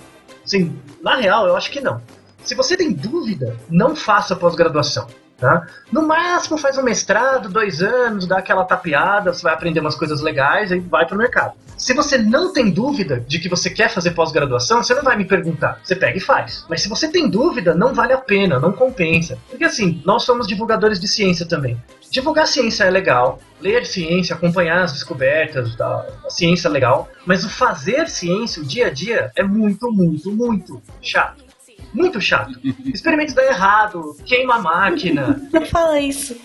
Sim, 0.45 0.79
na 1.03 1.17
real, 1.17 1.47
eu 1.47 1.57
acho 1.57 1.71
que 1.71 1.81
não. 1.81 2.03
Se 2.43 2.55
você 2.55 2.77
tem 2.77 2.93
dúvida, 2.93 3.57
não 3.71 3.97
faça 3.97 4.37
pós-graduação. 4.37 5.07
Tá? 5.39 5.67
No 5.93 6.07
máximo 6.07 6.57
faz 6.57 6.79
um 6.79 6.83
mestrado, 6.83 7.51
dois 7.51 7.83
anos, 7.83 8.27
dá 8.27 8.39
aquela 8.39 8.65
tapeada, 8.65 9.35
você 9.35 9.43
vai 9.43 9.53
aprender 9.53 9.81
umas 9.81 9.95
coisas 9.95 10.23
legais 10.23 10.71
e 10.71 10.79
vai 10.79 11.05
pro 11.05 11.17
mercado. 11.17 11.53
Se 11.77 11.93
você 11.93 12.17
não 12.17 12.55
tem 12.55 12.71
dúvida 12.71 13.21
de 13.21 13.39
que 13.39 13.49
você 13.49 13.69
quer 13.69 13.91
fazer 13.91 14.13
pós-graduação, 14.13 14.83
você 14.83 14.95
não 14.95 15.03
vai 15.03 15.15
me 15.15 15.27
perguntar. 15.27 15.79
Você 15.85 15.95
pega 15.95 16.17
e 16.17 16.21
faz. 16.21 16.65
Mas 16.71 16.81
se 16.81 16.89
você 16.89 17.07
tem 17.09 17.29
dúvida, 17.29 17.75
não 17.75 17.93
vale 17.93 18.15
a 18.15 18.19
pena, 18.19 18.59
não 18.59 18.73
compensa. 18.73 19.39
Porque 19.51 19.65
assim, 19.65 20.01
nós 20.07 20.23
somos 20.23 20.47
divulgadores 20.47 20.99
de 20.99 21.07
ciência 21.07 21.45
também. 21.45 21.79
Divulgar 22.11 22.47
ciência 22.47 22.85
é 22.85 22.91
legal, 22.91 23.41
ler 23.61 23.85
ciência, 23.85 24.35
acompanhar 24.35 24.85
as 24.85 24.93
descobertas 24.93 25.77
da, 25.77 26.07
da 26.23 26.31
ciência 26.31 26.69
é 26.69 26.71
legal, 26.71 27.11
mas 27.27 27.45
o 27.45 27.51
fazer 27.51 28.09
ciência, 28.09 28.63
o 28.63 28.65
dia 28.65 28.87
a 28.87 28.91
dia, 28.91 29.31
é 29.37 29.43
muito, 29.43 29.93
muito, 29.93 30.33
muito 30.33 30.81
chato. 31.03 31.46
Muito 31.93 32.21
chato. 32.21 32.59
Experimentos 32.85 33.35
dão 33.35 33.45
errado, 33.45 34.17
queima 34.25 34.57
a 34.57 34.59
máquina. 34.59 35.41
Não 35.53 35.65
fala 35.67 36.01
isso. 36.01 36.37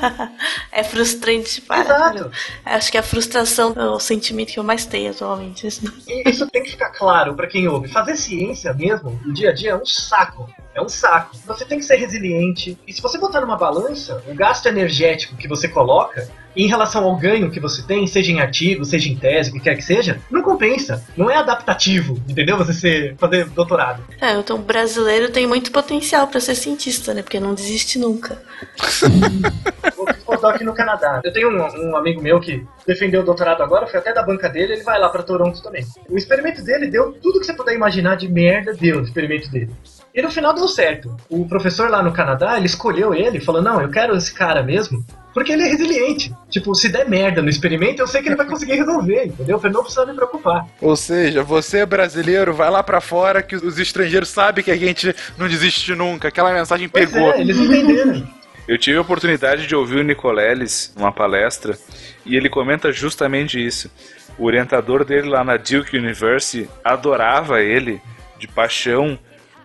é 0.72 0.84
frustrante 0.84 1.60
para. 1.60 2.14
Exato. 2.14 2.30
Acho 2.64 2.92
que 2.92 2.98
a 2.98 3.02
frustração 3.02 3.74
é 3.76 3.86
o 3.86 4.00
sentimento 4.00 4.52
que 4.52 4.58
eu 4.58 4.64
mais 4.64 4.86
tenho 4.86 5.10
atualmente. 5.10 5.66
E 6.06 6.30
isso 6.30 6.46
tem 6.48 6.62
que 6.62 6.70
ficar 6.70 6.90
claro 6.90 7.34
para 7.34 7.46
quem 7.46 7.66
ouve. 7.68 7.88
Fazer 7.88 8.16
ciência 8.16 8.72
mesmo, 8.72 9.20
no 9.24 9.32
dia 9.32 9.50
a 9.50 9.52
dia, 9.54 9.70
é 9.70 9.76
um 9.76 9.84
saco. 9.84 10.48
É 10.74 10.80
um 10.80 10.88
saco. 10.88 11.36
Você 11.46 11.64
tem 11.64 11.78
que 11.78 11.84
ser 11.84 11.96
resiliente. 11.96 12.78
E 12.86 12.92
se 12.92 13.00
você 13.00 13.18
botar 13.18 13.40
numa 13.40 13.56
balança, 13.56 14.22
o 14.28 14.34
gasto 14.34 14.66
energético 14.66 15.36
que 15.36 15.48
você 15.48 15.68
coloca 15.68 16.28
em 16.56 16.66
relação 16.66 17.04
ao 17.04 17.16
ganho 17.16 17.50
que 17.50 17.60
você 17.60 17.82
tem, 17.82 18.06
seja 18.06 18.32
em 18.32 18.40
artigo, 18.40 18.84
seja 18.84 19.08
em 19.08 19.16
tese, 19.16 19.50
o 19.50 19.52
que 19.52 19.60
quer 19.60 19.76
que 19.76 19.82
seja, 19.82 20.20
não 20.30 20.42
compensa. 20.42 21.04
Não 21.16 21.30
é 21.30 21.36
adaptativo, 21.36 22.20
entendeu? 22.28 22.56
Você 22.56 22.72
ser, 22.72 23.16
fazer 23.16 23.46
doutorado. 23.46 24.02
É, 24.20 24.32
então 24.32 24.56
o 24.56 24.62
brasileiro 24.62 25.30
tem 25.30 25.46
muito 25.46 25.70
potencial 25.70 26.26
para 26.28 26.40
ser 26.40 26.54
cientista, 26.54 27.12
né? 27.12 27.22
Porque 27.22 27.38
não 27.38 27.54
desiste 27.54 27.98
nunca. 27.98 28.42
pós-doc 30.26 30.60
no 30.62 30.74
Canadá. 30.74 31.20
Eu 31.24 31.32
tenho 31.32 31.48
um, 31.50 31.90
um 31.90 31.96
amigo 31.96 32.20
meu 32.20 32.40
que 32.40 32.66
defendeu 32.86 33.22
o 33.22 33.24
doutorado 33.24 33.62
agora, 33.62 33.86
foi 33.86 34.00
até 34.00 34.12
da 34.12 34.22
banca 34.22 34.48
dele, 34.48 34.74
ele 34.74 34.82
vai 34.82 34.98
lá 34.98 35.08
pra 35.08 35.22
Toronto 35.22 35.62
também. 35.62 35.86
O 36.08 36.16
experimento 36.16 36.62
dele 36.62 36.88
deu 36.88 37.12
tudo 37.12 37.40
que 37.40 37.46
você 37.46 37.54
puder 37.54 37.74
imaginar 37.74 38.16
de 38.16 38.28
merda, 38.28 38.74
deu 38.74 38.98
o 38.98 39.02
experimento 39.02 39.50
dele. 39.50 39.70
E 40.14 40.22
no 40.22 40.30
final 40.30 40.54
deu 40.54 40.66
certo. 40.66 41.14
O 41.28 41.46
professor 41.46 41.90
lá 41.90 42.02
no 42.02 42.12
Canadá, 42.12 42.56
ele 42.56 42.66
escolheu 42.66 43.14
ele, 43.14 43.40
falou: 43.40 43.62
Não, 43.62 43.80
eu 43.80 43.90
quero 43.90 44.16
esse 44.16 44.32
cara 44.32 44.62
mesmo, 44.62 45.04
porque 45.36 45.52
ele 45.52 45.64
é 45.64 45.66
resiliente. 45.68 46.34
Tipo, 46.48 46.74
se 46.74 46.88
der 46.88 47.06
merda 47.06 47.42
no 47.42 47.50
experimento, 47.50 48.00
eu 48.00 48.06
sei 48.06 48.22
que 48.22 48.28
ele 48.30 48.36
vai 48.36 48.46
conseguir 48.46 48.72
resolver, 48.76 49.26
entendeu? 49.26 49.60
Pra 49.60 49.68
não 49.68 49.82
precisar 49.82 50.06
me 50.06 50.14
preocupar. 50.14 50.66
Ou 50.80 50.96
seja, 50.96 51.42
você 51.42 51.84
brasileiro, 51.84 52.54
vai 52.54 52.70
lá 52.70 52.82
pra 52.82 53.02
fora 53.02 53.42
que 53.42 53.54
os 53.54 53.78
estrangeiros 53.78 54.30
sabem 54.30 54.64
que 54.64 54.70
a 54.70 54.76
gente 54.76 55.14
não 55.36 55.46
desiste 55.46 55.94
nunca. 55.94 56.28
Aquela 56.28 56.54
mensagem 56.54 56.88
Pois 56.88 57.10
pegou. 57.10 57.34
é, 57.34 57.42
eles 57.42 57.54
entenderam. 57.58 58.26
Eu 58.66 58.78
tive 58.78 58.96
a 58.96 59.02
oportunidade 59.02 59.66
de 59.66 59.76
ouvir 59.76 59.98
o 59.98 60.02
Nicoleles 60.02 60.94
numa 60.96 61.12
palestra 61.12 61.78
e 62.24 62.34
ele 62.34 62.48
comenta 62.48 62.90
justamente 62.90 63.62
isso. 63.62 63.90
O 64.38 64.46
orientador 64.46 65.04
dele 65.04 65.28
lá 65.28 65.44
na 65.44 65.58
Duke 65.58 65.98
University 65.98 66.66
adorava 66.82 67.60
ele 67.60 68.00
de 68.38 68.48
paixão 68.48 69.18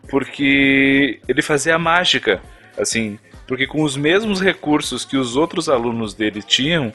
porque 0.09 1.21
ele 1.29 1.41
fazia 1.41 1.79
mágica, 1.79 2.41
assim, 2.77 3.17
porque 3.51 3.67
com 3.67 3.83
os 3.83 3.97
mesmos 3.97 4.39
recursos 4.39 5.03
que 5.03 5.17
os 5.17 5.35
outros 5.35 5.67
alunos 5.67 6.13
dele 6.13 6.41
tinham, 6.41 6.93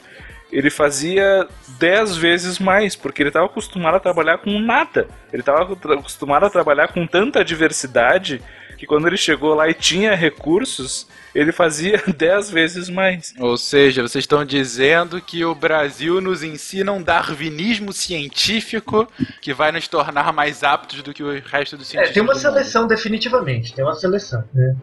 ele 0.51 0.71
fazia 0.71 1.47
dez 1.77 2.17
vezes 2.17 2.57
mais, 2.57 2.95
porque 2.95 3.21
ele 3.21 3.29
estava 3.29 3.45
acostumado 3.45 3.93
a 3.93 3.99
trabalhar 3.99 4.39
com 4.39 4.57
nada. 4.57 5.07
Ele 5.31 5.43
estava 5.43 5.71
acostumado 5.71 6.47
a 6.47 6.49
trabalhar 6.49 6.87
com 6.87 7.05
tanta 7.05 7.45
diversidade 7.45 8.41
que 8.75 8.87
quando 8.87 9.05
ele 9.05 9.17
chegou 9.17 9.53
lá 9.53 9.69
e 9.69 9.73
tinha 9.75 10.15
recursos, 10.15 11.07
ele 11.39 11.51
fazia 11.51 12.01
dez 12.17 12.49
vezes 12.49 12.89
mais. 12.89 13.33
Ou 13.39 13.57
seja, 13.57 14.01
vocês 14.01 14.23
estão 14.23 14.43
dizendo 14.45 15.21
que 15.21 15.43
o 15.45 15.53
Brasil 15.55 16.19
nos 16.21 16.43
ensina 16.43 16.91
um 16.91 17.01
darwinismo 17.01 17.91
científico 17.93 19.07
que 19.41 19.53
vai 19.53 19.71
nos 19.71 19.87
tornar 19.87 20.31
mais 20.33 20.63
aptos 20.63 21.01
do 21.01 21.13
que 21.13 21.23
o 21.23 21.39
resto 21.41 21.77
dos 21.77 21.87
É, 21.87 21.91
cientistas. 21.91 22.13
tem 22.13 22.23
uma 22.23 22.33
do 22.33 22.37
mundo. 22.37 22.41
seleção, 22.53 22.87
definitivamente. 22.87 23.73
Tem 23.73 23.83
uma 23.83 23.93
seleção. 23.95 24.43
Né? 24.53 24.75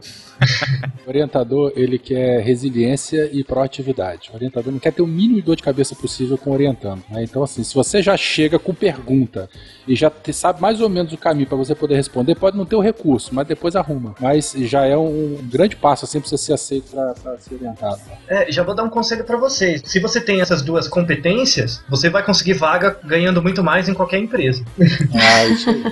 O 1.05 1.09
orientador, 1.09 1.72
ele 1.76 1.98
quer 1.98 2.40
resiliência 2.43 3.28
e 3.32 3.44
proatividade. 3.44 4.31
O 4.32 4.36
orientador 4.36 4.72
não 4.72 4.78
quer 4.81 4.93
ter 4.93 5.02
o 5.02 5.06
mínimo 5.06 5.36
de 5.36 5.43
dor 5.43 5.56
de 5.56 5.62
cabeça 5.62 5.94
possível 5.94 6.36
com 6.36 6.51
orientando. 6.51 7.02
né? 7.10 7.22
Então, 7.22 7.43
assim, 7.43 7.62
se 7.62 7.74
você 7.74 8.02
já 8.02 8.16
chega 8.16 8.59
com 8.59 8.74
pergunta 8.74 9.48
e 9.86 9.94
já 9.94 10.10
te- 10.10 10.32
sabe 10.32 10.60
mais 10.60 10.81
ou 10.81 10.89
menos 10.89 11.12
o 11.12 11.16
caminho 11.16 11.47
para 11.47 11.56
você 11.56 11.74
poder 11.74 11.94
responder, 11.97 12.35
pode 12.35 12.56
não 12.56 12.64
ter 12.66 12.76
o 12.76 12.81
recurso, 12.81 13.35
mas 13.35 13.47
depois 13.47 13.76
arruma. 13.76 14.14
Mas 14.20 14.55
já 14.59 14.85
é 14.86 14.97
um 14.97 15.39
grande 15.44 15.76
passo, 15.76 16.05
assim, 16.05 16.20
pra 16.20 16.28
você 16.28 16.39
ser 16.45 16.53
aceito 16.55 16.91
para 16.93 17.39
ser 17.39 17.55
orientado. 17.55 18.01
É, 18.29 18.51
já 18.51 18.62
vou 18.62 18.75
dar 18.75 18.85
um 18.85 18.91
conselho 18.91 19.25
pra 19.25 19.37
vocês. 19.37 19.83
Se 19.85 20.01
você 20.01 20.21
tem 20.21 20.41
essas 20.41 20.62
duas 20.62 20.89
competências, 20.89 21.83
você 21.89 22.09
vai 22.09 22.25
conseguir 22.25 22.55
vaga 22.55 22.99
ganhando 23.05 23.43
muito 23.43 23.62
mais 23.62 23.89
em 23.89 23.95
qualquer 23.95 24.19
empresa. 24.19 24.65
Ah, 25.15 25.47
isso 25.47 25.71
aí. 25.71 25.85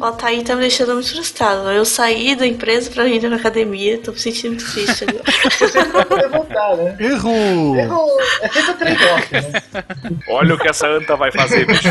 Ó, 0.00 0.10
tá 0.12 0.28
aí 0.28 0.42
tá 0.42 0.54
me 0.54 0.62
deixando 0.62 0.94
muito 0.94 1.12
frustrado. 1.12 1.70
Eu 1.70 1.84
saí 1.84 2.34
da 2.34 2.46
empresa 2.46 2.90
pra 2.90 3.06
ir 3.06 3.22
na 3.28 3.36
academia, 3.36 3.98
tô 3.98 4.12
me 4.12 4.18
sentindo 4.18 4.50
muito 4.50 4.72
triste 4.72 5.04
agora. 5.04 5.24
Você 5.58 5.84
não 5.84 5.92
vai 5.92 6.28
voltar, 6.28 6.76
né? 6.76 6.96
Erro! 6.98 7.76
Errou. 7.76 8.20
É 8.40 8.48
sempre 8.48 8.70
o 8.70 8.74
trade-off, 8.74 9.32
né? 9.32 9.42
Olha 10.28 10.54
o 10.54 10.58
que 10.58 10.68
essa 10.68 10.86
anta 10.86 11.16
vai 11.16 11.32
fazer, 11.32 11.66
bicho. 11.66 11.88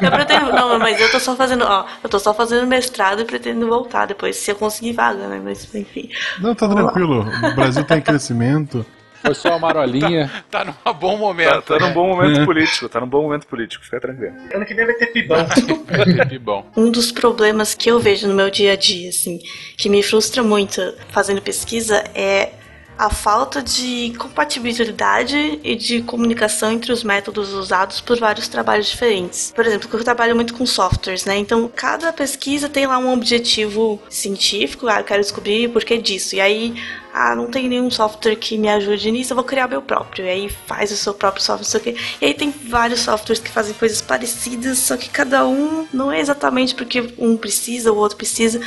Eu 0.00 0.10
pretendo, 0.10 0.52
não, 0.52 0.78
mas 0.78 1.00
eu 1.00 1.10
tô 1.10 1.20
só 1.20 1.36
fazendo, 1.36 1.64
ó, 1.64 1.86
eu 2.02 2.08
tô 2.08 2.18
só 2.18 2.34
fazendo 2.34 2.66
mestrado 2.66 3.22
e 3.22 3.24
pretendo 3.24 3.66
voltar 3.66 4.06
depois, 4.06 4.36
se 4.36 4.50
eu 4.50 4.56
conseguir 4.56 4.92
vaga, 4.92 5.26
né? 5.28 5.40
Mas 5.42 5.74
enfim. 5.74 6.08
Não, 6.40 6.54
tá 6.54 6.68
tranquilo. 6.68 7.20
O 7.20 7.54
Brasil 7.54 7.84
tá 7.84 7.96
em 7.96 8.02
crescimento. 8.02 8.84
Foi 9.22 9.34
só 9.34 9.50
uma 9.50 9.58
marolinha. 9.58 10.30
Tá 10.50 10.64
num 10.64 10.92
bom 10.94 11.16
momento. 11.16 11.62
Tá, 11.62 11.78
tá 11.78 11.86
num 11.86 11.92
bom 11.92 12.08
momento 12.08 12.44
político, 12.44 12.88
tá 12.88 13.00
num 13.00 13.06
bom 13.06 13.22
momento 13.22 13.46
político, 13.46 13.84
fica 13.84 14.00
tranquilo. 14.00 14.34
Ano 14.54 14.64
que 14.64 14.74
vem 14.74 14.86
vai 14.86 14.94
ter 14.94 15.06
pibão. 15.08 15.46
Que 16.28 16.38
bom. 16.38 16.66
Um 16.76 16.90
dos 16.90 17.12
problemas 17.12 17.74
que 17.74 17.90
eu 17.90 17.98
vejo 17.98 18.26
no 18.26 18.34
meu 18.34 18.50
dia 18.50 18.72
a 18.72 18.76
dia, 18.76 19.10
assim, 19.10 19.38
que 19.76 19.88
me 19.88 20.02
frustra 20.02 20.42
muito 20.42 20.80
fazendo 21.10 21.42
pesquisa 21.42 22.02
é 22.14 22.50
a 22.98 23.08
falta 23.08 23.62
de 23.62 24.12
compatibilidade 24.18 25.60
e 25.62 25.76
de 25.76 26.02
comunicação 26.02 26.72
entre 26.72 26.90
os 26.90 27.04
métodos 27.04 27.52
usados 27.52 28.00
por 28.00 28.18
vários 28.18 28.48
trabalhos 28.48 28.88
diferentes. 28.88 29.52
Por 29.54 29.64
exemplo, 29.64 29.88
eu 29.92 30.02
trabalho 30.02 30.34
muito 30.34 30.52
com 30.52 30.66
softwares, 30.66 31.24
né? 31.24 31.38
Então, 31.38 31.70
cada 31.74 32.12
pesquisa 32.12 32.68
tem 32.68 32.88
lá 32.88 32.98
um 32.98 33.12
objetivo 33.12 34.02
científico, 34.10 34.88
ah, 34.88 34.98
eu 34.98 35.04
quero 35.04 35.22
descobrir 35.22 35.68
o 35.68 35.72
porquê 35.72 35.96
disso. 35.96 36.34
E 36.34 36.40
aí, 36.40 36.74
ah, 37.14 37.36
não 37.36 37.46
tem 37.46 37.68
nenhum 37.68 37.88
software 37.88 38.34
que 38.34 38.58
me 38.58 38.68
ajude 38.68 39.12
nisso, 39.12 39.32
eu 39.32 39.36
vou 39.36 39.44
criar 39.44 39.68
meu 39.68 39.80
próprio. 39.80 40.24
E 40.26 40.28
aí 40.28 40.48
faz 40.66 40.90
o 40.90 40.96
seu 40.96 41.14
próprio 41.14 41.42
software, 41.42 41.64
não 41.64 41.70
sei 41.70 41.80
o 41.80 41.82
quê. 41.84 41.96
E 42.20 42.26
aí 42.26 42.34
tem 42.34 42.50
vários 42.50 43.00
softwares 43.00 43.40
que 43.40 43.50
fazem 43.50 43.74
coisas 43.74 44.02
parecidas, 44.02 44.76
só 44.78 44.96
que 44.96 45.08
cada 45.08 45.46
um 45.46 45.86
não 45.92 46.10
é 46.10 46.18
exatamente 46.18 46.74
porque 46.74 47.14
um 47.16 47.36
precisa, 47.36 47.92
o 47.92 47.96
outro 47.96 48.16
precisa. 48.16 48.60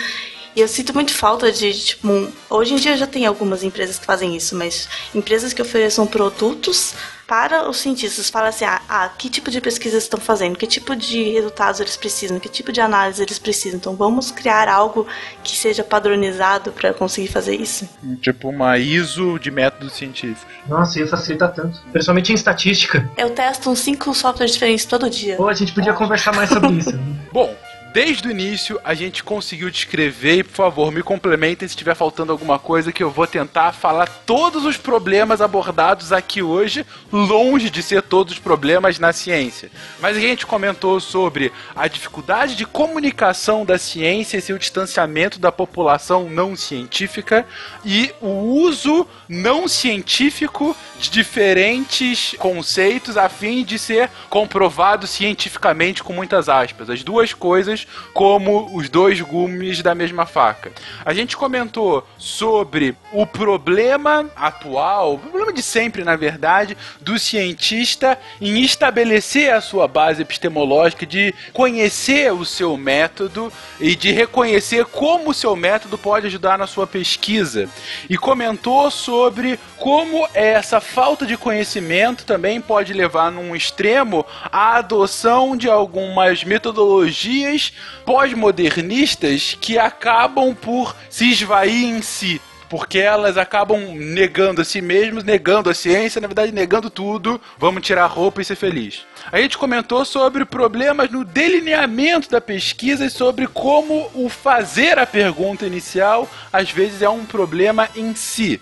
E 0.56 0.60
eu 0.62 0.68
sinto 0.68 0.94
muito 0.94 1.14
falta 1.14 1.52
de, 1.52 1.74
tipo, 1.74 2.08
um- 2.08 2.32
hoje 2.50 2.74
em 2.74 2.78
dia 2.78 2.98
já 2.98 3.08
tem 3.08 3.26
algumas 3.26 3.64
empresas 3.64 3.98
que 3.98 4.06
fazem 4.06 4.36
isso, 4.36 4.56
mas 4.56 4.88
empresas 5.16 5.54
que 5.54 5.62
ofereçam 5.62 6.06
produtos 6.06 6.94
para 7.26 7.70
os 7.70 7.78
cientistas. 7.78 8.30
Fala 8.30 8.50
assim, 8.50 8.66
ah, 8.66 8.82
ah, 8.90 9.10
que 9.18 9.30
tipo 9.30 9.50
de 9.50 9.62
pesquisa 9.62 9.96
eles 9.96 10.04
estão 10.04 10.20
fazendo? 10.20 10.58
Que 10.58 10.68
tipo 10.68 10.94
de 10.94 11.30
resultados 11.32 11.80
eles 11.80 11.96
precisam? 11.96 12.38
Que 12.38 12.50
tipo 12.50 12.74
de 12.74 12.82
análise 12.82 13.22
eles 13.24 13.40
precisam? 13.40 13.78
Então 13.78 13.96
vamos 13.96 14.32
criar 14.32 14.68
algo 14.68 15.08
que 15.42 15.56
seja 15.56 15.82
padronizado 15.82 16.74
para 16.74 16.94
conseguir 16.94 17.30
fazer 17.30 17.56
isso? 17.56 17.88
Tipo 18.22 18.50
uma 18.50 18.78
ISO 18.78 19.40
de 19.40 19.50
métodos 19.50 19.94
científicos. 19.94 20.54
Nossa, 20.68 21.00
ia 21.00 21.08
facilitar 21.08 21.54
tanto. 21.54 21.80
Principalmente 21.94 22.34
em 22.34 22.36
estatística. 22.36 23.10
Eu 23.18 23.30
testo 23.30 23.70
uns 23.70 23.80
cinco 23.80 24.14
softwares 24.14 24.52
diferentes 24.52 24.84
todo 24.84 25.10
dia. 25.10 25.38
Pô, 25.38 25.48
a 25.48 25.54
gente 25.54 25.72
podia 25.72 25.94
conversar 25.94 26.34
mais 26.36 26.50
sobre 26.50 26.74
isso. 26.74 26.92
Bom, 27.32 27.56
desde 27.94 28.28
o 28.28 28.32
início 28.32 28.80
a 28.84 28.94
gente 28.94 29.24
conseguiu 29.24 29.70
descrever 29.70 30.40
e, 30.40 30.44
por 30.44 30.56
favor, 30.56 30.92
me 30.92 31.04
complementem 31.04 31.68
se 31.68 31.74
estiver 31.74 31.96
faltando 31.96 32.32
alguma 32.32 32.58
coisa 32.58 32.92
que 32.92 33.04
eu 33.04 33.10
vou 33.10 33.28
tentar 33.28 33.74
falar 33.74 34.08
todos 34.26 34.66
os 34.66 34.78
problemas 34.78 35.42
abordados 35.42 36.14
aqui 36.14 36.42
hoje, 36.42 36.86
longe 37.12 37.70
de 37.70 37.84
ser 37.84 38.02
todos 38.02 38.34
os 38.34 38.40
problemas 38.40 39.00
na 39.00 39.12
ciência. 39.12 39.70
Mas 40.00 40.16
a 40.16 40.20
gente 40.20 40.46
comentou 40.46 41.00
sobre 41.00 41.52
a 41.76 41.88
dificuldade 41.88 42.56
de 42.56 42.66
comunicação 42.66 43.66
da 43.66 43.78
ciência 43.78 44.38
e 44.38 44.42
seu 44.42 44.58
distanciamento 44.58 45.40
da 45.40 45.52
população 45.52 46.30
não 46.30 46.56
científica 46.56 47.46
e 47.84 48.14
o 48.22 48.30
uso 48.30 49.06
não 49.28 49.68
científico 49.68 50.76
de 51.00 51.10
diferentes 51.10 52.36
conceitos 52.38 53.18
a 53.18 53.28
fim 53.28 53.64
de 53.64 53.78
ser 53.78 54.10
comprovado 54.30 55.08
cientificamente 55.08 56.04
com 56.04 56.14
muitas 56.14 56.48
aspas. 56.48 56.90
As 56.90 57.04
duas 57.04 57.34
coisas 57.34 57.81
como 58.14 58.76
os 58.76 58.90
dois 58.90 59.20
gumes 59.22 59.82
da 59.82 59.96
mesma 59.96 60.26
faca. 60.26 60.72
A 61.06 61.14
gente 61.14 61.38
comentou 61.38 62.08
sobre 62.18 62.96
o 63.12 63.26
problema 63.26 64.30
atual, 64.36 65.16
o 65.16 65.20
problema 65.20 65.54
de 65.54 65.62
sempre, 65.62 66.04
na 66.04 66.16
verdade, 66.16 66.78
do 67.00 67.18
cientista 67.18 68.18
em 68.40 68.62
estabelecer 68.62 69.54
a 69.54 69.62
sua 69.62 69.88
base 69.88 70.22
epistemológica, 70.22 71.06
de 71.06 71.34
conhecer 71.54 72.32
o 72.34 72.46
seu 72.46 72.78
método 72.78 73.52
e 73.80 73.96
de 73.96 74.12
reconhecer 74.12 74.86
como 74.86 75.32
o 75.32 75.34
seu 75.34 75.56
método 75.56 75.98
pode 75.98 76.28
ajudar 76.28 76.58
na 76.58 76.68
sua 76.68 76.88
pesquisa. 76.88 77.70
E 78.10 78.18
comentou 78.18 78.90
sobre 78.92 79.60
como 79.78 80.28
essa 80.34 80.80
falta 80.80 81.26
de 81.26 81.38
conhecimento 81.38 82.26
também 82.26 82.62
pode 82.62 82.94
levar 82.94 83.32
num 83.32 83.56
extremo 83.56 84.26
à 84.52 84.78
adoção 84.78 85.58
de 85.58 85.70
algumas 85.70 86.44
metodologias 86.44 87.71
pós-modernistas 88.06 89.58
que 89.60 89.78
acabam 89.78 90.56
por 90.56 90.96
se 91.10 91.30
esvair 91.32 91.86
em 91.86 92.02
si. 92.02 92.42
Porque 92.70 93.00
elas 93.00 93.38
acabam 93.38 93.78
negando 93.96 94.62
a 94.62 94.66
si 94.66 94.82
mesmas, 94.82 95.26
negando 95.26 95.70
a 95.70 95.74
ciência, 95.74 96.22
na 96.22 96.28
verdade 96.28 96.54
negando 96.54 96.90
tudo. 96.90 97.40
Vamos 97.58 97.86
tirar 97.86 98.06
a 98.06 98.08
roupa 98.08 98.42
e 98.42 98.46
ser 98.46 98.56
feliz. 98.56 99.06
A 99.30 99.42
gente 99.42 99.58
comentou 99.58 100.06
sobre 100.06 100.46
problemas 100.46 101.12
no 101.12 101.26
delineamento 101.26 102.30
da 102.30 102.40
pesquisa 102.40 103.06
e 103.06 103.10
sobre 103.10 103.46
como 103.46 104.10
o 104.14 104.30
fazer 104.30 104.98
a 104.98 105.06
pergunta 105.06 105.66
inicial 105.66 106.30
às 106.52 106.72
vezes 106.72 107.02
é 107.02 107.10
um 107.10 107.26
problema 107.26 107.90
em 107.94 108.16
si. 108.16 108.62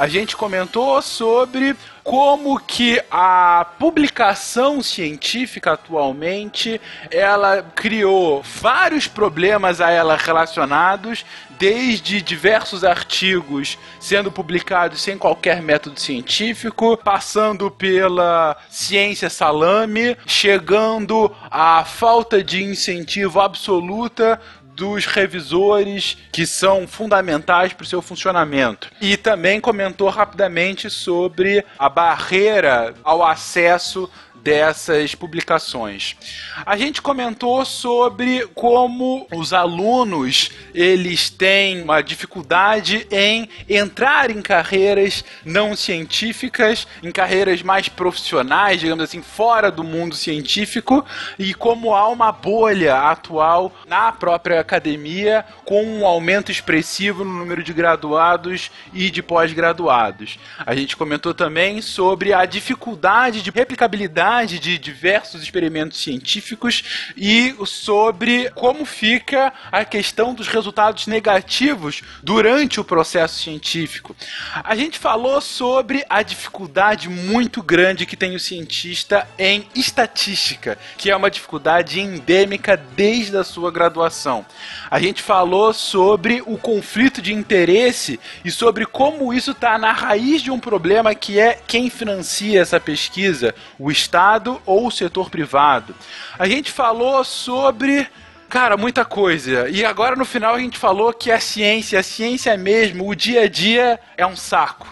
A 0.00 0.08
gente 0.08 0.34
comentou 0.34 1.02
sobre 1.02 1.76
como 2.02 2.58
que 2.58 2.98
a 3.10 3.66
publicação 3.78 4.82
científica 4.82 5.72
atualmente 5.72 6.80
ela 7.10 7.62
criou 7.74 8.42
vários 8.42 9.06
problemas 9.06 9.78
a 9.78 9.90
ela 9.90 10.16
relacionados, 10.16 11.22
desde 11.58 12.22
diversos 12.22 12.82
artigos 12.82 13.76
sendo 14.00 14.32
publicados 14.32 15.02
sem 15.02 15.18
qualquer 15.18 15.60
método 15.60 16.00
científico, 16.00 16.96
passando 16.96 17.70
pela 17.70 18.56
ciência 18.70 19.28
salame, 19.28 20.16
chegando 20.24 21.30
à 21.50 21.84
falta 21.84 22.42
de 22.42 22.64
incentivo 22.64 23.38
absoluta 23.38 24.40
dos 24.80 25.04
revisores 25.04 26.16
que 26.32 26.46
são 26.46 26.88
fundamentais 26.88 27.74
para 27.74 27.84
o 27.84 27.86
seu 27.86 28.00
funcionamento. 28.00 28.90
E 28.98 29.14
também 29.14 29.60
comentou 29.60 30.08
rapidamente 30.08 30.88
sobre 30.88 31.62
a 31.78 31.86
barreira 31.86 32.94
ao 33.04 33.22
acesso 33.22 34.10
dessas 34.42 35.14
publicações. 35.14 36.16
A 36.64 36.76
gente 36.76 37.02
comentou 37.02 37.64
sobre 37.64 38.46
como 38.54 39.26
os 39.32 39.52
alunos 39.52 40.50
eles 40.74 41.28
têm 41.28 41.82
uma 41.82 42.00
dificuldade 42.00 43.06
em 43.10 43.48
entrar 43.68 44.30
em 44.30 44.40
carreiras 44.40 45.24
não 45.44 45.76
científicas, 45.76 46.86
em 47.02 47.10
carreiras 47.10 47.62
mais 47.62 47.88
profissionais, 47.88 48.80
digamos 48.80 49.04
assim, 49.04 49.22
fora 49.22 49.70
do 49.70 49.84
mundo 49.84 50.14
científico, 50.14 51.04
e 51.38 51.52
como 51.52 51.94
há 51.94 52.08
uma 52.08 52.32
bolha 52.32 52.96
atual 52.96 53.72
na 53.86 54.12
própria 54.12 54.60
academia 54.60 55.44
com 55.64 55.84
um 55.84 56.06
aumento 56.06 56.50
expressivo 56.50 57.24
no 57.24 57.32
número 57.32 57.62
de 57.62 57.72
graduados 57.72 58.70
e 58.92 59.10
de 59.10 59.22
pós-graduados. 59.22 60.38
A 60.64 60.74
gente 60.74 60.96
comentou 60.96 61.34
também 61.34 61.82
sobre 61.82 62.32
a 62.32 62.44
dificuldade 62.44 63.42
de 63.42 63.50
replicabilidade 63.50 64.29
de 64.30 64.78
diversos 64.78 65.42
experimentos 65.42 65.98
científicos 65.98 66.84
e 67.16 67.52
sobre 67.66 68.48
como 68.50 68.84
fica 68.84 69.52
a 69.72 69.84
questão 69.84 70.32
dos 70.32 70.46
resultados 70.46 71.08
negativos 71.08 72.02
durante 72.22 72.78
o 72.78 72.84
processo 72.84 73.42
científico. 73.42 74.14
A 74.62 74.76
gente 74.76 75.00
falou 75.00 75.40
sobre 75.40 76.04
a 76.08 76.22
dificuldade 76.22 77.08
muito 77.08 77.60
grande 77.60 78.06
que 78.06 78.16
tem 78.16 78.36
o 78.36 78.40
cientista 78.40 79.26
em 79.36 79.66
estatística, 79.74 80.78
que 80.96 81.10
é 81.10 81.16
uma 81.16 81.30
dificuldade 81.30 81.98
endêmica 81.98 82.76
desde 82.76 83.36
a 83.36 83.42
sua 83.42 83.72
graduação. 83.72 84.46
A 84.88 85.00
gente 85.00 85.22
falou 85.22 85.74
sobre 85.74 86.40
o 86.46 86.56
conflito 86.56 87.20
de 87.20 87.34
interesse 87.34 88.20
e 88.44 88.50
sobre 88.50 88.86
como 88.86 89.34
isso 89.34 89.50
está 89.50 89.76
na 89.76 89.90
raiz 89.90 90.40
de 90.40 90.52
um 90.52 90.60
problema 90.60 91.16
que 91.16 91.40
é 91.40 91.58
quem 91.66 91.90
financia 91.90 92.60
essa 92.60 92.78
pesquisa, 92.78 93.52
o 93.76 93.90
Estado 93.90 94.19
Estado 94.20 94.60
ou 94.66 94.86
o 94.86 94.90
setor 94.90 95.30
privado. 95.30 95.94
A 96.38 96.46
gente 96.46 96.70
falou 96.70 97.24
sobre 97.24 98.06
Cara, 98.50 98.76
muita 98.76 99.04
coisa. 99.04 99.68
E 99.68 99.84
agora 99.84 100.16
no 100.16 100.24
final 100.24 100.56
a 100.56 100.58
gente 100.58 100.76
falou 100.76 101.12
que 101.12 101.30
a 101.30 101.38
ciência, 101.38 102.00
a 102.00 102.02
ciência 102.02 102.56
mesmo, 102.56 103.08
o 103.08 103.14
dia 103.14 103.42
a 103.42 103.48
dia 103.48 104.00
é 104.16 104.26
um 104.26 104.34
saco. 104.34 104.88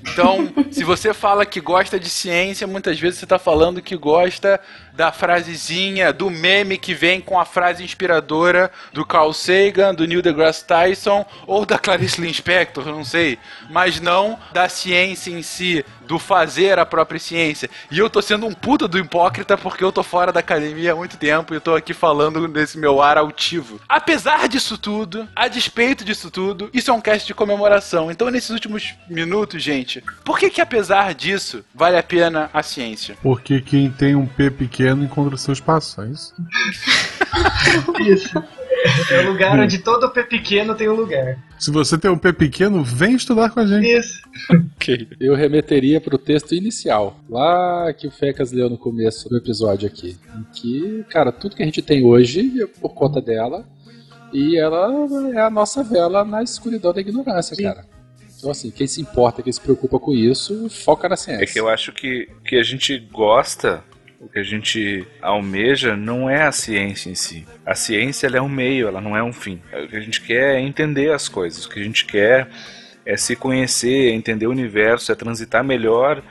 Então, 0.00 0.50
se 0.72 0.82
você 0.82 1.12
fala 1.12 1.44
que 1.44 1.60
gosta 1.60 2.00
de 2.00 2.08
ciência, 2.08 2.66
muitas 2.66 2.98
vezes 2.98 3.18
você 3.18 3.26
está 3.26 3.38
falando 3.38 3.82
que 3.82 3.98
gosta 3.98 4.58
da 4.92 5.10
frasezinha, 5.10 6.12
do 6.12 6.30
meme 6.30 6.76
que 6.76 6.94
vem 6.94 7.20
com 7.20 7.38
a 7.38 7.44
frase 7.44 7.82
inspiradora 7.82 8.70
do 8.92 9.04
Carl 9.04 9.32
Sagan, 9.32 9.94
do 9.94 10.06
Neil 10.06 10.22
deGrasse 10.22 10.64
Tyson 10.64 11.24
ou 11.46 11.64
da 11.64 11.78
Clarice 11.78 12.20
Lispector, 12.20 12.84
não 12.84 13.04
sei, 13.04 13.38
mas 13.70 14.00
não 14.00 14.38
da 14.52 14.68
ciência 14.68 15.30
em 15.30 15.42
si, 15.42 15.84
do 16.06 16.18
fazer 16.18 16.78
a 16.78 16.84
própria 16.84 17.18
ciência. 17.18 17.70
E 17.90 17.98
eu 17.98 18.10
tô 18.10 18.20
sendo 18.20 18.46
um 18.46 18.52
puta 18.52 18.86
do 18.86 18.98
hipócrita 18.98 19.56
porque 19.56 19.82
eu 19.82 19.92
tô 19.92 20.02
fora 20.02 20.32
da 20.32 20.40
academia 20.40 20.92
há 20.92 20.96
muito 20.96 21.16
tempo 21.16 21.54
e 21.54 21.60
tô 21.60 21.74
aqui 21.74 21.94
falando 21.94 22.46
nesse 22.48 22.78
meu 22.78 23.00
ar 23.00 23.16
altivo. 23.16 23.80
Apesar 23.88 24.48
disso 24.48 24.76
tudo, 24.76 25.26
a 25.34 25.48
despeito 25.48 26.04
disso 26.04 26.30
tudo, 26.30 26.68
isso 26.74 26.90
é 26.90 26.94
um 26.94 27.00
cast 27.00 27.26
de 27.26 27.34
comemoração. 27.34 28.10
Então, 28.10 28.30
nesses 28.30 28.50
últimos 28.50 28.94
minutos, 29.08 29.62
gente, 29.62 30.02
por 30.24 30.38
que 30.38 30.50
que 30.50 30.60
apesar 30.60 31.14
disso 31.14 31.64
vale 31.74 31.96
a 31.96 32.02
pena 32.02 32.50
a 32.52 32.62
ciência? 32.62 33.16
Porque 33.22 33.60
quem 33.60 33.90
tem 33.90 34.14
um 34.14 34.26
P 34.26 34.50
pequeno 34.50 34.81
encontra 34.90 35.36
seu 35.36 35.52
espaço, 35.52 36.00
é 36.02 36.08
isso? 36.08 36.34
Isso. 38.00 38.42
É 39.10 39.20
o 39.20 39.30
lugar 39.30 39.58
onde 39.58 39.78
todo 39.78 40.10
pé 40.10 40.24
pequeno 40.24 40.74
tem 40.74 40.88
um 40.88 40.94
lugar. 40.94 41.38
Se 41.58 41.70
você 41.70 41.96
tem 41.96 42.10
um 42.10 42.18
P 42.18 42.32
pequeno, 42.32 42.82
vem 42.82 43.14
estudar 43.14 43.50
com 43.50 43.60
a 43.60 43.66
gente. 43.66 43.86
Isso. 43.86 44.20
Ok. 44.74 45.08
Eu 45.20 45.34
remeteria 45.34 46.00
pro 46.00 46.18
texto 46.18 46.54
inicial, 46.54 47.16
lá 47.30 47.92
que 47.92 48.08
o 48.08 48.10
Fecas 48.10 48.50
leu 48.50 48.68
no 48.68 48.76
começo 48.76 49.28
do 49.28 49.36
episódio 49.36 49.86
aqui. 49.86 50.16
Em 50.36 50.44
que, 50.52 51.04
cara, 51.08 51.30
tudo 51.30 51.54
que 51.54 51.62
a 51.62 51.66
gente 51.66 51.80
tem 51.80 52.04
hoje 52.04 52.60
é 52.60 52.66
por 52.66 52.92
conta 52.92 53.20
dela. 53.20 53.64
E 54.32 54.56
ela 54.56 54.90
é 55.34 55.40
a 55.40 55.50
nossa 55.50 55.84
vela 55.84 56.24
na 56.24 56.42
escuridão 56.42 56.92
da 56.92 57.00
ignorância, 57.00 57.56
cara. 57.56 57.84
Então, 58.36 58.50
assim, 58.50 58.72
quem 58.72 58.88
se 58.88 59.00
importa, 59.00 59.42
quem 59.42 59.52
se 59.52 59.60
preocupa 59.60 60.00
com 60.00 60.12
isso, 60.12 60.68
foca 60.68 61.08
na 61.08 61.16
ciência. 61.16 61.44
É 61.44 61.46
que 61.46 61.60
eu 61.60 61.68
acho 61.68 61.92
que, 61.92 62.28
que 62.44 62.56
a 62.56 62.62
gente 62.64 62.98
gosta, 62.98 63.84
o 64.22 64.28
que 64.28 64.38
a 64.38 64.42
gente 64.44 65.04
almeja 65.20 65.96
não 65.96 66.30
é 66.30 66.42
a 66.42 66.52
ciência 66.52 67.10
em 67.10 67.14
si. 67.14 67.44
A 67.66 67.74
ciência 67.74 68.28
é 68.28 68.40
um 68.40 68.48
meio, 68.48 68.86
ela 68.86 69.00
não 69.00 69.16
é 69.16 69.22
um 69.22 69.32
fim. 69.32 69.60
O 69.72 69.88
que 69.88 69.96
a 69.96 70.00
gente 70.00 70.20
quer 70.20 70.54
é 70.54 70.60
entender 70.60 71.10
as 71.10 71.28
coisas, 71.28 71.66
o 71.66 71.68
que 71.68 71.80
a 71.80 71.82
gente 71.82 72.06
quer 72.06 72.48
é 73.04 73.16
se 73.16 73.34
conhecer, 73.34 74.10
é 74.10 74.14
entender 74.14 74.46
o 74.46 74.52
universo, 74.52 75.10
é 75.10 75.16
transitar 75.16 75.64
melhor 75.64 76.22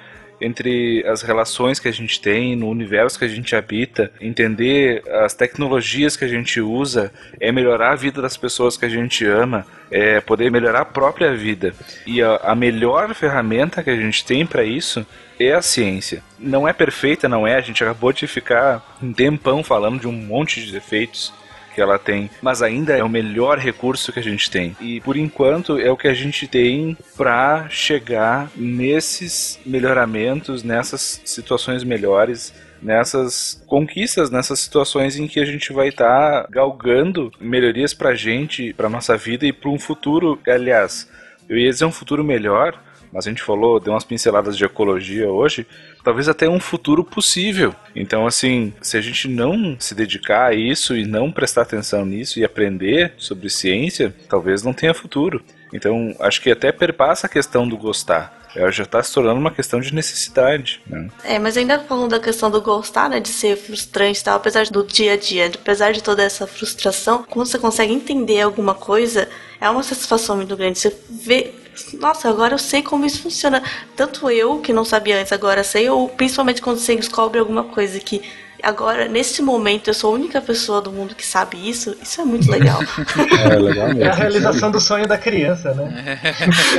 entre 0.41 1.05
as 1.07 1.21
relações 1.21 1.79
que 1.79 1.87
a 1.87 1.93
gente 1.93 2.19
tem, 2.19 2.55
no 2.55 2.67
universo 2.67 3.19
que 3.19 3.25
a 3.25 3.29
gente 3.29 3.55
habita, 3.55 4.11
entender 4.19 5.03
as 5.23 5.33
tecnologias 5.33 6.17
que 6.17 6.25
a 6.25 6.27
gente 6.27 6.59
usa, 6.59 7.13
é 7.39 7.51
melhorar 7.51 7.91
a 7.91 7.95
vida 7.95 8.21
das 8.21 8.35
pessoas 8.35 8.75
que 8.75 8.85
a 8.85 8.89
gente 8.89 9.23
ama, 9.25 9.65
é 9.91 10.19
poder 10.19 10.49
melhorar 10.49 10.81
a 10.81 10.85
própria 10.85 11.35
vida. 11.35 11.73
E 12.07 12.21
a, 12.21 12.37
a 12.37 12.55
melhor 12.55 13.13
ferramenta 13.13 13.83
que 13.83 13.89
a 13.89 13.95
gente 13.95 14.25
tem 14.25 14.45
para 14.45 14.63
isso 14.63 15.05
é 15.39 15.53
a 15.53 15.61
ciência. 15.61 16.23
Não 16.39 16.67
é 16.67 16.73
perfeita, 16.73 17.29
não 17.29 17.45
é, 17.45 17.55
a 17.55 17.61
gente 17.61 17.83
acabou 17.83 18.11
de 18.11 18.25
ficar 18.25 18.97
um 19.01 19.13
tempão 19.13 19.63
falando 19.63 19.99
de 19.99 20.07
um 20.07 20.11
monte 20.11 20.63
de 20.65 20.71
defeitos 20.71 21.33
que 21.73 21.81
ela 21.81 21.97
tem, 21.97 22.29
mas 22.41 22.61
ainda 22.61 22.95
é 22.95 23.03
o 23.03 23.09
melhor 23.09 23.57
recurso 23.57 24.11
que 24.11 24.19
a 24.19 24.23
gente 24.23 24.49
tem. 24.49 24.75
E 24.79 24.99
por 25.01 25.17
enquanto 25.17 25.79
é 25.79 25.89
o 25.91 25.97
que 25.97 26.07
a 26.07 26.13
gente 26.13 26.47
tem 26.47 26.97
para 27.15 27.67
chegar 27.69 28.49
nesses 28.55 29.59
melhoramentos, 29.65 30.63
nessas 30.63 31.21
situações 31.25 31.83
melhores, 31.83 32.53
nessas 32.81 33.63
conquistas, 33.67 34.29
nessas 34.29 34.59
situações 34.59 35.17
em 35.17 35.27
que 35.27 35.39
a 35.39 35.45
gente 35.45 35.71
vai 35.71 35.89
estar 35.89 36.43
tá 36.43 36.47
galgando 36.49 37.31
melhorias 37.39 37.93
pra 37.93 38.15
gente, 38.15 38.73
pra 38.73 38.89
nossa 38.89 39.15
vida 39.15 39.45
e 39.45 39.53
para 39.53 39.69
um 39.69 39.79
futuro, 39.79 40.39
aliás, 40.47 41.07
eu 41.47 41.57
ia 41.57 41.69
dizer 41.69 41.85
um 41.85 41.91
futuro 41.91 42.23
melhor, 42.23 42.81
mas 43.11 43.27
a 43.27 43.29
gente 43.29 43.43
falou, 43.43 43.79
deu 43.79 43.93
umas 43.93 44.03
pinceladas 44.03 44.57
de 44.57 44.63
ecologia 44.63 45.29
hoje, 45.29 45.67
talvez 46.03 46.29
até 46.29 46.47
um 46.47 46.59
futuro 46.59 47.03
possível. 47.03 47.75
Então, 47.95 48.25
assim, 48.25 48.73
se 48.81 48.97
a 48.97 49.01
gente 49.01 49.27
não 49.27 49.75
se 49.79 49.93
dedicar 49.93 50.47
a 50.47 50.53
isso 50.53 50.95
e 50.95 51.05
não 51.05 51.31
prestar 51.31 51.63
atenção 51.63 52.05
nisso 52.05 52.39
e 52.39 52.45
aprender 52.45 53.13
sobre 53.17 53.49
ciência, 53.49 54.13
talvez 54.29 54.63
não 54.63 54.73
tenha 54.73 54.93
futuro. 54.93 55.43
Então, 55.73 56.15
acho 56.19 56.41
que 56.41 56.51
até 56.51 56.71
perpassa 56.71 57.27
a 57.27 57.29
questão 57.29 57.67
do 57.67 57.77
gostar. 57.77 58.41
Ela 58.53 58.71
já 58.71 58.83
está 58.83 59.01
se 59.01 59.13
tornando 59.13 59.39
uma 59.39 59.51
questão 59.51 59.79
de 59.79 59.93
necessidade. 59.93 60.81
Né? 60.85 61.07
É, 61.23 61.39
mas 61.39 61.55
ainda 61.55 61.79
falando 61.79 62.11
da 62.11 62.19
questão 62.19 62.51
do 62.51 62.61
gostar, 62.61 63.09
né, 63.09 63.19
de 63.19 63.29
ser 63.29 63.55
frustrante 63.55 64.19
e 64.19 64.23
tal, 64.23 64.35
apesar 64.35 64.65
do 64.65 64.83
dia 64.83 65.13
a 65.13 65.17
dia, 65.17 65.49
apesar 65.53 65.93
de 65.93 66.03
toda 66.03 66.21
essa 66.21 66.45
frustração, 66.45 67.23
quando 67.29 67.47
você 67.47 67.57
consegue 67.57 67.93
entender 67.93 68.41
alguma 68.41 68.75
coisa, 68.75 69.29
é 69.59 69.69
uma 69.69 69.83
satisfação 69.83 70.35
muito 70.35 70.55
grande. 70.57 70.79
Você 70.79 70.93
vê 71.09 71.53
nossa, 71.97 72.29
agora 72.29 72.53
eu 72.53 72.59
sei 72.59 72.81
como 72.81 73.05
isso 73.05 73.21
funciona. 73.21 73.61
Tanto 73.95 74.29
eu, 74.29 74.59
que 74.59 74.73
não 74.73 74.85
sabia 74.85 75.19
antes, 75.19 75.31
agora 75.31 75.63
sei, 75.63 75.89
ou 75.89 76.09
principalmente 76.09 76.61
quando 76.61 76.77
você 76.77 76.95
descobre 76.95 77.39
alguma 77.39 77.63
coisa 77.63 77.99
que 77.99 78.21
agora, 78.61 79.07
nesse 79.07 79.41
momento, 79.41 79.89
eu 79.89 79.93
sou 79.93 80.11
a 80.11 80.13
única 80.15 80.41
pessoa 80.41 80.81
do 80.81 80.91
mundo 80.91 81.15
que 81.15 81.25
sabe 81.25 81.57
isso, 81.69 81.95
isso 82.01 82.21
é 82.21 82.25
muito 82.25 82.49
legal. 82.49 82.79
é, 83.39 83.55
legal 83.55 83.87
mesmo. 83.87 84.03
É 84.03 84.07
a 84.07 84.13
realização 84.13 84.71
do 84.71 84.79
sonho 84.79 85.07
da 85.07 85.17
criança, 85.17 85.73
né? 85.73 86.19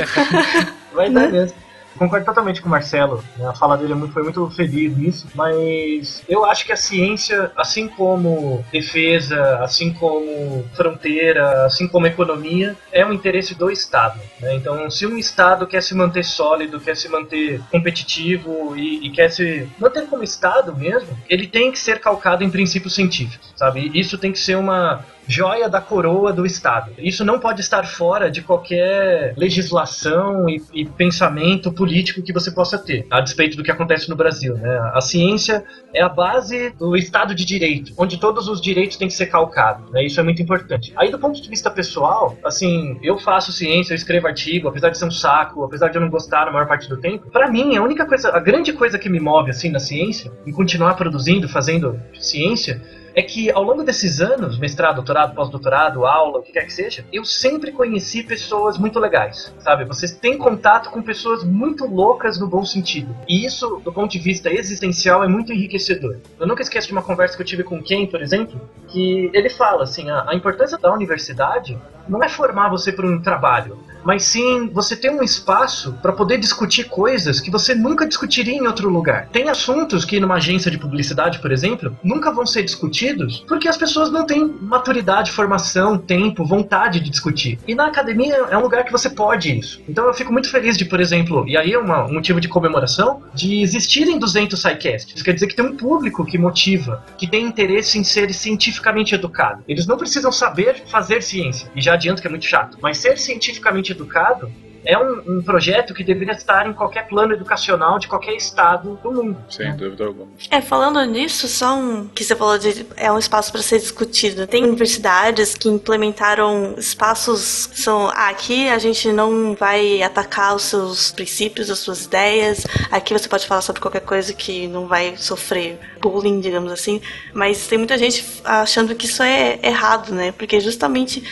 Vai 0.93 1.09
dar 1.09 1.29
mesmo. 1.29 1.57
Concordo 1.97 2.25
totalmente 2.25 2.61
com 2.61 2.67
o 2.67 2.71
Marcelo, 2.71 3.23
né? 3.37 3.47
a 3.47 3.53
fala 3.53 3.77
dele 3.77 3.93
foi 4.11 4.23
muito 4.23 4.49
feliz 4.49 4.95
nisso, 4.97 5.27
mas 5.35 6.23
eu 6.27 6.45
acho 6.45 6.65
que 6.65 6.71
a 6.71 6.77
ciência, 6.77 7.51
assim 7.55 7.87
como 7.87 8.63
defesa, 8.71 9.59
assim 9.59 9.93
como 9.93 10.65
fronteira, 10.73 11.65
assim 11.65 11.87
como 11.87 12.07
economia, 12.07 12.75
é 12.91 13.05
um 13.05 13.13
interesse 13.13 13.55
do 13.55 13.69
Estado. 13.69 14.19
Né? 14.39 14.55
Então, 14.55 14.89
se 14.89 15.05
um 15.05 15.17
Estado 15.17 15.67
quer 15.67 15.81
se 15.81 15.95
manter 15.95 16.23
sólido, 16.23 16.79
quer 16.79 16.95
se 16.95 17.07
manter 17.07 17.61
competitivo 17.71 18.75
e, 18.75 19.07
e, 19.07 19.09
quer 19.11 19.29
se 19.29 19.67
manter 19.79 20.07
como 20.07 20.23
Estado 20.23 20.75
mesmo, 20.75 21.17
ele 21.29 21.47
tem 21.47 21.71
que 21.71 21.79
ser 21.79 21.99
calcado 21.99 22.43
em 22.43 22.49
princípios 22.49 22.95
científicos, 22.95 23.53
sabe? 23.55 23.91
Isso 23.93 24.17
tem 24.17 24.31
que 24.31 24.39
ser 24.39 24.55
uma, 24.55 25.03
joia 25.27 25.69
da 25.69 25.81
coroa 25.81 26.33
do 26.33 26.45
Estado. 26.45 26.91
Isso 26.97 27.23
não 27.23 27.39
pode 27.39 27.61
estar 27.61 27.85
fora 27.85 28.29
de 28.29 28.41
qualquer 28.41 29.33
legislação 29.37 30.49
e, 30.49 30.61
e, 30.73 30.85
pensamento 30.85 31.71
político 31.71 31.82
que 32.23 32.33
você 32.33 32.51
possa 32.51 32.77
ter, 32.77 33.05
a 33.09 33.21
despeito 33.21 33.57
do 33.57 33.63
que 33.63 33.71
acontece 33.71 34.09
no 34.09 34.15
Brasil. 34.15 34.55
Né? 34.55 34.91
A 34.93 35.01
ciência 35.01 35.63
é 35.93 36.01
a 36.01 36.09
base 36.09 36.71
do 36.71 36.95
Estado 36.95 37.35
de 37.35 37.45
Direito, 37.45 37.93
onde 37.97 38.17
todos 38.17 38.47
os 38.47 38.61
direitos 38.61 38.97
têm 38.97 39.07
que 39.07 39.13
ser 39.13 39.27
calcados. 39.27 39.91
Né? 39.91 40.05
Isso 40.05 40.19
é 40.19 40.23
muito 40.23 40.41
importante. 40.41 40.93
Aí, 40.95 41.11
do 41.11 41.19
ponto 41.19 41.41
de 41.41 41.49
vista 41.49 41.69
pessoal, 41.69 42.37
assim, 42.43 42.97
eu 43.01 43.17
faço 43.17 43.51
ciência, 43.51 43.93
eu 43.93 43.95
escrevo 43.95 44.27
artigo, 44.27 44.67
apesar 44.67 44.89
de 44.89 44.97
ser 44.97 45.05
um 45.05 45.11
saco, 45.11 45.63
apesar 45.63 45.89
de 45.89 45.97
eu 45.97 46.01
não 46.01 46.09
gostar 46.09 46.45
na 46.45 46.51
maior 46.51 46.67
parte 46.67 46.87
do 46.89 46.97
tempo, 46.97 47.29
para 47.31 47.49
mim, 47.49 47.75
a 47.75 47.83
única 47.83 48.05
coisa, 48.05 48.29
a 48.29 48.39
grande 48.39 48.73
coisa 48.73 48.97
que 48.97 49.09
me 49.09 49.19
move 49.19 49.49
assim 49.49 49.69
na 49.69 49.79
ciência, 49.79 50.31
em 50.45 50.51
continuar 50.51 50.95
produzindo, 50.95 51.47
fazendo 51.47 51.99
ciência, 52.19 52.81
é 53.15 53.21
que 53.21 53.51
ao 53.51 53.63
longo 53.63 53.83
desses 53.83 54.21
anos, 54.21 54.57
mestrado, 54.57 54.95
doutorado, 54.95 55.35
pós-doutorado, 55.35 56.05
aula, 56.05 56.39
o 56.39 56.41
que 56.41 56.51
quer 56.51 56.65
que 56.65 56.73
seja, 56.73 57.05
eu 57.11 57.23
sempre 57.23 57.71
conheci 57.71 58.23
pessoas 58.23 58.77
muito 58.77 58.99
legais, 58.99 59.53
sabe? 59.59 59.85
Vocês 59.85 60.11
têm 60.11 60.37
contato 60.37 60.89
com 60.89 61.01
pessoas 61.01 61.43
muito 61.43 61.85
loucas 61.85 62.39
no 62.39 62.47
bom 62.47 62.65
sentido. 62.65 63.15
E 63.27 63.45
isso, 63.45 63.81
do 63.83 63.91
ponto 63.91 64.11
de 64.11 64.19
vista 64.19 64.51
existencial, 64.51 65.23
é 65.23 65.27
muito 65.27 65.53
enriquecedor. 65.53 66.17
Eu 66.39 66.47
nunca 66.47 66.61
esqueço 66.61 66.87
de 66.87 66.93
uma 66.93 67.03
conversa 67.03 67.35
que 67.35 67.41
eu 67.41 67.47
tive 67.47 67.63
com 67.63 67.81
Ken, 67.81 68.05
por 68.07 68.21
exemplo, 68.21 68.59
que 68.87 69.29
ele 69.33 69.49
fala 69.49 69.83
assim, 69.83 70.09
a, 70.09 70.29
a 70.29 70.35
importância 70.35 70.77
da 70.77 70.91
universidade 70.93 71.79
não 72.07 72.23
é 72.23 72.29
formar 72.29 72.69
você 72.69 72.91
para 72.91 73.07
um 73.07 73.21
trabalho, 73.21 73.77
mas 74.03 74.23
sim 74.23 74.69
você 74.69 74.95
ter 74.95 75.09
um 75.09 75.23
espaço 75.23 75.97
para 76.01 76.11
poder 76.11 76.37
discutir 76.37 76.85
coisas 76.85 77.39
que 77.39 77.51
você 77.51 77.73
nunca 77.75 78.07
discutiria 78.07 78.55
em 78.55 78.67
outro 78.67 78.89
lugar. 78.89 79.27
Tem 79.31 79.49
assuntos 79.49 80.05
que 80.05 80.19
numa 80.19 80.35
agência 80.35 80.69
de 80.69 80.77
publicidade, 80.77 81.39
por 81.39 81.51
exemplo, 81.51 81.95
nunca 82.03 82.31
vão 82.31 82.45
ser 82.45 82.63
discutidos 82.63 83.43
porque 83.47 83.67
as 83.67 83.77
pessoas 83.77 84.11
não 84.11 84.25
têm 84.25 84.45
maturidade, 84.61 85.31
formação, 85.31 85.97
tempo, 85.97 86.45
vontade 86.45 86.99
de 86.99 87.09
discutir. 87.09 87.59
E 87.67 87.75
na 87.75 87.87
academia 87.87 88.35
é 88.49 88.57
um 88.57 88.61
lugar 88.61 88.83
que 88.83 88.91
você 88.91 89.09
pode 89.09 89.57
isso. 89.57 89.81
Então 89.87 90.05
eu 90.05 90.13
fico 90.13 90.31
muito 90.31 90.49
feliz 90.49 90.77
de, 90.77 90.85
por 90.85 90.99
exemplo, 90.99 91.47
e 91.47 91.57
aí 91.57 91.73
é 91.73 91.79
um 91.79 92.13
motivo 92.13 92.39
de 92.41 92.47
comemoração, 92.47 93.23
de 93.33 93.61
existirem 93.61 94.19
200 94.19 94.59
SciCasts. 94.59 95.15
Isso 95.15 95.23
quer 95.23 95.33
dizer 95.33 95.47
que 95.47 95.55
tem 95.55 95.65
um 95.65 95.77
público 95.77 96.25
que 96.25 96.37
motiva, 96.37 97.03
que 97.17 97.27
tem 97.27 97.45
interesse 97.45 97.97
em 97.97 98.03
ser 98.03 98.33
cientificamente 98.33 99.15
educado. 99.15 99.63
Eles 99.67 99.87
não 99.87 99.97
precisam 99.97 100.31
saber 100.31 100.83
fazer 100.87 101.21
ciência, 101.21 101.69
e 101.75 101.81
já 101.81 101.93
adianto 101.93 102.21
que 102.21 102.27
é 102.27 102.29
muito 102.29 102.45
chato, 102.45 102.77
mas 102.81 102.97
ser 102.97 103.17
cientificamente 103.17 103.92
educado 103.93 104.51
é 104.85 104.97
um, 104.97 105.37
um, 105.37 105.41
projeto 105.41 105.93
que 105.93 106.03
deveria 106.03 106.33
estar 106.33 106.67
em 106.67 106.73
qualquer 106.73 107.07
plano 107.07 107.33
educacional 107.33 107.97
de 107.97 108.07
qualquer 108.07 108.35
estado 108.35 108.99
do 109.01 109.11
mundo. 109.11 109.37
Sem 109.49 109.75
dúvida 109.75 110.05
alguma. 110.05 110.27
É, 110.51 110.61
falando 110.61 111.01
nisso, 111.05 111.47
só 111.47 111.75
um 111.75 112.07
que 112.07 112.23
você 112.23 112.35
falou 112.35 112.57
de 112.57 112.85
é 112.97 113.11
um 113.11 113.17
espaço 113.17 113.51
para 113.51 113.61
ser 113.61 113.79
discutido. 113.79 114.45
Tem 114.45 114.63
universidades 114.63 115.55
que 115.55 115.69
implementaram 115.69 116.75
espaços 116.77 117.67
que 117.67 117.79
são 117.79 118.09
ah, 118.09 118.29
aqui 118.29 118.67
a 118.67 118.77
gente 118.77 119.11
não 119.11 119.55
vai 119.55 120.01
atacar 120.01 120.55
os 120.55 120.63
seus 120.63 121.11
princípios, 121.11 121.69
as 121.69 121.79
suas 121.79 122.05
ideias. 122.05 122.65
Aqui 122.91 123.13
você 123.13 123.29
pode 123.29 123.47
falar 123.47 123.61
sobre 123.61 123.81
qualquer 123.81 124.01
coisa 124.01 124.33
que 124.33 124.67
não 124.67 124.87
vai 124.87 125.15
sofrer 125.15 125.79
bullying, 126.03 126.41
digamos 126.41 126.71
assim. 126.71 127.01
Mas 127.33 127.65
tem 127.67 127.77
muita 127.77 127.97
gente 127.97 128.25
achando 128.43 128.93
que 128.93 129.05
isso 129.05 129.23
é 129.23 129.59
errado, 129.63 130.13
né? 130.13 130.33
Porque 130.33 130.59
justamente 130.59 131.23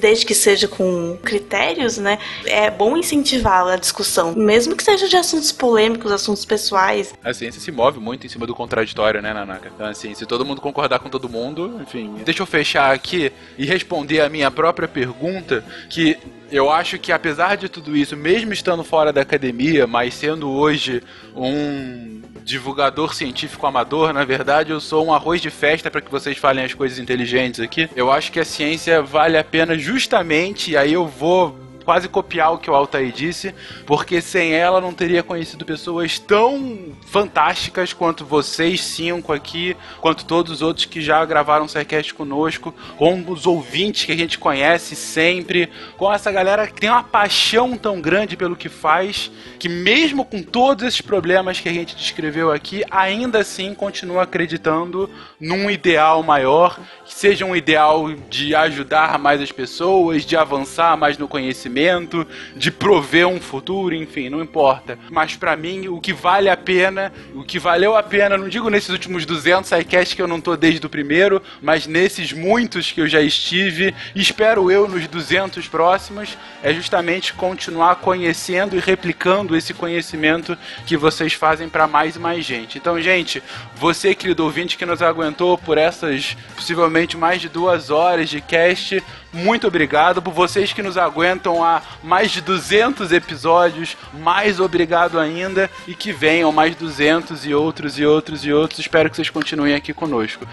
desde 0.00 0.26
que 0.26 0.34
seja 0.34 0.68
com 0.68 1.16
critérios, 1.22 1.96
né, 1.96 2.18
é 2.44 2.70
bom 2.70 2.96
incentivar 2.96 3.66
a 3.66 3.76
discussão, 3.76 4.34
mesmo 4.34 4.76
que 4.76 4.82
seja 4.82 5.08
de 5.08 5.16
assuntos 5.16 5.52
polêmicos, 5.52 6.10
assuntos 6.12 6.44
pessoais. 6.44 7.14
A 7.22 7.32
ciência 7.32 7.60
se 7.60 7.70
move 7.70 7.98
muito 7.98 8.26
em 8.26 8.28
cima 8.28 8.46
do 8.46 8.54
contraditório, 8.54 9.22
né, 9.22 9.32
Nanaka? 9.32 9.70
Então, 9.74 9.86
assim, 9.86 10.14
se 10.14 10.26
todo 10.26 10.44
mundo 10.44 10.60
concordar 10.60 10.98
com 10.98 11.08
todo 11.08 11.28
mundo, 11.28 11.80
enfim. 11.80 12.14
Deixa 12.24 12.42
eu 12.42 12.46
fechar 12.46 12.92
aqui 12.92 13.32
e 13.56 13.64
responder 13.64 14.20
a 14.20 14.28
minha 14.28 14.50
própria 14.50 14.88
pergunta, 14.88 15.64
que 15.88 16.18
eu 16.50 16.70
acho 16.70 16.98
que 16.98 17.12
apesar 17.12 17.56
de 17.56 17.68
tudo 17.68 17.96
isso, 17.96 18.16
mesmo 18.16 18.52
estando 18.52 18.82
fora 18.82 19.12
da 19.12 19.20
academia, 19.20 19.86
mas 19.86 20.14
sendo 20.14 20.50
hoje 20.50 21.02
um 21.34 22.22
divulgador 22.44 23.14
científico 23.14 23.66
amador, 23.66 24.12
na 24.12 24.24
verdade 24.24 24.70
eu 24.70 24.80
sou 24.80 25.06
um 25.06 25.12
arroz 25.12 25.40
de 25.40 25.50
festa 25.50 25.90
para 25.90 26.00
que 26.00 26.10
vocês 26.10 26.36
falem 26.36 26.64
as 26.64 26.74
coisas 26.74 26.98
inteligentes 26.98 27.60
aqui. 27.60 27.88
Eu 27.94 28.10
acho 28.10 28.32
que 28.32 28.40
a 28.40 28.44
ciência 28.44 29.02
vale 29.02 29.36
a 29.38 29.44
pena 29.44 29.78
justamente, 29.78 30.72
e 30.72 30.76
aí 30.76 30.92
eu 30.92 31.06
vou 31.06 31.69
quase 31.84 32.08
copiar 32.08 32.52
o 32.52 32.58
que 32.58 32.70
o 32.70 32.74
Altair 32.74 33.12
disse, 33.12 33.54
porque 33.86 34.20
sem 34.20 34.52
ela 34.52 34.80
não 34.80 34.92
teria 34.92 35.22
conhecido 35.22 35.64
pessoas 35.64 36.18
tão 36.18 36.92
fantásticas 37.06 37.92
quanto 37.92 38.24
vocês 38.24 38.82
cinco 38.84 39.32
aqui, 39.32 39.76
quanto 40.00 40.24
todos 40.24 40.52
os 40.52 40.62
outros 40.62 40.86
que 40.86 41.00
já 41.00 41.24
gravaram 41.24 41.64
o 41.64 41.68
Sidecast 41.68 42.14
conosco, 42.14 42.74
com 42.96 43.24
os 43.28 43.46
ouvintes 43.46 44.04
que 44.04 44.12
a 44.12 44.16
gente 44.16 44.38
conhece 44.38 44.94
sempre, 44.94 45.70
com 45.96 46.12
essa 46.12 46.30
galera 46.30 46.66
que 46.66 46.80
tem 46.80 46.90
uma 46.90 47.02
paixão 47.02 47.76
tão 47.76 48.00
grande 48.00 48.36
pelo 48.36 48.56
que 48.56 48.68
faz, 48.68 49.30
que 49.58 49.68
mesmo 49.68 50.24
com 50.24 50.42
todos 50.42 50.84
esses 50.84 51.00
problemas 51.00 51.60
que 51.60 51.68
a 51.68 51.72
gente 51.72 51.96
descreveu 51.96 52.52
aqui, 52.52 52.84
ainda 52.90 53.40
assim 53.40 53.74
continua 53.74 54.22
acreditando 54.22 55.08
num 55.40 55.70
ideal 55.70 56.22
maior, 56.22 56.78
que 57.04 57.14
seja 57.14 57.44
um 57.44 57.56
ideal 57.56 58.12
de 58.28 58.54
ajudar 58.54 59.18
mais 59.18 59.40
as 59.40 59.50
pessoas, 59.50 60.24
de 60.24 60.36
avançar 60.36 60.96
mais 60.96 61.18
no 61.18 61.26
conhecimento 61.26 61.69
conhecimento, 61.70 62.26
de 62.56 62.70
prover 62.70 63.26
um 63.26 63.40
futuro, 63.40 63.94
enfim, 63.94 64.28
não 64.28 64.42
importa. 64.42 64.98
Mas 65.10 65.36
para 65.36 65.56
mim, 65.56 65.88
o 65.88 66.00
que 66.00 66.12
vale 66.12 66.48
a 66.48 66.56
pena, 66.56 67.12
o 67.34 67.44
que 67.44 67.58
valeu 67.58 67.96
a 67.96 68.02
pena, 68.02 68.36
não 68.36 68.48
digo 68.48 68.68
nesses 68.68 68.90
últimos 68.90 69.24
200 69.24 69.68
sidecasts 69.68 70.14
que 70.14 70.20
eu 70.20 70.26
não 70.26 70.40
tô 70.40 70.56
desde 70.56 70.84
o 70.84 70.90
primeiro, 70.90 71.40
mas 71.62 71.86
nesses 71.86 72.32
muitos 72.32 72.90
que 72.90 73.00
eu 73.00 73.08
já 73.08 73.20
estive, 73.20 73.94
espero 74.14 74.70
eu 74.70 74.88
nos 74.88 75.06
200 75.06 75.68
próximos, 75.68 76.36
é 76.62 76.74
justamente 76.74 77.32
continuar 77.32 77.96
conhecendo 77.96 78.76
e 78.76 78.80
replicando 78.80 79.56
esse 79.56 79.72
conhecimento 79.72 80.58
que 80.84 80.96
vocês 80.96 81.32
fazem 81.32 81.68
para 81.68 81.86
mais 81.86 82.16
e 82.16 82.18
mais 82.18 82.44
gente. 82.44 82.78
Então, 82.78 83.00
gente, 83.00 83.42
você, 83.76 84.14
querido 84.14 84.44
ouvinte, 84.44 84.76
que 84.76 84.84
nos 84.84 85.02
aguentou 85.02 85.56
por 85.56 85.78
essas 85.78 86.36
possivelmente 86.56 87.16
mais 87.16 87.40
de 87.40 87.48
duas 87.48 87.90
horas 87.90 88.28
de 88.28 88.40
cast, 88.40 89.02
muito 89.32 89.66
obrigado 89.66 90.20
por 90.20 90.32
vocês 90.32 90.72
que 90.72 90.82
nos 90.82 90.98
aguentam 90.98 91.62
há 91.64 91.82
mais 92.02 92.30
de 92.30 92.40
200 92.40 93.12
episódios. 93.12 93.96
Mais 94.12 94.58
obrigado 94.58 95.18
ainda 95.18 95.70
e 95.86 95.94
que 95.94 96.12
venham 96.12 96.50
mais 96.50 96.74
200 96.74 97.46
e 97.46 97.54
outros 97.54 97.98
e 97.98 98.04
outros 98.04 98.44
e 98.44 98.52
outros. 98.52 98.80
Espero 98.80 99.08
que 99.08 99.16
vocês 99.16 99.30
continuem 99.30 99.74
aqui 99.74 99.92
conosco. 99.92 100.46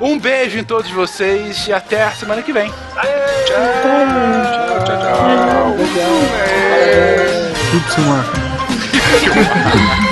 Um 0.00 0.18
beijo 0.18 0.58
em 0.58 0.64
todos 0.64 0.90
vocês 0.90 1.68
e 1.68 1.72
até 1.72 2.02
a 2.02 2.10
semana 2.10 2.42
que 2.42 2.52
vem. 2.52 2.68
Tchau, 2.70 3.04
tchau, 4.84 4.84
tchau. 4.84 4.96
tchau. 9.24 10.11